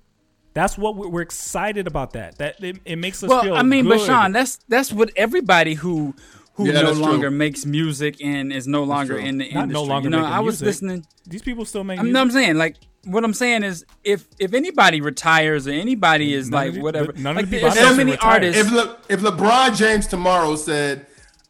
That's 0.53 0.77
what 0.77 0.95
we're, 0.95 1.07
we're 1.09 1.21
excited 1.21 1.87
about. 1.87 2.13
That 2.13 2.37
that 2.37 2.63
it, 2.63 2.77
it 2.85 2.95
makes 2.97 3.23
us 3.23 3.27
feel. 3.29 3.37
well, 3.37 3.43
feel. 3.43 3.55
I 3.55 3.61
mean, 3.61 3.85
good. 3.85 3.97
but 3.99 4.05
Sean, 4.05 4.31
that's 4.31 4.57
that's 4.69 4.91
what 4.91 5.11
everybody 5.15 5.73
who 5.75 6.13
who 6.55 6.67
Yeah, 6.67 6.73
no 6.73 6.83
that's 6.87 6.97
true. 6.97 7.05
longer 7.07 7.31
makes 7.31 7.65
music 7.65 8.21
and 8.23 8.51
is 8.53 8.65
no 8.67 8.83
longer 8.83 9.17
in 9.17 9.37
the 9.37 9.51
not 9.51 9.63
industry. 9.63 9.73
no 9.73 9.83
longer 9.83 10.05
you 10.09 10.09
know, 10.15 10.23
I 10.25 10.39
was 10.39 10.61
music. 10.61 10.65
listening. 10.65 11.05
These 11.27 11.41
people 11.41 11.65
still 11.65 11.83
make. 11.83 11.99
I'm, 11.99 12.05
music. 12.05 12.21
I'm 12.21 12.31
saying 12.31 12.55
like 12.55 12.75
what 13.05 13.23
I'm 13.23 13.33
saying 13.33 13.63
is, 13.63 13.85
if 14.03 14.25
if 14.39 14.53
anybody 14.53 14.99
retires 15.01 15.67
or 15.67 15.71
anybody 15.71 16.33
is 16.33 16.49
None 16.49 16.59
of 16.59 16.65
like 16.67 16.73
the- 16.75 16.81
whatever, 16.81 17.05
but 17.07 17.17
none 17.19 17.31
of 17.31 17.35
like 17.37 17.45
the 17.49 17.57
people 17.57 17.69
there's 17.71 17.87
so 17.89 17.95
many 17.95 18.11
retired. 18.11 18.31
artists. 18.45 18.61
If 18.65 18.71
Le, 18.71 18.97
if 19.09 19.19
LeBron 19.21 19.75
James 19.77 20.07
tomorrow 20.07 20.55
said, 20.55 21.05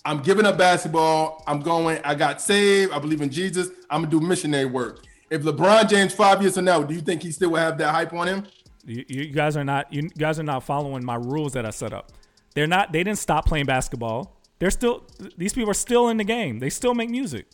"I'm 0.05 0.21
giving 0.21 0.45
up 0.45 0.57
basketball. 0.57 1.43
I'm 1.47 1.59
going. 1.61 1.99
I 2.03 2.15
got 2.15 2.41
saved. 2.41 2.93
I 2.93 2.99
believe 2.99 3.21
in 3.21 3.29
Jesus. 3.29 3.69
I'm 3.89 4.03
gonna 4.03 4.11
do 4.11 4.19
missionary 4.19 4.65
work." 4.65 5.03
If 5.29 5.41
LeBron 5.41 5.89
James 5.89 6.13
five 6.13 6.41
years 6.41 6.55
from 6.55 6.65
now, 6.65 6.81
do 6.83 6.93
you 6.93 7.01
think 7.01 7.23
he 7.23 7.31
still 7.31 7.51
will 7.51 7.57
have 7.57 7.77
that 7.79 7.91
hype 7.91 8.13
on 8.13 8.27
him? 8.27 8.45
You, 8.85 9.03
you 9.07 9.25
guys 9.31 9.57
are 9.57 9.63
not 9.63 9.91
you 9.91 10.09
guys 10.09 10.39
are 10.39 10.43
not 10.43 10.63
following 10.63 11.03
my 11.03 11.15
rules 11.15 11.53
that 11.53 11.65
I 11.65 11.71
set 11.71 11.91
up. 11.93 12.11
They're 12.53 12.67
not. 12.67 12.91
They 12.91 13.03
didn't 13.03 13.19
stop 13.19 13.45
playing 13.45 13.65
basketball. 13.65 14.39
They're 14.59 14.71
still. 14.71 15.03
These 15.37 15.53
people 15.53 15.71
are 15.71 15.75
still 15.75 16.09
in 16.09 16.17
the 16.17 16.23
game. 16.23 16.59
They 16.59 16.69
still 16.69 16.93
make 16.93 17.09
music. 17.09 17.47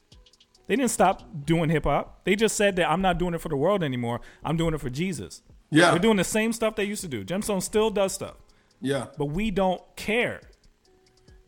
They 0.67 0.75
didn't 0.75 0.91
stop 0.91 1.23
doing 1.45 1.69
hip 1.69 1.85
hop. 1.85 2.23
They 2.23 2.35
just 2.35 2.55
said 2.55 2.75
that 2.77 2.89
I'm 2.89 3.01
not 3.01 3.17
doing 3.17 3.33
it 3.33 3.41
for 3.41 3.49
the 3.49 3.57
world 3.57 3.83
anymore. 3.83 4.21
I'm 4.43 4.57
doing 4.57 4.73
it 4.73 4.79
for 4.79 4.89
Jesus. 4.89 5.41
Yeah. 5.69 5.91
they're 5.91 5.99
doing 5.99 6.17
the 6.17 6.23
same 6.23 6.53
stuff 6.53 6.75
they 6.75 6.83
used 6.83 7.01
to 7.01 7.07
do. 7.07 7.23
Gemstone 7.23 7.61
still 7.61 7.89
does 7.89 8.13
stuff. 8.13 8.35
Yeah, 8.81 9.07
but 9.17 9.25
we 9.25 9.51
don't 9.51 9.81
care. 9.95 10.41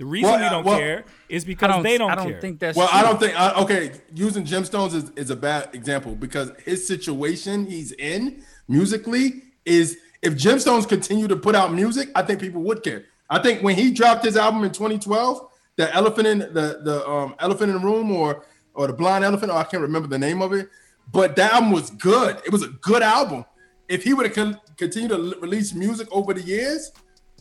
The 0.04 0.10
reason 0.10 0.32
Well, 0.32 0.42
we 0.42 0.50
don't 0.50 0.66
well, 0.66 0.78
care 0.78 1.06
is 1.30 1.46
because 1.46 1.82
they 1.82 1.98
don't, 1.98 2.12
care. 2.28 2.42
well, 2.76 2.90
I 2.92 3.04
don't 3.04 3.18
think. 3.22 3.40
I, 3.40 3.54
okay, 3.62 3.92
using 4.14 4.44
gemstones 4.44 4.94
is, 4.94 5.12
is 5.16 5.30
a 5.30 5.36
bad 5.38 5.70
example 5.72 6.14
because 6.14 6.52
his 6.66 6.86
situation 6.86 7.66
he's 7.68 7.94
in 7.94 8.44
musically 8.68 9.44
is 9.64 9.98
if 10.22 10.34
gemstones 10.34 10.90
continue 10.90 11.30
to 11.30 11.38
put 11.38 11.56
out 11.56 11.74
music, 11.74 12.10
I 12.16 12.22
think 12.24 12.42
people 12.42 12.62
would 12.64 12.84
care. 12.84 13.06
I 13.30 13.40
think 13.42 13.64
when 13.64 13.78
he 13.78 13.92
dropped 13.92 14.26
his 14.26 14.36
album 14.36 14.66
in 14.66 14.72
2012, 14.74 15.48
the 15.78 15.96
elephant 15.96 16.28
in 16.28 16.40
the 16.40 16.82
the 16.84 17.08
um, 17.10 17.36
elephant 17.40 17.70
in 17.72 17.78
the 17.78 17.86
room 17.88 18.12
or 18.12 18.44
or 18.74 18.88
the 18.88 18.94
blind 18.94 19.24
elephant, 19.24 19.54
or 19.54 19.58
I 19.58 19.64
can't 19.64 19.82
remember 19.82 20.10
the 20.10 20.20
name 20.20 20.42
of 20.42 20.52
it, 20.52 20.68
but 21.14 21.38
that 21.38 21.54
album 21.54 21.72
was 21.72 21.92
good. 21.92 22.42
It 22.46 22.52
was 22.52 22.64
a 22.64 22.68
good 22.68 23.04
album. 23.04 23.46
If 23.88 24.04
he 24.04 24.14
would 24.14 24.26
have 24.26 24.36
con- 24.36 24.60
continued 24.76 25.12
to 25.12 25.16
l- 25.16 25.40
release 25.40 25.74
music 25.74 26.10
over 26.12 26.34
the 26.34 26.42
years, 26.42 26.92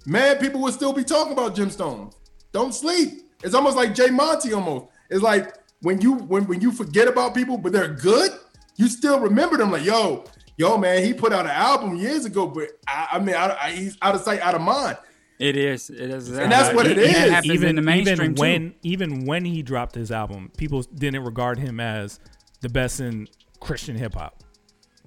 man, 0.06 0.36
people 0.38 0.60
would 0.60 0.74
still 0.74 0.92
be 0.92 1.02
talking 1.02 1.32
about 1.32 1.56
gemstones. 1.56 2.14
Don't 2.52 2.72
sleep. 2.74 3.30
It's 3.42 3.54
almost 3.54 3.76
like 3.76 3.94
Jay 3.94 4.10
Monty 4.10 4.52
almost. 4.52 4.86
It's 5.10 5.22
like 5.22 5.54
when 5.80 6.00
you 6.00 6.14
when 6.14 6.46
when 6.46 6.60
you 6.60 6.70
forget 6.72 7.08
about 7.08 7.34
people, 7.34 7.58
but 7.58 7.72
they're 7.72 7.88
good, 7.88 8.30
you 8.76 8.88
still 8.88 9.18
remember 9.20 9.56
them. 9.56 9.70
Like, 9.72 9.84
yo, 9.84 10.24
yo, 10.56 10.78
man, 10.78 11.02
he 11.04 11.12
put 11.12 11.32
out 11.32 11.44
an 11.44 11.50
album 11.52 11.96
years 11.96 12.24
ago, 12.24 12.46
but 12.46 12.68
I, 12.86 13.08
I 13.12 13.18
mean, 13.18 13.34
I, 13.34 13.56
I, 13.60 13.70
he's 13.72 13.98
out 14.00 14.14
of 14.14 14.20
sight, 14.22 14.40
out 14.40 14.54
of 14.54 14.60
mind. 14.60 14.96
It 15.38 15.56
is. 15.56 15.90
It 15.90 15.98
is. 16.10 16.28
And 16.30 16.52
that's 16.52 16.72
what 16.74 16.86
it 16.86 16.96
That 16.96 17.04
is. 17.04 17.30
happens 17.30 17.52
even 17.52 17.68
in 17.70 17.76
the 17.76 17.82
mainstream 17.82 18.20
even 18.20 18.34
too. 18.36 18.40
when 18.40 18.74
even 18.82 19.24
when 19.26 19.44
he 19.44 19.62
dropped 19.62 19.94
his 19.96 20.12
album, 20.12 20.52
people 20.56 20.82
didn't 20.82 21.24
regard 21.24 21.58
him 21.58 21.80
as 21.80 22.20
the 22.60 22.68
best 22.68 23.00
in 23.00 23.26
Christian 23.58 23.96
hip 23.96 24.14
hop. 24.14 24.44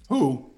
Who? 0.10 0.52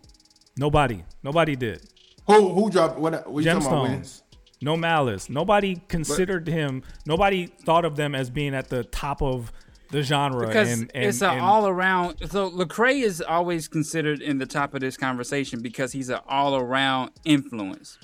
Nobody. 0.58 1.04
Nobody 1.22 1.56
did. 1.56 1.82
Who 2.26 2.50
who 2.54 2.72
dropped 2.72 2.98
what? 2.98 3.30
What 3.32 3.44
you 3.44 3.52
talking 3.52 3.68
about? 3.68 3.84
When? 3.84 4.02
Gemstones. 4.02 4.22
No 4.62 4.76
malice. 4.76 5.30
Nobody 5.30 5.82
considered 5.88 6.48
him. 6.48 6.84
Nobody 7.06 7.48
thought 7.48 7.86
of 7.86 7.96
them 7.96 8.16
as 8.16 8.30
being 8.30 8.56
at 8.56 8.70
the 8.70 8.84
top 8.84 9.22
of 9.22 9.52
the 9.92 10.02
genre. 10.02 10.48
because 10.48 10.72
and, 10.72 10.92
and, 10.94 11.06
it's 11.06 11.22
an 11.22 11.40
all 11.40 11.68
around. 11.68 12.18
So 12.30 12.50
Lecrae 12.50 13.04
is 13.04 13.22
always 13.22 13.68
considered 13.68 14.22
in 14.22 14.38
the 14.38 14.46
top 14.46 14.74
of 14.74 14.82
this 14.82 14.98
conversation 14.98 15.62
because 15.62 15.92
he's 15.92 16.10
an 16.10 16.20
all 16.28 16.56
around 16.56 17.12
influence. 17.24 17.98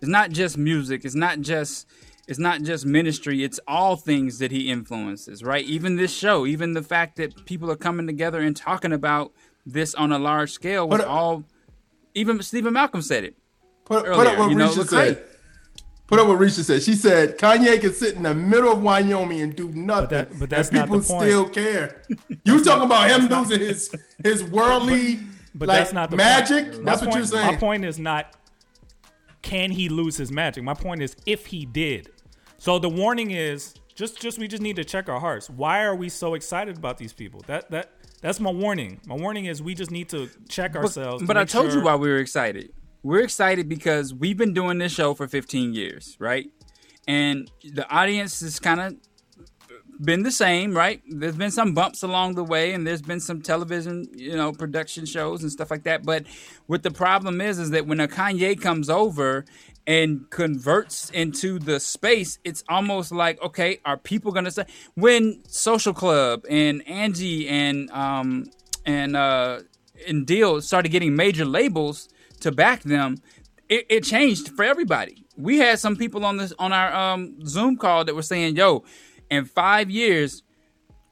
It's 0.00 0.08
not 0.08 0.30
just 0.30 0.56
music. 0.56 1.04
It's 1.04 1.14
not 1.14 1.40
just. 1.40 1.86
It's 2.28 2.38
not 2.38 2.62
just 2.62 2.86
ministry. 2.86 3.42
It's 3.42 3.58
all 3.66 3.96
things 3.96 4.38
that 4.38 4.52
he 4.52 4.70
influences, 4.70 5.42
right? 5.42 5.64
Even 5.64 5.96
this 5.96 6.14
show, 6.14 6.46
even 6.46 6.74
the 6.74 6.82
fact 6.82 7.16
that 7.16 7.44
people 7.44 7.68
are 7.72 7.76
coming 7.76 8.06
together 8.06 8.38
and 8.38 8.56
talking 8.56 8.92
about 8.92 9.32
this 9.66 9.96
on 9.96 10.12
a 10.12 10.18
large 10.18 10.52
scale 10.52 10.88
was 10.88 11.00
Put 11.00 11.08
up- 11.08 11.12
uh, 11.12 11.18
all. 11.18 11.44
Even 12.14 12.40
Stephen 12.42 12.72
Malcolm 12.72 13.02
said 13.02 13.24
it. 13.24 13.36
Put, 13.84 14.06
earlier, 14.06 14.14
put 14.14 14.26
up 14.28 14.38
what 14.38 14.50
you 14.50 14.56
know, 14.56 14.68
Risha 14.68 14.84
Lecrae. 14.84 14.88
said. 14.88 15.24
Put 16.10 16.18
up 16.18 16.26
what 16.26 16.38
Risha 16.38 16.62
said. 16.64 16.82
She 16.82 16.94
said 16.94 17.38
Kanye 17.38 17.80
can 17.80 17.92
sit 17.94 18.16
in 18.16 18.24
the 18.24 18.34
middle 18.34 18.72
of 18.72 18.82
Wyoming 18.82 19.40
and 19.40 19.54
do 19.56 19.68
nothing, 19.70 20.08
that- 20.10 20.38
but 20.38 20.50
that's 20.50 20.68
and 20.68 20.78
not 20.78 20.88
the 20.88 20.98
people 20.98 21.14
point. 21.16 21.30
still 21.30 21.48
care. 21.48 22.02
You 22.44 22.62
talking 22.64 22.84
about 22.84 23.08
him 23.10 23.28
losing 23.28 23.60
his 23.60 23.94
his 24.22 24.42
worldly 24.44 25.20
But 25.54 25.68
like 25.68 25.78
that's 25.78 25.92
not 25.92 26.10
the 26.10 26.16
magic? 26.16 26.72
Point. 26.72 26.84
That's 26.84 27.00
My 27.02 27.06
what 27.06 27.16
you're 27.16 27.24
saying. 27.26 27.46
My 27.46 27.56
point 27.56 27.84
is 27.84 27.98
not 27.98 28.34
can 29.42 29.70
he 29.70 29.88
lose 29.88 30.16
his 30.16 30.30
magic. 30.30 30.62
My 30.64 30.74
point 30.74 31.00
is 31.02 31.16
if 31.26 31.46
he 31.46 31.64
did. 31.64 32.10
So 32.58 32.78
the 32.78 32.88
warning 32.90 33.30
is 33.30 33.74
just 33.94 34.20
just 34.20 34.38
we 34.38 34.48
just 34.48 34.62
need 34.62 34.76
to 34.76 34.84
check 34.84 35.08
our 35.08 35.20
hearts. 35.20 35.48
Why 35.48 35.84
are 35.84 35.94
we 35.94 36.08
so 36.08 36.34
excited 36.34 36.76
about 36.76 36.98
these 36.98 37.12
people? 37.12 37.42
That 37.46 37.70
that 37.70 37.92
that's 38.20 38.40
my 38.40 38.50
warning. 38.50 39.00
My 39.06 39.14
warning 39.14 39.46
is 39.46 39.62
we 39.62 39.74
just 39.74 39.90
need 39.90 40.08
to 40.10 40.28
check 40.48 40.74
ourselves. 40.76 41.22
to 41.22 41.26
But 41.26 41.36
I 41.36 41.42
make 41.42 41.48
told 41.50 41.72
you 41.72 41.80
why 41.82 41.94
we 41.94 42.08
were 42.10 42.18
excited. 42.18 42.72
We're 43.02 43.22
excited 43.22 43.68
because 43.68 44.12
we've 44.12 44.36
been 44.36 44.52
doing 44.52 44.78
this 44.78 44.92
show 44.92 45.14
for 45.14 45.26
15 45.26 45.74
years, 45.74 46.16
right? 46.18 46.50
And 47.08 47.50
the 47.64 47.88
audience 47.88 48.40
has 48.40 48.60
kind 48.60 48.80
of 48.80 48.96
been 50.04 50.22
the 50.22 50.30
same, 50.30 50.74
right? 50.74 51.02
There's 51.08 51.36
been 51.36 51.50
some 51.50 51.74
bumps 51.74 52.02
along 52.02 52.34
the 52.34 52.44
way, 52.44 52.72
and 52.72 52.86
there's 52.86 53.02
been 53.02 53.20
some 53.20 53.42
television, 53.42 54.08
you 54.14 54.36
know, 54.36 54.52
production 54.52 55.06
shows 55.06 55.42
and 55.42 55.50
stuff 55.50 55.70
like 55.70 55.84
that. 55.84 56.04
But 56.04 56.24
what 56.66 56.82
the 56.82 56.90
problem 56.90 57.40
is, 57.40 57.58
is 57.58 57.70
that 57.70 57.86
when 57.86 58.00
a 58.00 58.08
Kanye 58.08 58.60
comes 58.60 58.88
over 58.88 59.44
and 59.86 60.28
converts 60.30 61.10
into 61.10 61.58
the 61.58 61.80
space, 61.80 62.38
it's 62.44 62.64
almost 62.68 63.12
like, 63.12 63.42
okay, 63.42 63.80
are 63.84 63.96
people 63.96 64.32
gonna 64.32 64.50
say 64.50 64.64
when 64.94 65.42
Social 65.48 65.92
Club 65.92 66.44
and 66.48 66.86
Angie 66.86 67.48
and 67.48 67.90
um 67.90 68.46
and 68.86 69.16
uh 69.16 69.60
and 70.06 70.26
Deal 70.26 70.60
started 70.60 70.90
getting 70.90 71.16
major 71.16 71.44
labels 71.44 72.08
to 72.40 72.52
back 72.52 72.82
them, 72.82 73.16
it, 73.68 73.86
it 73.88 74.04
changed 74.04 74.48
for 74.50 74.64
everybody. 74.64 75.24
We 75.36 75.58
had 75.58 75.78
some 75.78 75.96
people 75.96 76.24
on 76.24 76.36
this 76.36 76.52
on 76.58 76.72
our 76.72 76.94
um 76.94 77.46
Zoom 77.46 77.76
call 77.76 78.04
that 78.04 78.14
were 78.14 78.22
saying, 78.22 78.56
"Yo, 78.56 78.84
in 79.30 79.44
five 79.44 79.90
years, 79.90 80.42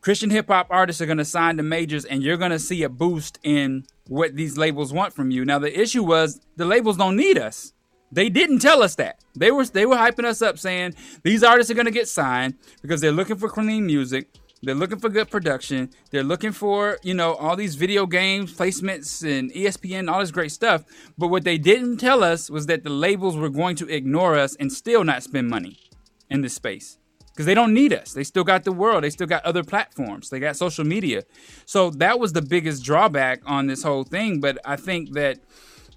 Christian 0.00 0.30
hip 0.30 0.48
hop 0.48 0.66
artists 0.70 1.00
are 1.00 1.06
going 1.06 1.18
to 1.18 1.24
sign 1.24 1.56
to 1.56 1.62
majors, 1.62 2.04
and 2.04 2.22
you're 2.22 2.36
going 2.36 2.50
to 2.50 2.58
see 2.58 2.82
a 2.82 2.88
boost 2.88 3.38
in 3.42 3.84
what 4.08 4.36
these 4.36 4.58
labels 4.58 4.92
want 4.92 5.14
from 5.14 5.30
you." 5.30 5.44
Now, 5.44 5.58
the 5.58 5.80
issue 5.80 6.02
was 6.02 6.40
the 6.56 6.64
labels 6.66 6.96
don't 6.96 7.16
need 7.16 7.38
us. 7.38 7.72
They 8.10 8.28
didn't 8.28 8.60
tell 8.60 8.82
us 8.82 8.94
that. 8.96 9.22
They 9.36 9.50
were 9.50 9.64
they 9.64 9.86
were 9.86 9.96
hyping 9.96 10.24
us 10.24 10.42
up, 10.42 10.58
saying 10.58 10.94
these 11.22 11.42
artists 11.42 11.70
are 11.70 11.74
going 11.74 11.86
to 11.86 11.92
get 11.92 12.08
signed 12.08 12.54
because 12.82 13.00
they're 13.00 13.12
looking 13.12 13.36
for 13.36 13.48
clean 13.48 13.86
music. 13.86 14.28
They're 14.62 14.74
looking 14.74 14.98
for 14.98 15.08
good 15.08 15.30
production. 15.30 15.90
They're 16.10 16.24
looking 16.24 16.52
for, 16.52 16.98
you 17.02 17.14
know, 17.14 17.34
all 17.34 17.54
these 17.54 17.76
video 17.76 18.06
games, 18.06 18.52
placements, 18.54 19.22
and 19.22 19.52
ESPN, 19.52 20.10
all 20.10 20.20
this 20.20 20.30
great 20.30 20.52
stuff. 20.52 20.84
But 21.16 21.28
what 21.28 21.44
they 21.44 21.58
didn't 21.58 21.98
tell 21.98 22.24
us 22.24 22.50
was 22.50 22.66
that 22.66 22.82
the 22.82 22.90
labels 22.90 23.36
were 23.36 23.50
going 23.50 23.76
to 23.76 23.88
ignore 23.88 24.36
us 24.36 24.56
and 24.56 24.72
still 24.72 25.04
not 25.04 25.22
spend 25.22 25.48
money 25.48 25.78
in 26.28 26.40
this 26.40 26.54
space 26.54 26.98
because 27.28 27.46
they 27.46 27.54
don't 27.54 27.72
need 27.72 27.92
us. 27.92 28.12
They 28.12 28.24
still 28.24 28.42
got 28.42 28.64
the 28.64 28.72
world. 28.72 29.04
They 29.04 29.10
still 29.10 29.28
got 29.28 29.44
other 29.44 29.62
platforms. 29.62 30.28
They 30.28 30.40
got 30.40 30.56
social 30.56 30.84
media. 30.84 31.22
So 31.66 31.90
that 31.90 32.18
was 32.18 32.32
the 32.32 32.42
biggest 32.42 32.82
drawback 32.82 33.42
on 33.46 33.68
this 33.68 33.84
whole 33.84 34.02
thing. 34.02 34.40
But 34.40 34.58
I 34.64 34.74
think 34.74 35.12
that 35.12 35.38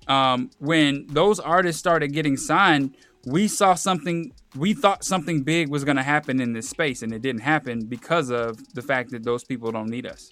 um, 0.08 0.52
when 0.60 1.08
those 1.08 1.40
artists 1.40 1.80
started 1.80 2.14
getting 2.14 2.38
signed, 2.38 2.96
we 3.26 3.48
saw 3.48 3.76
something. 3.76 4.34
We 4.56 4.74
thought 4.74 5.04
something 5.04 5.44
big 5.44 5.70
was 5.70 5.84
going 5.84 5.98
to 5.98 6.04
happen 6.04 6.42
in 6.42 6.54
this 6.54 6.70
space, 6.70 7.02
and 7.02 7.14
it 7.14 7.22
didn't 7.22 7.42
happen 7.42 7.86
because 7.86 8.30
of 8.30 8.74
the 8.74 8.82
fact 8.82 9.12
that 9.12 9.24
those 9.24 9.44
people 9.44 9.72
don't 9.72 9.90
need 9.90 10.06
us. 10.06 10.32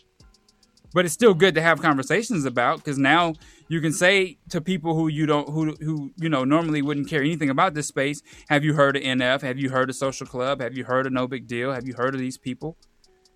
But 0.92 1.06
it's 1.06 1.14
still 1.14 1.36
good 1.36 1.54
to 1.56 1.62
have 1.62 1.82
conversations 1.82 2.46
about 2.46 2.78
because 2.78 2.98
now 2.98 3.34
you 3.68 3.80
can 3.80 3.94
say 3.94 4.40
to 4.50 4.60
people 4.60 4.96
who 4.96 5.08
you 5.08 5.28
don't 5.28 5.48
who 5.48 5.76
who 5.76 6.12
you 6.18 6.30
know 6.30 6.44
normally 6.44 6.82
wouldn't 6.82 7.08
care 7.08 7.22
anything 7.22 7.50
about 7.50 7.76
this 7.76 7.88
space. 7.88 8.24
Have 8.50 8.64
you 8.64 8.74
heard 8.74 8.98
of 8.98 9.04
NF? 9.04 9.42
Have 9.42 9.60
you 9.60 9.70
heard 9.70 9.90
of 9.90 9.96
Social 9.96 10.26
Club? 10.26 10.62
Have 10.62 10.76
you 10.76 10.84
heard 10.86 11.06
of 11.06 11.14
No 11.14 11.28
Big 11.28 11.48
Deal? 11.48 11.72
Have 11.72 11.88
you 11.88 11.94
heard 11.94 12.16
of 12.16 12.20
these 12.20 12.38
people? 12.38 12.76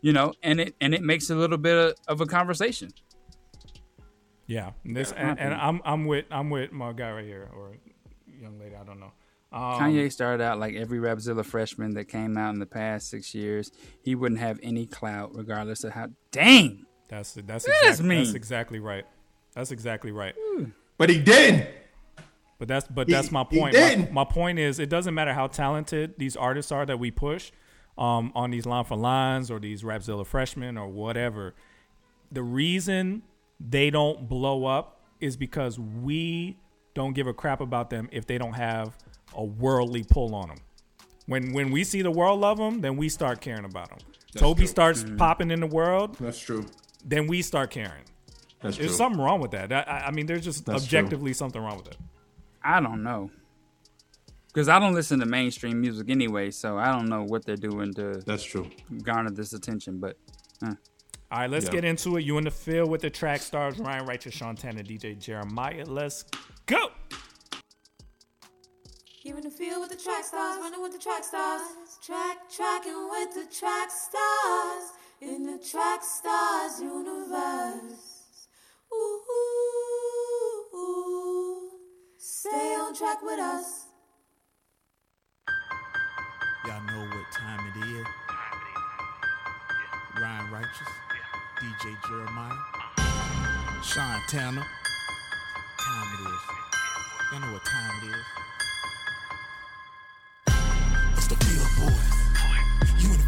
You 0.01 0.13
know, 0.13 0.33
and 0.41 0.59
it 0.59 0.75
and 0.81 0.95
it 0.95 1.03
makes 1.03 1.29
a 1.29 1.35
little 1.35 1.59
bit 1.59 1.77
of, 1.77 1.93
of 2.07 2.21
a 2.21 2.25
conversation. 2.25 2.89
Yeah, 4.47 4.71
and 4.83 4.97
this 4.97 5.11
and, 5.11 5.39
and 5.39 5.53
I'm 5.53 5.79
I'm 5.85 6.05
with 6.05 6.25
I'm 6.31 6.49
with 6.49 6.71
my 6.71 6.91
guy 6.91 7.11
right 7.11 7.25
here 7.25 7.49
or 7.55 7.77
young 8.41 8.59
lady. 8.59 8.75
I 8.75 8.83
don't 8.83 8.99
know. 8.99 9.11
Um, 9.53 9.79
Kanye 9.79 10.11
started 10.11 10.43
out 10.43 10.59
like 10.59 10.73
every 10.75 10.99
Rapzilla 10.99 11.45
freshman 11.45 11.93
that 11.93 12.05
came 12.05 12.37
out 12.37 12.53
in 12.53 12.59
the 12.59 12.65
past 12.65 13.09
six 13.09 13.35
years. 13.35 13.71
He 14.03 14.15
wouldn't 14.15 14.39
have 14.41 14.59
any 14.63 14.85
clout, 14.85 15.31
regardless 15.35 15.83
of 15.83 15.93
how. 15.93 16.07
Dang, 16.31 16.85
That's 17.07 17.33
that's 17.33 17.45
That's 17.45 17.67
exactly, 17.67 18.07
mean. 18.07 18.23
that's 18.23 18.33
exactly 18.33 18.79
right. 18.79 19.05
That's 19.53 19.71
exactly 19.71 20.11
right. 20.11 20.33
But 20.97 21.09
he 21.09 21.19
didn't. 21.19 21.67
But 22.57 22.67
that's 22.67 22.87
but 22.87 23.07
He- 23.07 23.13
that's 23.13 23.31
my 23.31 23.43
point. 23.43 23.75
My, 23.75 24.07
my 24.11 24.23
point 24.25 24.57
is 24.57 24.79
it 24.79 24.89
doesn't 24.89 25.13
matter 25.13 25.33
how 25.33 25.47
talented 25.47 26.15
these 26.17 26.35
artists 26.35 26.71
are 26.71 26.85
that 26.85 26.97
we 26.97 27.11
push 27.11 27.51
um, 27.97 28.31
on 28.35 28.49
these 28.51 28.65
line 28.65 28.85
for 28.85 28.95
lines 28.97 29.51
or 29.51 29.59
these 29.59 29.83
Rapzilla 29.83 30.25
freshmen 30.25 30.77
or 30.77 30.87
whatever. 30.87 31.53
The 32.31 32.41
reason 32.41 33.21
they 33.59 33.91
don't 33.91 34.27
blow 34.27 34.65
up 34.65 35.01
is 35.19 35.37
because 35.37 35.77
we 35.77 36.57
don't 36.95 37.13
give 37.13 37.27
a 37.27 37.33
crap 37.33 37.61
about 37.61 37.89
them 37.91 38.09
if 38.11 38.25
they 38.25 38.37
don't 38.39 38.53
have 38.53 38.97
a 39.35 39.43
worldly 39.43 40.03
pull 40.03 40.35
on 40.35 40.49
them. 40.49 40.57
When 41.25 41.53
when 41.53 41.71
we 41.71 41.83
see 41.83 42.01
the 42.01 42.11
world 42.11 42.39
love 42.39 42.57
them, 42.57 42.81
then 42.81 42.97
we 42.97 43.09
start 43.09 43.41
caring 43.41 43.65
about 43.65 43.89
them. 43.89 43.99
That's 44.33 44.41
Toby 44.41 44.59
true. 44.61 44.67
starts 44.67 45.03
Mhm. 45.03 45.17
popping 45.17 45.51
in 45.51 45.59
the 45.59 45.67
world. 45.67 46.17
That's 46.19 46.39
true. 46.39 46.65
Then 47.05 47.27
we 47.27 47.41
start 47.41 47.69
caring. 47.71 48.03
That's 48.61 48.77
There's 48.77 48.89
true. 48.91 48.97
something 48.97 49.21
wrong 49.21 49.39
with 49.41 49.51
that. 49.51 49.71
I, 49.71 49.81
I- 49.81 50.07
I 50.07 50.11
mean, 50.11 50.25
there's 50.25 50.43
just 50.43 50.65
That's 50.65 50.85
true. 50.87 50.97
objectively 50.99 51.33
something 51.33 51.61
wrong 51.61 51.77
with 51.77 51.87
it. 51.87 51.97
I 52.63 52.79
don't 52.79 53.03
know. 53.03 53.29
Because 54.47 54.69
I 54.69 54.79
don't 54.79 54.93
listen 54.93 55.19
to 55.19 55.25
mainstream 55.25 55.81
music 55.81 56.09
anyway, 56.09 56.51
so 56.51 56.77
I 56.77 56.91
don't 56.91 57.09
know 57.09 57.23
what 57.23 57.43
they're 57.45 57.55
doing 57.57 57.93
to 57.95 58.21
That's 58.25 58.43
true. 58.43 58.69
garner 59.03 59.31
this 59.31 59.53
attention. 59.53 59.99
But 59.99 60.17
uh. 60.63 60.73
All 61.31 61.39
right, 61.39 61.49
let's 61.49 61.65
Yeah. 61.65 61.71
get 61.71 61.85
into 61.85 62.17
it. 62.17 62.23
You 62.23 62.37
in 62.37 62.43
the 62.43 62.51
field 62.51 62.89
with 62.91 63.01
the 63.01 63.09
track 63.09 63.41
stars 63.41 63.79
Ryan 63.79 64.05
Righteous, 64.05 64.35
Sean 64.35 64.55
Tanner, 64.55 64.83
DJ 64.83 65.15
Jeremiah. 65.15 65.83
Let's 65.87 66.25
go. 66.67 66.91
You're 69.25 69.37
in 69.37 69.43
the 69.45 69.49
field 69.49 69.79
with 69.79 69.89
the 69.89 69.95
track 69.95 70.25
stars, 70.25 70.57
running 70.59 70.81
with 70.81 70.91
the 70.91 70.99
track 70.99 71.23
stars. 71.23 71.61
Track, 72.05 72.39
tracking 72.53 73.07
with 73.09 73.33
the 73.33 73.45
track 73.57 73.89
stars. 73.89 74.91
In 75.21 75.45
the 75.45 75.57
track 75.59 76.01
stars 76.03 76.81
universe. 76.81 78.47
Ooh, 78.91 79.21
ooh, 79.31 80.77
ooh. 80.77 81.69
Stay 82.17 82.75
on 82.75 82.93
track 82.93 83.23
with 83.23 83.39
us. 83.39 83.85
Y'all 86.67 86.83
know 86.83 87.07
what 87.07 87.31
time 87.31 87.71
it 87.77 87.77
is. 87.95 88.07
Ryan 90.21 90.51
Righteous, 90.51 90.89
DJ 91.61 91.95
Jeremiah, 92.05 92.57
Sean 93.81 94.21
Tanner. 94.27 94.65
Time 95.79 96.07
it 96.13 96.27
is. 96.27 96.41
Y'all 97.31 97.39
know 97.39 97.53
what 97.53 97.63
time 97.63 98.03
it 98.03 98.07
is. 98.17 98.52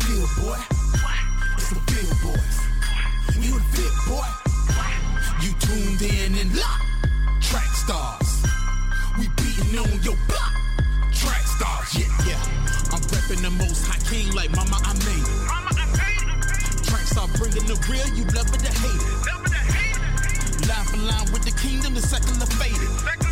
Boys. 0.05 0.15
You 0.15 0.15
in 0.15 0.21
the 0.21 0.27
field, 0.27 0.29
boy. 0.41 0.59
It's 1.57 1.69
the 1.69 1.79
field 1.91 2.17
boys. 2.21 2.57
You 3.39 3.53
the 3.57 3.65
field, 3.73 3.97
boy. 4.07 4.29
You 5.41 5.51
tuned 5.59 6.01
in 6.01 6.37
and 6.39 6.55
locked. 6.55 6.85
Track 7.41 7.69
stars. 7.73 8.45
We 9.17 9.27
beating 9.37 9.77
on 9.79 10.03
your 10.03 10.17
block. 10.27 10.53
Track 11.13 11.41
stars, 11.41 11.95
yeah, 11.97 12.27
yeah. 12.27 12.41
I'm 12.91 13.01
repping 13.01 13.41
the 13.41 13.51
most 13.51 13.85
high 13.87 14.01
king 14.09 14.31
like 14.33 14.51
mama, 14.55 14.77
I 14.83 14.93
made 14.93 15.25
it. 15.25 15.47
Mama, 15.47 15.71
I 15.73 15.85
made 15.97 16.21
it. 16.21 16.83
Track 16.83 17.05
star 17.05 17.27
bringing 17.37 17.65
the 17.65 17.77
real, 17.89 18.07
you 18.15 18.25
love 18.35 18.49
it 18.53 18.61
or 18.61 18.73
hate 18.73 19.01
it. 19.01 19.15
Love 19.25 19.45
it 19.45 19.51
or 19.51 19.65
hate 19.73 19.97
it. 19.97 20.05
Line 20.95 21.31
with 21.33 21.43
the 21.43 21.51
kingdom, 21.51 21.93
the 21.93 22.01
second 22.01 22.39
the 22.39 22.45
faded. 22.45 23.24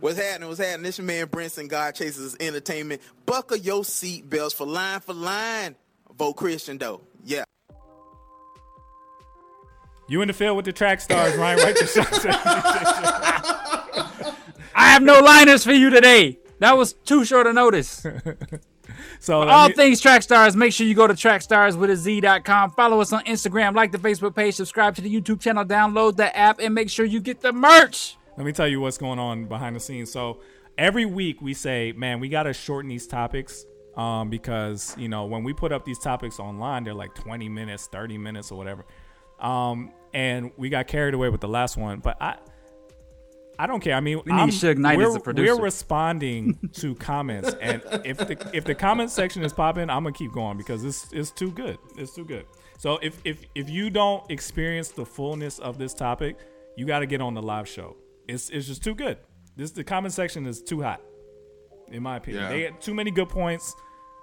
What's 0.00 0.18
happening? 0.18 0.48
What's 0.48 0.60
happening? 0.60 0.84
This 0.84 0.98
your 0.98 1.06
man 1.06 1.26
Brinson, 1.26 1.68
God 1.68 1.94
Chases 1.94 2.36
Entertainment. 2.38 3.02
Buckle 3.26 3.56
your 3.56 3.84
seat 3.84 4.28
belts 4.30 4.54
for 4.54 4.66
line 4.66 5.00
for 5.00 5.12
line. 5.14 5.74
Vote 6.16 6.34
Christian 6.34 6.78
though. 6.78 7.00
Yeah. 7.24 7.44
You 10.08 10.22
in 10.22 10.28
the 10.28 10.34
field 10.34 10.56
with 10.56 10.64
the 10.66 10.72
track 10.72 11.00
stars 11.00 11.36
Ryan 11.36 11.58
Righteous, 11.58 11.92
Sean 11.92 12.04
Tanner, 12.06 12.38
I 14.74 14.90
have 14.92 15.02
no 15.02 15.20
liners 15.20 15.64
for 15.64 15.72
you 15.72 15.90
today. 15.90 16.38
That 16.60 16.76
was 16.78 16.92
too 16.94 17.24
short 17.24 17.46
a 17.46 17.52
notice. 17.52 18.06
So 19.20 19.40
For 19.42 19.46
let 19.46 19.54
all 19.54 19.68
me- 19.68 19.74
things 19.74 20.00
track 20.00 20.22
stars, 20.22 20.54
make 20.56 20.72
sure 20.72 20.86
you 20.86 20.94
go 20.94 21.06
to 21.08 21.12
trackstarswithaz.com. 21.14 22.70
Follow 22.72 23.00
us 23.00 23.12
on 23.12 23.24
Instagram, 23.24 23.74
like 23.74 23.90
the 23.90 23.98
Facebook 23.98 24.34
page, 24.36 24.54
subscribe 24.54 24.94
to 24.96 25.02
the 25.02 25.12
YouTube 25.12 25.40
channel, 25.40 25.64
download 25.64 26.16
the 26.16 26.34
app, 26.36 26.60
and 26.60 26.72
make 26.74 26.88
sure 26.88 27.04
you 27.04 27.20
get 27.20 27.40
the 27.40 27.52
merch. 27.52 28.16
Let 28.38 28.44
me 28.46 28.52
tell 28.52 28.68
you 28.68 28.80
what's 28.80 28.98
going 28.98 29.18
on 29.18 29.46
behind 29.46 29.74
the 29.74 29.80
scenes. 29.80 30.12
So 30.12 30.38
every 30.78 31.04
week 31.04 31.42
we 31.42 31.54
say, 31.54 31.92
man, 31.96 32.20
we 32.20 32.28
got 32.28 32.44
to 32.44 32.52
shorten 32.52 32.88
these 32.88 33.08
topics 33.08 33.66
um, 33.96 34.30
because, 34.30 34.94
you 34.96 35.08
know, 35.08 35.26
when 35.26 35.42
we 35.42 35.52
put 35.52 35.72
up 35.72 35.84
these 35.84 35.98
topics 35.98 36.38
online, 36.38 36.84
they're 36.84 36.94
like 36.94 37.16
20 37.16 37.48
minutes, 37.48 37.88
30 37.88 38.16
minutes, 38.16 38.52
or 38.52 38.56
whatever. 38.56 38.84
Um, 39.40 39.92
and 40.14 40.52
we 40.56 40.68
got 40.68 40.86
carried 40.86 41.14
away 41.14 41.30
with 41.30 41.40
the 41.40 41.48
last 41.48 41.76
one. 41.76 41.98
But 41.98 42.16
I. 42.22 42.36
I 43.60 43.66
don't 43.66 43.80
care. 43.80 43.96
I 43.96 44.00
mean, 44.00 44.20
We 44.24 44.30
need 44.30 44.38
I'm- 44.38 44.50
Suge 44.50 44.78
Knight 44.78 44.98
we're, 44.98 45.08
as 45.08 45.14
the 45.14 45.20
producer. 45.20 45.56
We're 45.56 45.62
responding 45.64 46.70
to 46.74 46.94
comments, 46.94 47.52
and 47.60 47.82
if 48.04 48.18
the 48.18 48.50
if 48.52 48.64
the 48.64 48.74
comment 48.76 49.10
section 49.10 49.42
is 49.42 49.52
popping, 49.52 49.90
I'm 49.90 50.04
gonna 50.04 50.12
keep 50.12 50.30
going 50.30 50.56
because 50.56 50.84
it's 50.84 51.12
it's 51.12 51.32
too 51.32 51.50
good. 51.50 51.76
It's 51.96 52.14
too 52.14 52.24
good. 52.24 52.46
So 52.78 52.98
if 52.98 53.20
if 53.24 53.40
if 53.56 53.68
you 53.68 53.90
don't 53.90 54.30
experience 54.30 54.90
the 54.90 55.04
fullness 55.04 55.58
of 55.58 55.76
this 55.76 55.92
topic, 55.92 56.36
you 56.76 56.86
got 56.86 57.00
to 57.00 57.06
get 57.06 57.20
on 57.20 57.34
the 57.34 57.42
live 57.42 57.66
show. 57.66 57.96
It's 58.28 58.50
it's 58.50 58.66
just 58.66 58.84
too 58.84 58.94
good. 58.94 59.18
This 59.56 59.72
the 59.72 59.82
comment 59.82 60.14
section 60.14 60.46
is 60.46 60.62
too 60.62 60.82
hot, 60.82 61.00
in 61.90 62.02
my 62.02 62.16
opinion. 62.16 62.44
Yeah. 62.44 62.48
They 62.50 62.62
had 62.62 62.80
too 62.80 62.94
many 62.94 63.10
good 63.10 63.28
points, 63.28 63.74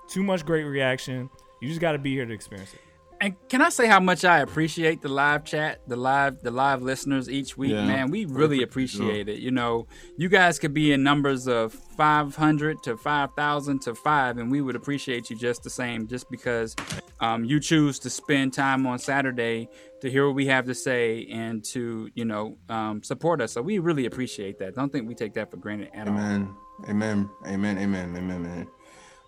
too 0.08 0.24
much 0.24 0.46
great 0.46 0.64
reaction. 0.64 1.30
You 1.62 1.68
just 1.68 1.82
got 1.82 1.94
to 1.94 1.98
be 1.98 2.14
here 2.14 2.26
to 2.26 2.34
experience 2.34 2.74
it. 2.74 2.82
And 3.26 3.34
can 3.50 3.60
I 3.60 3.70
say 3.70 3.88
how 3.88 4.00
much 4.00 4.24
I 4.24 4.42
appreciate 4.42 5.02
the 5.02 5.10
live 5.10 5.46
chat, 5.46 5.80
the 5.88 5.96
live, 5.96 6.44
the 6.44 6.52
live 6.52 6.84
listeners 6.84 7.28
each 7.28 7.58
week, 7.58 7.72
Yeah. 7.72 7.84
man? 7.84 8.12
We 8.12 8.26
really 8.26 8.62
appreciate 8.62 9.28
it. 9.28 9.40
You 9.40 9.50
know, 9.50 9.88
you 10.16 10.30
guys 10.30 10.60
could 10.60 10.76
be 10.76 10.92
in 10.92 11.02
numbers 11.02 11.48
of 11.48 11.74
500 11.74 12.84
to 12.84 12.96
5,000 12.98 13.80
to 13.82 13.96
five, 13.96 14.38
and 14.38 14.52
we 14.52 14.62
would 14.62 14.76
appreciate 14.76 15.32
you 15.32 15.36
just 15.36 15.64
the 15.64 15.72
same, 15.72 16.08
just 16.08 16.30
because 16.30 16.76
um, 17.20 17.44
you 17.44 17.60
choose 17.60 17.98
to 18.00 18.12
spend 18.12 18.54
time 18.54 18.86
on 18.86 19.00
Saturday 19.00 19.70
to 20.02 20.12
hear 20.12 20.28
what 20.28 20.36
we 20.36 20.46
have 20.46 20.66
to 20.66 20.76
say 20.76 21.26
and 21.32 21.64
to, 21.64 22.08
you 22.14 22.26
know, 22.26 22.60
um, 22.70 23.02
support 23.02 23.42
us. 23.42 23.54
So 23.54 23.62
we 23.64 23.80
really 23.80 24.06
appreciate 24.06 24.60
that. 24.60 24.76
Don't 24.76 24.92
think 24.92 25.08
we 25.08 25.16
take 25.16 25.34
that 25.34 25.50
for 25.50 25.58
granted 25.58 25.90
at 25.96 26.08
all. 26.08 26.14
Amen. 26.14 26.56
Amen. 26.88 27.30
Amen. 27.48 27.78
Amen. 27.80 28.16
Amen. 28.16 28.44
Man. 28.44 28.68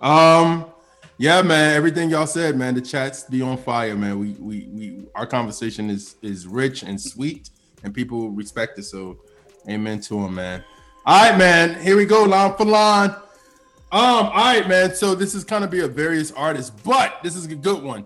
Um. 0.01 0.65
Yeah, 1.19 1.41
man. 1.41 1.76
Everything 1.76 2.11
y'all 2.11 2.27
said, 2.27 2.56
man. 2.57 2.76
The 2.76 2.81
chats 2.81 3.23
be 3.23 3.41
on 3.41 3.57
fire, 3.57 3.95
man. 3.95 4.19
We 4.19 4.34
we 4.34 4.68
we. 4.72 5.06
Our 5.15 5.26
conversation 5.26 5.89
is 5.89 6.15
is 6.22 6.45
rich 6.45 6.84
and 6.84 7.02
sweet, 7.02 7.49
and 7.84 7.94
people 7.94 8.30
respect 8.30 8.77
it. 8.77 8.84
So, 8.84 9.18
amen 9.68 10.02
to 10.02 10.19
him, 10.19 10.35
man. 10.35 10.64
All 11.06 11.30
right, 11.30 11.38
man. 11.38 11.81
Here 11.81 11.98
we 11.98 12.06
go, 12.06 12.23
line 12.23 12.56
for 12.56 12.65
line. 12.65 13.10
Um. 13.10 14.27
All 14.27 14.31
right, 14.31 14.68
man. 14.68 14.94
So 14.94 15.15
this 15.15 15.34
is 15.34 15.44
kind 15.44 15.64
of 15.64 15.72
be 15.72 15.80
a 15.80 15.88
various 15.88 16.31
artists, 16.31 16.69
but 16.69 17.19
this 17.23 17.35
is 17.35 17.45
a 17.48 17.56
good 17.56 17.81
one. 17.81 18.06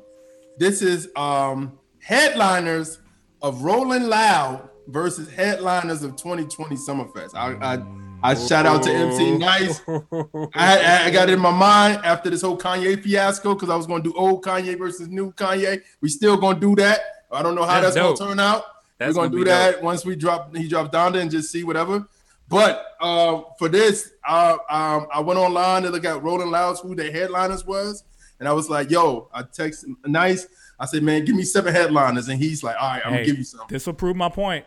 This 0.57 0.81
is 0.81 1.09
um 1.17 1.77
headliners 1.99 2.99
of 3.41 3.61
Rolling 3.63 4.03
Loud 4.03 4.69
versus 4.87 5.29
headliners 5.29 6.03
of 6.03 6.15
2020 6.15 6.75
Summerfest. 6.75 7.35
I 7.35 7.73
I, 7.73 7.83
I 8.23 8.35
shout 8.35 8.65
out 8.65 8.83
to 8.83 8.91
MC 8.91 9.37
Nice. 9.37 9.81
I, 9.87 11.05
I- 11.05 11.11
got 11.11 11.29
it 11.29 11.33
in 11.33 11.39
my 11.39 11.51
mind 11.51 12.01
after 12.05 12.29
this 12.29 12.41
whole 12.41 12.57
Kanye 12.57 13.01
fiasco 13.01 13.53
because 13.53 13.69
I 13.69 13.75
was 13.75 13.87
going 13.87 14.03
to 14.03 14.09
do 14.11 14.17
old 14.17 14.43
Kanye 14.43 14.77
versus 14.77 15.07
new 15.07 15.31
Kanye. 15.33 15.81
We 16.01 16.09
still 16.09 16.37
going 16.37 16.55
to 16.55 16.61
do 16.61 16.75
that. 16.81 16.99
I 17.31 17.41
don't 17.41 17.55
know 17.55 17.63
how 17.63 17.81
That's 17.81 17.95
that's, 17.95 18.05
going 18.05 18.15
to 18.17 18.23
turn 18.23 18.39
out. 18.39 18.63
That's 18.97 19.15
We're 19.15 19.21
going 19.23 19.31
to 19.31 19.37
do 19.39 19.43
that 19.45 19.71
dope. 19.75 19.83
once 19.83 20.05
we 20.05 20.15
drop. 20.15 20.55
He 20.55 20.67
dropped 20.67 20.91
down 20.91 21.13
there 21.13 21.21
and 21.21 21.31
just 21.31 21.51
see 21.51 21.63
whatever. 21.63 22.05
But 22.49 22.85
uh, 22.99 23.41
for 23.57 23.69
this, 23.69 24.11
uh, 24.27 24.57
um, 24.69 25.07
I 25.13 25.21
went 25.21 25.39
online 25.39 25.83
to 25.83 25.89
look 25.89 26.03
at 26.05 26.21
Rolling 26.21 26.51
Louds 26.51 26.81
who 26.81 26.93
the 26.95 27.09
headliners 27.09 27.65
was, 27.65 28.03
and 28.39 28.47
I 28.49 28.51
was 28.51 28.69
like, 28.69 28.91
"Yo," 28.91 29.29
I 29.33 29.43
texted 29.43 29.85
Nice. 30.05 30.47
I 30.77 30.85
said, 30.85 31.01
"Man, 31.01 31.23
give 31.23 31.35
me 31.35 31.43
seven 31.43 31.73
headliners," 31.73 32.27
and 32.27 32.37
he's 32.37 32.61
like, 32.61 32.75
"All 32.79 32.89
right, 32.89 33.01
I'm 33.05 33.11
Hey, 33.13 33.17
gonna 33.19 33.25
give 33.25 33.37
you 33.37 33.43
some." 33.45 33.61
This 33.69 33.85
will 33.87 33.93
prove 33.93 34.17
my 34.17 34.27
point. 34.29 34.65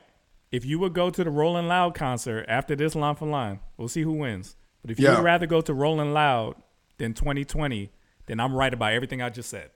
If 0.52 0.64
you 0.64 0.78
would 0.78 0.92
go 0.94 1.10
to 1.10 1.24
the 1.24 1.30
Rolling 1.30 1.66
Loud 1.66 1.94
concert 1.94 2.44
after 2.48 2.76
this 2.76 2.94
line 2.94 3.16
for 3.16 3.26
line, 3.26 3.60
we'll 3.76 3.88
see 3.88 4.02
who 4.02 4.12
wins. 4.12 4.56
But 4.82 4.90
if 4.92 5.00
you 5.00 5.06
Yeah. 5.08 5.16
would 5.16 5.24
rather 5.24 5.46
go 5.46 5.60
to 5.60 5.74
Rolling 5.74 6.12
Loud 6.12 6.56
than 6.98 7.12
2020, 7.14 7.90
then 8.26 8.38
I'm 8.40 8.54
right 8.54 8.72
about 8.72 8.92
everything 8.92 9.20
I 9.20 9.30
just 9.30 9.50
said. 9.50 9.70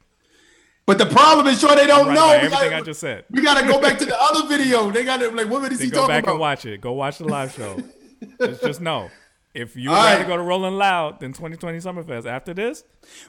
But 0.86 0.98
the 0.98 1.06
problem 1.06 1.46
is, 1.48 1.60
sure, 1.60 1.74
they 1.76 1.86
don't 1.86 2.06
right 2.08 2.14
know. 2.14 2.30
everything 2.30 2.70
gotta- 2.70 2.76
I 2.76 2.80
just 2.82 3.00
said. 3.00 3.24
We 3.30 3.42
gotta 3.42 3.66
go 3.66 3.80
back 3.80 3.98
to 3.98 4.06
the 4.06 4.16
other 4.18 4.46
video. 4.48 4.90
They 4.90 5.04
gotta 5.04 5.30
like, 5.30 5.48
what 5.50 5.70
is 5.72 5.78
Then 5.78 5.86
he 5.88 5.90
talk 5.90 5.92
about? 5.92 5.92
go 5.92 6.00
talking 6.00 6.08
back 6.14 6.22
about? 6.24 6.30
and 6.32 6.40
watch 6.40 6.64
it. 6.66 6.80
Go 6.80 6.92
watch 6.92 7.18
the 7.18 7.24
live 7.24 7.52
show. 7.52 7.82
just, 8.40 8.62
just 8.62 8.80
know. 8.80 9.10
If 9.54 9.76
you 9.76 9.90
would 9.90 9.96
All 9.98 10.04
rather 10.04 10.20
right. 10.20 10.28
go 10.28 10.36
to 10.36 10.42
Rolling 10.42 10.74
Loud 10.74 11.20
than 11.20 11.32
2020 11.32 11.78
Summerfest 11.78 12.26
after 12.26 12.54
this, 12.54 12.84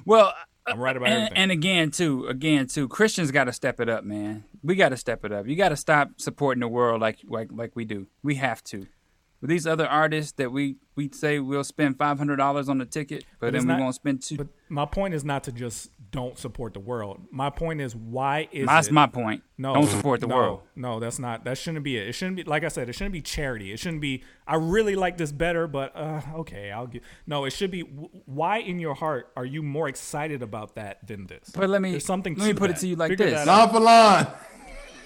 Well, 0.06 0.34
I'm 0.69 0.79
right 0.79 0.95
about 0.95 1.09
and, 1.09 1.17
everything. 1.17 1.37
and 1.37 1.51
again, 1.51 1.91
too, 1.91 2.27
again, 2.27 2.67
too, 2.67 2.87
Christians 2.87 3.31
got 3.31 3.45
to 3.45 3.53
step 3.53 3.79
it 3.79 3.89
up, 3.89 4.03
man. 4.03 4.43
We 4.63 4.75
got 4.75 4.89
to 4.89 4.97
step 4.97 5.25
it 5.25 5.31
up. 5.31 5.47
You 5.47 5.55
got 5.55 5.69
to 5.69 5.75
stop 5.75 6.11
supporting 6.17 6.61
the 6.61 6.67
world 6.67 7.01
like 7.01 7.19
like 7.27 7.49
like 7.51 7.71
we 7.75 7.85
do. 7.85 8.07
We 8.23 8.35
have 8.35 8.63
to. 8.65 8.87
With 9.41 9.49
these 9.49 9.65
other 9.65 9.87
artists 9.87 10.33
that 10.33 10.51
we 10.51 10.75
we 10.95 11.09
say 11.13 11.39
we'll 11.39 11.63
spend 11.63 11.97
five 11.97 12.17
hundred 12.17 12.35
dollars 12.37 12.67
on 12.69 12.77
the 12.77 12.85
ticket, 12.85 13.23
but, 13.39 13.55
it's 13.55 13.63
then 13.63 13.67
we 13.67 13.79
not- 13.79 13.83
won't 13.83 13.95
spend 13.95 14.21
two. 14.21 14.37
But 14.37 14.47
my 14.67 14.85
point 14.85 15.13
is 15.13 15.23
not 15.23 15.43
to 15.45 15.51
just 15.51 15.89
don't 16.11 16.38
support 16.38 16.73
the 16.73 16.80
world. 16.80 17.22
My 17.31 17.49
point 17.49 17.81
is 17.81 17.95
why 17.95 18.49
is 18.52 18.68
That's 18.68 18.88
it- 18.88 18.94
my 18.94 19.07
point. 19.07 19.44
No, 19.57 19.73
Don't 19.73 19.88
support 19.88 20.22
the 20.22 20.27
no, 20.27 20.36
world. 20.36 20.61
No, 20.76 21.02
that's 21.02 21.19
not. 21.19 21.44
That 21.44 21.57
shouldn't 21.57 21.84
be 21.84 21.98
it. 21.98 22.07
It 22.07 22.14
shouldn't 22.14 22.38
be 22.38 22.44
like 22.44 22.64
I 22.64 22.69
said. 22.69 22.88
It 22.88 22.94
shouldn't 22.94 23.11
be 23.11 23.22
charity. 23.22 23.73
It 23.73 23.80
shouldn't 23.80 23.99
be. 24.02 24.23
I 24.48 24.56
really 24.56 24.95
like 24.95 25.18
this 25.18 25.34
better, 25.34 25.68
but 25.68 25.94
uh, 25.95 26.22
okay, 26.36 26.72
I'll 26.72 26.88
get. 26.88 27.03
No, 27.27 27.44
it 27.44 27.52
should 27.52 27.69
be. 27.69 27.81
Why 27.81 28.60
in 28.60 28.80
your 28.80 28.95
heart 28.95 29.31
are 29.36 29.44
you 29.45 29.61
more 29.61 29.90
excited 29.90 30.41
about 30.41 30.76
that 30.76 31.06
than 31.06 31.27
this? 31.27 31.49
But 31.53 31.69
let 31.69 31.81
me 31.81 31.91
There's 31.91 32.06
something. 32.06 32.36
let 32.36 32.45
me 32.48 32.53
to 32.53 32.60
put 32.60 32.69
it 32.69 32.77
to 32.77 32.88
you 32.88 32.95
like 32.95 33.11
Figure 33.11 33.31
this. 33.31 33.45
Not 33.45 33.72
for 33.72 33.81
line. 33.81 34.27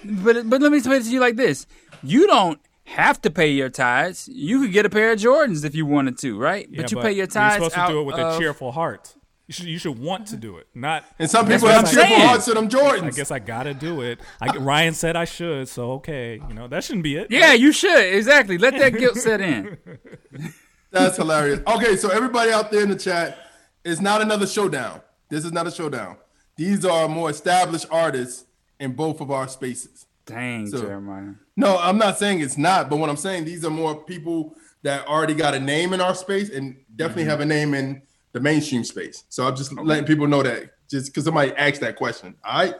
But 0.04 0.48
but 0.48 0.62
let 0.62 0.70
me 0.70 0.80
put 0.80 0.92
it 0.92 1.04
to 1.04 1.10
you 1.10 1.18
like 1.20 1.34
this: 1.36 1.66
you 2.04 2.26
don't 2.28 2.60
have 2.84 3.20
to 3.22 3.30
pay 3.30 3.50
your 3.50 3.70
tithes. 3.70 4.28
You 4.28 4.60
could 4.60 4.72
get 4.72 4.86
a 4.86 4.90
pair 4.90 5.12
of 5.12 5.18
Jordans 5.18 5.64
if 5.64 5.74
you 5.74 5.86
wanted 5.86 6.18
to, 6.18 6.38
right? 6.38 6.68
Yeah, 6.70 6.82
but 6.82 6.92
you 6.92 7.00
pay 7.00 7.12
your 7.12 7.26
tithes 7.26 7.56
You're 7.58 7.70
supposed 7.70 7.78
out 7.78 7.86
to 7.88 7.92
do 7.94 8.00
it 8.00 8.04
with 8.04 8.16
of, 8.16 8.34
a 8.34 8.38
cheerful 8.38 8.72
heart. 8.72 9.16
You 9.46 9.52
should 9.52 9.66
you 9.66 9.78
should 9.78 9.98
want 9.98 10.28
to 10.28 10.36
do 10.38 10.56
it, 10.56 10.66
not. 10.74 11.04
And 11.18 11.30
some 11.30 11.46
people 11.46 11.68
what 11.68 11.74
have 11.74 11.84
I'm 11.86 11.92
triple 11.92 12.08
saying. 12.16 12.28
hearts 12.28 12.44
to 12.46 12.54
them 12.54 12.68
Jordans. 12.68 13.02
I 13.04 13.10
guess 13.10 13.30
I 13.30 13.38
gotta 13.40 13.74
do 13.74 14.00
it. 14.00 14.18
I, 14.40 14.56
Ryan 14.56 14.94
said 14.94 15.16
I 15.16 15.26
should, 15.26 15.68
so 15.68 15.92
okay. 15.92 16.40
You 16.48 16.54
know 16.54 16.66
that 16.68 16.82
shouldn't 16.82 17.02
be 17.04 17.16
it. 17.16 17.30
Yeah, 17.30 17.52
you 17.52 17.70
should 17.72 18.14
exactly. 18.14 18.56
Let 18.56 18.78
that 18.78 18.90
guilt 18.98 19.16
set 19.16 19.42
in. 19.42 19.76
That's 20.90 21.16
hilarious. 21.16 21.60
Okay, 21.66 21.96
so 21.96 22.08
everybody 22.08 22.52
out 22.52 22.70
there 22.70 22.82
in 22.82 22.88
the 22.88 22.96
chat, 22.96 23.36
it's 23.84 24.00
not 24.00 24.22
another 24.22 24.46
showdown. 24.46 25.00
This 25.28 25.44
is 25.44 25.52
not 25.52 25.66
a 25.66 25.70
showdown. 25.70 26.16
These 26.56 26.84
are 26.84 27.08
more 27.08 27.30
established 27.30 27.86
artists 27.90 28.44
in 28.78 28.92
both 28.92 29.20
of 29.20 29.30
our 29.30 29.48
spaces. 29.48 30.06
Dang, 30.24 30.68
So- 30.68 30.80
Jeremiah. 30.80 31.32
No, 31.56 31.76
I'm 31.78 31.98
not 31.98 32.18
saying 32.18 32.40
it's 32.40 32.56
not, 32.56 32.88
but 32.88 32.96
what 32.98 33.10
I'm 33.10 33.16
saying 33.16 33.44
these 33.44 33.64
are 33.64 33.70
more 33.70 33.94
people 34.04 34.54
that 34.82 35.06
already 35.06 35.34
got 35.34 35.54
a 35.54 35.60
name 35.60 35.92
in 35.92 36.00
our 36.00 36.14
space 36.14 36.48
and 36.50 36.76
definitely 36.96 37.24
Mhm. 37.24 37.28
have 37.28 37.40
a 37.40 37.44
name 37.46 37.74
in 37.74 38.02
the 38.34 38.40
mainstream 38.40 38.84
space. 38.84 39.24
So 39.30 39.46
I'm 39.46 39.56
just 39.56 39.72
letting 39.72 40.04
people 40.04 40.26
know 40.26 40.42
that 40.42 40.70
just 40.90 41.06
because 41.06 41.24
somebody 41.24 41.52
asked 41.52 41.80
that 41.80 41.96
question. 41.96 42.34
All 42.44 42.58
right, 42.58 42.74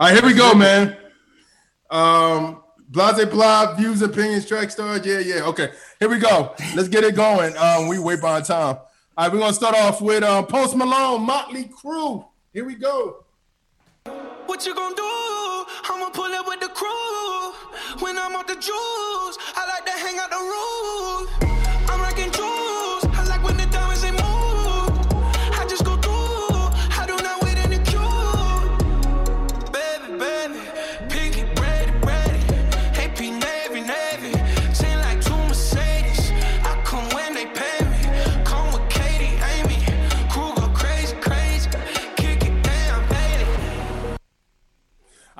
all 0.00 0.08
right, 0.08 0.14
here 0.14 0.24
we 0.24 0.34
go, 0.34 0.54
man. 0.54 0.96
Um, 1.90 2.62
Blase 2.88 3.24
blah 3.26 3.74
views, 3.74 4.00
opinions, 4.02 4.46
track 4.46 4.70
stars. 4.70 5.04
Yeah, 5.04 5.18
yeah. 5.18 5.42
Okay, 5.44 5.70
here 5.98 6.08
we 6.08 6.18
go. 6.18 6.54
Let's 6.74 6.88
get 6.88 7.04
it 7.04 7.14
going. 7.14 7.56
Um, 7.56 7.88
we 7.88 7.98
way 7.98 8.16
behind 8.16 8.44
time. 8.44 8.76
All 8.76 8.86
right, 9.18 9.32
we're 9.32 9.40
gonna 9.40 9.52
start 9.52 9.74
off 9.74 10.00
with 10.00 10.22
um, 10.22 10.46
Post 10.46 10.76
Malone, 10.76 11.22
Motley 11.22 11.64
Crew. 11.64 12.24
Here 12.52 12.64
we 12.64 12.76
go. 12.76 13.24
What 14.46 14.66
you 14.66 14.74
gonna 14.74 14.94
do? 14.94 15.02
I'ma 15.84 16.10
pull 16.10 16.32
up 16.32 16.46
with 16.46 16.60
the 16.60 16.68
crew. 16.68 17.52
When 18.04 18.18
I'm 18.18 18.36
off 18.36 18.46
the 18.46 18.54
juice, 18.54 19.38
I 19.56 19.66
like 19.68 19.84
to 19.86 19.92
hang 19.92 20.18
out 20.18 20.30
the 21.40 21.42
roof. 21.46 21.51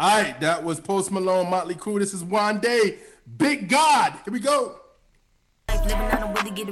All 0.03 0.09
right, 0.09 0.41
that 0.41 0.65
was 0.65 0.81
Post 0.81 1.13
Malone, 1.13 1.49
Motley 1.49 1.77
Crew. 1.77 2.01
This 2.01 2.13
is 2.13 2.25
Wande. 2.25 2.99
Big 3.37 3.69
God. 3.69 4.13
Here 4.25 4.33
we 4.33 4.41
go. 4.41 4.81
Living, 5.69 6.55
get. 6.57 6.67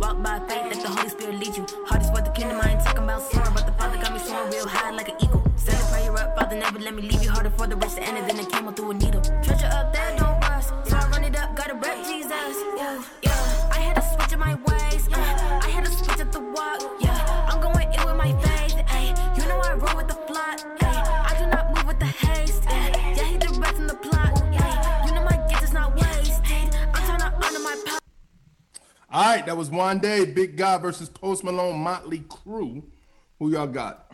Walk 0.00 0.20
by 0.20 0.40
faith, 0.48 0.74
let 0.74 0.82
the 0.82 0.88
Holy 0.88 1.08
Spirit 1.08 1.38
lead 1.38 1.56
you. 1.56 1.64
Hardest 1.86 2.12
worth 2.12 2.24
the 2.24 2.32
kingdom, 2.32 2.60
I 2.60 2.72
ain't 2.72 2.80
talking 2.80 3.04
about 3.04 3.22
soaring, 3.30 3.54
but 3.54 3.64
the 3.64 3.72
Father 3.74 3.96
got 4.02 4.12
me 4.12 4.18
soaring 4.18 4.50
real 4.50 4.66
high 4.66 4.90
like 4.90 5.08
an 5.08 5.14
eagle. 5.22 5.40
Send 5.54 5.78
a 5.78 5.84
prayer 5.84 6.18
up, 6.18 6.36
Father, 6.36 6.56
never 6.56 6.80
let 6.80 6.96
me 6.96 7.02
leave 7.02 7.22
you. 7.22 7.30
Harder 7.30 7.50
for 7.50 7.68
the 7.68 7.76
rich 7.76 7.94
to 7.94 8.02
enter 8.02 8.26
than 8.26 8.44
a 8.44 8.50
camel 8.50 8.72
through 8.72 8.90
a 8.90 8.94
needle. 8.94 9.20
Treasure 9.20 9.70
up 9.70 9.92
there, 9.92 10.16
don't 10.16 10.40
rush. 10.40 10.66
So 10.66 10.96
I 10.96 11.08
run 11.10 11.22
it 11.22 11.36
up, 11.36 11.54
gotta 11.54 11.74
rep 11.74 12.04
Jesus. 12.04 12.56
Yeah, 12.76 13.04
yeah. 13.22 13.70
I 13.72 13.78
had 13.78 13.94
to 13.94 14.02
switch 14.02 14.36
my 14.36 14.54
ways. 14.66 15.06
Yeah. 15.08 15.60
I 15.62 15.68
had 15.68 15.84
to 15.84 15.92
switch 15.92 16.20
up 16.20 16.32
the 16.32 16.40
walk. 16.40 16.83
All 29.14 29.22
right, 29.22 29.46
that 29.46 29.56
was 29.56 29.70
Wande. 29.70 30.34
Big 30.34 30.56
God 30.56 30.82
versus 30.82 31.08
Post 31.08 31.44
Malone, 31.44 31.78
Motley 31.78 32.24
Crew. 32.28 32.82
Who 33.38 33.52
y'all 33.52 33.68
got? 33.68 34.10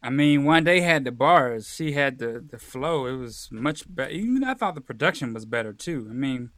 I 0.00 0.08
mean, 0.08 0.44
Wande 0.44 0.80
had 0.80 1.02
the 1.02 1.10
bars. 1.10 1.68
She 1.74 1.90
had 1.90 2.20
the 2.20 2.46
the 2.48 2.60
flow. 2.60 3.06
It 3.06 3.16
was 3.16 3.48
much 3.50 3.92
better. 3.92 4.12
Even 4.12 4.44
I 4.44 4.54
thought 4.54 4.76
the 4.76 4.80
production 4.80 5.34
was 5.34 5.44
better 5.46 5.72
too. 5.72 6.06
I 6.08 6.12
mean, 6.12 6.50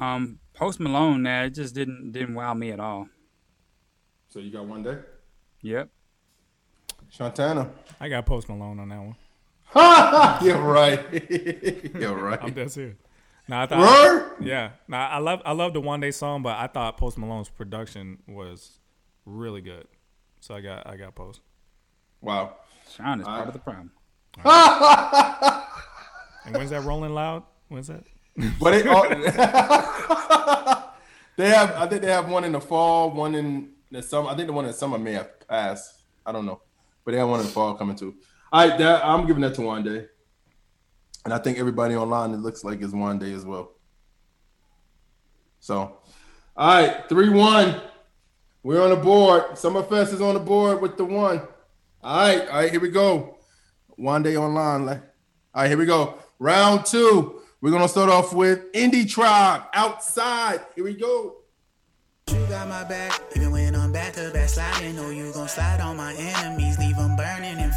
um, 0.00 0.38
Post 0.54 0.78
Malone 0.78 1.24
there 1.24 1.46
it 1.46 1.50
just 1.50 1.74
didn't 1.74 2.12
didn't 2.12 2.36
wow 2.36 2.54
me 2.54 2.70
at 2.70 2.78
all. 2.78 3.08
So 4.28 4.38
you 4.38 4.52
got 4.52 4.66
Wande. 4.66 5.02
Yep. 5.62 5.90
Shantana. 7.12 7.70
I 7.98 8.08
got 8.08 8.24
Post 8.24 8.48
Malone 8.48 8.78
on 8.78 8.88
that 8.90 9.00
one. 9.00 10.44
You're 10.46 10.62
right. 10.62 11.92
You're 11.98 12.14
right. 12.14 12.38
I'm 12.40 12.52
dead 12.52 12.70
serious. 12.70 12.98
No, 13.48 13.60
I 13.60 13.66
thought. 13.66 13.78
Word? 13.78 14.32
Yeah. 14.40 14.70
No, 14.88 14.96
I 14.96 15.18
love 15.18 15.40
I 15.44 15.52
love 15.52 15.72
the 15.72 15.80
Wande 15.80 16.12
song, 16.12 16.42
but 16.42 16.56
I 16.58 16.66
thought 16.66 16.96
Post 16.96 17.16
Malone's 17.18 17.48
production 17.48 18.18
was 18.26 18.80
really 19.24 19.60
good. 19.60 19.86
So 20.40 20.54
I 20.54 20.60
got 20.60 20.86
I 20.86 20.96
got 20.96 21.14
Post. 21.14 21.40
Wow. 22.20 22.56
Sean 22.94 23.20
is 23.20 23.26
part 23.26 23.46
of 23.48 23.52
the 23.52 23.60
problem. 23.60 23.90
And 26.46 26.56
when's 26.56 26.70
that 26.70 26.84
Rolling 26.84 27.12
Loud? 27.12 27.42
When's 27.68 27.88
that? 27.88 28.04
But 28.60 28.74
it, 28.74 28.86
all, 28.86 29.08
they 31.36 31.48
have, 31.48 31.70
I 31.74 31.86
think 31.88 32.02
they 32.02 32.10
have 32.12 32.28
one 32.28 32.44
in 32.44 32.52
the 32.52 32.60
fall, 32.60 33.10
one 33.10 33.34
in 33.34 33.70
the 33.90 34.02
summer. 34.02 34.28
I 34.28 34.34
think 34.34 34.48
the 34.48 34.52
one 34.52 34.66
in 34.66 34.72
the 34.72 34.76
summer 34.76 34.98
may 34.98 35.14
have 35.14 35.40
passed. 35.48 36.02
I 36.26 36.32
don't 36.32 36.44
know, 36.44 36.60
but 37.04 37.12
they 37.12 37.18
have 37.18 37.30
one 37.30 37.40
in 37.40 37.46
the 37.46 37.52
fall 37.52 37.72
coming 37.74 37.96
too. 37.96 38.14
All 38.52 38.68
right, 38.68 38.78
that, 38.78 39.02
I'm 39.06 39.26
giving 39.26 39.40
that 39.40 39.54
to 39.54 39.62
Wande, 39.62 40.08
and 41.26 41.34
I 41.34 41.38
think 41.38 41.58
everybody 41.58 41.96
online 41.96 42.32
it 42.32 42.36
looks 42.36 42.62
like 42.62 42.80
is 42.80 42.92
Wande 42.92 43.34
as 43.34 43.44
well. 43.44 43.72
So, 45.58 45.98
all 46.56 46.68
right, 46.68 47.08
three 47.08 47.30
one. 47.30 47.80
We're 48.62 48.80
on 48.80 48.90
the 48.90 48.96
board. 48.96 49.42
Summerfest 49.54 50.12
is 50.12 50.20
on 50.20 50.34
the 50.34 50.40
board 50.40 50.80
with 50.80 50.96
the 50.96 51.04
one. 51.04 51.42
All 52.00 52.16
right, 52.16 52.48
all 52.48 52.60
right, 52.60 52.70
here 52.70 52.78
we 52.78 52.90
go. 52.90 53.38
Wande 53.98 54.40
online. 54.40 54.88
All 54.88 55.00
right, 55.54 55.68
here 55.68 55.76
we 55.76 55.84
go. 55.84 56.14
Round 56.38 56.86
two. 56.86 57.42
We're 57.60 57.72
gonna 57.72 57.88
start 57.88 58.08
off 58.08 58.32
with 58.32 58.70
Indie 58.72 59.10
Tribe 59.10 59.64
outside. 59.74 60.60
Here 60.76 60.84
we 60.84 60.94
go. 60.94 61.38
You 62.30 62.46
got 62.48 62.68
my 62.68 62.84
back, 62.84 63.20
even 63.34 63.50
when 63.50 63.74
I'm 63.74 63.90
back 63.90 64.12
to 64.12 64.30
back 64.32 64.48
sliding. 64.48 64.94
Know 64.94 65.10
you 65.10 65.32
slide 65.32 65.80
on 65.80 65.96
my 65.96 66.14
enemies, 66.14 66.75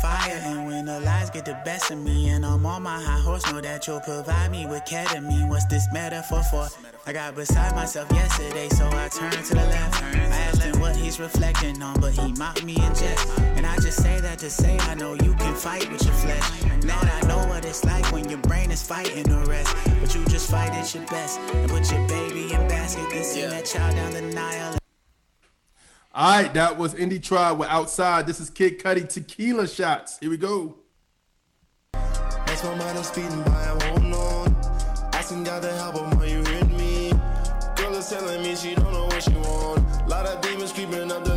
fire. 0.02 0.40
And 0.44 0.68
when 0.68 0.86
the 0.86 1.00
lies 1.02 1.30
get 1.30 1.46
the 1.46 1.60
best 1.66 1.92
of 1.92 1.98
me, 1.98 2.30
and 2.30 2.46
I'm 2.46 2.66
on 2.66 2.84
my 2.84 3.02
high 3.02 3.20
horse, 3.20 3.46
know 3.52 3.62
that 3.62 3.88
you'll 3.88 4.00
provide 4.02 4.52
me 4.52 4.66
with 4.66 4.84
ketamine. 4.86 5.50
What's 5.50 5.66
this 5.66 5.88
metaphor 5.92 6.44
for? 6.44 6.68
I 7.06 7.14
got 7.14 7.36
beside 7.36 7.76
myself 7.76 8.12
yesterday, 8.12 8.70
so 8.70 8.88
I 8.88 9.08
turned 9.08 9.46
to 9.46 9.54
the 9.56 9.66
left. 9.66 10.04
I 10.04 10.40
asked 10.48 10.62
him 10.64 10.80
what 10.80 10.96
he's 10.96 11.20
reflecting 11.20 11.82
on, 11.82 12.00
but 12.00 12.14
he 12.14 12.34
mocked 12.34 12.64
me 12.64 12.76
in 12.76 12.94
jest. 12.96 13.40
And 13.56 13.66
I 13.66 13.76
just 13.78 14.02
say 14.02 14.20
that 14.20 14.40
to 14.40 14.50
say 14.50 14.78
I 14.80 14.96
know 14.96 15.14
you 15.14 15.34
can 15.36 15.56
fight 15.56 15.90
with 15.92 16.04
your 16.04 16.14
flesh. 16.14 16.64
Now 16.84 17.00
that 17.02 17.24
I 17.24 17.28
know 17.28 17.48
what 17.48 17.66
it's 17.66 17.84
like 17.86 18.12
when 18.12 18.30
your 18.30 18.40
brain 18.40 18.72
is 18.72 18.84
fighting 18.84 19.24
the 19.24 19.46
rest. 19.50 19.76
But 20.00 20.14
you 20.16 20.26
just 20.26 20.50
fight 20.50 20.72
at 20.72 20.94
your 20.94 21.06
best 21.08 21.40
and 21.40 21.70
put 21.70 21.92
your 21.92 22.08
baby 22.08 22.54
in 22.54 22.68
basket, 22.68 23.06
then 23.12 23.24
send 23.24 23.52
that 23.52 23.66
child 23.66 23.96
down 23.96 24.14
the 24.14 24.22
Nile. 24.22 24.79
All 26.20 26.30
right, 26.30 26.54
that 26.54 26.78
was 26.78 26.96
Indie 26.96 27.24
Tribe. 27.24 27.60
We're 27.60 27.68
outside. 27.68 28.28
This 28.28 28.42
is 28.42 28.50
Kid 28.50 28.78
Cudi 28.78 29.08
Tequila 29.08 29.66
Shots. 29.66 30.18
Here 30.20 30.30
we 30.30 30.36
go. 30.36 30.76
That's 31.94 32.62
my 32.62 32.76
mind 32.76 32.98
is 32.98 33.10
by, 33.10 33.24
I'm 33.24 33.80
holding 33.80 34.14
on. 34.14 34.54
Asking 35.14 35.46
God 35.46 35.62
to 35.62 35.72
help 35.72 35.96
him, 35.96 36.20
are 36.20 36.26
you 36.26 36.44
hearing 36.44 36.76
me? 36.76 37.14
Girl 37.78 37.96
is 37.96 38.10
telling 38.10 38.44
me 38.44 38.54
she 38.54 38.76
don't 38.76 38.92
know 38.92 39.06
what 39.06 39.24
she 39.24 39.32
want. 39.32 40.10
Lot 40.10 40.26
of 40.26 40.42
demons 40.42 40.74
creeping 40.74 41.10
up 41.10 41.24
the 41.24 41.29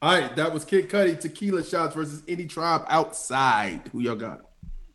All 0.00 0.16
right, 0.16 0.34
that 0.36 0.52
was 0.52 0.64
Kid 0.64 0.88
Cudi 0.88 1.18
Tequila 1.18 1.64
Shots 1.64 1.94
versus 1.94 2.22
Indie 2.22 2.48
Tribe 2.48 2.84
outside. 2.88 3.88
Who 3.90 3.98
y'all 3.98 4.14
got? 4.14 4.42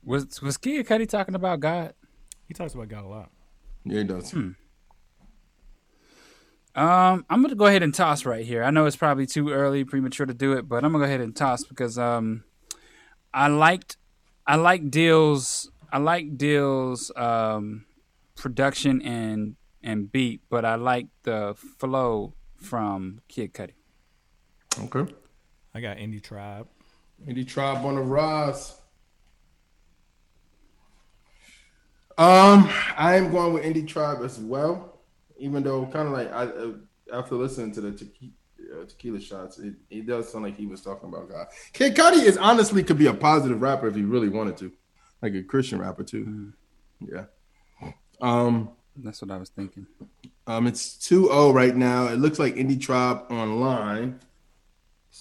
Was 0.06 0.42
was 0.42 0.56
Kid 0.56 0.88
Cudi 0.88 1.08
talking 1.08 1.36
about 1.36 1.60
God? 1.60 1.94
He 2.48 2.54
talks 2.54 2.74
about 2.74 2.88
God 2.88 3.04
a 3.04 3.08
lot. 3.08 3.32
Yeah, 3.84 3.98
he 3.98 4.04
does. 4.06 4.32
Hmm. 4.32 4.52
Um, 6.76 7.26
I'm 7.30 7.42
gonna 7.42 7.56
go 7.56 7.66
ahead 7.66 7.84
and 7.84 7.94
toss 7.94 8.26
right 8.26 8.46
here. 8.46 8.64
I 8.64 8.72
know 8.72 8.86
it's 8.86 8.96
probably 8.96 9.26
too 9.26 9.50
early, 9.50 9.84
premature 9.84 10.26
to 10.26 10.34
do 10.34 10.54
it, 10.54 10.70
but 10.70 10.86
I'm 10.86 10.94
gonna 10.94 11.04
go 11.04 11.08
ahead 11.08 11.20
and 11.20 11.36
toss 11.36 11.66
because 11.66 11.98
um, 11.98 12.46
I 13.34 13.48
liked, 13.48 13.98
I 14.48 14.56
like 14.56 14.90
Dill's, 14.90 15.70
I 15.92 15.98
like 15.98 16.38
deals, 16.38 17.12
um, 17.18 17.86
production 18.36 19.02
and 19.02 19.58
and 19.84 20.10
beat, 20.10 20.42
but 20.50 20.64
I 20.64 20.76
like 20.76 21.08
the 21.24 21.56
flow 21.78 22.36
from 22.56 23.20
Kid 23.28 23.54
Cudi. 23.54 23.74
Okay. 24.80 25.14
I 25.74 25.82
got 25.82 25.98
Indie 25.98 26.22
Tribe. 26.22 26.68
Indie 27.28 27.48
Tribe 27.48 27.86
on 27.86 27.96
the 27.96 28.02
rise. 28.02 28.74
Um, 32.18 32.70
I 32.96 33.16
am 33.16 33.32
going 33.32 33.54
with 33.54 33.64
Indie 33.64 33.88
Tribe 33.88 34.20
as 34.24 34.40
well, 34.40 35.00
even 35.38 35.64
though 35.64 35.86
kind 35.88 36.08
of 36.08 36.14
like 36.14 36.32
I 36.32 36.44
uh, 36.44 36.72
after 37.12 37.36
listening 37.36 37.72
to 37.74 37.82
the 37.82 37.92
tequila, 37.92 38.32
uh, 38.82 38.86
tequila 38.86 39.20
shots, 39.20 39.58
it, 39.58 39.74
it 39.90 40.06
does 40.06 40.32
sound 40.32 40.44
like 40.46 40.56
he 40.56 40.68
was 40.68 40.82
talking 40.82 41.10
about 41.10 41.30
God. 41.30 41.48
Kid 41.74 41.96
Cudi 41.96 42.24
is 42.24 42.38
honestly 42.38 42.84
could 42.84 43.00
be 43.00 43.08
a 43.08 43.14
positive 43.14 43.62
rapper 43.62 43.88
if 43.88 43.96
he 43.96 44.04
really 44.04 44.30
wanted 44.30 44.58
to, 44.58 44.72
like 45.24 45.34
a 45.34 45.42
Christian 45.42 45.80
rapper 45.80 46.04
too. 46.04 46.54
Yeah. 47.00 47.26
Um, 48.22 48.70
That's 48.96 49.22
what 49.22 49.32
I 49.32 49.38
was 49.38 49.50
thinking. 49.50 49.88
um, 50.46 50.68
it's 50.68 50.96
2-0 50.98 51.54
right 51.54 51.76
now. 51.76 52.08
It 52.08 52.18
looks 52.20 52.38
like 52.38 52.56
Indie 52.56 52.80
Tribe 52.80 53.24
online. 53.32 54.20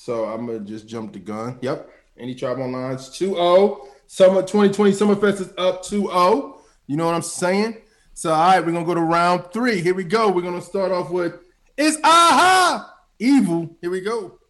So 0.03 0.24
I'm 0.24 0.47
gonna 0.47 0.59
just 0.59 0.89
jump 0.89 1.12
the 1.12 1.20
gun. 1.20 1.61
Yep. 1.62 1.89
Indie 2.20 2.37
Tribe 2.37 2.59
online. 2.59 2.95
It's 2.95 3.09
2-0. 3.11 3.87
Summer 4.09 4.41
2020 4.41 4.91
Summerfest 4.91 5.41
is 5.41 5.53
up 5.57 5.85
2-0. 5.85 6.59
You 6.89 6.97
know 6.97 7.07
what 7.07 7.15
I'm 7.15 7.23
saying? 7.23 7.77
So 8.12 8.33
all 8.33 8.49
right, 8.49 8.66
we're 8.66 8.73
gonna 8.73 8.85
go 8.85 8.95
to 8.95 9.01
round 9.01 9.53
three. 9.53 9.81
Here 9.81 9.95
we 9.95 10.03
go. 10.03 10.29
We're 10.29 10.43
gonna 10.43 10.61
start 10.61 10.91
off 10.91 11.12
with 11.12 11.35
it's 11.79 11.99
aha 12.03 12.93
evil. 13.20 13.77
Here 13.81 13.91
we 13.91 14.01
go. 14.01 14.41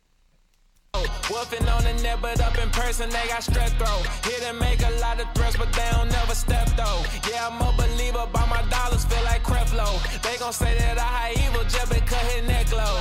Wolfing 1.31 1.67
on 1.69 1.83
the 1.85 1.95
net, 2.03 2.19
but 2.21 2.39
up 2.43 2.59
in 2.59 2.69
person, 2.71 3.09
they 3.09 3.27
got 3.27 3.41
strep 3.41 3.71
throat. 3.81 4.05
Here 4.27 4.39
to 4.47 4.53
make 4.53 4.83
a 4.83 4.91
lot 5.01 5.19
of 5.19 5.27
threats, 5.35 5.57
but 5.57 5.73
they 5.73 5.89
don't 5.91 6.11
never 6.13 6.35
step 6.35 6.69
though. 6.77 7.01
Yeah, 7.31 7.49
I'm 7.49 7.61
a 7.63 7.73
believer, 7.73 8.29
but 8.31 8.47
my 8.49 8.61
dollars 8.69 9.07
feel 9.07 9.25
like 9.25 9.43
Creflo. 9.43 9.89
They 10.21 10.37
gon' 10.37 10.53
say 10.53 10.77
that 10.77 10.99
I 10.99 11.33
evil 11.41 11.65
just 11.65 11.89
because 11.89 12.27
his 12.35 12.47
neck 12.47 12.71
low. 12.73 13.01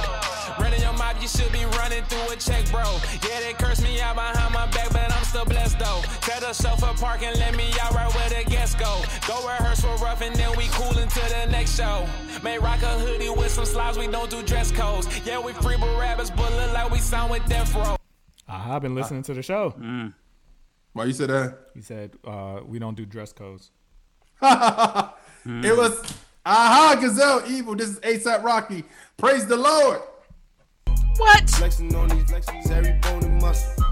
Running 0.60 0.82
your 0.82 0.94
mouth, 0.94 1.22
you 1.22 1.28
should 1.28 1.52
be 1.52 1.66
running 1.78 2.04
through 2.06 2.32
a 2.32 2.36
check, 2.38 2.64
bro. 2.72 2.88
Yeah, 3.28 3.42
they 3.42 3.54
curse 3.54 3.82
me 3.82 4.00
out 4.00 4.16
behind 4.16 4.54
my 4.54 4.66
back, 4.68 4.90
but 4.94 5.12
I'm 5.12 5.24
still 5.26 5.46
blessed 5.46 5.80
though. 5.80 6.02
Tell 6.22 6.40
the 6.40 6.54
chauffeur 6.54 6.94
park 6.96 7.24
and 7.24 7.38
let 7.38 7.56
me 7.58 7.74
out 7.82 7.94
right 7.94 8.14
where 8.16 8.30
the 8.30 8.50
guests 8.50 8.76
go. 8.76 9.04
Go 9.28 9.46
rehearse 9.46 9.82
for 9.82 9.96
rough 9.98 10.22
and 10.22 10.34
then 10.38 10.56
we 10.56 10.68
cool 10.72 10.98
until 10.98 11.28
the 11.28 11.52
next 11.52 11.76
show. 11.76 12.08
May 12.44 12.58
rock 12.58 12.82
a 12.82 12.98
hoodie 13.00 13.30
with 13.30 13.52
some 13.52 13.66
slides, 13.66 13.98
we 13.98 14.08
don't 14.08 14.30
do 14.30 14.42
dress 14.44 14.72
codes. 14.72 15.08
Yeah, 15.26 15.40
we 15.40 15.52
free 15.54 15.76
but 15.78 16.00
rabbits, 16.00 16.32
but 16.32 16.52
look 16.54 16.72
like 16.74 16.90
we 16.90 17.00
sound 17.00 17.32
with 17.32 17.46
death 17.48 17.76
row. 17.76 17.81
I've 18.54 18.82
been 18.82 18.96
listening 18.96 19.24
to 19.24 19.34
the 19.34 19.42
show. 19.42 19.74
Why 20.94 21.06
you 21.06 21.14
said 21.14 21.30
that? 21.30 21.58
He 21.74 21.82
said 21.82 22.12
uh, 22.26 22.60
we 22.66 22.78
don't 22.80 22.96
do 22.96 23.06
dress 23.06 23.32
codes. 23.34 23.72
It 24.44 25.76
was 25.76 26.00
aha 26.46 26.98
gazelle 27.00 27.42
evil. 27.48 27.76
This 27.76 27.90
is 27.90 28.00
ASAP 28.02 28.44
Rocky. 28.44 28.84
Praise 29.18 29.46
the 29.48 29.58
Lord. 29.58 30.02
What? 31.18 31.50
Flexing 31.50 31.94
on 31.96 32.10
these 32.10 32.24
flexes, 32.26 32.70
every 32.72 32.94
bone 33.02 33.24
and 33.24 33.42
muscle. 33.42 33.84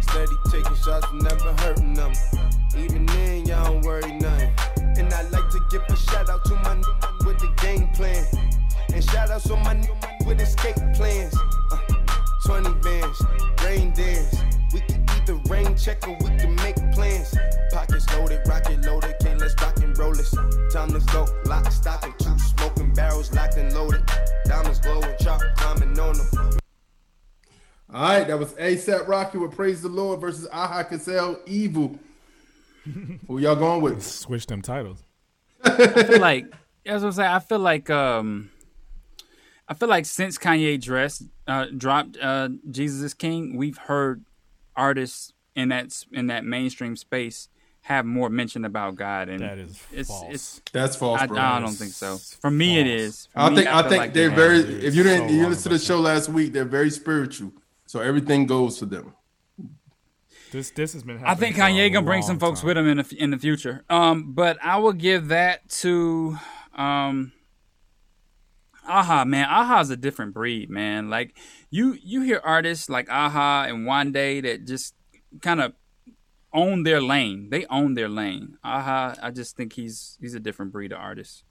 Steady 0.00 0.32
taking 0.50 0.74
shots, 0.76 1.06
never 1.12 1.52
hurting 1.62 1.92
them. 1.94 2.12
Even 2.78 3.04
then, 3.06 3.44
y'all 3.46 3.64
don't 3.72 3.84
worry 3.84 4.12
nothing. 4.12 4.52
And 4.98 5.12
I 5.12 5.22
like 5.28 5.50
to 5.50 5.60
give 5.70 5.82
a 5.88 5.96
shout 5.96 6.28
out 6.30 6.44
to 6.46 6.54
my 6.56 6.72
n- 6.72 6.82
with 7.26 7.38
the 7.38 7.52
game 7.60 7.88
plan. 7.90 8.24
And 8.94 9.04
shout 9.04 9.30
outs 9.30 9.50
on 9.50 9.62
my 9.62 9.72
n- 9.74 9.86
with 10.26 10.40
escape 10.40 10.76
plans. 10.94 11.34
Uh, 12.48 12.60
20 12.60 12.80
bands, 12.80 13.22
rain 13.64 13.92
dance. 13.92 14.42
We 14.72 14.80
can 14.80 15.04
either 15.08 15.34
rain 15.48 15.76
check 15.76 16.06
or 16.06 16.16
we 16.20 16.36
can 16.38 16.54
make 16.56 16.76
plans. 16.92 17.34
Pockets 17.72 18.06
loaded, 18.14 18.40
rocket 18.46 18.84
loaded, 18.84 19.14
okay, 19.20 19.34
let's 19.34 19.54
rock 19.60 19.76
and 19.78 19.96
roll 19.98 20.14
this. 20.14 20.32
Time 20.72 20.92
to 20.92 21.00
go, 21.12 21.26
lock, 21.46 21.70
stock, 21.70 22.04
and 22.04 22.18
two 22.18 22.38
smoking 22.38 22.92
barrels 22.94 23.32
locked 23.32 23.56
and 23.56 23.72
loaded. 23.74 24.02
Diamonds 24.44 24.78
glowing, 24.78 25.14
chop, 25.20 25.40
climbing 25.56 25.98
on 25.98 26.16
them. 26.16 26.58
All 27.92 28.02
right, 28.02 28.26
that 28.26 28.38
was 28.38 28.52
ASAP 28.54 29.08
Rocky 29.08 29.38
with 29.38 29.54
Praise 29.54 29.82
the 29.82 29.88
Lord 29.88 30.20
versus 30.20 30.46
Aha 30.52 30.82
Gazelle 30.84 31.40
Evil. 31.46 31.98
Who 33.26 33.38
y'all 33.38 33.56
going 33.56 33.82
with? 33.82 34.04
Switch 34.04 34.46
them 34.46 34.62
titles. 34.62 35.02
I 35.64 36.02
feel 36.04 36.20
like 36.20 36.46
as 36.84 37.02
I 37.02 37.06
was 37.06 37.16
saying, 37.16 37.30
I 37.30 37.38
feel 37.38 37.58
like 37.58 37.90
um 37.90 38.50
I 39.68 39.74
feel 39.74 39.88
like 39.88 40.04
since 40.06 40.38
Kanye 40.38 40.80
dress 40.80 41.22
uh 41.46 41.66
dropped 41.76 42.16
uh 42.20 42.48
Jesus 42.70 43.00
is 43.02 43.14
King, 43.14 43.56
we've 43.56 43.78
heard 43.78 44.24
artists 44.74 45.32
in 45.54 45.68
that 45.70 46.04
in 46.12 46.26
that 46.28 46.44
mainstream 46.44 46.96
space 46.96 47.48
have 47.86 48.04
more 48.04 48.28
mention 48.28 48.64
about 48.64 48.96
God 48.96 49.28
and 49.28 49.40
That 49.40 49.58
is 49.58 49.80
it's, 49.92 50.08
false. 50.08 50.34
It's, 50.34 50.60
That's 50.72 50.96
false, 50.96 51.20
I, 51.20 51.26
bro. 51.28 51.38
I 51.38 51.60
don't 51.60 51.70
think 51.72 51.92
so. 51.92 52.16
For 52.16 52.50
me, 52.50 52.80
it 52.80 52.88
is. 52.88 53.26
For 53.32 53.38
I 53.38 53.48
me, 53.50 53.56
think 53.56 53.68
I 53.68 53.82
feel 53.82 53.90
think 53.90 54.00
like 54.00 54.12
they're 54.12 54.28
they 54.28 54.34
very. 54.34 54.56
have. 54.58 54.84
If 54.84 54.94
you 54.96 55.04
didn't, 55.04 55.28
so 55.28 55.34
you 55.34 55.40
wrong 55.42 55.50
listened 55.50 55.72
to 55.72 55.78
the 55.78 55.84
show 55.84 56.00
last 56.00 56.28
week. 56.28 56.52
They're 56.52 56.64
very 56.64 56.90
spiritual, 56.90 57.52
so 57.86 58.00
everything 58.00 58.46
goes 58.46 58.78
for 58.78 58.86
them. 58.86 59.12
This 60.50 60.70
this 60.70 60.94
has 60.94 61.04
been. 61.04 61.22
I 61.24 61.36
think 61.36 61.54
happening 61.54 61.76
for 61.76 61.80
Kanye 61.82 61.92
gonna 61.92 62.06
bring 62.06 62.22
some 62.22 62.38
long 62.38 62.40
folks 62.40 62.64
with 62.64 62.76
him 62.76 62.88
in 62.88 62.96
the 62.96 63.16
in 63.16 63.30
the 63.30 63.38
future. 63.38 63.84
Um, 63.88 64.32
but 64.32 64.58
I 64.62 64.78
will 64.78 64.92
give 64.92 65.28
that 65.28 65.68
to 65.80 66.38
um. 66.74 67.32
Aha, 68.86 69.24
man, 69.24 69.48
Aha's 69.48 69.90
a 69.90 69.96
different 69.96 70.34
breed, 70.34 70.70
man. 70.70 71.10
Like 71.10 71.36
you, 71.70 71.96
you 72.02 72.22
hear 72.22 72.40
artists 72.42 72.88
like 72.88 73.10
Aha 73.10 73.66
and 73.68 73.86
Wande 73.86 74.42
that 74.42 74.66
just 74.66 74.94
kind 75.42 75.60
of 75.60 75.72
own 76.52 76.82
their 76.82 77.00
lane. 77.00 77.50
They 77.50 77.66
own 77.66 77.94
their 77.94 78.08
lane. 78.08 78.56
Aha, 78.64 79.14
I 79.22 79.30
just 79.30 79.56
think 79.56 79.74
he's 79.74 80.18
he's 80.20 80.34
a 80.34 80.40
different 80.40 80.72
breed 80.72 80.92
of 80.92 80.98
artist. 80.98 81.44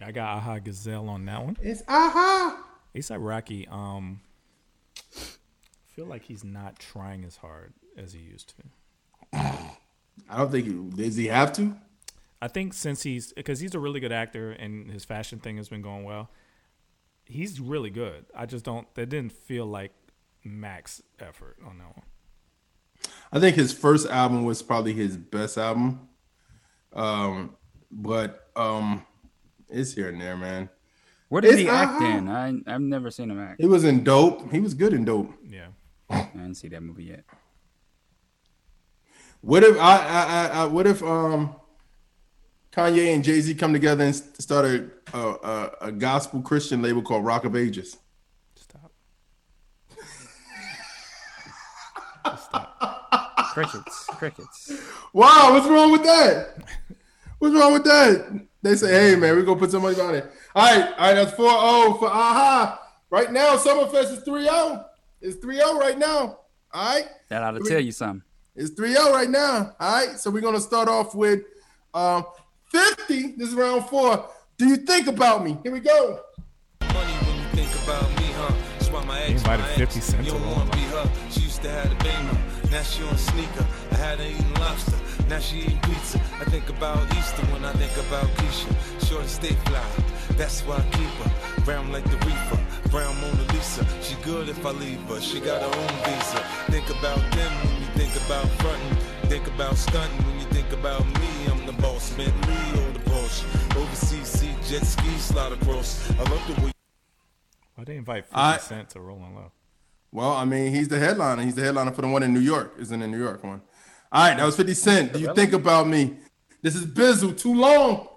I 0.00 0.12
got 0.12 0.36
Aha 0.36 0.58
Gazelle 0.58 1.08
on 1.08 1.24
that 1.26 1.44
one. 1.44 1.56
It's 1.60 1.82
Aha. 1.88 2.62
ASAP 2.94 3.16
Rocky. 3.18 3.66
Um, 3.68 4.20
I 5.16 5.94
feel 5.94 6.06
like 6.06 6.22
he's 6.22 6.44
not 6.44 6.78
trying 6.78 7.24
as 7.24 7.36
hard 7.36 7.72
as 7.96 8.12
he 8.12 8.20
used 8.20 8.54
to. 8.56 9.36
I 10.28 10.38
don't 10.38 10.50
think. 10.50 10.66
He, 10.66 11.02
does 11.02 11.16
he 11.16 11.26
have 11.26 11.52
to? 11.54 11.76
I 12.40 12.48
think 12.48 12.74
since 12.74 13.02
he's 13.02 13.32
because 13.32 13.60
he's 13.60 13.74
a 13.74 13.78
really 13.80 14.00
good 14.00 14.12
actor 14.12 14.50
and 14.52 14.90
his 14.90 15.04
fashion 15.04 15.38
thing 15.38 15.56
has 15.56 15.68
been 15.68 15.82
going 15.82 16.04
well. 16.04 16.30
He's 17.24 17.58
really 17.60 17.90
good. 17.90 18.26
I 18.34 18.46
just 18.46 18.64
don't. 18.64 18.92
That 18.94 19.08
didn't 19.08 19.32
feel 19.32 19.66
like 19.66 19.92
max 20.44 21.02
effort 21.18 21.56
on 21.66 21.78
that 21.78 21.96
one. 21.96 22.04
I 23.32 23.40
think 23.40 23.56
his 23.56 23.72
first 23.72 24.06
album 24.08 24.44
was 24.44 24.62
probably 24.62 24.92
his 24.92 25.16
best 25.16 25.58
album. 25.58 26.08
Um, 26.92 27.56
but 27.90 28.48
um, 28.54 29.04
it's 29.68 29.92
here 29.94 30.08
and 30.08 30.20
there, 30.20 30.36
man. 30.36 30.68
Where 31.28 31.40
did 31.42 31.52
It's 31.52 31.60
he 31.60 31.68
act 31.68 32.00
Aha. 32.00 32.16
in? 32.16 32.28
I 32.28 32.54
I've 32.72 32.80
never 32.80 33.10
seen 33.10 33.30
him 33.30 33.40
act. 33.40 33.60
He 33.60 33.66
was 33.66 33.82
in 33.82 34.04
Dope. 34.04 34.52
He 34.52 34.60
was 34.60 34.74
good 34.74 34.92
in 34.92 35.04
Dope. 35.04 35.32
Yeah, 35.44 35.68
I 36.08 36.28
didn't 36.32 36.54
see 36.54 36.68
that 36.68 36.82
movie 36.82 37.04
yet. 37.04 37.24
What 39.40 39.64
if 39.64 39.76
I, 39.78 39.96
I, 39.98 40.22
I, 40.22 40.46
I 40.62 40.64
what 40.66 40.86
if 40.86 41.02
um 41.02 41.56
Kanye 42.76 43.14
and 43.14 43.24
Jay 43.24 43.40
Z 43.40 43.54
come 43.54 43.72
together 43.72 44.04
and 44.04 44.14
start 44.14 44.66
a, 44.66 44.90
a 45.14 45.18
a 45.18 45.70
a 45.82 45.92
gospel 45.92 46.42
Christian 46.42 46.82
label 46.82 47.00
called 47.00 47.24
Rock 47.24 47.44
of 47.44 47.56
Ages? 47.56 47.96
Stop. 48.54 48.92
Stop. 52.38 53.52
Crickets, 53.54 54.06
crickets. 54.08 54.72
Wow, 55.14 55.54
what's 55.54 55.66
wrong 55.66 55.90
with 55.90 56.02
that? 56.02 56.56
What's 57.38 57.54
wrong 57.54 57.72
with 57.72 57.84
that? 57.84 58.46
They 58.60 58.74
say, 58.74 58.92
hey 58.92 59.16
man, 59.16 59.34
we're 59.34 59.42
gonna 59.42 59.58
put 59.58 59.70
some 59.70 59.80
money 59.82 59.98
on 59.98 60.14
it. 60.14 60.30
All 60.54 60.64
right, 60.66 60.92
all 60.92 60.98
right, 60.98 61.14
that's 61.14 61.32
4-0 61.32 61.98
for 61.98 62.08
Aha. 62.08 62.82
Right 63.08 63.32
now, 63.32 63.56
Summerfest 63.56 64.12
is 64.12 64.18
3-0. 64.24 64.84
It's 65.22 65.36
3-0 65.42 65.78
right 65.78 65.98
now. 65.98 66.40
All 66.74 66.94
right. 66.94 67.06
That 67.28 67.42
ought 67.42 67.52
to 67.52 67.60
tell 67.60 67.80
you 67.80 67.92
something. 67.92 68.22
It's 68.54 68.72
3-0 68.72 69.12
right 69.12 69.30
now. 69.30 69.74
All 69.80 70.06
right. 70.06 70.18
So 70.18 70.30
we're 70.30 70.42
gonna 70.42 70.60
start 70.60 70.88
off 70.88 71.14
with 71.14 71.40
um 71.94 72.26
50. 72.76 73.36
This 73.38 73.48
is 73.48 73.54
round 73.54 73.86
four. 73.86 74.28
Do 74.58 74.66
you 74.66 74.76
think 74.76 75.06
about 75.06 75.42
me? 75.42 75.56
Here 75.62 75.72
we 75.72 75.80
go. 75.80 76.20
think 76.80 77.72
about 77.84 78.08
me, 78.18 78.26
huh? 78.36 78.52
That's 78.72 78.90
why 78.90 79.04
my 79.04 79.20
ex, 79.22 79.40
invited 79.40 79.62
my 79.62 79.68
50 79.68 79.82
ex, 79.82 80.06
Cent 80.06 80.26
you 80.26 80.32
don't 80.32 80.46
wanna 80.50 80.70
be 80.72 80.82
her. 80.94 81.10
She 81.30 81.40
used 81.40 81.62
to 81.62 81.70
have 81.70 81.88
the 81.88 81.96
beamer, 82.04 82.38
now 82.70 82.82
she 82.82 83.02
on 83.04 83.16
sneaker. 83.16 83.66
I 83.92 83.94
had 83.94 84.18
her 84.18 84.26
eating 84.26 84.54
lobster, 84.54 84.98
now 85.28 85.38
she 85.38 85.60
eating 85.60 85.80
pizza. 85.80 86.20
I 86.38 86.44
think 86.44 86.68
about 86.68 87.00
Easter 87.16 87.46
when 87.46 87.64
I 87.64 87.72
think 87.72 87.96
about 88.06 88.26
Keisha. 88.36 88.70
Shorty 89.08 89.28
stay 89.28 89.54
fly, 89.64 89.82
that's 90.36 90.60
why 90.62 90.76
I 90.76 90.82
keep 90.96 91.12
her. 91.24 91.62
Brown 91.64 91.90
like 91.92 92.04
the 92.04 92.18
reefer, 92.26 92.60
brown 92.96 93.20
Mona 93.20 93.42
Lisa. 93.52 93.86
She 94.00 94.14
good 94.22 94.48
if 94.48 94.64
I 94.64 94.70
leave 94.70 95.00
her, 95.02 95.20
she 95.20 95.38
got 95.38 95.60
her 95.60 95.80
own 95.82 95.94
visa. 96.04 96.40
Think 96.72 96.88
about 96.88 97.20
them 97.36 97.52
when 97.66 97.76
you 97.82 97.88
think 97.98 98.16
about 98.24 98.46
frontin'. 98.60 98.96
Think 99.28 99.46
about 99.48 99.76
stunting 99.76 100.24
when 100.26 100.40
you 100.40 100.46
think 100.46 100.72
about 100.72 101.04
me. 101.20 101.28
I'm 101.50 101.66
the 101.66 101.74
boss, 101.74 102.10
Bentley 102.14 102.54
or 102.80 102.90
the 102.92 103.00
Porsche. 103.00 103.44
Overseas, 103.76 104.26
see 104.26 104.54
jet 104.66 104.82
ski 104.86 105.10
slide 105.18 105.52
across. 105.52 106.10
I 106.12 106.22
love 106.22 106.42
the 106.48 106.64
way. 106.64 106.72
Why 107.74 107.84
they 107.84 107.96
invite 107.96 108.24
50 108.24 108.34
I- 108.34 108.56
Cent 108.56 108.88
to 108.90 109.00
Rolling 109.00 109.34
Loud? 109.34 109.50
Well, 110.10 110.32
I 110.32 110.46
mean, 110.46 110.74
he's 110.74 110.88
the 110.88 110.98
headliner. 110.98 111.42
He's 111.42 111.54
the 111.54 111.64
headliner 111.64 111.92
for 111.92 112.00
the 112.00 112.08
one 112.08 112.22
in 112.22 112.32
New 112.32 112.40
York. 112.40 112.76
Isn't 112.78 113.00
the 113.00 113.06
New 113.06 113.22
York 113.22 113.44
one? 113.44 113.60
All 114.10 114.26
right, 114.26 114.38
that 114.38 114.46
was 114.46 114.56
50 114.56 114.72
Cent. 114.72 115.12
Do 115.12 115.18
you 115.18 115.34
think 115.34 115.52
about 115.52 115.86
me? 115.86 116.16
This 116.62 116.74
is 116.74 116.86
Bizzle. 116.86 117.36
Too 117.36 117.54
long. 117.54 118.08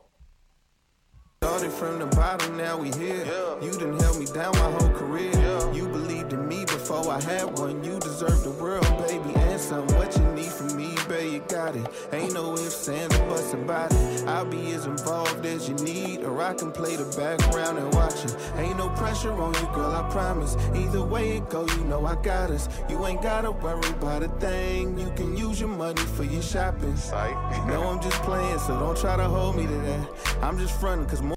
Started 1.41 1.71
from 1.71 1.99
the 1.99 2.05
bottom, 2.17 2.57
now 2.57 2.77
we 2.77 2.91
here. 2.91 3.25
You 3.61 3.71
done 3.71 3.97
held 3.97 4.19
me 4.19 4.25
down 4.25 4.51
my 4.57 4.71
whole 4.71 4.89
career. 4.89 5.31
You 5.73 5.87
believed 5.87 6.18
in 6.33 6.47
me 6.47 6.65
before 6.65 7.09
I 7.09 7.21
had 7.21 7.57
one. 7.57 7.83
You 7.83 7.99
deserve 7.99 8.43
the 8.43 8.51
world, 8.51 8.87
baby, 9.07 9.33
and 9.35 9.59
some. 9.59 9.87
What 9.97 10.15
you 10.15 10.23
need 10.33 10.51
from 10.51 10.75
me, 10.77 10.95
baby, 11.07 11.33
you 11.33 11.39
you 11.39 11.55
got 11.55 11.75
it. 11.75 11.87
Ain't 12.11 12.33
no 12.33 12.53
ifs, 12.53 12.87
ands, 12.89 13.17
or 13.17 13.25
buts 13.29 13.53
about 13.53 13.91
it. 13.93 14.27
I'll 14.27 14.45
be 14.45 14.71
as 14.71 14.85
involved 14.85 15.45
as 15.45 15.69
you 15.69 15.75
need, 15.75 16.23
or 16.23 16.41
I 16.41 16.53
can 16.53 16.71
play 16.71 16.95
the 16.95 17.05
background 17.17 17.77
and 17.77 17.93
watch 17.93 18.25
it. 18.25 18.35
Ain't 18.57 18.77
no 18.77 18.89
pressure 18.89 19.31
on 19.31 19.53
you, 19.53 19.69
girl, 19.73 19.91
I 19.91 20.09
promise. 20.09 20.55
Either 20.75 21.03
way 21.03 21.37
it 21.37 21.49
go, 21.49 21.65
you 21.67 21.83
know 21.85 22.05
I 22.05 22.15
got 22.21 22.51
us. 22.51 22.67
You 22.89 23.05
ain't 23.05 23.21
gotta 23.21 23.51
worry 23.51 23.89
about 23.89 24.23
a 24.23 24.29
thing. 24.39 24.97
You 24.99 25.11
can 25.15 25.35
use 25.37 25.59
your 25.59 25.69
money 25.69 26.01
for 26.01 26.23
your 26.23 26.41
shopping. 26.41 26.95
You 26.95 27.65
know 27.67 27.83
I'm 27.89 28.01
just 28.01 28.21
playing, 28.23 28.59
so 28.59 28.77
don't 28.79 28.97
try 28.97 29.15
to 29.15 29.25
hold 29.25 29.55
me 29.55 29.65
to 29.65 29.77
that. 29.77 30.09
I'm 30.41 30.57
just 30.57 30.79
fronting, 30.79 31.07
cause 31.07 31.21
more. 31.21 31.35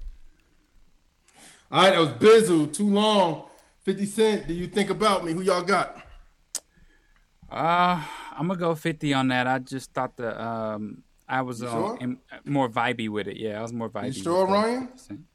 All 1.70 1.84
right, 1.84 1.90
that 1.90 2.00
was 2.00 2.10
Bizzle. 2.10 2.72
Too 2.72 2.88
long. 2.88 3.44
50 3.84 4.06
Cent, 4.06 4.46
do 4.46 4.54
you 4.54 4.66
think 4.66 4.90
about 4.90 5.24
me? 5.24 5.32
Who 5.32 5.42
y'all 5.42 5.62
got? 5.62 5.96
Uh, 7.50 8.02
I'm 8.32 8.46
gonna 8.48 8.58
go 8.58 8.74
50 8.74 9.12
on 9.14 9.28
that. 9.28 9.46
I 9.46 9.58
just 9.58 9.92
thought 9.92 10.16
the 10.16 10.42
um, 10.42 11.02
I 11.28 11.42
was 11.42 11.60
You 11.60 11.68
uh, 11.68 11.72
sure? 11.72 11.98
in- 12.00 12.18
more 12.44 12.68
vibey 12.68 13.08
with 13.08 13.28
it. 13.28 13.36
Yeah, 13.36 13.58
I 13.58 13.62
was 13.62 13.72
more 13.72 13.90
vibey. 13.90 14.14
You 14.14 14.22
sure. 14.22 14.46
Ryan? 14.46 14.88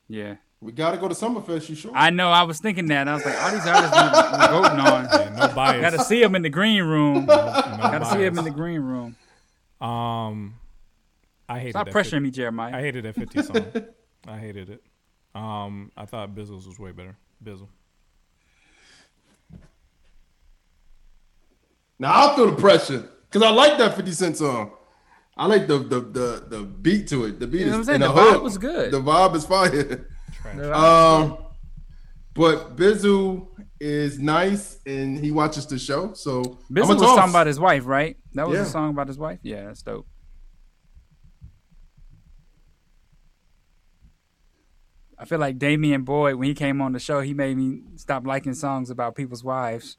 Yeah. 0.08 0.36
We 0.60 0.72
gotta 0.72 0.98
go 0.98 1.08
to 1.08 1.14
Summerfest, 1.14 1.70
you 1.70 1.76
sure? 1.76 1.92
I 1.94 2.10
know. 2.10 2.30
I 2.32 2.42
was 2.44 2.60
thinking 2.60 2.88
that. 2.88 3.08
I 3.08 3.14
was 3.14 3.24
like, 3.26 3.40
all 3.44 3.52
these 3.52 3.68
artists 3.68 3.96
we- 3.96 4.40
we 4.40 4.48
voting 4.48 4.80
on. 4.80 5.36
no 5.36 5.54
bias. 5.54 5.82
Got 5.82 5.90
to 5.92 6.04
see 6.04 6.20
them 6.20 6.34
in 6.36 6.42
the 6.42 6.50
green 6.50 6.82
room. 6.84 7.26
Got 7.28 8.00
to 8.00 8.06
see 8.06 8.24
them 8.24 8.40
in 8.40 8.44
the 8.44 8.50
green 8.52 8.82
room. 8.82 9.16
Um, 9.80 10.56
I 11.48 11.60
hated. 11.60 11.72
Stop 11.74 11.86
that 11.86 11.94
pressuring 11.94 12.04
50 12.04 12.20
me, 12.22 12.32
Jeremiah. 12.32 12.76
I 12.76 12.82
hated 12.82 13.06
that 13.06 13.14
fifty 13.14 13.44
song. 13.44 13.64
I 14.28 14.38
hated 14.40 14.70
it. 14.72 14.82
Um, 15.36 15.92
I 15.96 16.06
thought 16.06 16.34
Bizzle's 16.34 16.68
was 16.68 16.80
way 16.80 16.92
better. 16.92 17.16
Bizzle. 17.44 17.68
Now 22.00 22.12
I'll 22.14 22.36
feel 22.36 22.52
the 22.52 22.56
pressure 22.62 23.10
because 23.30 23.42
I 23.44 23.50
like 23.52 23.78
that 23.80 23.96
50 23.96 24.12
Cent 24.12 24.38
song. 24.38 24.72
I 25.36 25.46
like 25.48 25.68
the 25.68 25.78
the 25.80 26.00
the, 26.02 26.46
the 26.48 26.64
beat 26.64 27.08
to 27.10 27.26
it. 27.26 27.40
The 27.40 27.48
beat 27.48 27.62
You 27.62 27.66
know 27.68 27.80
is 27.82 27.88
what 27.88 27.96
I'm 27.96 28.02
saying? 28.02 28.10
and 28.10 28.18
The 28.18 28.22
vibe 28.22 28.34
hook. 28.34 28.44
was 28.44 28.58
good. 28.58 28.92
The 28.92 29.02
vibe 29.02 29.36
is 29.36 29.46
fire. 29.46 30.08
Vibe 30.44 30.74
Um, 30.76 31.38
but 32.34 32.76
Bizzle 32.76 33.48
is 33.80 34.20
nice 34.20 34.80
and 34.86 35.18
he 35.20 35.32
watches 35.32 35.66
the 35.66 35.78
show. 35.80 36.14
So 36.14 36.42
Bizzle 36.72 36.84
I'm 36.84 36.88
was 36.90 37.02
talking 37.02 37.30
about 37.32 37.48
his 37.48 37.60
wife, 37.60 37.86
right? 37.86 38.16
That 38.34 38.48
was 38.48 38.58
Yeah. 38.58 38.64
a 38.64 38.68
song 38.68 38.90
about 38.92 39.08
his 39.08 39.18
wife. 39.18 39.40
Yeah, 39.44 39.66
that's 39.66 39.82
dope. 39.82 40.08
I 45.20 45.26
feel 45.26 45.40
like 45.40 45.58
Damian 45.58 46.04
Boyd, 46.04 46.36
when 46.36 46.48
he 46.48 46.54
came 46.54 46.80
on 46.82 46.94
the 46.94 47.00
show, 47.00 47.22
he 47.22 47.34
made 47.34 47.58
me 47.58 47.82
stop 47.96 48.26
liking 48.28 48.54
songs 48.54 48.90
about 48.92 49.16
people's 49.16 49.44
wives. 49.44 49.98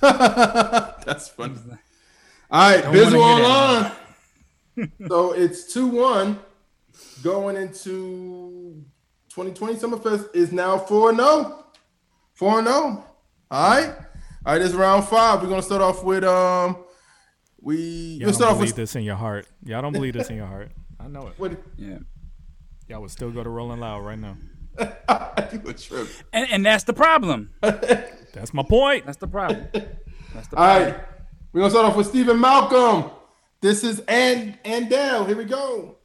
That's 1.04 1.28
funny. 1.28 1.54
All 2.50 2.70
right, 2.70 2.82
Don't 2.82 2.94
Bizzle 2.94 3.10
hear 3.10 3.44
that. 3.44 3.96
online. 4.76 4.92
so 5.08 5.32
it's 5.32 5.72
2 5.72 5.86
1 5.86 6.38
going 7.22 7.56
into 7.56 8.84
2020 9.30 9.74
Summerfest 9.74 10.34
is 10.34 10.52
now 10.52 10.78
4 10.78 11.14
0. 11.14 11.64
4 12.34 12.62
0. 12.64 12.72
All 12.72 13.04
right. 13.50 13.94
All 14.46 14.54
right, 14.54 14.58
this 14.58 14.70
is 14.70 14.74
round 14.74 15.04
five. 15.04 15.42
We're 15.42 15.48
going 15.48 15.60
to 15.60 15.66
start 15.66 15.82
off 15.82 16.02
with, 16.02 16.24
um, 16.24 16.78
we, 17.60 17.76
Y'all 17.76 18.18
we'll 18.18 18.26
don't 18.28 18.34
start 18.34 18.50
off 18.52 18.56
believe 18.56 18.70
with, 18.70 18.76
this 18.76 18.96
in 18.96 19.02
your 19.02 19.16
heart. 19.16 19.46
Y'all 19.64 19.82
don't 19.82 19.92
believe 19.92 20.14
this 20.14 20.30
in 20.30 20.36
your 20.36 20.46
heart. 20.46 20.72
I 20.98 21.08
know 21.08 21.26
it. 21.26 21.34
What? 21.36 21.60
Yeah. 21.76 21.98
Y'all 22.88 23.02
would 23.02 23.10
still 23.10 23.30
go 23.30 23.44
to 23.44 23.50
Rolling 23.50 23.80
Loud 23.80 24.04
right 24.04 24.18
now. 24.18 24.36
you 25.52 25.60
a 25.66 25.74
trip. 25.74 26.08
And, 26.32 26.48
and 26.50 26.66
that's 26.66 26.84
the 26.84 26.94
problem. 26.94 27.50
That's 28.32 28.54
my 28.54 28.62
point. 28.62 29.06
That's 29.06 29.18
the 29.18 29.28
problem. 29.28 29.66
That's 29.72 30.48
the 30.48 30.56
problem. 30.56 30.92
right. 30.92 31.00
We're 31.52 31.60
going 31.60 31.70
to 31.72 31.76
start 31.76 31.86
off 31.86 31.96
with 31.96 32.06
Steven 32.06 32.38
Malcolm. 32.40 33.10
This 33.60 33.84
is 33.84 34.00
and 34.08 34.56
Andell. 34.64 35.26
Here 35.26 35.36
we 35.36 35.44
go. 35.44 35.96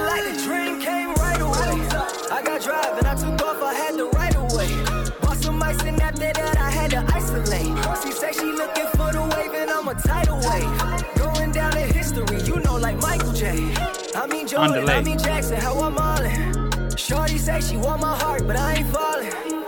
Like 0.00 0.24
the 0.24 0.42
train 0.42 0.80
came 0.80 1.14
right 1.14 1.40
away. 1.40 1.86
I 2.30 2.42
got 2.44 2.60
driving, 2.60 3.06
I 3.06 3.14
took 3.14 3.46
off, 3.46 3.62
I 3.62 3.74
had 3.74 3.96
the 3.96 4.06
right 4.06 4.34
away. 4.34 5.20
Bought 5.22 5.36
some 5.38 5.62
ice 5.62 5.80
and 5.84 6.00
after 6.02 6.32
that 6.32 6.58
I 6.58 6.70
had 6.70 6.90
to 6.90 7.04
isolate. 7.14 8.02
She 8.02 8.10
say 8.12 8.32
she 8.32 8.52
looking 8.52 8.86
for 8.88 9.12
the 9.12 9.22
wave 9.22 9.54
and 9.54 9.70
I'm 9.70 9.86
a 9.88 9.94
tidal 9.94 10.36
wave. 10.38 11.14
Going 11.16 11.52
down 11.52 11.76
in 11.76 11.94
history, 11.94 12.42
you 12.42 12.60
know, 12.60 12.76
like 12.76 12.96
Michael 12.96 13.32
J. 13.32 13.72
I 14.16 14.26
mean 14.26 14.46
Jordan, 14.48 14.78
Underlay. 14.78 14.94
I 14.94 15.02
mean 15.02 15.18
Jackson, 15.18 15.56
how 15.58 15.80
I'm 15.80 15.96
allin'. 15.96 16.96
Shorty 16.96 17.38
say 17.38 17.60
she 17.60 17.76
want 17.76 18.02
my 18.02 18.16
heart, 18.18 18.46
but 18.46 18.56
I 18.56 18.74
ain't 18.74 18.88
falling. 18.88 19.63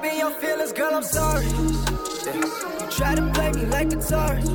Up 0.00 0.06
in 0.06 0.18
your 0.18 0.30
feelings, 0.30 0.72
girl, 0.72 0.94
I'm 0.94 1.02
sorry. 1.02 1.44
Yeah. 1.44 2.34
You 2.34 2.90
try 2.90 3.14
to 3.14 3.30
play 3.34 3.52
me 3.52 3.66
like 3.66 3.92
a 3.92 3.96
tourist. 3.96 4.48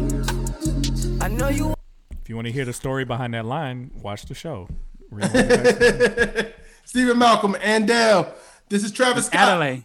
I 1.22 1.28
know 1.28 1.50
you 1.50 1.76
If 2.20 2.30
you 2.30 2.36
want 2.36 2.48
to 2.48 2.52
hear 2.52 2.66
the 2.66 2.74
story 2.74 3.06
behind 3.06 3.36
that 3.36 3.46
line, 3.46 3.92
watch 4.02 4.26
the 4.26 4.34
show. 4.34 4.68
Rewind 5.12 5.34
the 5.36 6.18
next 6.18 6.36
one. 6.36 6.54
Steven 6.86 7.20
Malcolm, 7.20 7.54
Andell. 7.62 8.34
This 8.70 8.84
is 8.84 8.92
Travis 8.92 9.28
Scott. 9.28 9.50
Adelaide. 9.50 9.84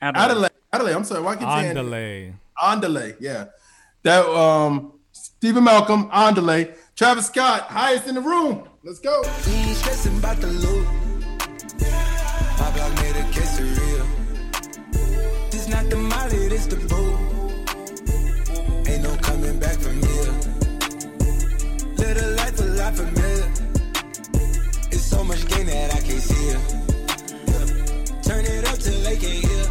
Adelaide. 0.00 0.50
Adelaide. 0.72 0.94
I'm 0.94 1.04
sorry. 1.04 1.20
Why 1.20 1.36
can't 1.36 1.46
I 1.46 1.62
say 1.62 1.74
Andale. 1.74 2.32
Andale. 2.62 3.16
Yeah. 3.20 3.44
That 4.04 4.24
um 4.24 4.94
Steven 5.12 5.62
Malcolm, 5.62 6.08
Andale. 6.08 6.74
Travis 6.96 7.26
Scott, 7.26 7.64
highest 7.64 8.08
in 8.08 8.14
the 8.14 8.22
room. 8.22 8.66
Let's 8.82 8.98
go. 8.98 9.22
The 15.92 15.98
molly, 15.98 16.48
this 16.48 16.66
the 16.66 16.76
boo. 16.88 17.18
Ain't 18.90 19.02
no 19.02 19.14
coming 19.16 19.58
back 19.58 19.76
from 19.76 20.00
here. 20.02 20.32
Life 22.36 22.60
a 22.60 22.64
lot 22.80 22.94
familiar. 22.94 23.48
It's 24.90 25.04
so 25.04 25.22
much 25.22 25.46
gain 25.48 25.66
that 25.66 25.94
I 25.94 26.00
can't 26.00 26.22
see 26.30 26.48
it. 26.54 26.60
Turn 28.22 28.44
it 28.44 28.64
up 28.68 28.78
till 28.78 29.00
they 29.02 29.16
can't 29.16 29.44
hear. 29.44 29.66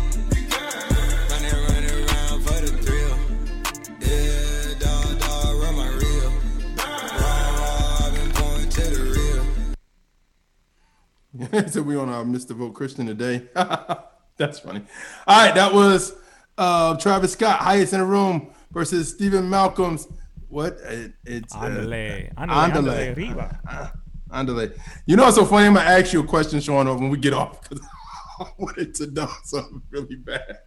Yeah, 11.39 11.61
to 11.61 11.69
so 11.72 11.81
we 11.81 11.95
on 11.95 12.10
our 12.10 12.23
Mr. 12.23 12.52
Vote 12.52 12.73
Christian 12.73 13.07
today. 13.07 13.49
That's 14.41 14.59
funny. 14.59 14.81
All 15.27 15.45
right, 15.45 15.53
that 15.55 15.73
was 15.73 16.13
uh 16.57 16.97
Travis 16.97 17.34
Scott, 17.34 17.59
highest 17.59 17.93
in 17.93 17.99
the 17.99 18.05
room, 18.05 18.49
versus 18.72 19.09
Steven 19.09 19.49
Malcolm's 19.49 20.07
what? 20.51 20.77
It, 20.84 21.13
it's 21.26 21.55
uh, 21.55 21.59
Andale. 21.59 22.34
Andale, 22.35 22.72
Andale. 22.72 23.15
andale. 23.15 23.59
Uh, 23.68 23.89
Andale. 24.31 24.77
You 25.05 25.15
know 25.15 25.23
what's 25.23 25.38
so 25.38 25.45
funny? 25.45 25.68
I'm 25.68 25.76
gonna 25.76 25.89
ask 25.89 26.11
you 26.11 26.19
a 26.19 26.27
question, 26.27 26.59
Sean, 26.59 26.88
when 26.88 27.09
we 27.09 27.18
get 27.18 27.34
off 27.34 27.61
because 27.61 27.85
I 28.39 28.47
wanted 28.57 28.93
to 28.95 29.11
know 29.11 29.30
something 29.45 29.81
really 29.91 30.18
bad. 30.18 30.57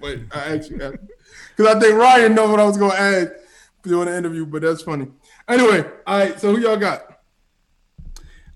But 0.00 0.20
I 0.32 0.54
actually 0.54 0.78
because 0.78 1.76
I 1.76 1.78
think 1.78 1.94
Ryan 1.94 2.34
know 2.34 2.48
what 2.48 2.60
I 2.60 2.64
was 2.64 2.78
gonna 2.78 2.94
ask 2.94 3.32
during 3.82 4.06
the 4.06 4.16
interview, 4.16 4.46
but 4.46 4.62
that's 4.62 4.82
funny. 4.82 5.08
Anyway, 5.48 5.84
all 6.06 6.18
right. 6.18 6.40
So 6.40 6.54
who 6.54 6.62
y'all 6.62 6.76
got? 6.76 7.15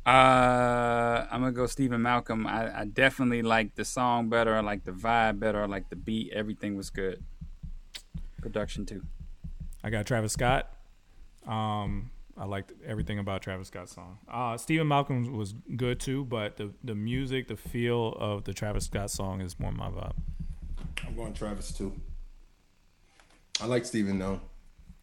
Uh, 0.07 1.27
I'm 1.31 1.41
gonna 1.41 1.53
go 1.53 1.67
Steven 1.67 2.01
Malcolm. 2.01 2.47
I, 2.47 2.81
I 2.81 2.85
definitely 2.87 3.43
like 3.43 3.75
the 3.75 3.85
song 3.85 4.29
better. 4.29 4.55
I 4.55 4.61
like 4.61 4.85
the 4.85 4.93
vibe 4.93 5.39
better. 5.39 5.63
I 5.63 5.67
like 5.67 5.91
the 5.91 5.97
beat. 5.97 6.33
Everything 6.33 6.77
was 6.77 6.89
good. 6.91 7.23
Production 8.41 8.87
too. 8.87 9.03
I 9.85 9.91
got 9.91 10.07
Travis 10.07 10.33
Scott. 10.33 10.73
Um, 11.47 12.11
I 12.37 12.47
liked 12.47 12.73
everything 12.87 13.19
about 13.19 13.43
Travis 13.43 13.69
Scott's 13.69 13.95
song. 13.95 14.19
Uh, 14.27 14.57
Steven 14.57 14.89
Malcolm 14.89 15.37
was 15.37 15.55
good 15.77 16.01
too, 16.01 16.25
but 16.25 16.57
the 16.57 16.73
the 16.83 16.95
music, 16.95 17.49
the 17.49 17.57
feel 17.57 18.15
of 18.19 18.45
the 18.45 18.55
Travis 18.55 18.87
Scott 18.87 19.11
song 19.11 19.43
is 19.43 19.61
more 19.61 19.73
my 19.73 19.91
vibe. 19.91 20.15
I'm 21.07 21.15
going 21.15 21.35
Travis 21.35 21.73
too. 21.73 21.93
I 23.61 23.67
like 23.67 23.85
Steven 23.85 24.19
though, 24.19 24.41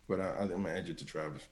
but 0.07 0.19
I, 0.19 0.33
I'm 0.39 0.49
gonna 0.49 0.69
edge 0.69 0.89
it 0.89 0.97
to 0.97 1.05
Travis. 1.05 1.43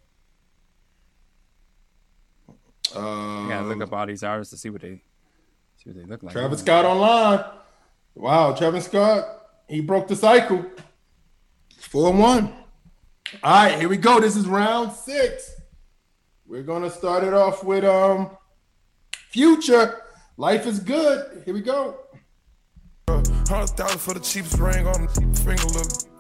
Um, 2.94 3.48
I 3.48 3.50
gotta 3.50 3.68
look 3.68 3.82
up 3.82 3.94
all 3.94 4.06
these 4.06 4.24
artists 4.24 4.52
to 4.52 4.58
see 4.58 4.70
what 4.70 4.82
they 4.82 5.02
see 5.78 5.90
what 5.90 5.96
they 5.96 6.04
look 6.04 6.24
like. 6.24 6.34
Travis 6.34 6.60
Scott 6.60 6.86
online. 6.86 7.46
Wow, 8.14 8.54
Travis 8.54 8.86
Scott, 8.86 9.26
he 9.68 9.82
broke 9.82 10.08
the 10.08 10.16
cycle. 10.16 10.66
Four 11.78 12.10
and 12.10 12.20
one. 12.20 12.54
All 13.44 13.66
right, 13.66 13.80
here 13.80 13.90
we 13.90 13.98
go. 13.98 14.20
This 14.20 14.36
is 14.36 14.48
round 14.48 14.92
six. 14.92 15.52
We're 16.46 16.64
gonna 16.64 16.90
start 16.90 17.24
it 17.24 17.34
off 17.34 17.64
with 17.64 17.84
um 17.84 18.38
Future. 19.30 20.02
Life 20.38 20.66
is 20.66 20.80
good. 20.80 21.44
Here 21.44 21.54
we 21.54 21.62
go. 21.62 21.98
Hundred 23.10 23.68
thousand 23.72 24.00
for 24.00 24.14
the 24.14 24.20
cheapest 24.20 24.58
ring 24.60 24.88
on 24.88 25.06
the 25.06 25.12
finger. 25.44 25.64
Look, 25.66 25.88
Ooh, 25.88 26.15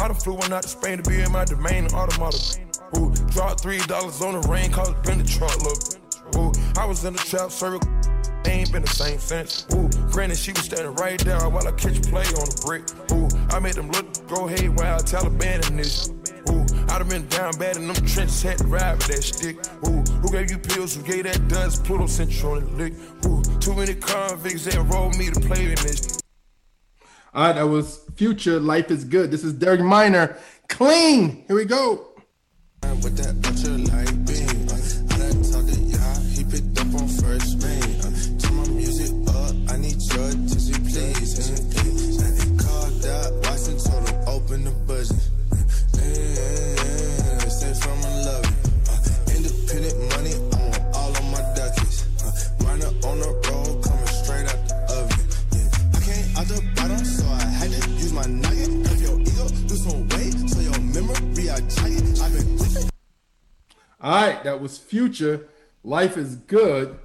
I 0.00 0.08
done 0.08 0.16
flew 0.16 0.32
one 0.32 0.50
out 0.50 0.62
to 0.62 0.68
Spain 0.68 0.96
to 1.02 1.10
be 1.10 1.20
in 1.20 1.30
my 1.30 1.44
domain 1.44 1.86
automotive. 1.92 2.56
Ooh, 2.96 3.12
dropped 3.32 3.60
three 3.60 3.80
dollars 3.80 4.22
on 4.22 4.40
the 4.40 4.48
ring, 4.48 4.70
cause 4.70 4.94
been 5.04 5.18
the 5.18 5.24
truck. 5.24 5.54
Look, 5.60 5.76
Ooh, 6.36 6.80
I 6.80 6.86
was 6.86 7.04
in 7.04 7.12
the 7.12 7.18
trap 7.18 7.50
serving, 7.50 7.82
ain't 8.46 8.72
been 8.72 8.80
the 8.80 8.88
same 8.88 9.18
since. 9.18 9.66
Ooh, 9.74 9.90
granted, 10.10 10.38
she 10.38 10.52
was 10.52 10.64
standing 10.64 10.94
right 10.94 11.20
there 11.20 11.38
while 11.50 11.68
I 11.68 11.72
catch 11.72 12.00
play 12.08 12.24
on 12.24 12.48
the 12.48 12.62
brick. 12.64 12.88
Ooh, 13.12 13.28
I 13.54 13.60
made 13.60 13.74
them 13.74 13.90
look 13.90 14.06
go 14.26 14.46
haywire, 14.46 14.96
Taliban 15.04 15.68
in 15.68 15.76
this. 15.76 16.08
Ooh, 16.48 16.64
I 16.88 16.98
done 16.98 17.10
been 17.10 17.28
down 17.28 17.58
bad 17.58 17.76
in 17.76 17.86
them 17.86 17.96
trenches, 17.96 18.42
had 18.42 18.56
to 18.56 18.64
ride 18.64 18.96
with 18.96 19.08
that 19.08 19.22
stick. 19.22 19.56
Ooh, 19.86 20.00
who 20.22 20.30
gave 20.30 20.50
you 20.50 20.56
pills? 20.56 20.96
Who 20.96 21.02
gave 21.02 21.24
that 21.24 21.46
dust? 21.48 21.84
Pluto 21.84 22.06
sent 22.06 22.32
you 22.40 22.48
on 22.48 22.60
the 22.64 22.84
lick. 22.84 22.94
Ooh, 23.26 23.42
too 23.60 23.74
many 23.74 23.94
convicts 23.94 24.64
that 24.64 24.80
rolled 24.88 25.18
me 25.18 25.28
to 25.28 25.40
play 25.40 25.64
in 25.64 25.74
this. 25.84 26.20
All 27.32 27.44
right, 27.44 27.54
that 27.54 27.62
was 27.62 28.00
Future. 28.16 28.58
Life 28.58 28.90
is 28.90 29.04
good. 29.04 29.30
This 29.30 29.44
is 29.44 29.52
Derek 29.52 29.80
Minor. 29.82 30.36
Clean. 30.68 31.44
Here 31.46 31.56
we 31.56 31.64
go. 31.64 32.08
All 64.00 64.12
right, 64.12 64.42
that 64.44 64.60
was 64.60 64.78
Future. 64.78 65.48
Life 65.82 66.16
is 66.16 66.36
good. 66.36 66.98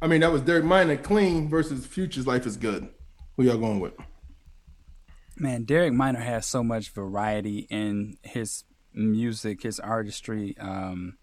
I 0.00 0.06
mean, 0.06 0.20
that 0.20 0.32
was 0.32 0.42
Derek 0.42 0.64
Minor. 0.64 0.96
Clean 0.96 1.48
versus 1.48 1.86
Future's 1.86 2.26
Life 2.26 2.46
is 2.46 2.56
good. 2.56 2.88
Who 3.36 3.44
y'all 3.44 3.58
going 3.58 3.80
with? 3.80 3.92
Man, 5.36 5.64
Derek 5.64 5.92
Minor 5.92 6.20
has 6.20 6.46
so 6.46 6.62
much 6.62 6.90
variety 6.90 7.66
in 7.70 8.16
his 8.22 8.64
music, 8.94 9.62
his 9.62 9.78
artistry. 9.78 10.56
Um, 10.58 11.18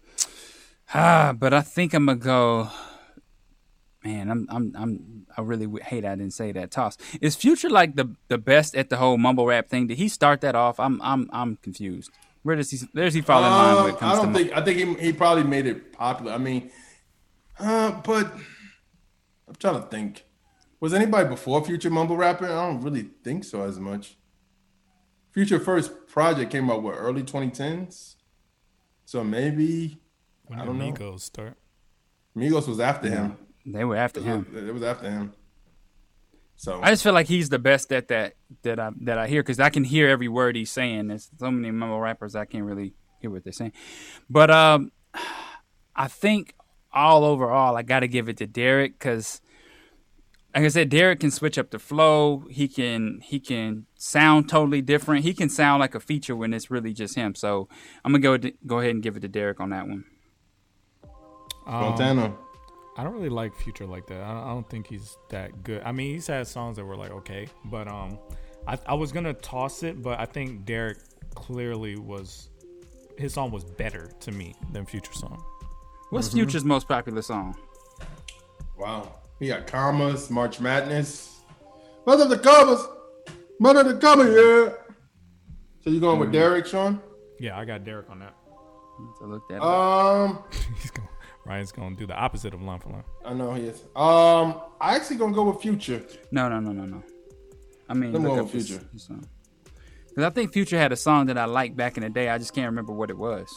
ah, 0.94 1.34
but 1.36 1.52
I 1.52 1.60
think 1.60 1.92
I'm 1.92 2.06
gonna 2.06 2.18
go. 2.18 2.68
Man, 4.04 4.30
I'm, 4.30 4.46
I'm, 4.48 4.72
I'm, 4.78 5.26
I 5.36 5.42
really 5.42 5.68
hate 5.82 6.06
I 6.06 6.14
didn't 6.14 6.32
say 6.32 6.52
that. 6.52 6.70
Toss 6.70 6.96
is 7.20 7.36
Future 7.36 7.68
like 7.68 7.96
the 7.96 8.14
the 8.28 8.38
best 8.38 8.74
at 8.74 8.88
the 8.88 8.96
whole 8.96 9.18
mumble 9.18 9.46
rap 9.46 9.68
thing? 9.68 9.88
Did 9.88 9.98
he 9.98 10.08
start 10.08 10.40
that 10.40 10.54
off? 10.54 10.80
I'm, 10.80 11.02
I'm, 11.02 11.28
I'm 11.32 11.56
confused. 11.56 12.10
Where 12.42 12.56
does 12.56 12.70
he? 12.70 12.78
Where 12.92 13.04
does 13.04 13.14
he 13.14 13.20
fall 13.20 13.44
in 13.44 13.50
line 13.50 13.76
when 13.76 13.86
it 13.86 13.94
Uh, 13.94 13.96
comes 13.98 14.12
I 14.18 14.22
don't 14.22 14.32
to? 14.32 14.38
think. 14.38 14.52
I 14.56 14.64
think 14.64 14.98
he, 14.98 15.06
he 15.06 15.12
probably 15.12 15.44
made 15.44 15.66
it 15.66 15.92
popular. 15.92 16.32
I 16.32 16.38
mean, 16.38 16.70
uh, 17.58 18.00
but 18.02 18.32
I'm 19.48 19.54
trying 19.58 19.80
to 19.82 19.86
think. 19.88 20.24
Was 20.80 20.94
anybody 20.94 21.28
before 21.28 21.62
Future 21.64 21.90
mumble 21.90 22.16
rapper? 22.16 22.46
I 22.46 22.66
don't 22.66 22.80
really 22.80 23.10
think 23.22 23.44
so 23.44 23.62
as 23.62 23.78
much. 23.78 24.16
Future 25.32 25.60
first 25.60 26.06
project 26.08 26.50
came 26.50 26.70
out 26.70 26.82
what 26.82 26.94
early 26.94 27.22
2010s, 27.22 28.16
so 29.04 29.22
maybe 29.22 30.00
When 30.46 30.58
I 30.58 30.64
don't 30.64 30.78
know. 30.78 30.90
Migos 30.92 31.20
start? 31.20 31.56
Migos 32.36 32.66
was 32.66 32.80
after 32.80 33.08
him. 33.10 33.36
They 33.66 33.84
were 33.84 33.96
after 33.96 34.20
him. 34.22 34.46
it 34.56 34.72
was 34.72 34.82
after 34.82 35.10
him. 35.10 35.32
So 36.60 36.78
I 36.82 36.90
just 36.90 37.02
feel 37.02 37.14
like 37.14 37.26
he's 37.26 37.48
the 37.48 37.58
best 37.58 37.90
at 37.90 38.08
that 38.08 38.34
that 38.64 38.78
I 38.78 38.90
that 39.00 39.16
I 39.16 39.28
hear 39.28 39.42
because 39.42 39.58
I 39.58 39.70
can 39.70 39.82
hear 39.82 40.10
every 40.10 40.28
word 40.28 40.56
he's 40.56 40.70
saying. 40.70 41.08
There's 41.08 41.30
so 41.38 41.50
many 41.50 41.70
mumble 41.70 41.98
rappers 41.98 42.36
I 42.36 42.44
can't 42.44 42.64
really 42.64 42.92
hear 43.18 43.30
what 43.30 43.44
they're 43.44 43.52
saying. 43.54 43.72
But 44.28 44.50
um, 44.50 44.92
I 45.96 46.06
think 46.06 46.54
all 46.92 47.24
overall 47.24 47.78
I 47.78 47.82
got 47.82 48.00
to 48.00 48.08
give 48.08 48.28
it 48.28 48.36
to 48.36 48.46
Derek 48.46 48.98
because, 48.98 49.40
like 50.54 50.64
I 50.64 50.68
said, 50.68 50.90
Derek 50.90 51.20
can 51.20 51.30
switch 51.30 51.56
up 51.56 51.70
the 51.70 51.78
flow. 51.78 52.44
He 52.50 52.68
can 52.68 53.20
he 53.22 53.40
can 53.40 53.86
sound 53.96 54.50
totally 54.50 54.82
different. 54.82 55.24
He 55.24 55.32
can 55.32 55.48
sound 55.48 55.80
like 55.80 55.94
a 55.94 56.00
feature 56.00 56.36
when 56.36 56.52
it's 56.52 56.70
really 56.70 56.92
just 56.92 57.14
him. 57.14 57.34
So 57.34 57.70
I'm 58.04 58.12
gonna 58.12 58.36
go 58.36 58.50
go 58.66 58.80
ahead 58.80 58.90
and 58.90 59.02
give 59.02 59.16
it 59.16 59.20
to 59.20 59.28
Derek 59.28 59.60
on 59.60 59.70
that 59.70 59.88
one. 59.88 60.04
Um, 61.66 61.80
Montana. 61.80 62.36
I 62.96 63.04
don't 63.04 63.12
really 63.14 63.28
like 63.28 63.54
Future 63.54 63.86
like 63.86 64.06
that. 64.08 64.20
I, 64.20 64.42
I 64.42 64.48
don't 64.48 64.68
think 64.68 64.86
he's 64.86 65.16
that 65.30 65.62
good. 65.62 65.82
I 65.84 65.92
mean, 65.92 66.14
he's 66.14 66.26
had 66.26 66.46
songs 66.46 66.76
that 66.76 66.84
were 66.84 66.96
like 66.96 67.10
okay, 67.12 67.48
but 67.66 67.88
um, 67.88 68.18
I, 68.66 68.78
I 68.86 68.94
was 68.94 69.12
gonna 69.12 69.34
toss 69.34 69.82
it, 69.82 70.02
but 70.02 70.18
I 70.18 70.26
think 70.26 70.64
Derek 70.64 70.98
clearly 71.34 71.96
was 71.96 72.50
his 73.16 73.34
song 73.34 73.50
was 73.50 73.64
better 73.64 74.10
to 74.20 74.32
me 74.32 74.54
than 74.72 74.86
Future 74.86 75.12
song. 75.12 75.42
What's 76.10 76.28
Mm-hmm. 76.28 76.38
Future's 76.38 76.64
most 76.64 76.88
popular 76.88 77.22
song? 77.22 77.56
Wow. 78.76 79.14
We 79.38 79.48
got 79.48 79.66
commas, 79.66 80.28
March 80.30 80.58
Madness. 80.60 81.40
Mother 82.06 82.24
of 82.24 82.30
the 82.30 82.38
commas. 82.38 82.86
Mother 83.58 83.80
of 83.80 83.88
the 83.88 83.94
commas, 83.96 84.28
yeah. 84.28 84.74
So 85.82 85.90
you 85.90 86.00
going 86.00 86.18
with 86.18 86.32
Derek, 86.32 86.66
Sean? 86.66 87.00
Yeah, 87.38 87.58
I 87.58 87.64
got 87.64 87.84
Derek 87.84 88.10
on 88.10 88.18
that. 88.18 88.34
To 89.20 89.26
look 89.26 89.48
that 89.48 89.62
Um, 89.62 90.42
He's 90.80 90.90
going, 90.90 91.08
Ryan's 91.50 91.72
gonna 91.72 91.96
do 91.96 92.06
the 92.06 92.14
opposite 92.14 92.54
of 92.54 92.62
line 92.62 92.78
for 92.78 92.90
line. 92.90 93.02
I 93.24 93.34
know 93.34 93.52
he 93.54 93.64
is. 93.64 93.82
Um, 93.96 94.60
I 94.80 94.94
actually 94.94 95.16
gonna 95.16 95.34
go 95.34 95.50
with 95.50 95.60
Future. 95.60 96.00
No, 96.30 96.48
no, 96.48 96.60
no, 96.60 96.70
no, 96.70 96.84
no. 96.84 97.02
I 97.88 97.94
mean, 97.94 98.12
Let 98.12 98.22
me 98.22 98.28
look 98.28 98.36
go 98.36 98.40
up 98.44 98.54
with 98.54 98.68
his- 98.68 98.68
Future. 98.68 98.86
Cause 100.14 100.24
I 100.24 100.30
think 100.30 100.52
Future 100.52 100.78
had 100.78 100.92
a 100.92 100.96
song 100.96 101.26
that 101.26 101.36
I 101.36 101.46
liked 101.46 101.76
back 101.76 101.96
in 101.96 102.04
the 102.04 102.08
day. 102.10 102.28
I 102.28 102.38
just 102.38 102.54
can't 102.54 102.66
remember 102.66 102.92
what 102.92 103.10
it 103.10 103.18
was. 103.18 103.48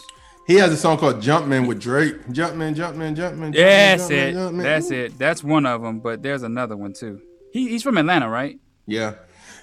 He 0.47 0.55
has 0.55 0.71
a 0.73 0.77
song 0.77 0.97
called 0.97 1.17
Jumpman 1.21 1.67
with 1.67 1.79
Drake. 1.79 2.25
Jumpman, 2.29 2.73
Jumpman, 2.75 3.15
Jumpman. 3.15 3.53
Yeah, 3.53 3.95
that's 3.95 4.03
Jumpman, 4.09 4.11
it. 4.11 4.35
Jumpman. 4.35 4.63
That's 4.63 4.91
it. 4.91 5.19
That's 5.19 5.43
one 5.43 5.65
of 5.67 5.81
them. 5.83 5.99
But 5.99 6.23
there's 6.23 6.41
another 6.43 6.75
one 6.75 6.93
too. 6.93 7.21
He, 7.51 7.69
he's 7.69 7.83
from 7.83 7.97
Atlanta, 7.99 8.27
right? 8.27 8.59
Yeah. 8.87 9.15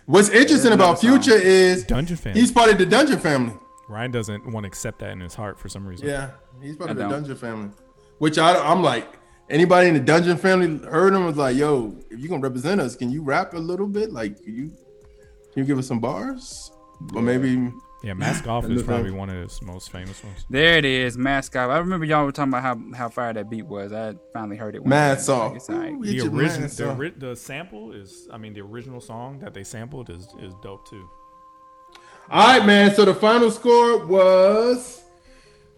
What's 0.07 0.28
interesting 0.28 0.70
There's 0.70 0.74
about 0.74 1.01
Future 1.01 1.32
song. 1.32 1.40
is 1.43 1.85
Dungeon 1.85 2.16
Family. 2.16 2.40
he's 2.40 2.52
part 2.52 2.70
of 2.70 2.78
the 2.78 2.86
Dungeon 2.86 3.19
family. 3.19 3.55
Ryan 3.89 4.11
doesn't 4.12 4.47
want 4.52 4.65
to 4.65 4.69
accept 4.69 5.01
that 5.01 5.11
in 5.11 5.20
his 5.20 5.35
heart 5.35 5.59
for 5.59 5.69
some 5.69 5.85
reason. 5.86 6.07
Yeah, 6.09 6.31
he's 6.62 6.77
part 6.77 6.90
I 6.90 6.93
of 6.93 6.97
the 6.97 7.02
don't. 7.02 7.11
Dungeon 7.12 7.36
family. 7.36 7.70
Which 8.20 8.38
I, 8.38 8.55
I'm 8.70 8.82
like, 8.82 9.06
anybody 9.48 9.88
in 9.88 9.94
the 9.94 10.01
Dungeon 10.01 10.36
family 10.36 10.78
heard 10.88 11.12
him 11.14 11.24
was 11.24 11.36
like, 11.36 11.56
"Yo, 11.56 11.97
if 12.10 12.20
you 12.20 12.28
gonna 12.28 12.40
represent 12.42 12.80
us, 12.80 12.94
can 12.94 13.10
you 13.10 13.22
rap 13.22 13.55
a 13.55 13.59
little 13.59 13.86
bit? 13.86 14.12
Like, 14.12 14.42
can 14.44 14.55
you 14.55 14.68
can 15.52 15.62
you 15.62 15.64
give 15.64 15.78
us 15.78 15.86
some 15.88 16.01
bars? 16.01 16.70
Or 17.14 17.22
maybe 17.22 17.72
Yeah, 18.05 18.12
Mask 18.14 18.47
Off 18.47 18.66
is 18.68 18.82
probably 18.82 19.10
one 19.10 19.30
of 19.30 19.36
his 19.42 19.60
most 19.62 19.90
famous 19.90 20.22
ones. 20.22 20.44
There 20.51 20.76
it 20.76 20.84
is, 20.84 21.16
Mask 21.16 21.56
Off. 21.56 21.70
I 21.70 21.78
remember 21.78 22.05
y'all 22.05 22.24
were 22.26 22.32
talking 22.32 22.52
about 22.52 22.62
how 22.62 22.78
how 22.94 23.09
fire 23.09 23.32
that 23.32 23.48
beat 23.48 23.64
was. 23.66 23.92
I 23.92 24.14
finally 24.34 24.56
heard 24.56 24.74
it. 24.76 24.84
Mask 24.84 25.26
day. 25.26 25.32
Off. 25.32 25.56
It's 25.56 25.70
all 25.70 25.78
right. 25.78 25.92
Ooh, 25.94 26.05
The 26.05 26.20
original, 26.20 26.60
mask 26.62 26.76
the, 26.76 26.90
off. 26.90 26.98
ori- 26.98 27.14
the 27.16 27.34
sample 27.34 27.92
is, 27.92 28.28
I 28.30 28.36
mean, 28.36 28.52
the 28.52 28.60
original 28.60 29.01
song 29.01 29.38
that 29.40 29.55
they 29.55 29.64
sampled 29.64 30.10
is 30.10 30.28
is 30.40 30.52
dope 30.62 30.86
too. 30.88 31.09
All 32.30 32.47
right, 32.59 32.64
man. 32.66 32.94
So 32.94 33.05
the 33.06 33.14
final 33.14 33.51
score 33.51 34.05
was, 34.06 35.02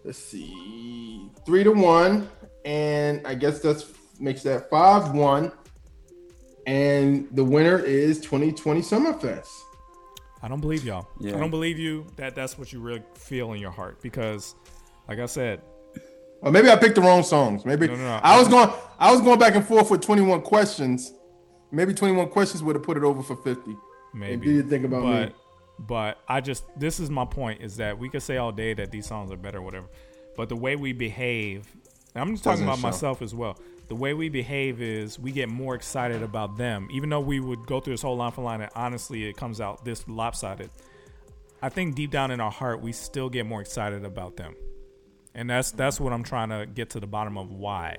let's 0.03 0.17
see, 0.17 1.29
three 1.45 1.63
to 1.63 1.71
one, 1.71 2.29
and 2.65 3.25
I 3.25 3.35
guess 3.35 3.59
that's 3.59 3.91
makes 4.19 4.43
that 4.43 4.69
five 4.69 5.13
one. 5.13 5.51
And 6.65 7.27
the 7.31 7.43
winner 7.43 7.77
is 7.77 8.21
2020 8.21 8.81
Summerfest. 8.81 9.49
I 10.41 10.47
don't 10.47 10.61
believe 10.61 10.85
y'all. 10.85 11.07
Yeah. 11.19 11.35
I 11.35 11.39
don't 11.39 11.49
believe 11.49 11.77
you 11.77 12.05
that 12.15 12.35
that's 12.35 12.57
what 12.57 12.71
you 12.71 12.79
really 12.79 13.03
feel 13.15 13.53
in 13.53 13.59
your 13.59 13.71
heart 13.71 14.01
because, 14.01 14.55
like 15.07 15.19
I 15.19 15.25
said, 15.25 15.61
Or 16.41 16.51
maybe 16.51 16.69
I 16.69 16.75
picked 16.75 16.95
the 16.95 17.01
wrong 17.01 17.23
songs. 17.23 17.65
Maybe 17.65 17.87
No, 17.87 17.95
no, 17.95 18.03
no. 18.03 18.19
I 18.21 18.37
was 18.37 18.49
going. 18.49 18.69
I 18.99 19.11
was 19.11 19.21
going 19.21 19.39
back 19.39 19.55
and 19.55 19.65
forth 19.65 19.89
with 19.89 20.01
21 20.01 20.41
questions. 20.41 21.13
Maybe 21.71 21.93
21 21.93 22.29
questions 22.29 22.61
would 22.61 22.75
have 22.75 22.83
put 22.83 22.97
it 22.97 23.03
over 23.03 23.23
for 23.23 23.35
50. 23.37 23.75
maybe. 24.13 24.45
do 24.45 24.51
you 24.51 24.63
think 24.63 24.85
about 24.85 25.03
but, 25.03 25.29
me? 25.29 25.35
But 25.87 26.19
I 26.27 26.41
just 26.41 26.63
this 26.79 26.99
is 26.99 27.09
my 27.09 27.25
point 27.25 27.61
is 27.61 27.77
that 27.77 27.97
we 27.97 28.09
could 28.09 28.21
say 28.21 28.37
all 28.37 28.51
day 28.51 28.73
that 28.73 28.91
these 28.91 29.05
songs 29.05 29.31
are 29.31 29.37
better, 29.37 29.59
or 29.59 29.63
whatever. 29.63 29.87
But 30.35 30.49
the 30.49 30.55
way 30.55 30.75
we 30.75 30.93
behave, 30.93 31.67
and 32.15 32.21
I'm 32.21 32.31
just 32.31 32.43
talking 32.43 32.63
about 32.63 32.77
show. 32.77 32.87
myself 32.87 33.21
as 33.21 33.35
well. 33.35 33.59
The 33.89 33.95
way 33.95 34.13
we 34.13 34.29
behave 34.29 34.81
is 34.81 35.19
we 35.19 35.31
get 35.31 35.49
more 35.49 35.75
excited 35.75 36.23
about 36.23 36.57
them, 36.57 36.87
even 36.91 37.09
though 37.09 37.19
we 37.19 37.39
would 37.39 37.65
go 37.67 37.79
through 37.79 37.93
this 37.93 38.01
whole 38.01 38.15
line 38.15 38.31
for 38.31 38.41
line, 38.41 38.61
and 38.61 38.71
honestly, 38.75 39.25
it 39.25 39.35
comes 39.35 39.59
out 39.59 39.83
this 39.83 40.07
lopsided. 40.07 40.69
I 41.61 41.69
think 41.69 41.95
deep 41.95 42.11
down 42.11 42.31
in 42.31 42.39
our 42.39 42.51
heart, 42.51 42.81
we 42.81 42.91
still 42.91 43.29
get 43.29 43.45
more 43.45 43.61
excited 43.61 44.05
about 44.05 44.37
them, 44.37 44.55
and 45.35 45.49
that's 45.49 45.71
that's 45.71 45.99
what 45.99 46.13
I'm 46.13 46.23
trying 46.23 46.49
to 46.49 46.65
get 46.65 46.91
to 46.91 46.99
the 46.99 47.07
bottom 47.07 47.37
of 47.37 47.51
why. 47.51 47.97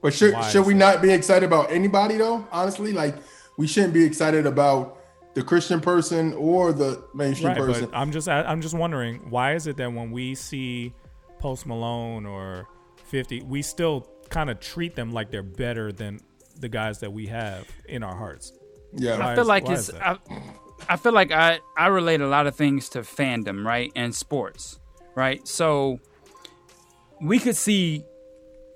But 0.00 0.14
should 0.14 0.34
Why 0.34 0.48
should 0.48 0.66
we 0.66 0.74
not 0.74 1.02
be 1.02 1.10
excited 1.12 1.44
about 1.46 1.70
anybody 1.70 2.16
though? 2.16 2.46
Honestly, 2.50 2.92
like 2.92 3.16
we 3.56 3.66
shouldn't 3.66 3.92
be 3.92 4.04
excited 4.04 4.46
about 4.46 4.97
the 5.38 5.44
Christian 5.44 5.80
person 5.80 6.32
or 6.34 6.72
the 6.72 7.02
mainstream 7.14 7.48
Right, 7.48 7.56
person. 7.58 7.86
but 7.90 7.96
I'm 7.96 8.10
just 8.10 8.28
I- 8.28 8.42
I'm 8.42 8.60
just 8.60 8.74
wondering 8.74 9.30
why 9.30 9.54
is 9.54 9.66
it 9.66 9.76
that 9.76 9.92
when 9.92 10.10
we 10.10 10.34
see 10.34 10.92
Post 11.38 11.64
Malone 11.66 12.26
or 12.26 12.66
50, 13.04 13.42
we 13.42 13.62
still 13.62 14.06
kind 14.30 14.50
of 14.50 14.58
treat 14.60 14.96
them 14.96 15.12
like 15.12 15.30
they're 15.30 15.42
better 15.42 15.92
than 15.92 16.18
the 16.58 16.68
guys 16.68 16.98
that 17.00 17.12
we 17.12 17.26
have 17.28 17.66
in 17.88 18.02
our 18.02 18.16
hearts. 18.16 18.52
Yeah, 18.92 19.18
Why 19.18 19.32
I 19.32 19.34
feel 19.36 19.42
is- 19.42 19.48
like 19.48 19.68
it's? 19.70 19.90
I, 19.94 20.18
I 20.88 20.96
feel 20.96 21.12
like 21.12 21.30
I 21.30 21.60
I 21.76 21.86
relate 21.86 22.20
a 22.20 22.26
lot 22.28 22.46
of 22.48 22.56
things 22.56 22.88
to 22.90 23.00
fandom, 23.00 23.64
right? 23.64 23.92
And 23.94 24.12
sports, 24.14 24.80
right? 25.14 25.46
So 25.46 26.00
we 27.20 27.38
could 27.38 27.56
see 27.56 28.04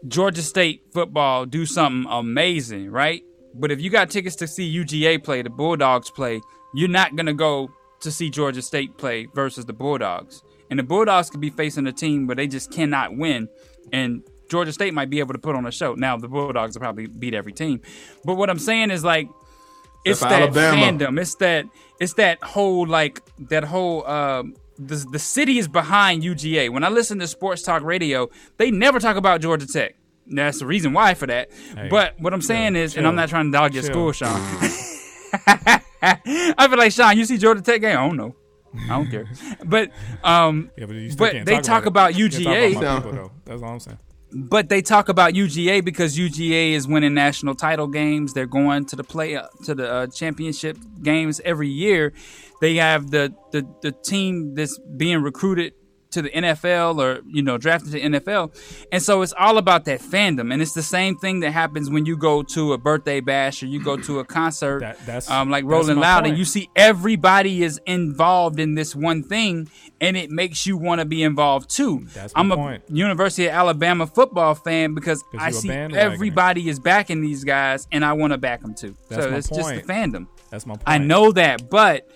Georgia 0.07 0.43
State 0.43 0.83
football 0.93 1.45
do 1.47 1.65
something 1.67 2.11
amazing, 2.11 2.91
right? 2.91 3.23
But 3.55 3.71
if 3.71 3.81
you 3.81 3.91
got 3.91 4.11
tickets 4.11 4.37
to 4.37 4.47
see 4.47 4.75
UGA 4.75 5.23
play, 5.23 5.43
the 5.43 5.51
Bulldogs 5.51 6.11
play, 6.11 6.41
you're 6.75 6.89
not 6.89 7.17
gonna 7.17 7.35
go 7.35 7.71
to 8.01 8.11
see 8.11 8.31
Georgia 8.31 8.63
State 8.63 8.97
play 8.97 9.27
versus 9.35 9.65
the 9.65 9.73
Bulldogs. 9.73 10.43
And 10.71 10.79
the 10.79 10.83
Bulldogs 10.83 11.31
could 11.31 11.41
be 11.41 11.51
facing 11.51 11.87
a 11.87 11.93
team 11.93 12.27
where 12.27 12.37
they 12.37 12.47
just 12.47 12.73
cannot 12.73 13.17
win. 13.17 13.49
And 13.93 14.23
Georgia 14.51 14.73
State 14.73 14.95
might 14.95 15.11
be 15.11 15.19
able 15.19 15.35
to 15.35 15.39
put 15.39 15.55
on 15.55 15.67
a 15.67 15.73
show. 15.73 15.95
Now 15.95 16.17
the 16.17 16.29
Bulldogs 16.29 16.75
will 16.75 16.81
probably 16.81 17.07
beat 17.07 17.35
every 17.35 17.53
team. 17.53 17.81
But 18.25 18.37
what 18.37 18.51
I'm 18.51 18.59
saying 18.59 18.91
is 18.91 19.05
like 19.05 19.29
it's 20.05 20.21
that 20.21 20.33
Alabama. 20.33 20.77
fandom. 20.77 21.21
It's 21.21 21.35
that 21.37 21.67
it's 22.01 22.15
that 22.15 22.43
whole 22.43 22.87
like 22.87 23.21
that 23.51 23.65
whole 23.65 24.07
um 24.07 24.55
the, 24.79 25.05
the 25.13 25.19
city 25.19 25.59
is 25.59 25.69
behind 25.69 26.23
UGA. 26.23 26.71
When 26.71 26.85
I 26.85 26.89
listen 26.89 27.19
to 27.21 27.27
sports 27.27 27.63
talk 27.63 27.83
radio, 27.83 28.29
they 28.57 28.71
never 28.71 28.99
talk 28.99 29.17
about 29.17 29.41
Georgia 29.41 29.67
Tech. 29.67 29.95
That's 30.27 30.61
the 30.61 30.67
reason 30.67 30.93
why 30.93 31.15
for 31.15 31.27
that. 31.27 31.51
Hey, 31.75 31.89
but 31.89 32.19
what 32.21 32.33
I'm 32.33 32.43
saying 32.43 32.77
is, 32.77 32.97
and 32.97 33.07
I'm 33.07 33.17
not 33.17 33.29
trying 33.29 33.47
to 33.47 33.53
dog 33.53 33.75
your 33.75 33.83
school, 33.83 34.13
Sean. 34.13 34.31
I 36.03 36.67
feel 36.69 36.79
like 36.79 36.93
Sean, 36.93 37.17
you 37.17 37.25
see 37.25 37.39
Georgia 37.39 37.63
Tech 37.63 37.81
game? 37.81 37.99
I 37.99 38.07
don't 38.07 38.17
know. 38.17 38.35
I 38.75 38.89
don't 38.89 39.11
care. 39.11 39.27
But 39.65 39.91
um, 40.25 40.71
Yeah, 40.77 40.87
but, 40.87 41.17
but 41.17 41.47
they 41.47 41.61
talk 41.61 41.87
about, 41.87 42.13
about, 42.13 42.21
it. 42.21 42.33
Talk 42.33 42.43
UGA. 42.43 42.77
about 42.79 43.03
people, 43.03 43.13
though. 43.13 43.33
That's 43.45 43.63
all 43.63 43.71
I'm 43.71 43.81
saying. 43.81 43.99
But 44.35 44.71
they 44.71 44.81
talk 44.81 45.11
about 45.11 45.35
UGA 45.35 45.85
because 45.85 46.17
UGA 46.17 46.73
is 46.73 46.89
winning 46.89 47.13
national 47.13 47.55
title 47.55 47.87
games. 47.87 48.33
They're 48.33 48.47
going 48.47 48.87
to 48.87 48.97
the 48.97 49.05
play 49.05 49.39
to 49.65 49.75
the 49.75 49.93
uh, 49.93 50.07
championship 50.07 50.79
games 51.03 51.41
every 51.45 51.69
year. 51.69 52.15
They 52.63 52.77
have 52.77 53.11
the, 53.11 53.35
the 53.51 53.67
the 53.83 53.93
team 53.93 54.55
that's 54.55 54.79
being 54.97 55.23
recruited 55.23 55.75
to 56.13 56.23
the 56.23 56.31
NFL 56.31 56.99
or 56.99 57.21
you 57.27 57.43
know 57.43 57.59
drafted 57.59 57.93
to 57.93 57.99
the 57.99 58.19
NFL, 58.19 58.55
and 58.93 59.03
so 59.03 59.23
it's 59.23 59.33
all 59.39 59.59
about 59.59 59.85
that 59.87 60.01
fandom. 60.01 60.53
And 60.53 60.63
it's 60.63 60.73
the 60.75 60.83
same 60.83 61.17
thing 61.17 61.41
that 61.41 61.51
happens 61.53 61.91
when 61.91 62.07
you 62.07 62.17
go 62.17 62.43
to 62.43 62.73
a 62.73 62.79
birthday 62.79 63.21
bash 63.21 63.63
or 63.63 63.67
you 63.67 63.83
go 63.83 63.97
to 63.97 64.19
a 64.21 64.25
concert, 64.25 64.81
that's- 64.81 65.31
um, 65.31 65.51
like 65.51 65.65
Rolling 65.65 65.99
Loud, 65.99 66.21
point. 66.23 66.29
and 66.31 66.39
you 66.39 66.45
see 66.45 66.69
everybody 66.77 67.63
is 67.63 67.81
involved 67.87 68.61
in 68.61 68.75
this 68.75 68.95
one 68.95 69.23
thing, 69.23 69.69
and 70.01 70.17
it 70.17 70.31
makes 70.31 70.67
you 70.67 70.77
want 70.77 71.01
to 71.01 71.05
be 71.05 71.23
involved 71.23 71.71
too. 71.71 72.07
That's 72.15 72.35
my 72.35 72.41
I'm 72.41 72.53
a 72.53 72.57
point. 72.57 72.83
University 72.89 73.47
of 73.47 73.53
Alabama 73.55 74.07
football 74.07 74.55
fan 74.55 74.95
because 74.95 75.23
I 75.39 75.51
see 75.51 75.69
everybody 75.71 76.69
is 76.69 76.79
backing 76.79 77.21
these 77.21 77.45
guys, 77.45 77.87
and 77.93 78.05
I 78.05 78.13
want 78.13 78.33
to 78.33 78.39
back 78.39 78.63
them 78.63 78.75
too. 78.75 78.95
That's 79.09 79.25
so 79.25 79.35
it's 79.35 79.49
just 79.49 79.69
the 79.75 79.83
fandom. 79.83 80.27
That's 80.51 80.67
my 80.67 80.75
point. 80.75 80.83
I 80.87 80.99
know 80.99 81.33
that, 81.33 81.71
but 81.71 82.07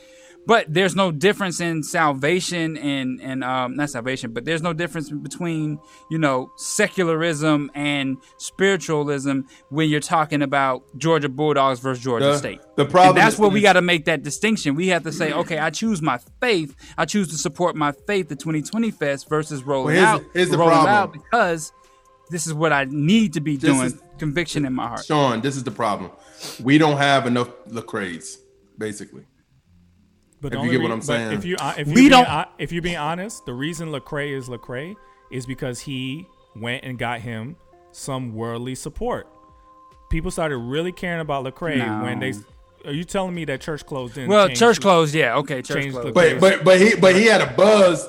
but 0.47 0.66
there's 0.73 0.94
no 0.97 1.10
difference 1.10 1.60
in 1.60 1.82
salvation 1.82 2.77
and 2.77 3.20
and 3.20 3.43
um 3.44 3.77
not 3.77 3.90
salvation, 3.90 4.32
but 4.32 4.44
there's 4.44 4.62
no 4.62 4.73
difference 4.73 5.10
between 5.10 5.78
you 6.10 6.18
know 6.18 6.51
secularism 6.56 7.70
and 7.74 8.16
spiritualism 8.39 9.40
when 9.70 9.89
you're 9.89 10.01
talking 10.01 10.43
about 10.43 10.82
Georgia 10.98 11.28
Bulldogs 11.28 11.81
versus 11.81 12.02
Georgia 12.02 12.27
The- 12.27 12.39
State. 12.39 12.60
the 12.77 12.85
problem 12.85 13.16
And 13.16 13.18
that's 13.27 13.39
where 13.39 13.51
we 13.51 13.60
got 13.60 13.74
to 13.74 13.82
make 13.82 14.05
that 14.06 14.23
distinction. 14.23 14.74
We 14.74 14.89
have 14.89 15.02
to 15.05 15.12
say, 15.12 15.32
okay, 15.32 15.59
I 15.59 15.70
choose 15.70 16.01
my 16.02 16.18
faith. 16.40 16.74
I 16.98 17.05
choose 17.05 17.28
to 17.28 17.36
support 17.36 17.77
my 17.77 17.93
faith, 18.06 18.28
the 18.28 18.36
2020 18.36 18.90
Fest 18.90 19.28
versus 19.28 19.62
rolling 19.64 19.97
Well, 19.97 20.05
here's- 20.18 20.27
out, 20.27 20.31
here's 20.35 20.51
the 20.51 20.59
rolling 20.59 20.74
problem. 20.74 20.94
out 20.94 21.12
because 21.12 21.73
this 22.31 22.47
is 22.47 22.55
what 22.55 22.73
I 22.73 22.86
need 22.89 23.35
to 23.35 23.40
be 23.40 23.56
This 23.56 23.70
doing. 23.70 23.86
is- 23.86 24.02
conviction 24.18 24.64
in 24.64 24.73
my 24.73 24.86
heart. 24.89 25.05
Sean, 25.05 25.43
this 25.43 25.56
is 25.56 25.64
the 25.64 25.70
problem. 25.70 26.10
We 26.62 26.78
don't 26.78 26.97
have 26.97 27.27
enough 27.27 27.48
Lecrae's, 27.68 28.39
basically. 28.78 29.24
But 30.41 30.49
if 30.53 30.53
you 30.55 30.59
only 30.61 30.73
get 30.73 30.83
what 30.83 30.93
I'm 30.93 31.03
saying. 31.03 31.33
If 31.33 31.45
you 31.45 31.57
uh, 31.59 31.75
if 31.79 31.87
We 31.89 31.95
being, 31.95 32.11
don't- 32.11 32.27
hon- 32.27 32.49
if 32.59 32.73
you're 32.73 32.83
being 32.83 32.97
honest, 32.99 33.47
the 33.47 33.55
reason 33.55 33.89
Lecrae 33.91 34.37
is 34.37 34.49
Lecrae 34.49 34.95
is 35.31 35.47
because 35.47 35.81
he 35.81 36.27
went 36.55 36.85
and 36.85 36.99
got 36.99 37.21
him 37.21 37.57
some 37.93 38.35
worldly 38.35 38.75
support. 38.75 39.27
People 40.11 40.31
started 40.31 40.59
really 40.59 40.93
caring 40.93 41.21
about 41.21 41.45
Lecrae 41.45 41.79
No. 41.79 42.05
when 42.05 42.21
they. 42.21 42.33
Are 42.85 42.93
you 42.93 43.03
telling 43.03 43.35
me 43.35 43.45
that 43.47 43.61
Church 43.61 43.85
Clothes 43.85 44.17
in? 44.17 44.29
Well, 44.29 44.49
church 44.49 44.81
closed, 44.81 45.13
yeah, 45.15 45.37
okay, 45.39 45.63
church 45.63 45.83
changed 45.83 45.97
closed. 45.99 46.15
But 46.15 46.39
but 46.39 46.63
but 46.65 46.81
he 46.81 46.95
but 46.95 47.17
he 47.17 47.25
had 47.27 47.41
a 47.41 47.53
buzz 47.55 48.09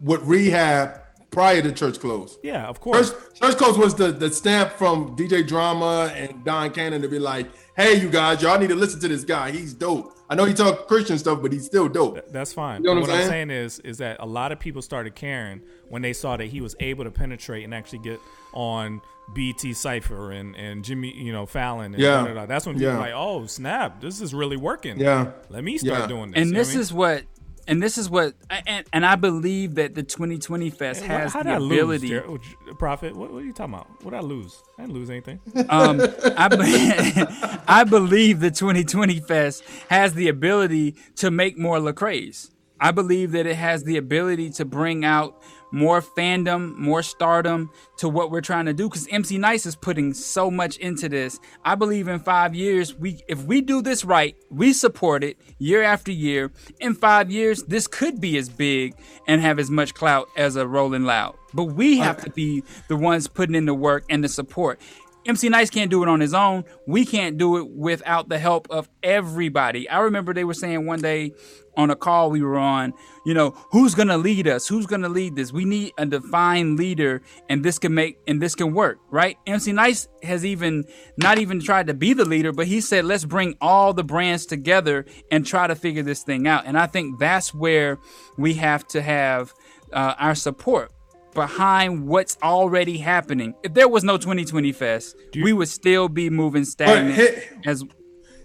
with 0.00 0.20
rehab 0.24 1.00
prior 1.34 1.60
to 1.62 1.72
Church 1.72 1.98
Clothes. 2.00 2.38
Yeah, 2.42 2.66
of 2.66 2.80
course. 2.80 3.10
Church, 3.10 3.40
Church 3.40 3.56
Clothes 3.56 3.78
was 3.78 3.94
the 3.94 4.12
the 4.12 4.30
stamp 4.30 4.72
from 4.72 5.16
DJ 5.16 5.46
Drama 5.46 6.12
and 6.14 6.44
Don 6.44 6.70
Cannon 6.70 7.02
to 7.02 7.08
be 7.08 7.18
like, 7.18 7.46
hey, 7.76 7.94
you 8.00 8.08
guys, 8.08 8.40
y'all 8.42 8.58
need 8.58 8.68
to 8.70 8.74
listen 8.76 9.00
to 9.00 9.08
this 9.08 9.24
guy. 9.24 9.50
He's 9.50 9.74
dope. 9.74 10.12
I 10.30 10.34
know 10.34 10.46
he 10.46 10.54
talk 10.54 10.86
Christian 10.88 11.18
stuff, 11.18 11.42
but 11.42 11.52
he's 11.52 11.66
still 11.66 11.86
dope. 11.88 12.18
That's 12.32 12.52
fine. 12.52 12.82
You 12.82 12.86
know 12.88 12.94
what 12.94 13.02
what 13.02 13.10
I'm 13.10 13.16
I'm 13.16 13.20
saying? 13.28 13.48
saying 13.48 13.50
is, 13.50 13.78
is 13.80 13.98
that 13.98 14.16
a 14.20 14.26
lot 14.26 14.52
of 14.52 14.58
people 14.58 14.80
started 14.80 15.14
caring 15.14 15.60
when 15.90 16.00
they 16.00 16.14
saw 16.14 16.36
that 16.38 16.46
he 16.46 16.62
was 16.62 16.74
able 16.80 17.04
to 17.04 17.10
penetrate 17.10 17.62
and 17.64 17.74
actually 17.74 17.98
get 17.98 18.18
on 18.54 19.02
BET 19.34 19.60
Cypher 19.74 20.32
and 20.32 20.54
and 20.56 20.82
Jimmy, 20.84 21.12
you 21.14 21.32
know, 21.32 21.44
Fallon. 21.46 21.94
And 21.94 22.02
Yeah. 22.02 22.22
da, 22.22 22.26
da, 22.28 22.34
da. 22.34 22.46
That's 22.46 22.64
when 22.66 22.74
people 22.76 22.88
Yeah. 22.88 22.94
were 22.94 23.00
like, 23.00 23.12
oh 23.14 23.46
snap, 23.46 24.00
this 24.00 24.20
is 24.20 24.32
really 24.34 24.56
working. 24.56 24.98
Yeah. 24.98 25.32
let 25.50 25.62
me 25.64 25.76
start 25.78 26.00
Yeah. 26.00 26.06
doing 26.06 26.30
this. 26.30 26.40
and 26.40 26.50
You 26.50 26.56
this 26.56 26.68
I 26.70 26.72
mean? 26.72 26.80
is 26.80 26.92
what 26.92 27.22
and 27.66 27.82
this 27.82 27.98
is 27.98 28.08
what 28.10 28.34
and, 28.66 28.86
and 28.92 29.06
I 29.06 29.16
believe 29.16 29.74
that 29.76 29.94
the 29.94 30.02
2020 30.02 30.70
Fest 30.70 31.02
Hey, 31.02 31.08
has 31.08 31.32
the 31.32 31.56
ability. 31.56 32.08
lose, 32.08 32.22
Jer- 32.22 32.38
J- 32.66 32.74
Prophet? 32.78 33.16
What, 33.16 33.32
what 33.32 33.42
are 33.42 33.46
you 33.46 33.52
talking 33.52 33.74
about? 33.74 33.88
What 34.04 34.10
did 34.12 34.18
I 34.18 34.20
lose? 34.20 34.62
I 34.78 34.82
didn't 34.82 34.94
lose 34.94 35.10
anything. 35.10 35.40
um, 35.68 36.00
I, 36.36 36.48
be- 36.48 37.58
I 37.68 37.84
believe 37.84 38.40
the 38.40 38.50
2020 38.50 39.20
Fest 39.20 39.62
has 39.88 40.14
the 40.14 40.28
ability 40.28 40.96
to 41.16 41.30
make 41.30 41.58
more 41.58 41.78
Lecrae's. 41.78 42.50
I 42.80 42.90
believe 42.90 43.32
that 43.32 43.46
it 43.46 43.56
has 43.56 43.84
the 43.84 43.96
ability 43.96 44.50
to 44.50 44.64
bring 44.64 45.04
out 45.04 45.40
more 45.74 46.00
fandom, 46.00 46.76
more 46.76 47.02
stardom 47.02 47.68
to 47.96 48.08
what 48.08 48.30
we're 48.30 48.40
trying 48.40 48.66
to 48.66 48.72
do. 48.72 48.88
Because 48.88 49.08
MC 49.10 49.38
Nice 49.38 49.66
is 49.66 49.74
putting 49.74 50.14
so 50.14 50.48
much 50.48 50.76
into 50.76 51.08
this. 51.08 51.40
I 51.64 51.74
believe 51.74 52.06
in 52.06 52.20
five 52.20 52.54
years, 52.54 52.94
we 52.94 53.20
if 53.26 53.42
we 53.42 53.60
do 53.60 53.82
this 53.82 54.04
right, 54.04 54.36
we 54.50 54.72
support 54.72 55.24
it 55.24 55.36
year 55.58 55.82
after 55.82 56.12
year. 56.12 56.52
In 56.78 56.94
five 56.94 57.30
years, 57.30 57.64
this 57.64 57.88
could 57.88 58.20
be 58.20 58.38
as 58.38 58.48
big 58.48 58.94
and 59.26 59.40
have 59.40 59.58
as 59.58 59.68
much 59.68 59.94
clout 59.94 60.28
as 60.36 60.54
a 60.54 60.66
Rolling 60.66 61.04
Loud. 61.04 61.34
But 61.52 61.64
we 61.64 61.98
have 61.98 62.22
to 62.24 62.30
be 62.30 62.62
the 62.88 62.96
ones 62.96 63.28
putting 63.28 63.54
in 63.54 63.66
the 63.66 63.74
work 63.74 64.04
and 64.08 64.22
the 64.22 64.28
support. 64.28 64.80
MC 65.26 65.48
Nice 65.48 65.70
can't 65.70 65.90
do 65.90 66.02
it 66.02 66.08
on 66.08 66.20
his 66.20 66.34
own. 66.34 66.64
We 66.86 67.04
can't 67.04 67.38
do 67.38 67.56
it 67.56 67.68
without 67.70 68.28
the 68.28 68.38
help 68.38 68.68
of 68.70 68.88
everybody. 69.02 69.88
I 69.88 70.00
remember 70.00 70.34
they 70.34 70.44
were 70.44 70.54
saying 70.54 70.86
one 70.86 71.00
day 71.00 71.32
on 71.76 71.90
a 71.90 71.96
call 71.96 72.30
we 72.30 72.42
were 72.42 72.56
on, 72.58 72.92
you 73.26 73.34
know, 73.34 73.50
who's 73.70 73.94
going 73.94 74.08
to 74.08 74.16
lead 74.16 74.46
us? 74.46 74.68
Who's 74.68 74.86
going 74.86 75.02
to 75.02 75.08
lead 75.08 75.34
this? 75.34 75.52
We 75.52 75.64
need 75.64 75.92
a 75.98 76.06
defined 76.06 76.78
leader 76.78 77.22
and 77.48 77.64
this 77.64 77.78
can 77.78 77.94
make 77.94 78.18
and 78.28 78.40
this 78.40 78.54
can 78.54 78.74
work, 78.74 78.98
right? 79.10 79.36
MC 79.46 79.72
Nice 79.72 80.08
has 80.22 80.44
even 80.44 80.84
not 81.16 81.38
even 81.38 81.60
tried 81.60 81.88
to 81.88 81.94
be 81.94 82.12
the 82.12 82.24
leader, 82.24 82.52
but 82.52 82.66
he 82.66 82.80
said 82.80 83.04
let's 83.04 83.24
bring 83.24 83.56
all 83.60 83.92
the 83.92 84.04
brands 84.04 84.46
together 84.46 85.04
and 85.30 85.46
try 85.46 85.66
to 85.66 85.74
figure 85.74 86.02
this 86.02 86.22
thing 86.22 86.46
out. 86.46 86.64
And 86.66 86.78
I 86.78 86.86
think 86.86 87.18
that's 87.18 87.52
where 87.52 87.98
we 88.36 88.54
have 88.54 88.86
to 88.88 89.02
have 89.02 89.52
uh, 89.92 90.14
our 90.18 90.34
support 90.34 90.92
behind 91.34 92.06
what's 92.06 92.36
already 92.42 92.98
happening. 92.98 93.54
If 93.62 93.74
there 93.74 93.88
was 93.88 94.04
no 94.04 94.16
2020 94.16 94.72
Fest, 94.72 95.16
we 95.34 95.52
would 95.52 95.68
still 95.68 96.08
be 96.08 96.30
moving 96.30 96.64
stagnant. 96.64 97.14
here- 97.16 97.42
as 97.66 97.84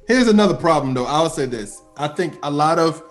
Here's 0.08 0.28
another 0.28 0.56
problem, 0.56 0.96
though. 0.96 1.06
I'll 1.06 1.30
say 1.30 1.46
this. 1.46 1.84
I 1.96 2.08
think 2.08 2.34
a 2.42 2.50
lot 2.50 2.80
of, 2.80 3.04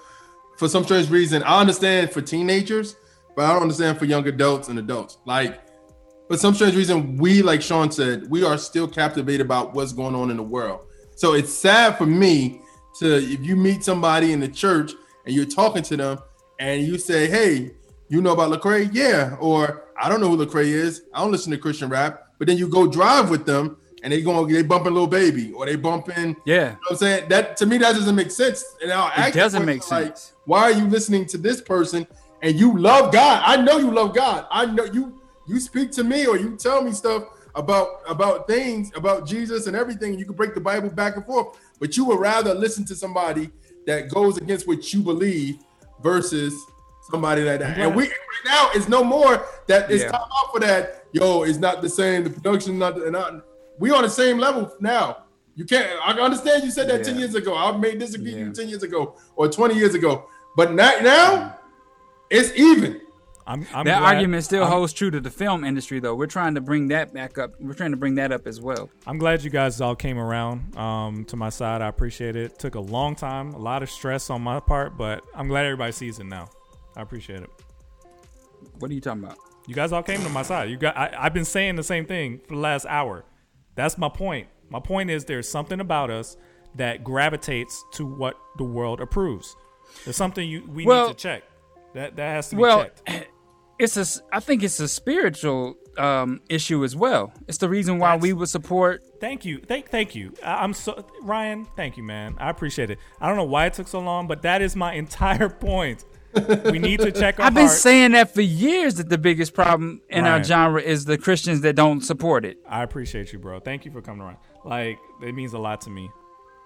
for 0.56 0.68
some 0.68 0.82
strange 0.82 1.08
reason, 1.10 1.44
I 1.44 1.60
understand 1.60 2.10
for 2.10 2.20
teenagers, 2.20 2.96
but 3.36 3.44
I 3.44 3.52
don't 3.52 3.62
understand 3.62 3.98
for 4.00 4.04
young 4.04 4.26
adults 4.26 4.66
and 4.66 4.80
adults. 4.80 5.18
Like, 5.24 5.60
for 6.26 6.36
some 6.36 6.54
strange 6.54 6.74
reason, 6.74 7.16
we, 7.16 7.40
like 7.40 7.62
Sean 7.62 7.92
said, 7.92 8.28
we 8.28 8.42
are 8.42 8.58
still 8.58 8.88
captivated 8.88 9.42
about 9.42 9.74
what's 9.74 9.92
going 9.92 10.16
on 10.16 10.30
in 10.30 10.36
the 10.36 10.42
world. 10.42 10.80
So 11.14 11.34
it's 11.34 11.52
sad 11.52 11.96
for 11.96 12.04
me 12.04 12.60
to, 12.98 13.16
if 13.16 13.46
you 13.46 13.54
meet 13.54 13.84
somebody 13.84 14.32
in 14.32 14.40
the 14.40 14.48
church 14.48 14.92
and 15.24 15.32
you're 15.34 15.46
talking 15.46 15.82
to 15.84 15.96
them 15.96 16.18
and 16.58 16.82
you 16.82 16.98
say, 16.98 17.28
hey, 17.28 17.70
you 18.08 18.20
know 18.22 18.32
about 18.32 18.50
Lecrae? 18.50 18.90
Yeah. 18.92 19.36
Or 19.40 19.84
I 20.00 20.08
don't 20.08 20.20
know 20.20 20.28
who 20.28 20.44
Lecrae 20.44 20.66
is. 20.66 21.02
I 21.12 21.20
don't 21.20 21.32
listen 21.32 21.52
to 21.52 21.58
Christian 21.58 21.88
rap. 21.88 22.24
But 22.38 22.46
then 22.46 22.56
you 22.56 22.68
go 22.68 22.86
drive 22.86 23.30
with 23.30 23.44
them 23.46 23.76
and 24.02 24.12
they 24.12 24.22
going 24.22 24.52
they 24.52 24.62
bumping 24.62 24.94
Lil 24.94 25.06
Baby 25.06 25.52
or 25.52 25.66
they 25.66 25.76
bumping 25.76 26.36
yeah. 26.44 26.54
you 26.54 26.60
know 26.60 26.70
what 26.70 26.90
I'm 26.92 26.96
saying? 26.96 27.28
That 27.28 27.56
to 27.58 27.66
me 27.66 27.78
that 27.78 27.92
doesn't 27.92 28.14
make 28.14 28.30
sense. 28.30 28.64
And 28.82 28.92
I'll 28.92 29.08
ask 29.08 29.32
the 29.32 29.40
doesn't 29.40 29.64
make 29.64 29.88
like, 29.90 30.16
why 30.44 30.62
are 30.62 30.72
you 30.72 30.86
listening 30.86 31.26
to 31.26 31.38
this 31.38 31.60
person 31.60 32.06
and 32.42 32.58
you 32.58 32.78
love 32.78 33.12
God? 33.12 33.42
I 33.44 33.56
know 33.60 33.78
you 33.78 33.90
love 33.90 34.14
God. 34.14 34.46
I 34.50 34.66
know 34.66 34.84
you 34.84 35.20
you 35.46 35.58
speak 35.58 35.90
to 35.92 36.04
me 36.04 36.26
or 36.26 36.36
you 36.38 36.56
tell 36.56 36.82
me 36.82 36.92
stuff 36.92 37.24
about 37.54 38.02
about 38.06 38.46
things 38.46 38.92
about 38.94 39.26
Jesus 39.26 39.66
and 39.66 39.76
everything. 39.76 40.18
You 40.18 40.26
can 40.26 40.36
break 40.36 40.54
the 40.54 40.60
Bible 40.60 40.90
back 40.90 41.16
and 41.16 41.26
forth, 41.26 41.58
but 41.80 41.96
you 41.96 42.04
would 42.04 42.20
rather 42.20 42.54
listen 42.54 42.84
to 42.86 42.94
somebody 42.94 43.50
that 43.86 44.08
goes 44.10 44.36
against 44.38 44.68
what 44.68 44.92
you 44.92 45.02
believe 45.02 45.58
versus 46.02 46.54
somebody 47.10 47.42
like 47.42 47.60
that. 47.60 47.78
And 47.78 47.94
we 47.94 48.04
right 48.04 48.12
now 48.44 48.70
it's 48.74 48.88
no 48.88 49.02
more 49.04 49.44
that 49.66 49.90
it's 49.90 50.02
Yeah. 50.04 50.10
time 50.12 50.22
out 50.22 50.52
for 50.52 50.60
that. 50.60 51.04
Yo, 51.12 51.42
it's 51.42 51.58
not 51.58 51.82
the 51.82 51.88
same. 51.88 52.24
The 52.24 52.30
production 52.30 52.78
not 52.78 52.96
the, 52.96 53.10
not. 53.10 53.44
We 53.78 53.90
on 53.90 54.02
the 54.02 54.10
same 54.10 54.38
level 54.38 54.70
now. 54.80 55.24
You 55.54 55.64
can't. 55.64 55.88
I 56.04 56.12
understand 56.12 56.62
you 56.64 56.70
said 56.70 56.88
that 56.88 57.04
ten 57.04 57.18
years 57.18 57.34
ago. 57.34 57.56
I 57.56 57.76
may 57.76 57.96
disagree 57.96 58.34
with 58.34 58.38
you 58.46 58.52
ten 58.52 58.68
years 58.68 58.82
ago 58.82 59.16
or 59.36 59.48
twenty 59.48 59.74
years 59.76 59.94
ago, 59.94 60.26
but 60.56 60.72
not 60.74 61.02
now. 61.02 61.56
It's 62.30 62.52
even. 62.56 63.00
I'm, 63.46 63.66
I'm 63.72 63.86
that 63.86 64.00
glad- 64.00 64.14
argument 64.16 64.44
still 64.44 64.62
I'm- 64.62 64.70
holds 64.72 64.92
true 64.92 65.10
to 65.10 65.20
the 65.20 65.30
film 65.30 65.64
industry, 65.64 66.00
though. 66.00 66.14
We're 66.14 66.26
trying 66.26 66.54
to 66.56 66.60
bring 66.60 66.88
that 66.88 67.14
back 67.14 67.38
up. 67.38 67.54
We're 67.58 67.72
trying 67.72 67.92
to 67.92 67.96
bring 67.96 68.14
that 68.16 68.30
up 68.30 68.46
as 68.46 68.60
well. 68.60 68.90
I'm 69.06 69.16
glad 69.16 69.42
you 69.42 69.48
guys 69.48 69.80
all 69.80 69.96
came 69.96 70.18
around 70.18 70.76
um, 70.76 71.24
to 71.24 71.36
my 71.36 71.48
side. 71.48 71.80
I 71.80 71.88
appreciate 71.88 72.36
it. 72.36 72.58
Took 72.58 72.74
a 72.74 72.80
long 72.80 73.14
time, 73.16 73.54
a 73.54 73.58
lot 73.58 73.82
of 73.82 73.90
stress 73.90 74.28
on 74.28 74.42
my 74.42 74.60
part, 74.60 74.98
but 74.98 75.24
I'm 75.34 75.48
glad 75.48 75.64
everybody 75.64 75.92
sees 75.92 76.18
it 76.18 76.24
now. 76.26 76.50
I 76.98 77.02
appreciate 77.02 77.42
it. 77.42 77.50
What 78.80 78.90
are 78.90 78.94
you 78.94 79.00
talking 79.00 79.22
about? 79.24 79.38
You 79.66 79.74
guys 79.74 79.92
all 79.92 80.02
came 80.02 80.20
to 80.22 80.28
my 80.28 80.42
side. 80.42 80.68
You 80.68 80.76
got. 80.76 80.96
I, 80.96 81.14
I've 81.16 81.32
been 81.34 81.44
saying 81.44 81.76
the 81.76 81.82
same 81.82 82.04
thing 82.06 82.40
for 82.48 82.54
the 82.54 82.60
last 82.60 82.84
hour. 82.86 83.24
That's 83.76 83.96
my 83.96 84.08
point. 84.08 84.48
My 84.68 84.80
point 84.80 85.08
is 85.10 85.24
there's 85.24 85.48
something 85.48 85.80
about 85.80 86.10
us 86.10 86.36
that 86.74 87.04
gravitates 87.04 87.82
to 87.94 88.04
what 88.04 88.36
the 88.58 88.64
world 88.64 89.00
approves. 89.00 89.56
There's 90.04 90.16
something 90.16 90.46
you 90.46 90.64
we 90.68 90.84
Well- 90.84 91.06
need 91.08 91.16
to 91.16 91.22
check. 91.22 91.44
That 91.94 92.16
that 92.16 92.28
has 92.34 92.50
to 92.50 92.56
be 92.56 92.62
Well, 92.62 92.84
checked. 93.06 93.28
it's 93.78 93.96
a. 93.96 94.00
s- 94.00 94.20
I 94.32 94.40
think 94.40 94.62
it's 94.62 94.80
a 94.80 94.88
spiritual 94.88 95.76
um, 95.96 96.40
issue 96.48 96.84
as 96.84 96.94
well. 96.96 97.32
It's 97.46 97.58
the 97.58 97.68
reason 97.68 97.98
why 97.98 98.16
we 98.16 98.32
would 98.32 98.48
support. 98.48 99.02
Thank 99.20 99.44
you. 99.44 99.58
Thank 99.60 99.88
thank 99.88 100.14
you. 100.14 100.32
I, 100.44 100.62
I'm 100.64 100.74
so 100.74 101.06
Ryan. 101.22 101.66
Thank 101.76 101.96
you, 101.96 102.02
man. 102.02 102.34
I 102.38 102.50
appreciate 102.50 102.90
it. 102.90 102.98
I 103.20 103.28
don't 103.28 103.36
know 103.36 103.44
why 103.44 103.66
it 103.66 103.74
took 103.74 103.88
so 103.88 104.00
long, 104.00 104.26
but 104.26 104.42
that 104.42 104.60
is 104.62 104.74
my 104.76 104.92
entire 105.04 105.48
point. 105.48 106.04
We 106.70 106.78
need 106.78 107.00
to 107.00 107.10
check 107.12 107.38
our 107.40 107.46
I've 107.46 107.54
been 107.54 107.66
heart. 107.66 107.78
saying 107.78 108.12
that 108.12 108.34
for 108.34 108.40
years 108.42 108.96
that 108.96 109.08
the 109.08 109.18
biggest 109.18 109.54
problem 109.54 110.02
in 110.10 110.26
our 110.26 110.42
genre 110.42 110.80
is 110.80 111.04
the 111.06 111.18
Christians 111.18 111.62
that 111.62 111.74
don't 111.76 112.00
support 112.02 112.44
it. 112.44 112.58
I 112.68 112.82
appreciate 112.82 113.32
you, 113.32 113.38
bro. 113.38 113.60
Thank 113.60 113.84
you 113.84 113.90
for 113.90 114.02
coming 114.02 114.22
around. 114.22 114.36
Like 114.64 114.98
it 115.22 115.34
means 115.34 115.52
a 115.52 115.58
lot 115.58 115.80
to 115.82 115.90
me. 115.90 116.10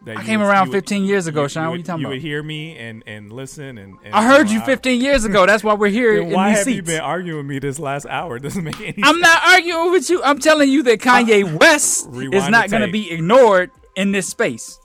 That 0.04 0.16
I 0.16 0.20
you 0.22 0.26
came 0.26 0.40
would- 0.40 0.46
around 0.46 0.66
you 0.66 0.72
would- 0.72 0.78
15 0.78 1.04
years 1.04 1.28
ago, 1.28 1.42
you- 1.42 1.48
Sean. 1.48 1.62
You 1.62 1.68
What 1.68 1.72
would, 1.74 1.78
you 1.78 1.84
talking 1.84 2.00
you 2.00 2.06
about? 2.08 2.14
You 2.14 2.16
would 2.16 2.22
hear 2.22 2.42
me 2.42 2.76
and 2.76 3.04
and 3.06 3.32
listen 3.32 3.78
and. 3.78 3.94
and 4.04 4.12
I 4.12 4.26
heard 4.26 4.50
you 4.50 4.60
I- 4.60 4.64
15 4.66 5.00
years 5.00 5.24
ago. 5.24 5.46
That's 5.46 5.62
why 5.62 5.74
we're 5.74 5.90
here 5.90 6.24
why 6.24 6.48
have 6.50 6.66
you 6.68 6.82
been 6.82 7.00
arguing 7.00 7.36
with 7.38 7.46
me 7.46 7.60
this 7.60 7.78
last 7.78 8.06
hour? 8.06 8.34
It 8.36 8.40
doesn't 8.42 8.64
make 8.64 8.80
any. 8.80 8.94
Sense. 8.94 9.06
I'm 9.06 9.20
not 9.20 9.40
arguing 9.46 9.92
with 9.92 10.10
you. 10.10 10.20
I'm 10.24 10.40
telling 10.40 10.68
you 10.70 10.82
that 10.82 10.98
Kanye 10.98 11.44
West 11.60 12.08
is 12.12 12.48
not 12.48 12.68
going 12.68 12.82
to 12.84 12.90
be 12.90 13.12
ignored 13.12 13.70
in 13.94 14.10
this 14.10 14.26
space 14.26 14.76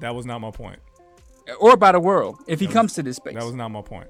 That 0.00 0.16
was 0.16 0.26
not 0.26 0.40
my 0.40 0.50
point. 0.50 0.80
or 1.60 1.76
by 1.76 1.92
the 1.92 2.00
world 2.00 2.38
if 2.48 2.58
he 2.58 2.66
comes 2.66 2.94
to 2.94 3.04
this 3.04 3.16
space. 3.18 3.34
That 3.34 3.44
was 3.44 3.54
not 3.54 3.68
my 3.68 3.82
point. 3.82 4.08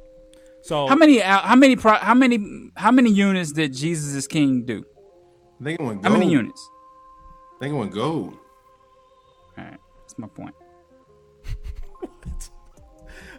So 0.66 0.88
How 0.88 0.96
many? 0.96 1.20
How 1.20 1.54
many? 1.54 1.76
Pro, 1.76 1.94
how 1.94 2.14
many? 2.14 2.70
How 2.76 2.90
many 2.90 3.10
units 3.10 3.52
did 3.52 3.72
Jesus 3.72 4.14
is 4.14 4.26
King 4.26 4.64
do? 4.64 4.84
I 5.60 5.64
think 5.64 5.78
it 5.80 5.84
went 5.84 6.02
gold. 6.02 6.12
How 6.12 6.18
many 6.18 6.28
units? 6.32 6.68
I 7.56 7.58
think 7.60 7.74
it 7.74 7.78
went 7.78 7.92
gold. 7.94 8.34
All 9.56 9.64
right, 9.64 9.78
that's 10.00 10.18
my 10.18 10.26
point. 10.26 10.56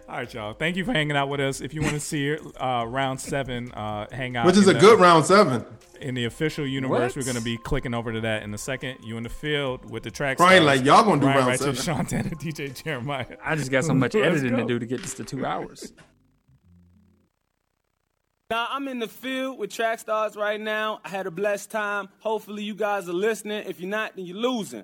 All 0.07 0.15
right, 0.15 0.33
y'all. 0.33 0.53
Thank 0.53 0.77
you 0.77 0.85
for 0.85 0.93
hanging 0.93 1.17
out 1.17 1.27
with 1.27 1.41
us. 1.41 1.59
If 1.59 1.73
you 1.73 1.81
want 1.81 1.95
to 1.95 1.99
see 1.99 2.37
uh, 2.37 2.85
round 2.87 3.19
seven, 3.19 3.73
uh, 3.73 4.07
hang 4.09 4.37
out. 4.37 4.45
Which 4.45 4.55
is 4.55 4.69
in 4.69 4.77
a 4.77 4.79
good 4.79 4.97
round 4.97 5.25
seven. 5.25 5.65
In 5.99 6.15
the 6.15 6.23
official 6.25 6.65
universe, 6.65 7.13
What? 7.13 7.17
we're 7.17 7.25
going 7.25 7.35
to 7.35 7.43
be 7.43 7.57
clicking 7.57 7.93
over 7.93 8.13
to 8.13 8.21
that 8.21 8.43
in 8.43 8.53
a 8.53 8.57
second. 8.57 8.99
You 9.03 9.17
in 9.17 9.23
the 9.23 9.29
field 9.29 9.91
with 9.91 10.03
the 10.03 10.11
track. 10.11 10.37
Brian, 10.37 10.63
stars. 10.63 10.77
like, 10.77 10.85
y'all 10.85 11.03
gonna 11.03 11.19
do 11.19 11.25
Ryan 11.27 11.37
round 11.39 11.49
Righteous, 11.49 11.83
seven. 11.83 11.95
Sean 11.97 12.05
Tanner, 12.05 12.29
DJ 12.35 12.81
Jeremiah. 12.81 13.25
I 13.43 13.55
just 13.55 13.69
got 13.69 13.83
so 13.83 13.93
much 13.93 14.13
Let's 14.15 14.37
editing 14.37 14.55
to 14.55 14.65
do 14.65 14.79
to 14.79 14.85
get 14.85 15.01
this 15.01 15.15
to 15.15 15.25
two 15.25 15.45
hours. 15.45 15.91
Now 18.49 18.65
I'm 18.69 18.87
in 18.87 18.99
the 18.99 19.09
field 19.09 19.59
with 19.59 19.71
Track 19.71 19.99
Stars 19.99 20.37
right 20.37 20.61
now. 20.61 21.01
I 21.03 21.09
had 21.09 21.27
a 21.27 21.31
blessed 21.31 21.69
time. 21.69 22.07
Hopefully 22.19 22.63
you 22.63 22.75
guys 22.75 23.09
are 23.09 23.13
listening. 23.13 23.65
If 23.67 23.81
you're 23.81 23.89
not, 23.89 24.15
then 24.15 24.25
you're 24.25 24.37
losing. 24.37 24.83